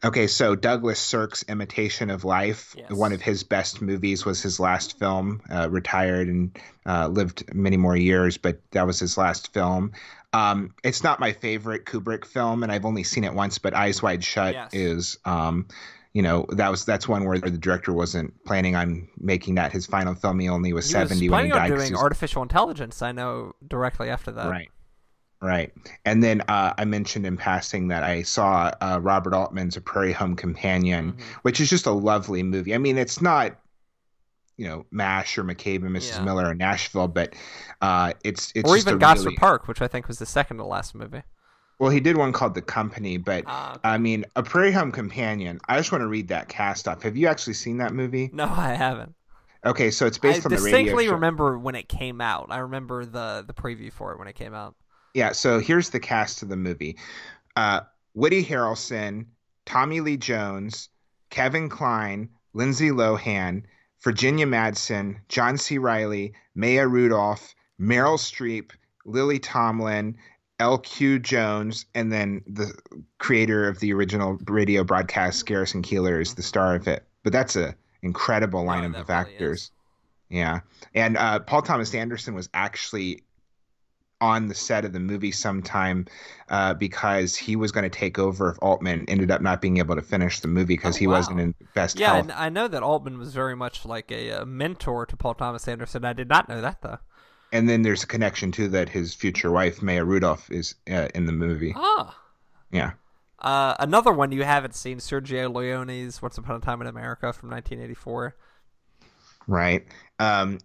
Okay, 0.03 0.27
so 0.27 0.55
Douglas 0.55 0.97
Sirk's 0.99 1.43
Imitation 1.49 2.09
of 2.09 2.23
Life, 2.23 2.73
Yes. 2.77 2.89
one 2.91 3.11
of 3.11 3.21
his 3.21 3.43
best 3.43 3.81
movies, 3.81 4.26
was 4.26 4.41
his 4.41 4.57
last 4.59 4.97
film. 4.97 5.41
Uh, 5.51 5.69
retired 5.69 6.30
and 6.30 6.57
uh, 6.85 7.07
lived 7.09 7.53
many 7.53 7.76
more 7.76 7.97
years, 7.97 8.38
but 8.38 8.61
that 8.71 8.88
was 8.88 8.97
his 8.99 9.17
last 9.17 9.53
film. 9.53 9.91
Um, 10.31 10.73
it's 10.85 11.03
not 11.03 11.19
my 11.19 11.34
favorite 11.34 11.85
Kubrick 11.85 12.23
film, 12.23 12.63
and 12.63 12.71
I've 12.71 12.85
only 12.85 13.03
seen 13.03 13.26
it 13.26 13.34
once. 13.34 13.57
But 13.57 13.73
Eyes 13.73 14.01
Wide 14.01 14.23
Shut 14.23 14.53
Yes. 14.53 14.69
is, 14.73 15.17
um, 15.26 15.67
you 16.13 16.21
know, 16.21 16.45
that 16.51 16.69
was 16.71 16.85
that's 16.85 17.07
one 17.07 17.26
where 17.26 17.38
the 17.39 17.51
director 17.51 17.91
wasn't 17.91 18.34
planning 18.45 18.76
on 18.77 19.09
making 19.17 19.55
that 19.55 19.71
his 19.73 19.85
final 19.85 20.15
film. 20.15 20.39
He 20.39 20.47
only 20.47 20.71
was 20.71 20.85
he 20.85 20.93
seventy 20.93 21.27
was 21.27 21.35
when 21.35 21.45
he 21.47 21.51
planning 21.51 21.51
on 21.51 21.69
died. 21.71 21.77
'cause 21.77 21.89
doing 21.89 21.99
artificial 22.01 22.41
intelligence. 22.41 23.01
I 23.01 23.11
know 23.11 23.53
directly 23.67 24.09
after 24.09 24.31
that. 24.31 24.49
Right. 24.49 24.69
Right. 25.41 25.72
And 26.03 26.22
then 26.22 26.41
uh, 26.49 26.74
I 26.78 26.84
mentioned 26.84 27.26
in 27.26 27.38
passing 27.38 27.88
that 27.88 28.03
I 28.03 28.24
saw 28.24 28.72
uh, 28.82 28.99
Robert 29.02 29.34
Altman's 29.34 29.78
A 29.78 29.82
Prairie 29.82 30.11
Home 30.11 30.36
Companion, 30.36 31.14
Mhm. 31.14 31.22
which 31.44 31.61
is 31.61 31.70
just 31.70 31.86
a 31.86 31.91
lovely 31.91 32.44
movie. 32.44 32.76
I 32.76 32.78
mean, 32.78 32.98
it's 32.98 33.22
not, 33.22 33.57
you 34.57 34.68
know, 34.68 34.86
MASH 34.91 35.38
or 35.38 35.45
McCabe 35.45 35.86
and 35.86 35.95
Mrs. 35.95 36.18
Yeah. 36.18 36.24
Miller 36.26 36.49
or 36.49 36.53
Nashville, 36.56 37.07
but 37.07 37.34
uh, 37.82 38.11
it's 38.26 38.52
it's 38.53 38.70
or 38.70 38.76
even 38.76 38.98
Gosford 38.98 39.28
really, 39.28 39.38
Park, 39.38 39.70
which 39.70 39.82
I 39.82 39.88
think 39.88 40.10
was 40.10 40.20
the 40.20 40.26
second 40.26 40.57
to 40.57 40.66
last 40.66 40.94
movie. 40.94 41.24
Well, 41.80 41.90
he 41.90 42.02
did 42.02 42.18
one 42.18 42.34
called 42.34 42.56
The 42.56 42.61
Company, 42.61 43.16
but 43.16 43.45
okay. 43.45 43.80
I 43.86 43.98
mean, 43.98 44.26
A 44.36 44.44
Prairie 44.44 44.74
Home 44.74 44.91
Companion. 44.91 45.61
I 45.70 45.78
just 45.78 45.94
want 45.94 46.02
to 46.02 46.07
read 46.07 46.28
that 46.28 46.49
cast 46.49 46.90
off. 46.90 47.02
Have 47.03 47.16
you 47.16 47.28
actually 47.28 47.53
seen 47.53 47.78
that 47.78 47.94
movie? 47.94 48.30
No, 48.34 48.44
I 48.44 48.74
haven't. 48.74 49.16
Okay, 49.66 49.90
so 49.90 50.06
it's 50.06 50.18
I 50.18 50.22
based 50.22 50.45
on 50.45 50.49
the 50.52 50.57
radio 50.57 50.78
distinctly 50.78 51.10
remember 51.10 51.57
when 51.57 51.76
it 51.76 51.88
came 51.88 52.20
out. 52.20 52.48
I 52.49 52.57
remember 52.57 53.06
the 53.06 53.45
the 53.48 53.53
preview 53.53 53.94
for 53.94 54.11
it 54.11 54.20
when 54.20 54.28
it 54.28 54.36
came 54.36 54.53
out. 54.53 54.76
Yeah, 55.19 55.33
so 55.33 55.59
here's 55.59 55.89
the 55.89 55.99
cast 55.99 56.43
of 56.43 56.47
the 56.47 56.55
movie. 56.55 56.95
Uh, 57.57 57.81
Woody 58.13 58.41
Harrelson, 58.41 59.25
Tommy 59.65 59.99
Lee 59.99 60.15
Jones, 60.15 60.87
Kevin 61.29 61.67
Kline, 61.67 62.29
Lindsay 62.53 62.89
Lohan, 62.91 63.63
Virginia 64.01 64.45
Madsen, 64.45 65.17
John 65.27 65.57
C. 65.57 65.77
Reilly, 65.77 66.31
Maya 66.55 66.87
Rudolph, 66.87 67.53
Meryl 67.77 68.17
Streep, 68.17 68.71
Lily 69.03 69.39
Tomlin, 69.39 70.15
L.Q. 70.61 71.19
Jones, 71.19 71.85
and 71.93 72.13
then 72.13 72.41
the 72.47 72.71
creator 73.17 73.67
of 73.67 73.81
the 73.81 73.91
original 73.91 74.39
radio 74.47 74.85
broadcast, 74.85 75.45
Garrison 75.45 75.81
Keillor, 75.81 76.21
is 76.21 76.35
the 76.35 76.41
star 76.41 76.75
of 76.75 76.87
it. 76.87 77.03
But 77.23 77.33
that's 77.33 77.57
a 77.57 77.75
incredible 78.03 78.63
lineup 78.63 78.93
that 78.93 79.01
of 79.01 79.09
really 79.09 79.19
actors. 79.19 79.59
is. 79.63 79.71
Yeah, 80.29 80.61
and 80.95 81.17
uh, 81.17 81.39
Paul 81.39 81.63
Thomas 81.63 81.93
Anderson 81.93 82.35
was 82.35 82.47
actually 82.53 83.23
on 84.21 84.47
the 84.47 84.55
set 84.55 84.85
of 84.85 84.93
the 84.93 84.99
movie 84.99 85.31
sometime 85.31 86.05
uh, 86.49 86.73
because 86.73 87.35
he 87.35 87.55
was 87.55 87.71
going 87.71 87.83
to 87.83 87.89
take 87.89 88.19
over 88.19 88.49
if 88.51 88.57
Altman 88.61 89.05
ended 89.07 89.31
up 89.31 89.41
not 89.41 89.61
being 89.61 89.77
able 89.77 89.95
to 89.95 90.01
finish 90.01 90.39
the 90.41 90.47
movie 90.47 90.75
because 90.75 90.95
Oh, 90.95 90.97
he 90.97 91.07
wow. 91.07 91.13
wasn't 91.17 91.39
in 91.39 91.55
best 91.73 91.99
Yeah, 91.99 92.01
health. 92.01 92.27
I 92.33 92.49
know 92.49 92.67
that 92.67 92.83
Altman 92.83 93.17
was 93.19 93.33
very 93.33 93.55
much 93.55 93.85
like 93.85 94.11
a, 94.11 94.31
uh 94.31 94.45
mentor 94.45 95.05
to 95.07 95.17
Paul 95.17 95.35
Thomas 95.35 95.67
Anderson. 95.67 96.05
I 96.05 96.13
did 96.13 96.29
not 96.29 96.49
know 96.49 96.61
that 96.61 96.81
though. 96.81 96.99
And 97.51 97.69
then 97.69 97.83
there's 97.83 98.01
a 98.03 98.07
connection 98.07 98.51
too 98.51 98.69
that 98.69 98.89
his 98.89 99.13
future 99.13 99.51
wife 99.51 99.83
Maya 99.83 100.03
Rudolph 100.03 100.49
is 100.49 100.73
uh, 100.89 101.09
in 101.13 101.27
the 101.27 101.31
movie. 101.31 101.75
Ah. 101.75 102.15
Yeah. 102.71 102.93
Uh, 103.39 103.75
another 103.79 104.11
one 104.13 104.31
you 104.31 104.43
haven't 104.43 104.75
seen, 104.75 104.97
Sergio 104.99 105.53
Leone's 105.53 106.21
"Once 106.21 106.37
Upon 106.37 106.55
a 106.57 106.59
Time 106.59 106.81
in 106.81 106.87
America" 106.87 107.31
from 107.33 107.49
1984. 107.49 108.35
Right. 109.47 109.85
Um, 110.19 110.59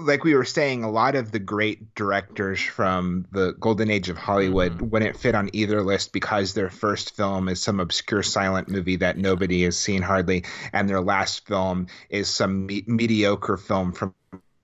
like 0.00 0.24
we 0.24 0.34
were 0.34 0.44
saying, 0.44 0.84
a 0.84 0.90
lot 0.90 1.14
of 1.14 1.32
the 1.32 1.38
great 1.38 1.94
directors 1.94 2.60
from 2.60 3.26
the 3.32 3.52
golden 3.60 3.90
age 3.90 4.08
of 4.08 4.16
Hollywood 4.18 4.72
Mm-hmm. 4.72 4.88
wouldn't 4.90 5.16
fit 5.16 5.34
on 5.34 5.50
either 5.52 5.82
list 5.82 6.12
because 6.12 6.54
their 6.54 6.70
first 6.70 7.16
film 7.16 7.48
is 7.48 7.62
some 7.62 7.80
obscure 7.80 8.22
silent 8.22 8.68
movie 8.68 8.96
that 8.96 9.16
nobody 9.18 9.62
has 9.64 9.76
seen 9.78 10.02
hardly, 10.02 10.44
and 10.72 10.88
their 10.88 11.00
last 11.00 11.46
film 11.46 11.86
is 12.10 12.28
some 12.28 12.66
me- 12.66 12.84
mediocre 12.86 13.56
film 13.56 13.92
from 13.92 14.14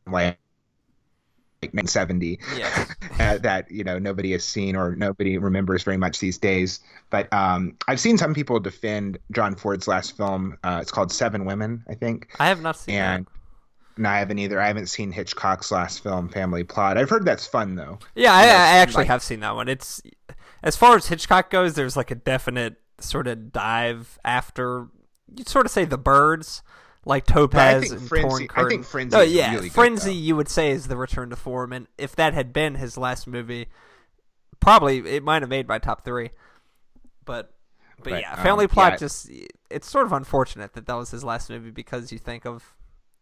like. 0.07 0.39
Like 1.63 1.73
1970, 1.73 2.41
Yeah. 2.59 2.85
uh, 3.19 3.39
that 3.39 3.71
you 3.71 3.85
know 3.85 3.99
nobody 3.99 4.33
has 4.33 4.45
seen 4.45 4.77
or 4.77 4.95
nobody 4.95 5.39
remembers 5.39 5.83
very 5.83 5.97
much 5.97 6.19
these 6.21 6.37
days. 6.37 6.81
But 7.09 7.33
um, 7.33 7.77
I've 7.89 8.01
seen 8.01 8.19
some 8.19 8.35
people 8.35 8.61
defend 8.61 9.17
John 9.33 9.55
Ford's 9.55 9.89
last 9.89 10.15
film. 10.15 10.59
Uh, 10.63 10.81
it's 10.83 10.91
called 10.93 11.11
Seven 11.11 11.47
Women, 11.47 11.83
I 11.89 11.95
think 11.95 12.29
I 12.39 12.49
have 12.49 12.61
not 12.61 12.77
seen 12.77 12.97
and 12.97 13.25
that. 13.25 13.31
No, 13.97 14.09
I 14.09 14.19
haven't 14.19 14.39
either. 14.39 14.61
I 14.61 14.67
haven't 14.67 14.87
seen 14.89 15.13
Hitchcock's 15.13 15.71
last 15.71 16.03
film, 16.03 16.29
Family 16.29 16.65
Plot. 16.65 16.99
I've 16.99 17.11
heard 17.11 17.25
that's 17.25 17.47
fun 17.47 17.75
though. 17.77 17.99
Yeah, 18.15 18.33
I, 18.33 18.43
I 18.43 18.79
actually 18.79 19.03
like- 19.03 19.09
have 19.09 19.23
seen 19.23 19.41
that 19.41 19.55
one. 19.55 19.69
It's 19.69 20.03
as 20.63 20.77
far 20.77 20.97
as 20.97 21.07
Hitchcock 21.09 21.51
goes, 21.51 21.75
there's 21.75 21.97
like 21.97 22.11
a 22.11 22.15
definite 22.15 22.77
sort 23.01 23.27
of 23.27 23.53
dive 23.53 24.19
after 24.25 24.87
you'd 25.37 25.49
sort 25.49 25.67
of 25.67 25.73
say 25.73 25.85
the 25.85 25.99
birds, 25.99 26.63
like 27.05 27.27
Topaz 27.27 27.91
and 27.91 28.09
Frenzy- 28.09 28.29
Torn 28.29 28.43
I 28.43 28.47
Curtain. 28.47 28.69
think 28.71 28.85
Frenzy 28.87 29.17
No, 29.17 29.23
yeah, 29.23 29.55
really 29.55 29.69
Frenzy 29.69 30.11
though. 30.11 30.17
you 30.17 30.37
would 30.37 30.49
say 30.49 30.71
is 30.71 30.89
the 30.89 30.97
return 30.97 31.31
to 31.31 31.37
form, 31.37 31.73
and 31.73 31.87
if 31.99 32.17
that 32.17 32.35
had 32.35 32.53
been 32.53 32.77
his 32.77 32.97
last 32.97 33.27
movie, 33.27 33.67
probably 34.61 34.99
it 34.99 35.23
might 35.23 35.43
have 35.43 35.49
made 35.51 35.69
my 35.69 35.79
top 35.79 36.05
three. 36.05 36.31
But 37.25 37.53
but, 37.99 38.11
But, 38.11 38.21
yeah, 38.23 38.33
um, 38.35 38.43
Family 38.43 38.67
Plot 38.67 38.93
yeah. 38.93 38.97
just 38.99 39.31
it's 39.71 39.91
sort 39.91 40.07
of 40.07 40.13
unfortunate 40.13 40.73
that 40.75 40.87
that 40.87 40.95
was 40.95 41.11
his 41.11 41.25
last 41.25 41.49
movie 41.51 41.71
because 41.71 42.13
you 42.13 42.19
think 42.19 42.45
of 42.45 42.75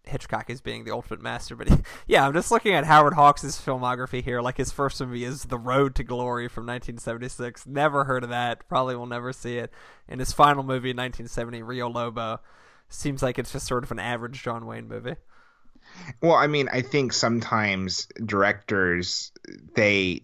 Hitchcock 0.05 0.51
as 0.51 0.61
being 0.61 0.85
the 0.85 0.91
ultimate 0.91 1.23
master. 1.23 1.57
But 1.57 1.69
yeah, 2.07 2.27
I'm 2.27 2.33
just 2.33 2.51
looking 2.51 2.75
at 2.75 2.85
Howard 2.85 3.15
Hawks' 3.15 3.45
filmography 3.61 4.23
here. 4.23 4.41
Like 4.41 4.57
his 4.57 4.73
first 4.73 5.01
movie 5.01 5.25
is 5.25 5.45
The 5.45 5.59
Road 5.59 5.95
to 5.97 6.05
Glory 6.05 6.49
from 6.49 6.65
1976. 6.65 7.67
Never 7.67 8.05
heard 8.05 8.25
of 8.25 8.31
that. 8.31 8.69
Probably 8.69 8.97
will 8.97 9.07
never 9.07 9.33
see 9.33 9.59
it. 9.59 9.73
And 10.09 10.21
his 10.21 10.33
final 10.33 10.63
movie 10.63 10.91
in 10.91 10.97
1970, 10.97 11.63
Rio 11.63 11.89
Lobo, 11.89 12.41
seems 12.89 13.23
like 13.23 13.39
it's 13.39 13.53
just 13.53 13.67
sort 13.67 13.85
of 13.85 13.91
an 13.91 13.99
average 13.99 14.43
John 14.43 14.67
Wayne 14.67 14.89
movie. 14.89 15.17
Well, 16.21 16.35
I 16.35 16.47
mean, 16.47 16.69
I 16.73 16.83
think 16.83 17.13
sometimes 17.13 18.07
directors 18.25 19.33
they 19.75 20.23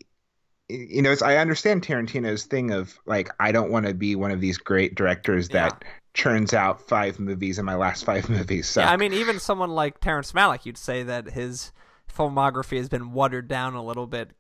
you 0.68 1.00
know, 1.00 1.14
I 1.24 1.36
understand 1.36 1.82
Tarantino's 1.82 2.44
thing 2.44 2.72
of 2.72 2.98
like 3.06 3.30
I 3.40 3.52
don't 3.52 3.70
want 3.70 3.86
to 3.86 3.94
be 3.94 4.14
one 4.16 4.30
of 4.30 4.40
these 4.40 4.58
great 4.58 4.94
directors 4.94 5.48
that 5.50 5.82
yeah. 5.82 5.88
Churns 6.14 6.54
out 6.54 6.88
five 6.88 7.18
movies 7.20 7.58
in 7.58 7.64
my 7.64 7.74
last 7.74 8.04
five 8.04 8.28
movies. 8.30 8.66
So. 8.68 8.80
Yeah, 8.80 8.90
I 8.90 8.96
mean, 8.96 9.12
even 9.12 9.38
someone 9.38 9.70
like 9.70 10.00
Terrence 10.00 10.32
Malick, 10.32 10.66
you'd 10.66 10.78
say 10.78 11.02
that 11.02 11.30
his 11.30 11.72
filmography 12.12 12.76
has 12.78 12.88
been 12.88 13.12
watered 13.12 13.48
down 13.48 13.74
a 13.74 13.84
little 13.84 14.06
bit 14.06 14.30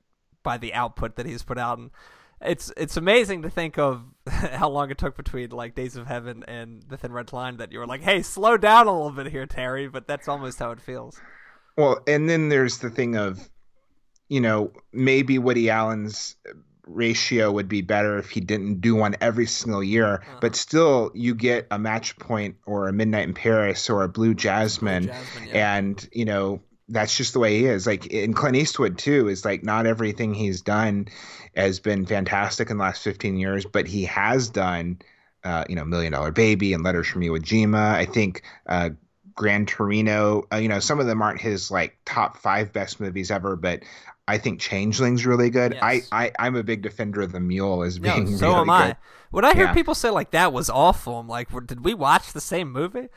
by 0.42 0.58
the 0.58 0.74
output 0.74 1.16
that 1.16 1.26
he's 1.26 1.42
put 1.42 1.58
out, 1.58 1.78
and 1.78 1.90
it's 2.40 2.72
it's 2.76 2.96
amazing 2.96 3.42
to 3.42 3.50
think 3.50 3.78
of 3.78 4.02
how 4.28 4.68
long 4.68 4.90
it 4.90 4.98
took 4.98 5.16
between 5.16 5.50
like 5.50 5.74
Days 5.74 5.96
of 5.96 6.06
Heaven 6.06 6.44
and 6.46 6.82
The 6.88 6.96
Thin 6.96 7.12
Red 7.12 7.32
Line 7.32 7.56
that 7.58 7.72
you 7.72 7.78
were 7.78 7.86
like, 7.86 8.02
hey, 8.02 8.22
slow 8.22 8.56
down 8.56 8.86
a 8.86 8.92
little 8.92 9.10
bit 9.10 9.30
here, 9.30 9.46
Terry. 9.46 9.88
But 9.88 10.06
that's 10.06 10.28
almost 10.28 10.58
how 10.58 10.70
it 10.70 10.80
feels. 10.80 11.20
Well, 11.76 12.00
and 12.08 12.28
then 12.28 12.48
there's 12.48 12.78
the 12.78 12.90
thing 12.90 13.16
of, 13.16 13.38
you 14.28 14.40
know, 14.40 14.72
maybe 14.92 15.38
Woody 15.38 15.70
Allen's 15.70 16.36
ratio 16.88 17.50
would 17.52 17.68
be 17.68 17.82
better 17.82 18.18
if 18.18 18.30
he 18.30 18.40
didn't 18.40 18.80
do 18.80 18.94
one 18.94 19.16
every 19.20 19.46
single 19.46 19.82
year, 19.82 20.14
uh-huh. 20.14 20.38
but 20.40 20.56
still 20.56 21.10
you 21.14 21.34
get 21.34 21.66
a 21.70 21.78
match 21.78 22.16
point 22.18 22.56
or 22.66 22.88
a 22.88 22.92
Midnight 22.92 23.28
in 23.28 23.34
Paris 23.34 23.88
or 23.90 24.02
a 24.02 24.08
Blue 24.08 24.34
Jasmine, 24.34 25.04
Blue 25.04 25.12
Jasmine 25.12 25.48
yeah. 25.48 25.76
and 25.76 26.08
you 26.12 26.24
know 26.24 26.60
that's 26.88 27.16
just 27.16 27.32
the 27.32 27.38
way 27.38 27.58
he 27.58 27.66
is. 27.66 27.86
Like 27.86 28.06
in 28.06 28.32
Clint 28.32 28.56
Eastwood 28.56 28.98
too, 28.98 29.28
is 29.28 29.44
like 29.44 29.62
not 29.62 29.86
everything 29.86 30.34
he's 30.34 30.62
done 30.62 31.08
has 31.54 31.80
been 31.80 32.06
fantastic 32.06 32.70
in 32.70 32.78
the 32.78 32.82
last 32.82 33.02
15 33.02 33.36
years, 33.36 33.66
but 33.66 33.86
he 33.86 34.04
has 34.04 34.48
done, 34.48 34.98
uh, 35.44 35.64
you 35.68 35.76
know, 35.76 35.84
Million 35.84 36.12
Dollar 36.12 36.30
Baby 36.30 36.72
and 36.72 36.82
Letters 36.82 37.08
from 37.08 37.22
Iwo 37.22 37.38
Jima. 37.38 37.94
I 37.94 38.06
think 38.06 38.42
uh, 38.66 38.90
Gran 39.34 39.66
Torino. 39.66 40.46
Uh, 40.52 40.56
you 40.56 40.68
know, 40.68 40.80
some 40.80 41.00
of 41.00 41.06
them 41.06 41.20
aren't 41.20 41.40
his 41.40 41.70
like 41.70 41.98
top 42.04 42.38
five 42.38 42.72
best 42.72 43.00
movies 43.00 43.30
ever, 43.30 43.56
but 43.56 43.82
I 44.28 44.36
think 44.36 44.60
Changeling's 44.60 45.24
really 45.24 45.48
good. 45.48 45.72
Yes. 45.72 46.08
I, 46.12 46.26
I 46.26 46.32
I'm 46.38 46.54
a 46.54 46.62
big 46.62 46.82
defender 46.82 47.22
of 47.22 47.32
the 47.32 47.40
Mule 47.40 47.82
as 47.82 47.98
being 47.98 48.30
no, 48.30 48.36
so 48.36 48.48
really 48.48 48.60
am 48.60 48.70
I. 48.70 48.86
Good. 48.88 48.96
When 49.30 49.44
I 49.44 49.54
hear 49.54 49.64
yeah. 49.64 49.74
people 49.74 49.94
say 49.94 50.10
like 50.10 50.32
that 50.32 50.52
was 50.52 50.68
awful, 50.68 51.18
I'm 51.18 51.28
like, 51.28 51.48
did 51.66 51.82
we 51.82 51.94
watch 51.94 52.34
the 52.34 52.40
same 52.40 52.70
movie? 52.70 53.08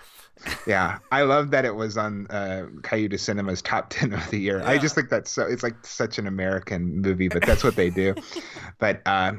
yeah, 0.65 0.99
I 1.11 1.23
love 1.23 1.51
that 1.51 1.65
it 1.65 1.75
was 1.75 1.97
on 1.97 2.27
uh, 2.27 2.67
Cahiers 2.81 3.09
du 3.09 3.17
Cinéma's 3.17 3.61
top 3.61 3.87
ten 3.89 4.13
of 4.13 4.29
the 4.29 4.37
year. 4.37 4.59
Yeah. 4.59 4.69
I 4.69 4.77
just 4.77 4.95
think 4.95 5.09
that's 5.09 5.29
so. 5.29 5.45
It's 5.45 5.63
like 5.63 5.85
such 5.85 6.17
an 6.17 6.27
American 6.27 7.01
movie, 7.01 7.27
but 7.27 7.45
that's 7.45 7.63
what 7.63 7.75
they 7.75 7.89
do. 7.89 8.15
but 8.79 9.01
uh, 9.05 9.33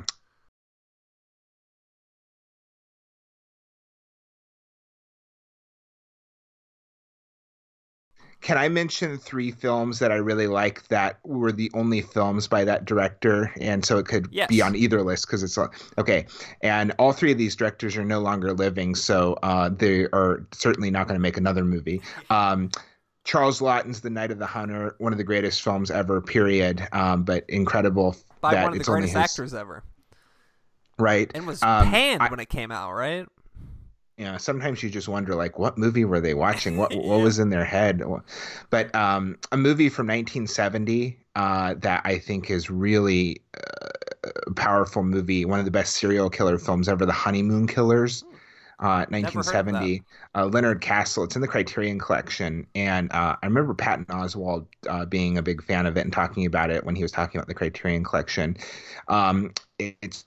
Can 8.42 8.58
I 8.58 8.68
mention 8.68 9.18
three 9.18 9.52
films 9.52 10.00
that 10.00 10.10
I 10.10 10.16
really 10.16 10.48
like 10.48 10.88
that 10.88 11.18
were 11.24 11.52
the 11.52 11.70
only 11.74 12.02
films 12.02 12.48
by 12.48 12.64
that 12.64 12.84
director, 12.84 13.52
and 13.60 13.84
so 13.84 13.98
it 13.98 14.06
could 14.06 14.28
yes. 14.32 14.48
be 14.48 14.60
on 14.60 14.74
either 14.74 15.00
list 15.02 15.28
because 15.28 15.44
it's 15.44 15.56
okay. 15.96 16.26
And 16.60 16.92
all 16.98 17.12
three 17.12 17.30
of 17.30 17.38
these 17.38 17.54
directors 17.54 17.96
are 17.96 18.04
no 18.04 18.18
longer 18.18 18.52
living, 18.52 18.96
so 18.96 19.38
uh, 19.44 19.68
they 19.68 20.06
are 20.06 20.44
certainly 20.52 20.90
not 20.90 21.06
going 21.06 21.14
to 21.14 21.22
make 21.22 21.36
another 21.36 21.64
movie. 21.64 22.02
Um, 22.30 22.70
Charles 23.22 23.62
Laughton's 23.62 24.00
The 24.00 24.10
Night 24.10 24.32
of 24.32 24.40
the 24.40 24.46
Hunter, 24.46 24.96
one 24.98 25.12
of 25.12 25.18
the 25.18 25.24
greatest 25.24 25.62
films 25.62 25.92
ever, 25.92 26.20
period. 26.20 26.86
Um, 26.90 27.22
but 27.22 27.44
incredible 27.48 28.16
by 28.40 28.54
that 28.54 28.64
one 28.64 28.72
of 28.72 28.78
the 28.78 28.84
greatest 28.84 29.12
his... 29.12 29.22
actors 29.22 29.54
ever. 29.54 29.84
Right, 30.98 31.30
and 31.32 31.46
was 31.46 31.62
um, 31.62 31.88
panned 31.88 32.22
I... 32.22 32.28
when 32.28 32.40
it 32.40 32.48
came 32.48 32.72
out, 32.72 32.92
right? 32.92 33.28
You 34.22 34.30
know, 34.30 34.38
sometimes 34.38 34.84
you 34.84 34.88
just 34.88 35.08
wonder 35.08 35.34
like 35.34 35.58
what 35.58 35.76
movie 35.76 36.04
were 36.04 36.20
they 36.20 36.34
watching? 36.34 36.76
What 36.76 36.94
what 36.94 37.20
was 37.22 37.40
in 37.40 37.50
their 37.50 37.64
head? 37.64 38.04
But 38.70 38.94
um, 38.94 39.36
a 39.50 39.56
movie 39.56 39.88
from 39.88 40.06
1970 40.06 41.18
uh, 41.34 41.74
that 41.78 42.02
I 42.04 42.20
think 42.20 42.48
is 42.48 42.70
really 42.70 43.42
uh, 43.56 43.88
a 44.46 44.54
powerful 44.54 45.02
movie, 45.02 45.44
one 45.44 45.58
of 45.58 45.64
the 45.64 45.72
best 45.72 45.96
serial 45.96 46.30
killer 46.30 46.56
films 46.56 46.88
ever, 46.88 47.04
The 47.04 47.10
Honeymoon 47.10 47.66
Killers. 47.66 48.24
Uh, 48.78 49.06
1970, 49.10 50.02
uh, 50.36 50.46
Leonard 50.46 50.80
Kastle. 50.80 51.24
It's 51.24 51.36
in 51.36 51.42
the 51.42 51.48
Criterion 51.48 52.00
Collection, 52.00 52.66
and 52.74 53.12
uh, 53.12 53.36
I 53.40 53.46
remember 53.46 53.74
Patton 53.74 54.06
Oswalt 54.06 54.66
uh, 54.88 55.04
being 55.04 55.38
a 55.38 55.42
big 55.42 55.62
fan 55.62 55.86
of 55.86 55.96
it 55.96 56.00
and 56.00 56.12
talking 56.12 56.46
about 56.46 56.70
it 56.70 56.84
when 56.84 56.96
he 56.96 57.02
was 57.02 57.12
talking 57.12 57.38
about 57.38 57.46
the 57.46 57.54
Criterion 57.54 58.02
Collection. 58.02 58.56
Um, 59.06 59.52
it's 59.78 60.24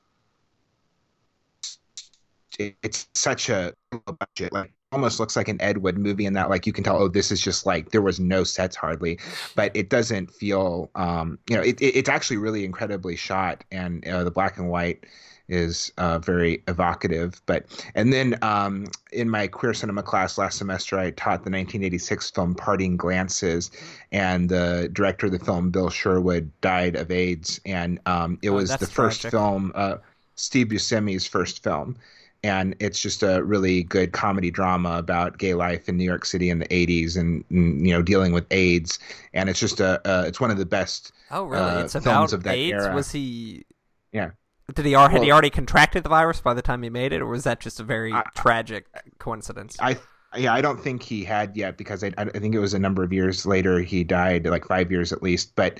it's 2.59 3.07
such 3.13 3.49
a 3.49 3.73
budget 4.19 4.51
like 4.53 4.71
almost 4.91 5.19
looks 5.19 5.35
like 5.35 5.49
an 5.49 5.61
Ed 5.61 5.79
Wood 5.79 5.97
movie 5.97 6.25
in 6.25 6.33
that 6.33 6.49
like 6.49 6.65
you 6.65 6.73
can 6.73 6.83
tell 6.83 6.97
oh 6.97 7.07
this 7.07 7.31
is 7.31 7.41
just 7.41 7.65
like 7.65 7.89
there 7.91 8.01
was 8.01 8.19
no 8.19 8.43
sets 8.43 8.75
hardly 8.75 9.19
but 9.55 9.71
it 9.75 9.89
doesn't 9.89 10.31
feel 10.31 10.89
um 10.95 11.37
you 11.49 11.55
know 11.55 11.61
it, 11.61 11.81
it 11.81 11.97
it's 11.97 12.09
actually 12.09 12.37
really 12.37 12.63
incredibly 12.63 13.15
shot 13.15 13.63
and 13.71 14.07
uh, 14.07 14.23
the 14.23 14.31
black 14.31 14.57
and 14.57 14.69
white 14.69 15.05
is 15.47 15.91
uh, 15.97 16.17
very 16.17 16.63
evocative 16.67 17.41
but 17.45 17.65
and 17.93 18.13
then 18.13 18.37
um 18.41 18.85
in 19.11 19.29
my 19.29 19.47
queer 19.47 19.73
cinema 19.73 20.01
class 20.01 20.37
last 20.37 20.57
semester 20.57 20.97
I 20.97 21.11
taught 21.11 21.43
the 21.43 21.51
1986 21.51 22.31
film 22.31 22.55
Parting 22.55 22.95
Glances 22.97 23.71
and 24.11 24.49
the 24.49 24.89
director 24.93 25.25
of 25.27 25.33
the 25.33 25.39
film 25.39 25.71
Bill 25.71 25.89
Sherwood 25.89 26.49
died 26.61 26.95
of 26.95 27.11
AIDS 27.11 27.59
and 27.65 27.99
um 28.05 28.39
it 28.41 28.49
oh, 28.49 28.53
was 28.53 28.75
the 28.77 28.87
first 28.87 29.21
tragic. 29.21 29.31
film 29.31 29.71
uh 29.75 29.97
Steve 30.35 30.67
Buscemi's 30.67 31.27
first 31.27 31.63
film 31.63 31.97
and 32.45 32.75
it's 32.79 33.01
just 33.01 33.23
a 33.23 33.43
really 33.43 33.81
good 33.81 34.11
comedy 34.11 34.51
drama 34.51 34.97
about 34.99 35.39
gay 35.39 35.55
life 35.55 35.89
in 35.89 35.97
New 35.97 36.03
York 36.03 36.25
City 36.25 36.51
in 36.51 36.59
the 36.59 36.67
80s 36.67 37.17
and, 37.17 37.43
and 37.49 37.85
you 37.85 37.91
know 37.91 38.03
dealing 38.03 38.33
with 38.33 38.45
AIDS. 38.51 38.99
And 39.33 39.49
it's 39.49 39.59
just 39.59 39.79
a 39.79 39.99
uh, 40.07 40.25
it's 40.27 40.39
one 40.39 40.51
of 40.51 40.57
the 40.57 40.65
best 40.65 41.11
oh 41.31 41.45
really? 41.45 41.63
Uh, 41.63 41.83
it's 41.85 41.95
about 41.95 42.33
of 42.33 42.43
that 42.43 42.53
AIDS? 42.53 42.83
era. 42.83 42.93
was 42.93 43.11
he 43.11 43.65
yeah. 44.11 44.29
Did 44.71 44.85
he 44.85 44.91
had 44.91 45.11
well, 45.11 45.23
he 45.23 45.31
already 45.31 45.49
contracted 45.49 46.03
the 46.03 46.09
virus 46.09 46.39
by 46.39 46.53
the 46.53 46.61
time 46.61 46.83
he 46.83 46.89
made 46.91 47.13
it 47.13 47.21
or 47.21 47.25
was 47.25 47.45
that 47.45 47.59
just 47.59 47.79
a 47.79 47.83
very 47.83 48.13
I, 48.13 48.23
tragic 48.35 48.85
coincidence? 49.17 49.75
I 49.79 49.97
yeah, 50.37 50.53
I 50.53 50.61
don't 50.61 50.79
think 50.79 51.01
he 51.01 51.23
had 51.23 51.57
yet 51.57 51.77
because 51.77 52.03
I, 52.03 52.11
I 52.17 52.25
think 52.25 52.53
it 52.53 52.59
was 52.59 52.75
a 52.75 52.79
number 52.79 53.03
of 53.03 53.11
years 53.11 53.45
later 53.45 53.79
he 53.79 54.03
died, 54.03 54.45
like 54.45 54.65
five 54.65 54.91
years 54.91 55.11
at 55.11 55.23
least. 55.23 55.55
But 55.55 55.79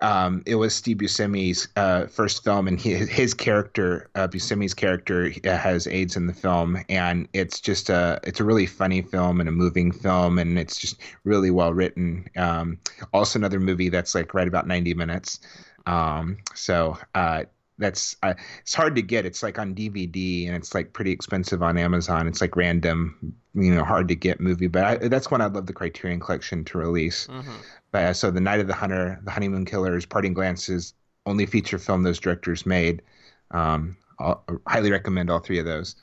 um, 0.00 0.42
it 0.46 0.54
was 0.54 0.74
Steve 0.74 0.98
Buscemi's 0.98 1.68
uh, 1.76 2.06
first 2.06 2.42
film, 2.42 2.68
and 2.68 2.80
he, 2.80 2.94
his 2.94 3.34
character, 3.34 4.08
uh, 4.14 4.28
Buscemi's 4.28 4.74
character, 4.74 5.32
uh, 5.44 5.56
has 5.56 5.86
AIDS 5.86 6.16
in 6.16 6.26
the 6.26 6.32
film, 6.32 6.78
and 6.88 7.28
it's 7.32 7.60
just 7.60 7.90
a 7.90 8.20
it's 8.24 8.40
a 8.40 8.44
really 8.44 8.66
funny 8.66 9.02
film 9.02 9.40
and 9.40 9.48
a 9.48 9.52
moving 9.52 9.92
film, 9.92 10.38
and 10.38 10.58
it's 10.58 10.78
just 10.78 11.00
really 11.24 11.50
well 11.50 11.74
written. 11.74 12.26
Um, 12.36 12.78
also, 13.12 13.38
another 13.38 13.60
movie 13.60 13.88
that's 13.88 14.14
like 14.14 14.34
right 14.34 14.48
about 14.48 14.66
ninety 14.66 14.94
minutes. 14.94 15.40
Um, 15.86 16.38
so 16.54 16.96
uh, 17.14 17.44
that's 17.80 18.14
uh, 18.22 18.34
it's 18.60 18.74
hard 18.74 18.94
to 18.94 19.02
get. 19.02 19.26
It's 19.26 19.42
like 19.42 19.58
on 19.58 19.74
DVD 19.74 20.46
and 20.46 20.56
it's 20.56 20.74
like 20.74 20.92
pretty 20.92 21.10
expensive 21.10 21.62
on 21.62 21.76
Amazon. 21.76 22.28
It's 22.28 22.40
like 22.40 22.54
random, 22.54 23.34
you 23.54 23.74
know, 23.74 23.82
hard 23.82 24.06
to 24.08 24.14
get 24.14 24.40
movie. 24.40 24.68
But 24.68 24.84
I, 24.84 25.08
that's 25.08 25.30
when 25.30 25.40
I'd 25.40 25.54
love 25.54 25.66
the 25.66 25.72
Criterion 25.72 26.20
Collection 26.20 26.64
to 26.66 26.78
release. 26.78 27.26
Mm-hmm. 27.26 27.56
But 27.90 28.04
uh, 28.04 28.12
so 28.12 28.30
the 28.30 28.40
Night 28.40 28.60
of 28.60 28.68
the 28.68 28.74
Hunter, 28.74 29.18
the 29.24 29.30
Honeymoon 29.30 29.64
Killers, 29.64 30.06
Parting 30.06 30.34
Glances, 30.34 30.94
only 31.26 31.46
feature 31.46 31.78
film 31.78 32.04
those 32.04 32.20
directors 32.20 32.64
made. 32.64 33.02
Um, 33.50 33.96
I'll, 34.20 34.44
I 34.48 34.72
highly 34.74 34.92
recommend 34.92 35.30
all 35.30 35.40
three 35.40 35.58
of 35.58 35.64
those. 35.64 35.96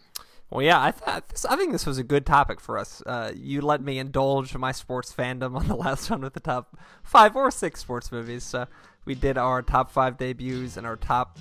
Well, 0.49 0.61
yeah, 0.61 0.81
I 0.81 0.91
thought 0.91 1.27
this, 1.29 1.45
I 1.45 1.57
think 1.57 1.73
this 1.73 1.85
was 1.85 1.97
a 1.97 2.03
good 2.03 2.25
topic 2.25 2.61
for 2.61 2.77
us. 2.77 3.03
Uh, 3.05 3.31
you 3.35 3.61
let 3.61 3.81
me 3.81 3.99
indulge 3.99 4.55
my 4.55 4.71
sports 4.71 5.13
fandom 5.13 5.57
on 5.57 5.67
the 5.67 5.75
last 5.75 6.09
one 6.09 6.21
with 6.21 6.33
the 6.33 6.39
top 6.39 6.77
five 7.03 7.35
or 7.35 7.51
six 7.51 7.81
sports 7.81 8.11
movies. 8.11 8.43
So 8.43 8.65
we 9.05 9.13
did 9.13 9.37
our 9.37 9.61
top 9.61 9.91
five 9.91 10.17
debuts 10.17 10.77
and 10.77 10.87
our 10.87 10.95
top 10.95 11.37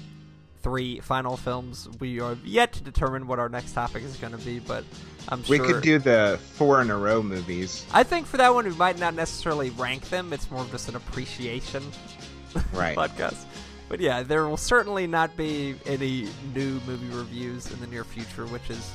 three 0.66 0.98
final 0.98 1.36
films. 1.36 1.88
We 2.00 2.18
are 2.18 2.36
yet 2.44 2.72
to 2.72 2.82
determine 2.82 3.28
what 3.28 3.38
our 3.38 3.48
next 3.48 3.72
topic 3.72 4.02
is 4.02 4.16
going 4.16 4.36
to 4.36 4.44
be, 4.44 4.58
but 4.58 4.82
I'm 5.28 5.44
sure 5.44 5.60
we 5.60 5.64
could 5.64 5.80
do 5.80 6.00
the 6.00 6.40
four 6.54 6.82
in 6.82 6.90
a 6.90 6.96
row 6.96 7.22
movies. 7.22 7.86
I 7.92 8.02
think 8.02 8.26
for 8.26 8.36
that 8.38 8.52
one, 8.52 8.64
we 8.64 8.72
might 8.72 8.98
not 8.98 9.14
necessarily 9.14 9.70
rank 9.70 10.10
them. 10.10 10.32
It's 10.32 10.50
more 10.50 10.62
of 10.62 10.70
just 10.72 10.88
an 10.88 10.96
appreciation 10.96 11.84
right. 12.72 12.96
podcast. 12.96 13.44
But 13.88 14.00
yeah, 14.00 14.24
there 14.24 14.48
will 14.48 14.56
certainly 14.56 15.06
not 15.06 15.36
be 15.36 15.76
any 15.86 16.26
new 16.52 16.80
movie 16.84 17.16
reviews 17.16 17.70
in 17.70 17.78
the 17.78 17.86
near 17.86 18.02
future, 18.02 18.46
which 18.46 18.68
is 18.68 18.90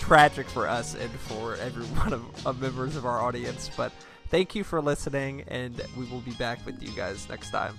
tragic 0.00 0.48
for 0.48 0.66
us 0.66 0.96
and 0.96 1.10
for 1.12 1.54
every 1.54 1.84
one 2.00 2.14
of, 2.14 2.46
of 2.46 2.60
members 2.60 2.96
of 2.96 3.06
our 3.06 3.22
audience. 3.22 3.70
But 3.76 3.92
thank 4.28 4.56
you 4.56 4.64
for 4.64 4.80
listening, 4.80 5.44
and 5.46 5.80
we 5.96 6.04
will 6.06 6.22
be 6.22 6.32
back 6.32 6.66
with 6.66 6.82
you 6.82 6.90
guys 6.96 7.28
next 7.28 7.52
time. 7.52 7.78